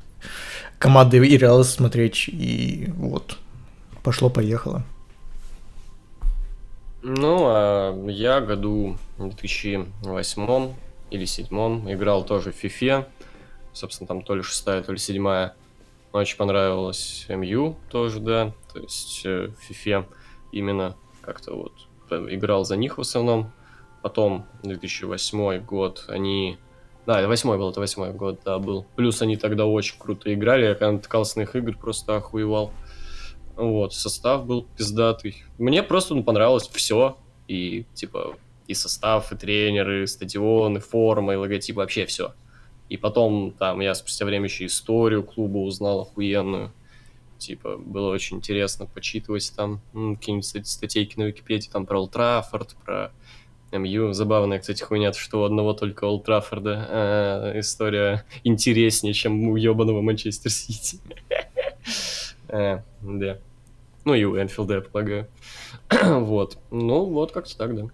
команды 0.79 1.19
и 1.19 1.37
Реал 1.37 1.63
смотреть, 1.65 2.29
и 2.29 2.89
вот, 2.97 3.39
пошло-поехало. 4.03 4.83
ну, 7.03 7.45
а 7.47 7.95
я 8.09 8.41
году 8.41 8.97
2008 9.19 10.73
или 11.11 11.25
седьмом 11.27 11.93
играл 11.93 12.25
тоже 12.25 12.53
в 12.53 12.57
фифе. 12.57 13.07
Собственно, 13.73 14.09
там 14.09 14.23
то 14.23 14.35
ли 14.35 14.43
шестая, 14.43 14.83
то 14.83 14.93
ли 14.93 14.99
седьмая. 14.99 15.55
Очень 16.13 16.37
понравилось 16.37 17.27
МЮ 17.29 17.77
тоже, 17.89 18.21
да. 18.21 18.53
То 18.73 18.81
есть 18.81 19.23
э, 19.25 19.49
в 19.49 19.63
фифе 19.63 20.07
именно 20.51 20.97
как-то 21.21 21.55
вот 21.55 21.73
прям 22.09 22.33
играл 22.33 22.65
за 22.65 22.77
них 22.77 22.99
в 22.99 23.01
основном. 23.01 23.53
Потом 24.03 24.47
2008 24.63 25.65
год 25.65 26.05
они... 26.09 26.59
Да, 27.07 27.21
это 27.21 27.29
восьмой 27.29 27.59
был, 27.59 27.71
это 27.71 27.81
восьмой 27.81 28.13
год, 28.13 28.41
да, 28.45 28.59
был. 28.59 28.87
Плюс 28.97 29.23
они 29.23 29.37
тогда 29.37 29.67
очень 29.67 29.97
круто 29.99 30.33
играли, 30.33 30.67
я 30.67 30.75
когда 30.75 30.93
натыкался 30.93 31.39
на 31.39 31.43
их 31.43 31.55
игр, 31.55 31.77
просто 31.77 32.17
охуевал. 32.17 32.73
Вот, 33.57 33.95
состав 33.95 34.47
был 34.47 34.67
пиздатый. 34.77 35.45
Мне 35.59 35.83
просто 35.83 36.15
ну, 36.15 36.25
понравилось 36.25 36.69
все. 36.73 37.19
И, 37.47 37.85
типа, 37.95 38.37
и 38.67 38.75
состав, 38.75 39.33
и 39.33 39.37
тренеры, 39.37 40.05
и 40.05 40.07
стадион, 40.07 40.79
и 40.79 40.81
форма, 40.81 41.35
и 41.35 41.37
логотип, 41.37 41.77
вообще 41.77 42.07
все. 42.07 42.33
И 42.91 42.97
потом, 42.97 43.53
там, 43.59 43.81
я 43.81 43.95
спустя 43.95 44.27
время 44.27 44.45
еще 44.47 44.67
историю 44.67 45.23
клуба 45.23 45.59
узнал 45.59 46.01
охуенную. 46.01 46.73
Типа, 47.39 47.77
было 47.79 48.11
очень 48.13 48.39
интересно 48.39 48.85
почитывать 48.85 49.51
там 49.57 49.81
м, 49.95 50.17
какие-нибудь 50.17 50.45
стат- 50.45 50.67
статейки 50.67 51.17
на 51.19 51.23
Википедии, 51.23 51.71
там, 51.71 51.87
про 51.87 52.01
Олд 52.01 52.11
Траффорд, 52.11 52.77
про 52.85 53.13
МЮ. 53.73 54.13
Забавная, 54.13 54.59
кстати, 54.59 54.83
хуйня, 54.83 55.13
что 55.13 55.41
у 55.41 55.45
одного 55.45 55.73
только 55.73 56.05
Олд 56.05 56.25
Траффорда 56.25 56.87
э, 57.55 57.61
история 57.61 58.25
интереснее, 58.45 59.15
чем 59.15 59.49
у 59.49 59.57
ебаного 59.57 60.03
Манчестер 60.03 60.51
Сити. 60.51 60.99
Э, 62.49 62.83
Да. 63.01 63.39
Ну 64.05 64.15
и 64.15 64.25
у 64.25 64.37
Энфилда, 64.37 64.75
я 64.75 64.81
полагаю. 64.81 65.29
Вот. 66.03 66.59
Ну, 66.73 67.05
вот 67.05 67.31
как-то 67.33 67.57
так, 67.57 67.77
да. 67.77 67.89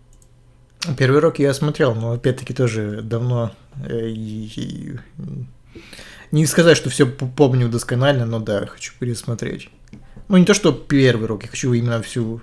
Первый 0.94 1.20
рок 1.20 1.38
я 1.38 1.52
смотрел, 1.54 1.94
но 1.94 2.12
опять-таки 2.12 2.54
тоже 2.54 3.00
давно. 3.02 3.52
э, 3.84 4.08
Не 6.32 6.46
сказать, 6.46 6.76
что 6.76 6.90
все 6.90 7.06
помню 7.06 7.68
досконально, 7.68 8.26
но 8.26 8.38
да, 8.38 8.66
хочу 8.66 8.92
пересмотреть. 8.98 9.70
Ну, 10.28 10.36
не 10.36 10.44
то, 10.44 10.54
что 10.54 10.72
первый 10.72 11.26
рок, 11.26 11.44
я 11.44 11.48
хочу 11.48 11.72
именно 11.72 12.02
всю 12.02 12.40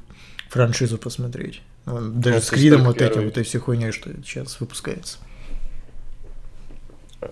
франшизу 0.49 0.97
посмотреть. 0.97 1.61
Вон, 1.85 2.21
Даже 2.21 2.37
Ну, 2.37 2.41
с 2.41 2.49
Кридом 2.49 2.83
вот 2.83 3.01
этим, 3.01 3.21
вот 3.21 3.31
этой 3.31 3.43
всей 3.43 3.59
хуйней, 3.59 3.91
что 3.91 4.09
сейчас 4.23 4.59
выпускается. 4.59 5.17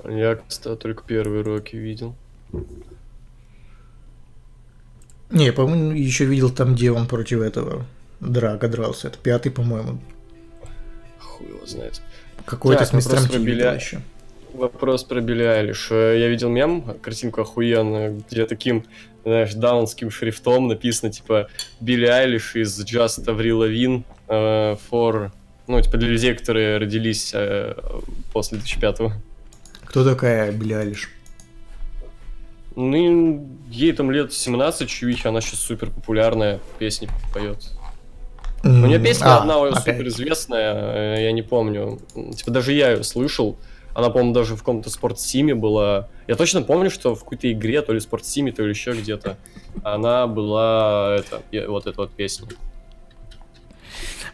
Я, 0.10 0.40
кстати, 0.48 0.80
только 0.80 1.04
первые 1.04 1.44
роки 1.44 1.76
видел. 1.76 2.16
Не, 5.30 5.46
я, 5.46 5.54
по-моему, 5.54 5.92
еще 5.92 6.26
видел 6.26 6.50
там, 6.50 6.76
где 6.76 6.92
он 6.92 7.08
против 7.08 7.40
этого 7.42 7.86
Драга 8.20 8.68
дрался. 8.68 9.08
Это 9.08 9.18
пятый, 9.18 9.52
по-моему. 9.52 10.00
Хуй 11.42 11.50
его 11.56 11.66
знает. 11.66 12.02
Какой-то 12.46 12.86
с 12.86 12.94
мистером 12.94 13.24
вопрос 13.24 13.32
про 13.36 13.40
Ти 13.40 13.46
Билли- 13.52 13.76
еще. 13.76 14.02
Вопрос 14.54 15.04
про 15.04 15.22
Билли 15.22 15.44
Айлиш. 15.44 15.88
Э, 15.92 16.18
Я 16.20 16.28
видел 16.28 16.50
мем, 16.50 16.84
картинку 17.02 17.42
охуенную, 17.42 18.24
где 18.30 18.46
таким, 18.46 18.84
знаешь, 19.24 19.54
даунским 19.54 20.12
шрифтом 20.12 20.68
написано, 20.68 21.12
типа, 21.12 21.48
Билли 21.80 22.06
Айлиш 22.08 22.56
из 22.56 22.78
Just 22.84 23.26
Avril 23.26 23.60
Lavigne 23.66 24.04
э, 24.28 24.76
for... 24.92 25.32
Ну, 25.68 25.80
типа, 25.82 25.98
для 25.98 26.10
людей, 26.10 26.34
которые 26.36 26.78
родились 26.80 27.32
э, 27.34 27.76
после 28.34 28.58
2005-го. 28.58 29.14
Кто 29.86 30.04
такая 30.04 30.52
Билли 30.52 30.74
Айлиш? 30.74 31.10
Ну, 32.76 33.48
ей 33.70 33.92
там 33.94 34.12
лет 34.12 34.34
17, 34.34 34.90
чувихи, 34.90 35.28
она 35.28 35.40
сейчас 35.42 35.60
супер 35.60 35.90
популярная, 35.92 36.60
песни 36.80 37.10
поет. 37.34 37.72
У 38.64 38.68
нее 38.68 39.00
песня 39.00 39.26
а, 39.26 39.38
одна 39.40 39.62
опять. 39.62 39.78
супер 39.80 40.08
известная, 40.08 41.18
э, 41.18 41.24
я 41.24 41.32
не 41.32 41.42
помню. 41.42 42.00
Типа 42.36 42.52
даже 42.52 42.74
я 42.74 42.92
ее 42.92 43.04
слышал. 43.04 43.58
Она, 43.94 44.10
по-моему, 44.10 44.34
даже 44.34 44.56
в 44.56 44.60
каком-то 44.60 44.90
спортсиме 44.90 45.56
была. 45.56 46.08
Я 46.28 46.36
точно 46.36 46.62
помню, 46.62 46.90
что 46.90 47.16
в 47.16 47.20
какой-то 47.22 47.52
игре, 47.52 47.82
то 47.82 47.92
ли 47.92 48.00
спортсиме, 48.00 48.52
то 48.52 48.64
ли 48.64 48.70
еще 48.70 48.94
где-то, 48.94 49.38
она 49.84 50.28
была 50.28 51.18
это, 51.20 51.42
вот 51.68 51.88
эта 51.88 52.02
вот 52.02 52.12
песня. 52.12 52.48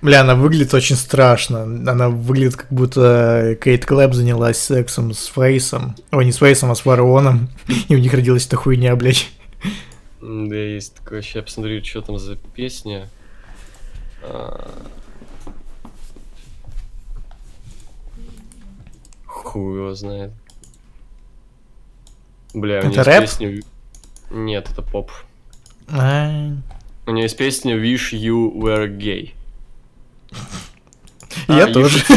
Бля, 0.01 0.21
она 0.21 0.35
выглядит 0.35 0.73
очень 0.73 0.95
страшно. 0.95 1.63
Она 1.63 2.09
выглядит, 2.09 2.55
как 2.55 2.71
будто 2.71 3.57
Кейт 3.63 3.85
Клэп 3.85 4.13
занялась 4.13 4.59
сексом 4.59 5.13
с 5.13 5.25
Фейсом. 5.25 5.95
Ой, 6.11 6.25
не 6.25 6.31
с 6.31 6.37
Фейсом, 6.37 6.69
а 6.69 6.75
с 6.75 6.85
Вароном. 6.85 7.49
И 7.89 7.95
у 7.95 7.97
них 7.97 8.13
родилась 8.13 8.45
эта 8.45 8.57
хуйня, 8.57 8.95
блядь. 8.95 9.27
Да, 10.21 10.55
есть 10.55 10.95
такое. 10.95 11.23
Сейчас 11.23 11.45
посмотрю, 11.45 11.83
что 11.83 12.01
там 12.01 12.19
за 12.19 12.35
песня. 12.35 13.09
А. 14.29 14.87
Хуй 19.25 19.77
его 19.77 19.93
знает. 19.93 20.31
Бля, 22.53 22.81
у 22.83 22.89
Это 22.89 23.03
рэп? 23.03 23.21
песня... 23.21 23.61
Нет, 24.29 24.69
это 24.71 24.81
поп. 24.81 25.11
А, 25.89 26.51
У 27.05 27.11
нее 27.11 27.23
есть 27.23 27.37
песня 27.37 27.75
Wish 27.77 28.11
You 28.11 28.53
Were 28.53 28.87
Gay. 28.97 29.33
Я 31.47 31.65
А, 31.65 31.71
тоже. 31.73 32.03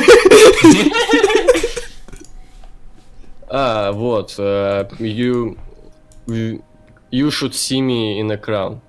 А, 3.53 3.93
вот. 3.93 4.35
э, 4.39 4.89
You... 4.99 5.57
You 7.13 7.31
should 7.31 7.55
see 7.55 7.81
me 7.81 8.21
in 8.21 8.31
a 8.31 8.37
crown. 8.39 8.81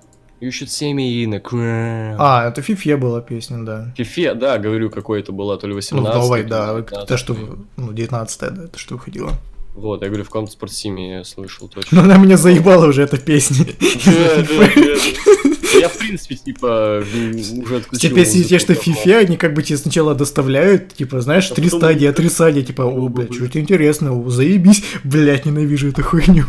You 0.42 0.50
should 0.50 0.70
see 0.70 0.92
me 0.92 1.22
in 1.22 1.34
a 1.34 1.38
crown. 1.38 2.16
А, 2.18 2.48
это 2.48 2.62
Фифе 2.62 2.96
была 2.96 3.20
песня, 3.20 3.64
да. 3.64 3.94
Фифе, 3.96 4.34
да, 4.34 4.58
говорю, 4.58 4.90
какой-то 4.90 5.30
была, 5.30 5.56
то 5.56 5.68
ли 5.68 5.70
Ну, 5.70 5.76
18 5.76 6.12
в 6.12 6.18
новой, 6.18 6.42
да. 6.42 6.74
19. 6.74 7.04
Это 7.04 7.16
что, 7.16 7.36
ну, 7.76 7.92
19 7.92 8.40
да, 8.40 8.64
это 8.64 8.76
что 8.76 8.96
выходило. 8.96 9.30
Вот, 9.76 10.02
я 10.02 10.08
говорю, 10.08 10.24
в 10.24 10.30
каком-то 10.30 10.50
спортсиме 10.50 11.18
я 11.18 11.24
слышал 11.24 11.68
точно. 11.68 11.96
Но 11.96 12.02
она 12.02 12.16
меня 12.16 12.36
заебала 12.36 12.86
уже, 12.88 13.02
эта 13.02 13.18
песня. 13.18 13.66
Я, 15.80 15.88
в 15.88 15.98
принципе, 15.98 16.36
типа, 16.36 17.02
уже 17.02 17.76
отключил 17.76 18.10
Те 18.10 18.14
песни, 18.14 18.42
те, 18.42 18.58
что 18.58 18.74
фифе, 18.74 19.16
они 19.18 19.36
как 19.36 19.54
бы 19.54 19.62
тебе 19.62 19.78
сначала 19.78 20.14
доставляют, 20.14 20.94
типа, 20.94 21.20
знаешь, 21.20 21.50
А 21.50 21.54
три 21.54 21.68
стадии, 21.68 22.08
три 22.10 22.28
стадии, 22.28 22.62
типа, 22.62 22.82
о, 22.82 23.08
блядь, 23.08 23.34
что-то 23.34 23.60
интересно, 23.60 24.12
о, 24.12 24.28
заебись, 24.30 24.82
блядь, 25.04 25.46
ненавижу 25.46 25.88
эту 25.88 26.02
хуйню. 26.02 26.44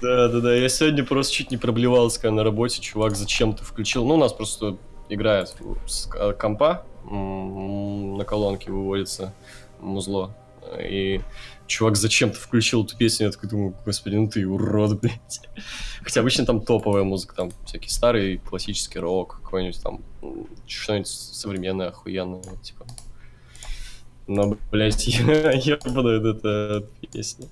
Да, 0.00 0.28
да, 0.28 0.40
да. 0.40 0.54
Я 0.54 0.68
сегодня 0.68 1.04
просто 1.04 1.32
чуть 1.32 1.50
не 1.50 1.56
проблевался, 1.56 2.20
когда 2.20 2.36
на 2.36 2.44
работе 2.44 2.80
чувак 2.80 3.16
зачем-то 3.16 3.64
включил. 3.64 4.04
Ну, 4.04 4.14
у 4.14 4.18
нас 4.18 4.32
просто 4.32 4.76
играет 5.08 5.54
с 5.86 6.06
к- 6.06 6.32
компа, 6.32 6.84
на 7.04 8.24
колонке 8.24 8.70
выводится 8.70 9.32
музло. 9.80 10.34
И 10.80 11.20
чувак 11.72 11.96
зачем-то 11.96 12.38
включил 12.38 12.84
эту 12.84 12.96
песню, 12.96 13.26
я 13.26 13.32
такой 13.32 13.48
думаю, 13.48 13.74
господи, 13.84 14.16
ну 14.16 14.28
ты 14.28 14.46
урод, 14.46 15.00
блядь. 15.02 15.40
Хотя 16.02 16.20
обычно 16.20 16.44
там 16.46 16.60
топовая 16.60 17.02
музыка, 17.04 17.34
там 17.34 17.50
всякий 17.64 17.88
старый 17.88 18.38
классический 18.38 18.98
рок, 18.98 19.40
какой-нибудь 19.42 19.82
там, 19.82 20.00
что-нибудь 20.66 21.08
современное, 21.08 21.88
охуенное, 21.88 22.42
типа. 22.62 22.86
Но, 24.26 24.56
блядь, 24.70 25.06
я 25.08 25.52
ебаная 25.52 26.20
эта 26.32 26.86
песня. 27.12 27.46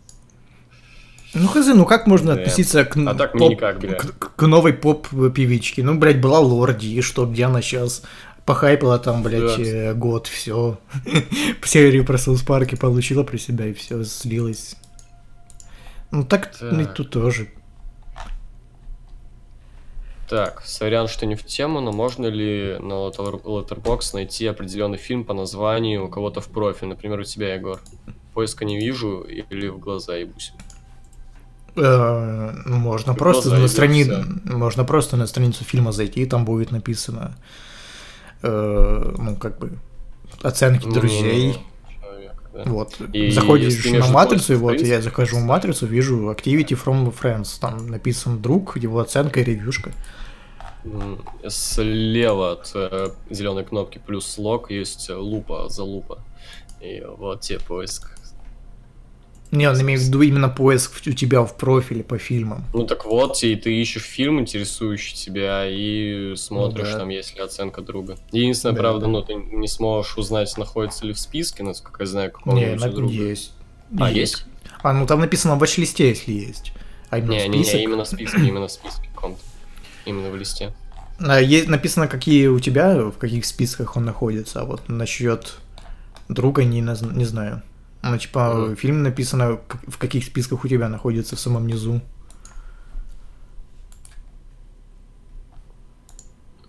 Ну, 1.33 1.47
хз, 1.47 1.67
ну 1.69 1.85
как 1.87 2.07
можно 2.09 2.35
Да. 2.35 2.41
относиться 2.43 2.85
к, 2.85 2.97
А 2.97 3.15
так 3.15 3.33
поп- 3.33 3.53
никак, 3.53 3.79
бля. 3.79 3.95
к, 3.95 4.35
к 4.35 4.47
новой 4.49 4.73
поп-певичке? 4.73 5.83
Ну, 5.85 5.97
блядь, 5.97 6.21
была 6.21 6.41
Лорди, 6.41 6.87
и 6.89 7.01
что, 7.03 7.25
где 7.25 7.45
она 7.45 7.63
сейчас? 7.63 8.03
Похайпила 8.47 8.99
там, 8.99 9.23
блядь, 9.23 9.57
Да. 9.57 9.63
э, 9.63 9.95
год, 9.95 10.27
все. 10.27 10.79
Серию 11.65 12.05
про 12.05 12.19
Саус 12.19 12.43
Парке 12.43 12.77
получила 12.77 13.23
при 13.23 13.37
себя, 13.37 13.67
и 13.67 13.73
все, 13.73 14.03
слилась. 14.05 14.77
Ну, 16.11 16.25
так, 16.25 16.53
ну, 16.61 16.81
и 16.81 16.85
Так. 16.85 16.95
тут 16.95 17.11
тоже. 17.11 17.49
Так, 20.29 20.63
сорян, 20.65 21.09
что 21.09 21.27
не 21.27 21.35
в 21.35 21.45
тему, 21.45 21.81
но 21.81 21.91
можно 21.91 22.27
ли 22.27 22.77
на 22.79 23.09
Letter- 23.09 23.43
Letterboxd 23.43 24.11
найти 24.15 24.47
определенный 24.47 24.99
фильм 24.99 25.25
по 25.25 25.35
названию 25.35 26.07
у 26.07 26.09
кого-то 26.09 26.41
в 26.41 26.47
профиль? 26.49 26.87
Например, 26.89 27.19
у 27.19 27.25
тебя, 27.25 27.55
Егор. 27.55 27.81
Поиска 28.33 28.65
не 28.65 28.79
вижу 28.79 29.23
или 29.23 29.67
в 29.69 29.79
глаза 29.81 30.15
ебусь. 30.17 30.53
Э, 31.75 32.53
ну, 32.65 32.77
можно 32.77 33.15
просто 33.15 33.57
на 33.57 33.67
страни... 33.67 34.07
можно 34.45 34.85
просто 34.85 35.17
на 35.17 35.27
страницу 35.27 35.65
фильма 35.65 35.91
зайти, 35.91 36.23
и 36.23 36.27
там 36.27 36.45
будет 36.45 36.71
написано, 36.71 37.37
э, 38.43 39.15
ну, 39.19 39.37
как 39.37 39.59
бы, 39.59 39.73
оценки 40.43 40.87
Ну, 40.87 40.95
друзей. 40.95 41.59
человек, 42.01 42.33
да. 42.53 42.63
Вот, 42.67 43.01
И 43.13 43.31
заходишь 43.31 43.85
на 43.87 44.07
матрицу, 44.09 44.55
и 44.55 44.57
вот 44.57 44.81
я 44.81 45.01
захожу 45.01 45.39
в 45.39 45.43
матрицу, 45.43 45.87
вижу 45.87 46.31
Activity 46.31 46.79
from 46.83 47.13
Friends, 47.13 47.59
там 47.61 47.87
написан 47.89 48.41
друг, 48.41 48.77
его 48.77 49.01
оценка 49.01 49.41
и 49.41 49.45
ревьюшка. 49.45 49.93
Слева 51.47 52.53
от 52.53 52.73
зеленой 53.29 53.65
кнопки 53.65 54.01
плюс 54.05 54.39
лог 54.39 54.71
есть 54.71 55.11
э, 55.11 55.15
лупа 55.15 55.69
за 55.69 55.85
лупа. 55.85 56.21
И 56.81 57.03
вот 57.19 57.43
тебе 57.43 57.61
поиск. 57.61 58.17
Не, 59.51 59.69
он 59.69 59.81
имеет 59.81 60.01
в 60.01 60.05
виду 60.05 60.23
именно 60.23 60.49
поиск 60.49 61.01
у 61.07 61.11
тебя 61.13 61.43
в 61.43 61.57
профиле 61.57 62.05
по 62.05 62.19
фильмам. 62.19 62.65
Ну 62.73 62.87
так 62.87 63.05
вот, 63.05 63.43
и 63.43 63.57
ты 63.57 63.75
ищешь 63.81 64.03
фильм, 64.05 64.39
интересующий 64.41 65.17
тебя, 65.17 65.65
и 65.69 66.35
смотришь, 66.37 66.87
Ну 66.87 66.93
да. 66.93 66.99
там 67.01 67.09
есть 67.09 67.35
ли 67.35 67.41
оценка 67.43 67.81
друга. 67.83 68.17
Единственное, 68.31 68.75
Да, 68.77 68.81
правда, 68.81 69.01
да. 69.07 69.07
ну 69.09 69.23
ты 69.23 69.35
не 69.35 69.67
сможешь 69.67 70.17
узнать, 70.17 70.57
находится 70.57 71.05
ли 71.05 71.13
в 71.13 71.19
списке, 71.19 71.65
насколько 71.65 72.03
я 72.05 72.07
знаю, 72.07 72.31
какого-нибудь 72.31 72.81
на- 72.81 72.89
друга. 72.93 73.13
есть. 73.13 73.53
А, 73.99 74.09
есть? 74.11 74.45
А, 74.83 74.93
ну 74.93 75.05
там 75.07 75.19
написано 75.21 75.57
в 75.57 75.63
watch-листе, 75.63 76.09
если 76.11 76.33
есть. 76.33 76.73
А 77.11 77.19
именно 77.19 77.33
Не, 77.33 77.39
в 77.41 77.49
не, 77.49 77.59
не, 77.59 77.65
список. 77.65 77.81
именно 77.81 78.05
в 78.05 78.09
списке, 78.09 78.39
именно 78.47 78.69
в 78.69 78.73
списке 78.73 79.09
каком-то. 79.13 79.41
Именно 80.05 80.31
в 80.31 80.37
листе. 80.37 80.73
А, 81.19 81.41
есть 81.41 81.67
написано, 81.69 82.07
какие 82.07 82.47
у 82.47 82.61
тебя, 82.61 82.95
в 83.11 83.19
каких 83.19 83.45
списках 83.45 83.97
он 83.97 84.05
находится, 84.05 84.61
а 84.61 84.65
вот 84.65 84.89
насчет 84.89 85.55
друга 86.29 86.63
не, 86.63 86.81
не 86.81 87.25
знаю. 87.25 87.63
Ну, 88.03 88.17
типа, 88.19 88.55
Мгм. 88.55 88.77
фильм 88.77 89.03
написано, 89.03 89.61
в 89.87 89.99
каких 89.99 90.25
списках 90.25 90.65
у 90.65 90.69
тебя 90.69 90.89
находится 90.89 91.37
в 91.37 91.41
самом 91.41 91.67
низу. 91.67 92.01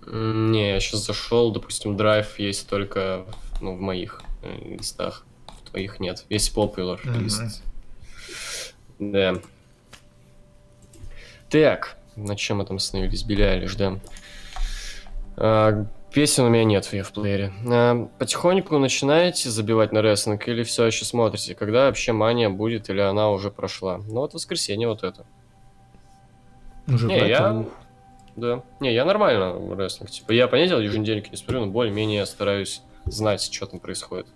Не, 0.07 0.73
я 0.73 0.79
сейчас 0.79 1.05
зашел, 1.05 1.51
допустим, 1.51 1.95
драйв 1.95 2.37
есть 2.39 2.67
только 2.67 3.25
ну, 3.61 3.75
в 3.75 3.79
моих 3.79 4.21
э, 4.41 4.75
листах. 4.77 5.25
В 5.47 5.69
твоих 5.69 5.99
нет. 5.99 6.25
Есть 6.29 6.53
popular 6.55 6.99
Мгм. 7.03 7.19
лист. 7.23 7.63
Да. 8.99 9.35
Так, 11.49 11.97
на 12.15 12.35
чем 12.35 12.57
мы 12.57 12.65
там 12.65 12.77
остановились? 12.77 13.23
Айлиш, 13.23 13.75
да. 13.75 13.99
А, 15.37 15.85
песен 16.13 16.43
у 16.43 16.49
меня 16.49 16.63
нет 16.63 16.85
в 16.85 17.11
плеере. 17.11 17.51
А, 17.67 18.09
потихоньку 18.19 18.77
начинаете 18.77 19.49
забивать 19.49 19.91
на 19.91 20.01
рестлинг 20.01 20.47
или 20.47 20.63
все 20.63 20.85
еще 20.85 21.05
смотрите? 21.05 21.55
Когда 21.55 21.85
вообще 21.85 22.11
мания 22.11 22.49
будет 22.49 22.89
или 22.89 22.99
она 22.99 23.29
уже 23.29 23.51
прошла? 23.51 23.97
Ну 23.97 24.21
вот 24.21 24.33
воскресенье 24.33 24.87
вот 24.87 25.03
это. 25.03 25.25
Уже 26.87 27.07
Не, 27.07 27.27
я... 27.27 27.65
Да. 28.35 28.63
Не, 28.79 28.93
я 28.93 29.05
нормально 29.05 29.53
в 29.53 29.77
рестлинг. 29.77 30.09
Типа, 30.09 30.31
я, 30.31 30.47
понятно, 30.47 30.75
еженедельники 30.75 31.29
не 31.29 31.37
смотрю, 31.37 31.61
но 31.61 31.67
более-менее 31.67 32.25
стараюсь 32.25 32.81
знать, 33.05 33.51
что 33.51 33.65
там 33.65 33.79
происходит. 33.79 34.27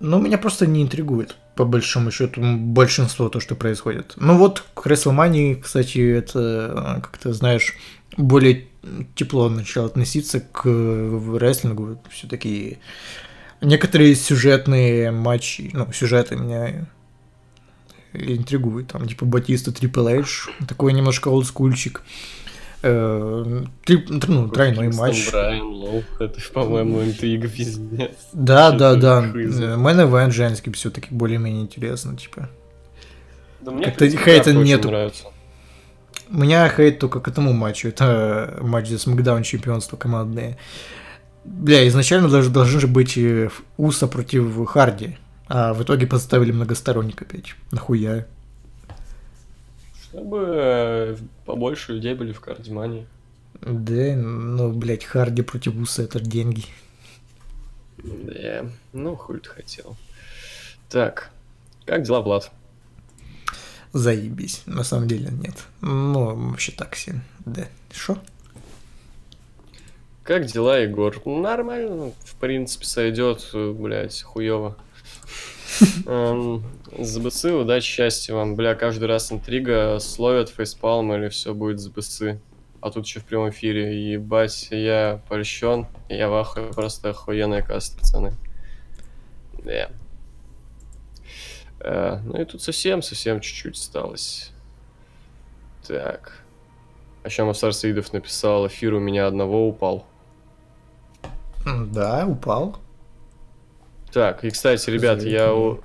Ну, 0.00 0.20
меня 0.20 0.38
просто 0.38 0.66
не 0.66 0.82
интригует, 0.82 1.36
по 1.56 1.64
большому 1.64 2.12
счету, 2.12 2.40
большинство 2.40 3.28
то, 3.28 3.40
что 3.40 3.56
происходит. 3.56 4.12
Ну 4.16 4.36
вот, 4.36 4.64
к 4.74 4.86
WrestleMania, 4.86 5.56
кстати, 5.56 5.98
это, 5.98 6.98
э, 6.98 7.00
как 7.00 7.18
ты 7.18 7.32
знаешь, 7.32 7.74
более 8.16 8.66
тепло 9.14 9.48
начал 9.48 9.84
относиться 9.84 10.40
к 10.40 10.62
э, 10.64 11.36
рестлингу. 11.38 12.00
Все-таки 12.10 12.78
некоторые 13.60 14.14
сюжетные 14.14 15.10
матчи, 15.10 15.70
ну, 15.72 15.92
сюжеты 15.92 16.36
меня 16.36 16.86
интригует. 18.12 18.88
Там 18.88 19.06
типа 19.06 19.24
Батиста 19.24 19.72
Triple 19.72 20.06
H, 20.08 20.48
такой 20.66 20.92
немножко 20.92 21.28
олдскульчик. 21.28 22.02
Э, 22.82 23.64
три, 23.84 24.04
ну, 24.08 24.48
тройной 24.48 24.92
матч. 24.92 25.30
Брайан 25.30 25.66
Лоу, 25.66 26.04
это, 26.20 26.40
по-моему, 26.52 27.02
интрига 27.02 27.48
пиздец. 27.48 28.12
Да, 28.32 28.70
да, 28.70 28.94
да. 28.94 29.22
хз. 29.22 29.76
Main 29.76 30.02
event 30.02 30.32
женский 30.32 30.70
все-таки 30.72 31.08
более-менее 31.10 31.62
интересно, 31.62 32.16
типа. 32.16 32.48
Да 33.60 33.72
Как-то 33.82 34.08
хейта 34.08 34.52
нету. 34.52 34.88
нравится. 34.88 35.24
У 36.30 36.38
меня 36.38 36.68
хейт 36.68 36.98
только 36.98 37.20
к 37.20 37.28
этому 37.28 37.52
матчу. 37.52 37.88
Это 37.88 38.58
матч 38.60 38.88
за 38.88 38.98
Смакдаун 38.98 39.42
чемпионство 39.42 39.96
командное. 39.96 40.58
Бля, 41.44 41.86
изначально 41.88 42.28
даже 42.28 42.50
должны 42.50 42.80
же 42.80 42.86
быть 42.86 43.18
Уса 43.76 44.06
против 44.06 44.66
Харди. 44.66 45.16
А 45.48 45.72
в 45.72 45.82
итоге 45.82 46.06
поставили 46.06 46.52
многосторонник 46.52 47.22
опять. 47.22 47.54
Нахуя? 47.70 48.26
Чтобы 50.02 50.44
э, 50.54 51.16
побольше 51.46 51.94
людей 51.94 52.14
были 52.14 52.32
в 52.32 52.40
кардимании. 52.40 53.06
Да, 53.62 54.14
ну, 54.14 54.72
блядь, 54.72 55.04
Харди 55.04 55.42
против 55.42 55.76
Уса 55.76 56.02
это 56.02 56.20
деньги. 56.20 56.64
Да, 57.96 58.66
ну 58.92 59.16
хуй 59.16 59.40
ты 59.40 59.48
хотел. 59.48 59.96
Так, 60.88 61.30
как 61.86 62.02
дела, 62.02 62.20
Влад? 62.20 62.50
Заебись. 63.92 64.62
На 64.66 64.84
самом 64.84 65.08
деле 65.08 65.30
нет. 65.30 65.64
Ну, 65.80 66.50
вообще 66.50 66.72
так 66.72 66.94
себе. 66.96 67.20
Да. 67.44 67.66
Шо? 67.92 68.18
Как 70.22 70.44
дела, 70.44 70.78
Егор? 70.78 71.14
Нормально, 71.24 72.12
в 72.24 72.34
принципе, 72.34 72.84
сойдет, 72.84 73.48
блядь, 73.54 74.22
хуево. 74.22 74.76
Эм, 76.06 76.62
ЗБЦ, 76.98 77.46
удачи, 77.46 77.86
счастья 77.86 78.34
вам. 78.34 78.54
Бля, 78.54 78.74
каждый 78.74 79.04
раз 79.06 79.32
интрига, 79.32 79.98
словят 80.00 80.50
фейспалм 80.50 81.14
или 81.14 81.28
все 81.30 81.54
будет 81.54 81.80
ЗБЦ. 81.80 82.22
А 82.80 82.90
тут 82.90 83.06
еще 83.06 83.20
в 83.20 83.24
прямом 83.24 83.50
эфире. 83.50 84.12
Ебать, 84.12 84.68
я 84.70 85.22
польщен. 85.28 85.86
Я 86.08 86.28
в 86.28 86.34
ахуе, 86.34 86.72
просто 86.72 87.10
охуенная 87.10 87.62
каста, 87.62 87.98
пацаны. 87.98 88.34
Да. 89.64 89.90
Э, 91.80 92.18
ну 92.24 92.40
и 92.40 92.44
тут 92.44 92.62
совсем-совсем 92.62 93.40
чуть-чуть 93.40 93.76
осталось. 93.76 94.50
Так. 95.86 96.44
А 97.22 97.28
еще 97.28 97.44
Мавсар 97.44 97.72
Саидов 97.72 98.12
написал, 98.12 98.66
эфир 98.66 98.94
у 98.94 99.00
меня 99.00 99.26
одного 99.26 99.68
упал. 99.68 100.06
Да, 101.66 102.26
упал. 102.26 102.78
Так, 104.12 104.44
и 104.44 104.50
кстати, 104.50 104.88
ребят, 104.90 105.22
я 105.22 105.52
у- 105.54 105.80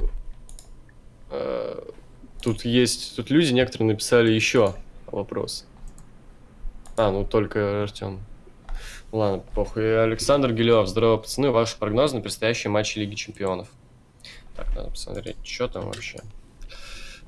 э, 1.32 1.82
тут 2.42 2.64
есть, 2.66 3.16
тут 3.16 3.30
люди 3.30 3.52
некоторые 3.52 3.88
написали 3.90 4.32
еще 4.32 4.76
вопрос. 5.08 5.66
А, 6.96 7.12
ну 7.12 7.26
только 7.26 7.84
Артем. 7.84 8.20
Ладно, 9.12 9.44
похуй. 9.54 10.04
Александр 10.04 10.54
Гелев, 10.54 10.88
здорово, 10.88 11.18
пацаны, 11.18 11.52
ваши 11.52 11.78
прогнозы 11.78 12.16
на 12.16 12.22
предстоящие 12.22 12.72
матчи 12.72 12.98
Лиги 12.98 13.16
Чемпионов. 13.16 13.68
Так, 14.56 14.68
надо 14.76 14.90
посмотреть, 14.90 15.38
что 15.44 15.68
там 15.68 15.86
вообще. 15.86 16.20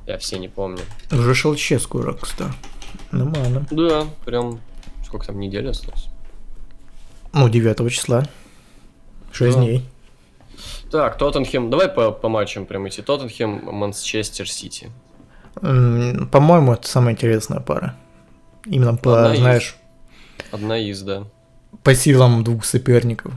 Я 0.08 0.18
все 0.20 0.38
не 0.38 0.48
помню. 0.48 0.82
Уже 1.12 1.34
ШЛЧ 1.34 1.74
скоро, 1.80 2.14
кстати. 2.14 2.52
Нормально. 3.12 3.66
Да, 3.72 4.08
прям, 4.26 4.60
сколько 5.06 5.26
там 5.28 5.40
недель 5.40 5.68
осталось? 5.70 6.08
Ну, 7.34 7.50
9 7.50 7.92
числа. 7.92 8.28
6 9.32 9.56
Да. 9.56 9.60
дней. 9.62 9.86
Так, 10.92 11.18
Тоттенхэм, 11.18 11.70
давай 11.70 11.90
по, 11.90 12.12
по 12.12 12.30
матчам 12.30 12.66
прям 12.66 12.88
идти. 12.88 13.02
Тоттенхэм, 13.02 13.66
Манчестер 13.74 14.50
Сити. 14.50 14.92
По-моему, 15.56 16.74
это 16.74 16.88
самая 16.88 17.14
интересная 17.14 17.60
пара. 17.60 17.96
Именно 18.66 18.96
по, 18.98 19.24
Одна 19.24 19.34
из. 19.34 19.40
знаешь, 19.40 19.76
Одна 20.52 20.78
из, 20.78 21.02
да. 21.02 21.24
по 21.84 21.94
силам 21.96 22.44
двух 22.44 22.64
соперников. 22.66 23.34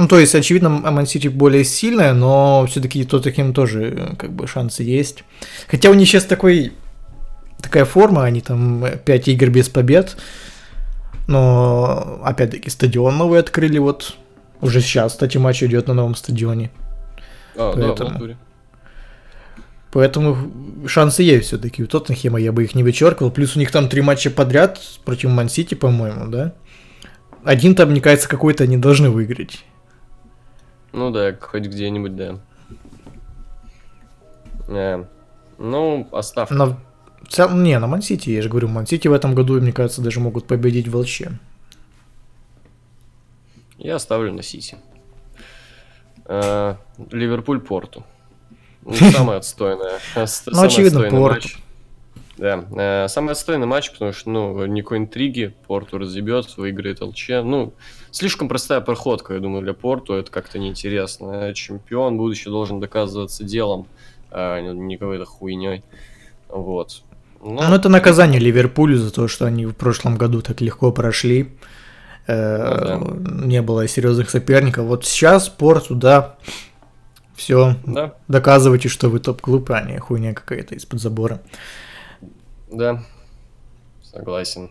Ну, 0.00 0.08
то 0.08 0.18
есть, 0.18 0.34
очевидно, 0.34 0.70
Ман-Сити 0.70 1.28
более 1.28 1.62
сильная, 1.62 2.14
но 2.14 2.64
все-таки 2.66 3.04
Тоттенхэм 3.04 3.52
тоже 3.52 3.94
э, 3.94 4.16
как 4.16 4.32
бы 4.32 4.46
шансы 4.46 4.82
есть. 4.82 5.24
Хотя 5.68 5.90
у 5.90 5.94
них 5.94 6.08
сейчас 6.08 6.24
такой, 6.24 6.72
такая 7.60 7.84
форма, 7.84 8.24
они 8.24 8.40
там 8.40 8.82
5 9.04 9.28
игр 9.28 9.50
без 9.50 9.68
побед, 9.68 10.16
но 11.28 12.18
опять-таки 12.24 12.70
стадион 12.70 13.18
новый 13.18 13.40
открыли, 13.40 13.76
вот 13.76 14.16
уже 14.62 14.80
сейчас, 14.80 15.12
кстати, 15.12 15.36
матч 15.36 15.62
идет 15.62 15.86
на 15.86 15.92
новом 15.92 16.14
стадионе. 16.14 16.70
А, 17.54 17.74
да, 17.74 17.88
Поэтому- 17.88 18.10
натуре. 18.10 18.36
Поэтому 19.92 20.86
шансы 20.86 21.22
есть 21.24 21.48
все-таки 21.48 21.82
у 21.82 21.86
Тоттенхэма, 21.86 22.40
я 22.40 22.52
бы 22.52 22.64
их 22.64 22.74
не 22.74 22.82
вычеркивал. 22.82 23.30
Плюс 23.30 23.54
у 23.54 23.58
них 23.58 23.70
там 23.70 23.90
три 23.90 24.00
матча 24.00 24.30
подряд 24.30 24.80
против 25.04 25.28
Ман-Сити, 25.28 25.74
по-моему, 25.74 26.28
да? 26.28 26.54
Один 27.44 27.74
там, 27.74 27.90
мне 27.90 28.00
кажется, 28.00 28.30
какой-то 28.30 28.64
они 28.64 28.78
должны 28.78 29.10
выиграть. 29.10 29.62
Ну 30.92 31.10
да, 31.10 31.36
хоть 31.40 31.64
где-нибудь, 31.64 32.16
да. 32.16 32.38
Э, 34.68 35.04
ну, 35.58 36.08
оставь. 36.12 36.50
Но 36.50 36.76
в 37.22 37.28
целом, 37.28 37.62
не, 37.62 37.78
на 37.78 37.86
Ман-Сити, 37.86 38.30
я 38.30 38.42
же 38.42 38.48
говорю, 38.48 38.68
Ман-Сити 38.68 39.08
в 39.08 39.12
этом 39.12 39.34
году, 39.34 39.60
мне 39.60 39.72
кажется, 39.72 40.02
даже 40.02 40.20
могут 40.20 40.46
победить 40.46 40.88
в. 40.88 41.04
Я 43.78 43.96
оставлю 43.96 44.32
на 44.32 44.42
Сити. 44.42 44.76
Э, 46.26 46.76
Ливерпуль 47.10 47.60
Порту. 47.60 48.04
Ну, 48.82 48.92
Самая 49.12 49.38
отстойная. 49.38 49.98
э, 50.14 50.26
Ну, 50.46 50.62
очевидно, 50.62 51.08
Порту. 51.10 51.48
Да, 52.36 52.64
э, 52.72 53.08
самый 53.08 53.32
отстойный 53.32 53.66
матч, 53.66 53.90
потому 53.92 54.12
что, 54.12 54.30
ну, 54.30 54.64
никакой 54.66 54.98
интриги, 54.98 55.54
Порту 55.66 55.98
разъебет, 55.98 56.56
выиграет 56.56 57.00
ЛЧ. 57.02 57.28
Ну, 57.44 57.74
слишком 58.10 58.48
простая 58.48 58.80
проходка, 58.80 59.34
я 59.34 59.40
думаю, 59.40 59.62
для 59.62 59.74
Порту, 59.74 60.14
это 60.14 60.30
как-то 60.30 60.58
неинтересно. 60.58 61.52
Чемпион 61.54 62.16
будущий 62.16 62.50
должен 62.50 62.80
доказываться 62.80 63.44
делом, 63.44 63.86
а 64.30 64.60
не 64.60 64.96
какой-то 64.96 65.24
хуйней. 65.24 65.82
Вот. 66.48 67.02
Ну, 67.42 67.54
Ну, 67.54 67.74
это 67.74 67.88
наказание 67.88 68.40
Ливерпулю 68.40 68.96
за 68.96 69.12
то, 69.12 69.28
что 69.28 69.46
они 69.46 69.66
в 69.66 69.72
прошлом 69.72 70.16
году 70.16 70.42
так 70.42 70.60
легко 70.60 70.92
прошли. 70.92 71.52
Э, 72.26 72.96
Ну 72.98 73.14
Не 73.46 73.62
было 73.62 73.88
серьезных 73.88 74.30
соперников. 74.30 74.84
Вот 74.86 75.04
сейчас 75.06 75.48
Порту, 75.48 75.94
да, 75.94 76.36
все, 77.34 77.76
да, 77.86 78.14
доказывайте, 78.28 78.88
что 78.88 79.08
вы 79.08 79.18
топ-клуб, 79.18 79.70
а 79.70 79.80
не 79.80 79.98
хуйня 79.98 80.34
какая-то 80.34 80.74
из-под 80.74 81.00
забора. 81.00 81.40
да, 82.70 83.02
согласен. 84.02 84.70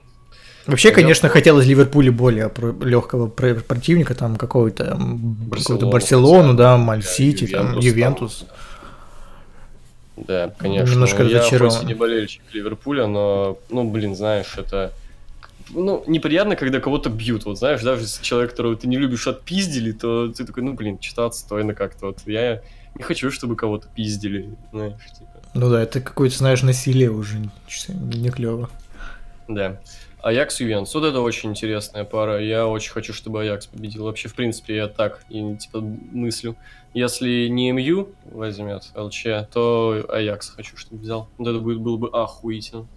Вообще, 0.70 0.92
конечно, 0.92 1.30
хотелось 1.30 1.66
Ливерпулю 1.66 2.14
более 2.14 2.52
легкого 2.82 3.28
противника, 3.28 4.16
там 4.16 4.36
какого-то 4.36 4.96
Барселону 5.00 5.90
Барселону, 5.90 6.54
да, 6.54 6.78
Маль-Сити, 6.78 7.48
там, 7.48 7.80
Ювентус. 7.80 8.46
Да, 10.28 10.54
конечно. 10.58 10.92
Немножко 10.92 11.24
я 11.24 11.42
хоть 11.42 11.84
и 11.84 11.86
не 11.86 11.94
болельщик 11.94 12.42
Ливерпуля, 12.52 13.08
но, 13.08 13.58
ну, 13.70 13.90
блин, 13.90 14.16
знаешь, 14.16 14.56
это... 14.58 14.92
Ну, 15.70 16.04
неприятно, 16.08 16.56
когда 16.56 16.80
кого-то 16.80 17.10
бьют, 17.10 17.46
вот, 17.46 17.60
знаешь, 17.60 17.82
даже 17.82 18.02
если 18.02 18.24
человек, 18.24 18.52
которого 18.52 18.76
ты 18.76 18.88
не 18.88 18.98
любишь, 18.98 19.28
отпиздили, 19.28 19.92
то 19.92 20.28
ты 20.28 20.44
такой, 20.46 20.64
ну, 20.64 20.74
блин, 20.74 20.98
что-то 21.00 21.28
отстойно 21.28 21.74
как-то, 21.74 22.08
вот, 22.08 22.20
я 22.26 22.62
не 22.96 23.04
хочу, 23.04 23.32
чтобы 23.32 23.56
кого-то 23.56 23.88
пиздили, 23.96 24.50
знаешь, 24.74 25.00
типа. 25.18 25.30
Ну 25.54 25.70
да, 25.70 25.84
это 25.84 26.02
какое-то, 26.02 26.38
знаешь, 26.38 26.64
насилие 26.64 27.12
уже, 27.12 27.38
не 27.88 28.30
клево. 28.30 28.70
Да. 29.48 29.80
Аякс 30.22 30.60
Ювентус. 30.60 30.94
Вот 30.94 31.06
это 31.06 31.22
очень 31.22 31.52
интересная 31.52 32.04
пара. 32.04 32.42
Я 32.44 32.68
очень 32.68 32.92
хочу, 32.92 33.14
чтобы 33.14 33.42
Аякс 33.42 33.68
победил. 33.68 34.04
Вообще, 34.04 34.28
в 34.28 34.36
принципе, 34.36 34.76
я 34.76 34.88
так 34.88 35.24
и 35.30 35.56
типа 35.56 35.80
мыслю. 35.80 36.56
Если 36.94 37.48
не 37.48 37.72
МЮ 37.72 38.10
возьмет 38.26 38.92
ЛЧ, 38.96 39.26
то 39.52 40.06
Аякс 40.10 40.50
хочу, 40.50 40.76
чтобы 40.76 41.02
взял. 41.02 41.30
Вот 41.38 41.48
это 41.48 41.60
будет, 41.60 41.80
было 41.80 41.96
бы 41.96 42.10
охуительно. 42.10 42.88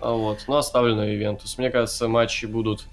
А 0.00 0.12
вот. 0.12 0.44
Но 0.48 0.56
оставлю 0.56 0.96
на 0.96 1.04
Ювентус. 1.04 1.58
Мне 1.58 1.70
кажется, 1.70 2.08
матчи 2.08 2.46
будут 2.46 2.86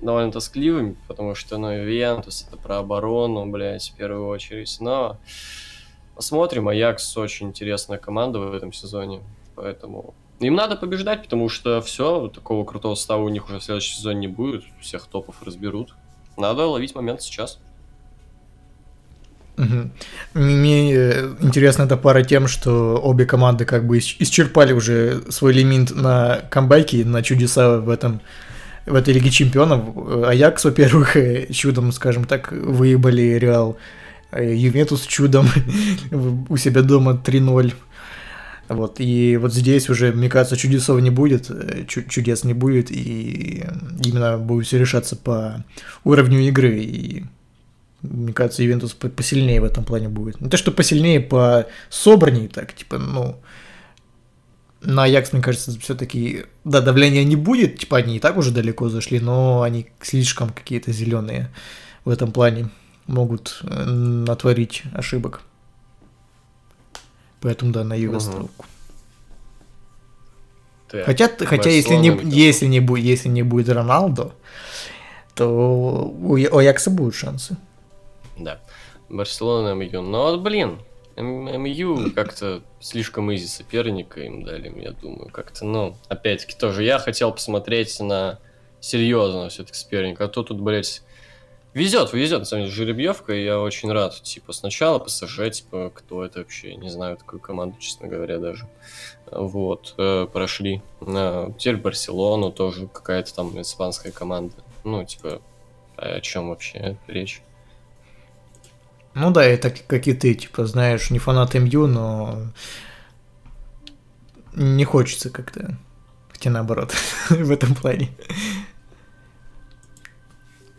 довольно 0.00 0.30
тоскливыми, 0.30 0.96
потому 1.08 1.34
что, 1.34 1.58
ну, 1.58 1.72
Ювентус 1.72 2.46
это 2.46 2.56
про 2.56 2.78
оборону, 2.78 3.46
блядь, 3.46 3.90
в 3.90 3.96
первую 3.96 4.28
очередь. 4.28 4.76
Но 4.80 5.18
посмотрим. 6.14 6.68
Аякс 6.68 7.16
очень 7.16 7.48
интересная 7.48 7.98
команда 7.98 8.38
в 8.38 8.54
этом 8.54 8.72
сезоне. 8.72 9.22
Поэтому 9.56 10.14
им 10.40 10.54
надо 10.54 10.76
побеждать, 10.76 11.24
потому 11.24 11.48
что 11.48 11.80
все, 11.80 12.28
такого 12.28 12.64
крутого 12.64 12.94
состава 12.94 13.22
у 13.22 13.28
них 13.28 13.48
уже 13.48 13.58
в 13.58 13.64
следующем 13.64 13.96
сезоне 13.96 14.20
не 14.20 14.28
будет. 14.28 14.64
Всех 14.80 15.06
топов 15.06 15.36
разберут. 15.42 15.94
Надо 16.36 16.66
ловить 16.66 16.94
момент 16.94 17.22
сейчас. 17.22 17.58
Мне 20.34 20.94
э, 20.94 21.34
интересна 21.40 21.82
эта 21.82 21.96
пара 21.96 22.22
тем, 22.22 22.46
что 22.46 23.00
обе 23.02 23.26
команды 23.26 23.64
как 23.64 23.86
бы 23.88 23.98
исч- 23.98 24.14
исчерпали 24.20 24.72
уже 24.72 25.22
свой 25.30 25.52
лимит 25.52 25.94
на 25.96 26.42
камбайки, 26.48 27.02
на 27.02 27.22
чудеса 27.22 27.78
в 27.78 27.88
этом 27.88 28.20
в 28.86 28.94
этой 28.94 29.12
Лиге 29.14 29.30
Чемпионов. 29.30 29.80
Э, 29.96 30.26
Аякс, 30.28 30.64
во-первых, 30.64 31.16
э, 31.16 31.52
чудом, 31.52 31.90
скажем 31.90 32.24
так, 32.24 32.52
выебали 32.52 33.36
Реал. 33.38 33.76
Ювентус 34.30 35.06
чудом 35.06 35.48
у 36.48 36.56
себя 36.56 36.82
дома 36.82 37.20
3-0. 37.24 37.72
Вот, 38.68 39.00
и 39.00 39.38
вот 39.38 39.54
здесь 39.54 39.88
уже, 39.88 40.12
мне 40.12 40.28
кажется, 40.28 40.56
чудесов 40.56 41.00
не 41.00 41.10
будет, 41.10 41.50
э, 41.50 41.84
чу- 41.86 42.04
чудес 42.08 42.44
не 42.44 42.52
будет, 42.52 42.90
и 42.90 43.64
именно 44.04 44.36
будет 44.36 44.66
все 44.66 44.78
решаться 44.78 45.16
по 45.16 45.64
уровню 46.04 46.40
игры, 46.40 46.78
и 46.78 47.24
мне 48.02 48.32
кажется, 48.32 48.62
Ювентус 48.62 48.92
по- 48.92 49.08
посильнее 49.08 49.60
в 49.60 49.64
этом 49.64 49.84
плане 49.84 50.08
будет. 50.08 50.40
Не 50.40 50.50
то, 50.50 50.56
что 50.56 50.70
посильнее, 50.70 51.20
по 51.20 51.66
собраннее 51.88 52.48
так, 52.48 52.74
типа, 52.74 52.98
ну... 52.98 53.40
На 54.80 55.02
Аякс, 55.04 55.32
мне 55.32 55.42
кажется, 55.42 55.76
все-таки, 55.80 56.44
да, 56.64 56.80
давления 56.80 57.24
не 57.24 57.34
будет, 57.34 57.80
типа, 57.80 57.96
они 57.96 58.16
и 58.16 58.20
так 58.20 58.36
уже 58.36 58.52
далеко 58.52 58.88
зашли, 58.88 59.18
но 59.18 59.62
они 59.62 59.88
слишком 60.00 60.50
какие-то 60.50 60.92
зеленые 60.92 61.50
в 62.04 62.10
этом 62.10 62.30
плане, 62.30 62.70
могут 63.08 63.58
э, 63.64 63.84
натворить 63.84 64.84
ошибок. 64.92 65.40
Поэтому, 67.40 67.72
да, 67.72 67.84
на 67.84 68.20
ставку. 68.20 68.66
Так, 70.88 71.04
Хотя, 71.04 71.28
хотя 71.28 71.68
если, 71.70 71.94
не, 71.96 72.18
если, 72.24 72.66
не 72.66 72.80
будет, 72.80 73.04
если 73.04 73.28
не 73.28 73.42
будет 73.42 73.68
Роналдо, 73.68 74.32
то 75.34 75.48
у, 75.48 76.32
у 76.32 76.56
Аякса 76.58 76.90
будут 76.90 77.14
шансы. 77.14 77.56
Да. 78.38 78.58
Барселона, 79.10 79.74
МЮ. 79.74 80.00
Но 80.02 80.30
вот, 80.30 80.40
блин, 80.40 80.78
М- 81.16 81.62
МЮ 81.62 82.10
как-то 82.14 82.62
слишком 82.80 83.34
изи 83.34 83.46
соперника 83.46 84.20
им 84.20 84.44
дали, 84.44 84.72
я 84.80 84.92
думаю. 84.92 85.30
Как-то, 85.30 85.64
ну, 85.64 85.96
опять-таки, 86.08 86.56
тоже 86.56 86.84
я 86.84 86.98
хотел 86.98 87.32
посмотреть 87.32 88.00
на 88.00 88.38
серьезного 88.80 89.48
все-таки 89.48 89.76
соперника. 89.76 90.24
А 90.24 90.28
то 90.28 90.42
тут, 90.42 90.60
блядь, 90.60 91.02
везет, 91.74 92.12
везет, 92.12 92.40
на 92.40 92.44
самом 92.44 92.64
деле, 92.64 92.74
жеребьевка, 92.74 93.32
и 93.32 93.44
я 93.44 93.60
очень 93.60 93.92
рад. 93.92 94.20
Типа, 94.22 94.52
сначала 94.52 94.98
ПСЖ, 94.98 95.50
типа, 95.50 95.90
кто 95.94 96.24
это 96.24 96.40
вообще, 96.40 96.74
не 96.74 96.90
знаю 96.90 97.16
такую 97.16 97.40
команду, 97.40 97.76
честно 97.78 98.08
говоря, 98.08 98.38
даже. 98.38 98.68
Вот, 99.30 99.94
э, 99.98 100.26
прошли. 100.32 100.82
А, 101.00 101.52
теперь 101.58 101.76
Барселону 101.76 102.50
тоже 102.50 102.86
какая-то 102.86 103.34
там 103.34 103.60
испанская 103.60 104.12
команда. 104.12 104.54
Ну, 104.84 105.04
типа, 105.04 105.40
о 105.96 106.20
чем 106.20 106.48
вообще 106.48 106.96
речь? 107.06 107.42
Ну 109.14 109.30
да, 109.30 109.44
это 109.44 109.70
как 109.70 110.06
и 110.06 110.14
ты, 110.14 110.34
типа, 110.34 110.66
знаешь, 110.66 111.10
не 111.10 111.18
фанат 111.18 111.54
МЮ, 111.54 111.86
но 111.86 112.38
не 114.54 114.84
хочется 114.84 115.30
как-то. 115.30 115.76
Хотя 116.30 116.50
наоборот, 116.50 116.94
в 117.30 117.50
этом 117.50 117.74
плане. 117.74 118.10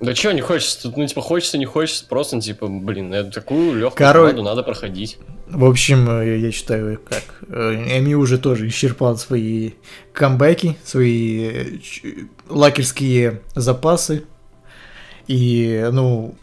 Да 0.02 0.14
чего 0.14 0.32
не 0.32 0.42
хочется? 0.42 0.84
Тут, 0.84 0.96
ну, 0.96 1.06
типа, 1.06 1.22
хочется, 1.22 1.58
не 1.58 1.66
хочется, 1.66 2.06
просто, 2.08 2.38
ну, 2.38 2.42
типа, 2.42 2.68
блин, 2.68 3.14
эту 3.14 3.32
такую 3.32 3.76
легкую 3.78 4.08
Король- 4.08 4.42
надо 4.42 4.64
проходить. 4.64 5.18
В 5.48 5.66
общем, 5.66 6.10
э, 6.10 6.38
я 6.40 6.52
считаю, 6.52 7.00
как 7.04 7.24
э, 7.50 8.00
МЮ 8.00 8.20
уже 8.20 8.38
тоже 8.38 8.68
исчерпал 8.70 9.18
свои 9.18 9.72
камбэки, 10.14 10.78
свои 10.86 11.50
э, 11.50 11.78
лакерские 12.48 13.42
запасы. 13.56 14.24
И, 15.28 15.88
ну, 15.92 16.36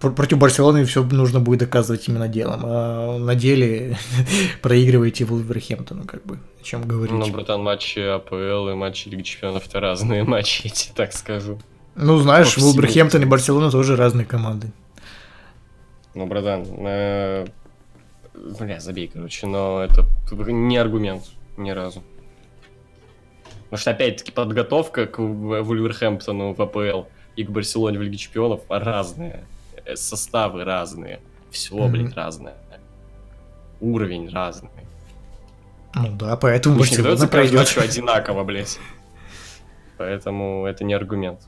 пр- 0.00 0.12
против 0.14 0.38
Барселоны 0.38 0.84
все 0.84 1.02
нужно 1.04 1.40
будет 1.40 1.60
доказывать 1.60 2.08
именно 2.08 2.28
делом. 2.28 2.60
А 2.64 3.18
на 3.18 3.34
деле 3.34 3.98
проигрываете 4.62 5.24
Вулверхэмптону, 5.26 6.04
как 6.04 6.24
бы, 6.24 6.38
о 6.60 6.64
чем 6.64 6.82
говорить. 6.88 7.14
Ну, 7.14 7.26
братан, 7.30 7.62
матчи 7.62 7.98
АПЛ 7.98 8.70
и 8.70 8.74
матчи 8.74 9.08
Лиги 9.08 9.22
Чемпионов 9.22 9.66
это 9.68 9.80
разные 9.80 10.22
матчи, 10.24 10.62
я 10.64 10.70
тебе 10.70 10.92
так 10.94 11.12
скажу. 11.12 11.58
Ну, 11.96 12.18
знаешь. 12.18 12.56
Вулверхэмптон 12.58 13.22
и 13.22 13.24
Барселона 13.24 13.70
тоже 13.70 13.96
разные 13.96 14.26
команды. 14.26 14.70
Ну, 16.14 16.26
братан, 16.26 16.64
э, 16.86 17.46
бля, 18.34 18.80
забей, 18.80 19.08
короче, 19.08 19.46
но 19.46 19.82
это 19.82 20.06
не 20.50 20.76
аргумент 20.78 21.24
ни 21.56 21.70
разу. 21.70 22.02
Потому 23.64 23.78
что, 23.80 23.90
опять-таки, 23.90 24.30
подготовка 24.32 25.06
к 25.06 25.18
Вулверхэмптону 25.18 26.54
в 26.54 26.62
АПЛ 26.62 27.02
и 27.34 27.44
к 27.44 27.50
Барселоне 27.50 27.98
в 27.98 28.02
Лиге 28.02 28.16
Чемпионов 28.16 28.60
разные. 28.68 29.44
Э, 29.84 29.96
Составы 29.96 30.64
разные. 30.64 31.20
Все, 31.50 31.74
Мгм. 31.74 31.92
блин, 31.92 32.12
разное. 32.14 32.54
Уровень 33.80 34.28
разный. 34.30 34.70
Ну 35.94 36.08
да, 36.16 36.36
поэтому 36.36 36.76
Пусть 36.78 36.98
Барселона 36.98 37.26
пройдет. 37.26 37.76
одинаково, 37.78 38.44
блядь. 38.44 38.78
Поэтому 39.98 40.66
это 40.66 40.84
не 40.84 40.94
аргумент. 40.94 41.40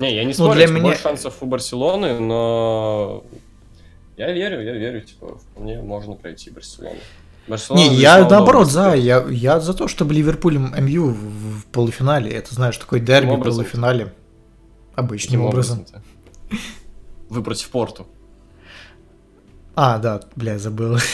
Не, 0.00 0.14
я 0.16 0.24
не 0.24 0.32
спорю, 0.32 0.48
Ну, 0.50 0.54
для 0.56 0.66
меня- 0.66 0.82
больше 0.82 1.02
шансов 1.02 1.34
у 1.42 1.46
Барселоны, 1.46 2.18
но 2.18 3.22
я 4.16 4.32
верю, 4.32 4.62
я 4.62 4.72
верю, 4.72 5.00
типа, 5.02 5.38
вполне 5.38 5.80
можно 5.82 6.14
пройти 6.14 6.50
Барселону. 6.50 6.96
Барселона 7.48 7.80
Не, 7.80 7.94
я 7.96 8.26
наоборот 8.28 8.68
за, 8.70 8.94
я, 8.94 9.24
я 9.28 9.60
за 9.60 9.74
то, 9.74 9.84
чтобы 9.88 10.14
Ливерпуль 10.14 10.56
МЮ 10.58 11.08
в, 11.10 11.14
в 11.60 11.64
полуфинале. 11.66 12.30
Это 12.30 12.54
знаешь, 12.54 12.76
такой 12.78 13.00
дерби 13.00 13.30
в 13.30 13.34
образом? 13.34 13.64
полуфинале. 13.64 14.12
Обычным 14.94 15.40
Каким 15.40 15.44
образом. 15.46 15.78
образом-то? 15.80 16.02
Вы 17.28 17.42
против 17.42 17.68
Порту. 17.70 18.06
А, 19.74 19.98
да, 19.98 20.20
бля, 20.36 20.58
забыл. 20.58 20.98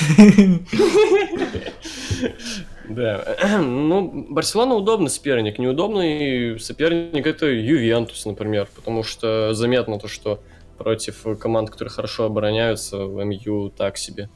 Да. 2.89 3.37
Ну, 3.61 4.27
Барселона 4.31 4.75
удобный 4.75 5.11
соперник. 5.11 5.59
Неудобный 5.59 6.59
соперник 6.61 7.27
это 7.27 7.47
Ювентус, 7.47 8.25
например. 8.27 8.69
Потому 8.75 9.03
что 9.03 9.55
заметно 9.55 9.99
то, 9.99 10.09
что 10.09 10.41
против 10.79 11.25
команд, 11.39 11.71
которые 11.71 11.93
хорошо 11.93 12.25
обороняются, 12.25 12.99
в 12.99 13.25
МЮ 13.25 13.71
так 13.71 13.97
себе. 13.97 14.29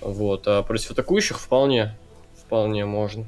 Вот. 0.00 0.46
А 0.46 0.62
против 0.62 0.92
атакующих 0.92 1.38
вполне. 1.40 1.96
Вполне 2.38 2.84
можно. 2.84 3.26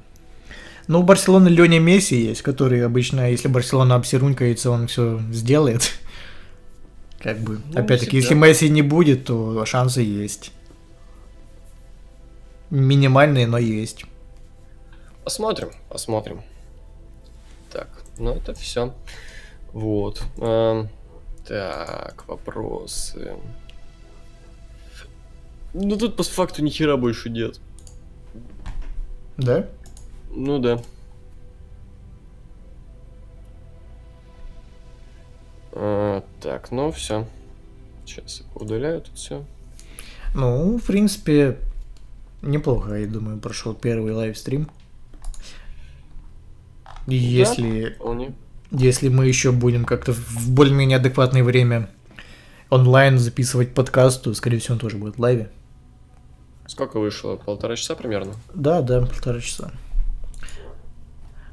Ну, 0.87 1.01
у 1.01 1.03
Барселоны 1.03 1.49
Леня 1.49 1.81
Месси 1.81 2.17
есть, 2.17 2.43
который 2.43 2.85
обычно, 2.85 3.31
если 3.31 3.49
Барселона 3.49 3.97
обсерунькается, 3.97 4.71
он 4.71 4.87
все 4.87 5.21
сделает. 5.31 5.93
Как 7.21 7.39
бы. 7.39 7.61
Ну, 7.73 7.81
Опять-таки, 7.81 8.17
если. 8.17 8.35
Месси 8.35 8.69
не 8.71 8.83
будет, 8.83 9.27
то 9.27 9.65
шансы 9.67 10.01
есть. 10.01 10.53
Минимальные, 12.71 13.47
но 13.47 13.59
есть. 13.59 14.05
Посмотрим, 15.29 15.73
посмотрим. 15.91 16.41
Так, 17.71 18.03
ну 18.17 18.33
это 18.33 18.55
все. 18.55 18.95
Вот. 19.75 20.23
Эм, 20.39 20.89
так, 21.47 22.27
вопросы. 22.27 23.37
Ну 25.75 25.99
тут 25.99 26.17
по 26.17 26.23
факту 26.23 26.65
ни 26.65 26.71
хера 26.71 26.97
больше 26.97 27.29
нет. 27.29 27.61
Да? 29.37 29.69
Ну 30.31 30.61
да. 30.61 30.81
А, 35.73 36.25
так, 36.41 36.71
ну 36.71 36.91
все. 36.91 37.27
Сейчас 38.07 38.41
я 38.41 38.47
удаляю 38.63 39.03
тут 39.03 39.19
все. 39.19 39.45
Ну, 40.35 40.79
в 40.79 40.87
принципе, 40.87 41.59
неплохо, 42.41 42.95
я 42.95 43.07
думаю, 43.07 43.39
прошел 43.39 43.75
первый 43.75 44.15
лайвстрим. 44.15 44.71
И 47.09 47.15
если, 47.15 47.95
Вполне. 47.97 48.35
если 48.71 49.09
мы 49.09 49.27
еще 49.27 49.51
будем 49.51 49.85
как-то 49.85 50.13
в 50.13 50.51
более-менее 50.51 50.99
адекватное 50.99 51.43
время 51.43 51.89
онлайн 52.69 53.19
записывать 53.19 53.73
подкаст, 53.73 54.23
то, 54.23 54.35
скорее 54.35 54.59
всего, 54.59 54.75
он 54.75 54.81
тоже 54.81 54.99
будет 54.99 55.17
в 55.17 55.21
лайве. 55.21 55.51
Сколько 56.67 57.01
вышло? 57.01 57.37
Полтора 57.37 57.77
часа 57.77 57.95
примерно? 57.95 58.35
Да, 58.53 58.83
да, 58.83 59.01
полтора 59.01 59.41
часа. 59.41 59.71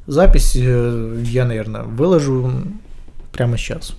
Запись 0.07 0.57
э, 0.57 1.23
я, 1.23 1.45
наверное, 1.45 1.84
выложу 1.84 2.52
прямо 3.32 3.57
сейчас. 3.57 3.95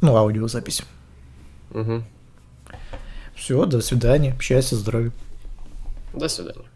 Ну, 0.00 0.14
аудиозапись. 0.14 0.84
Угу. 1.72 2.04
Все, 3.34 3.66
до 3.66 3.80
свидания. 3.80 4.36
Счастья, 4.40 4.76
здоровья. 4.76 5.10
До 6.14 6.28
свидания. 6.28 6.67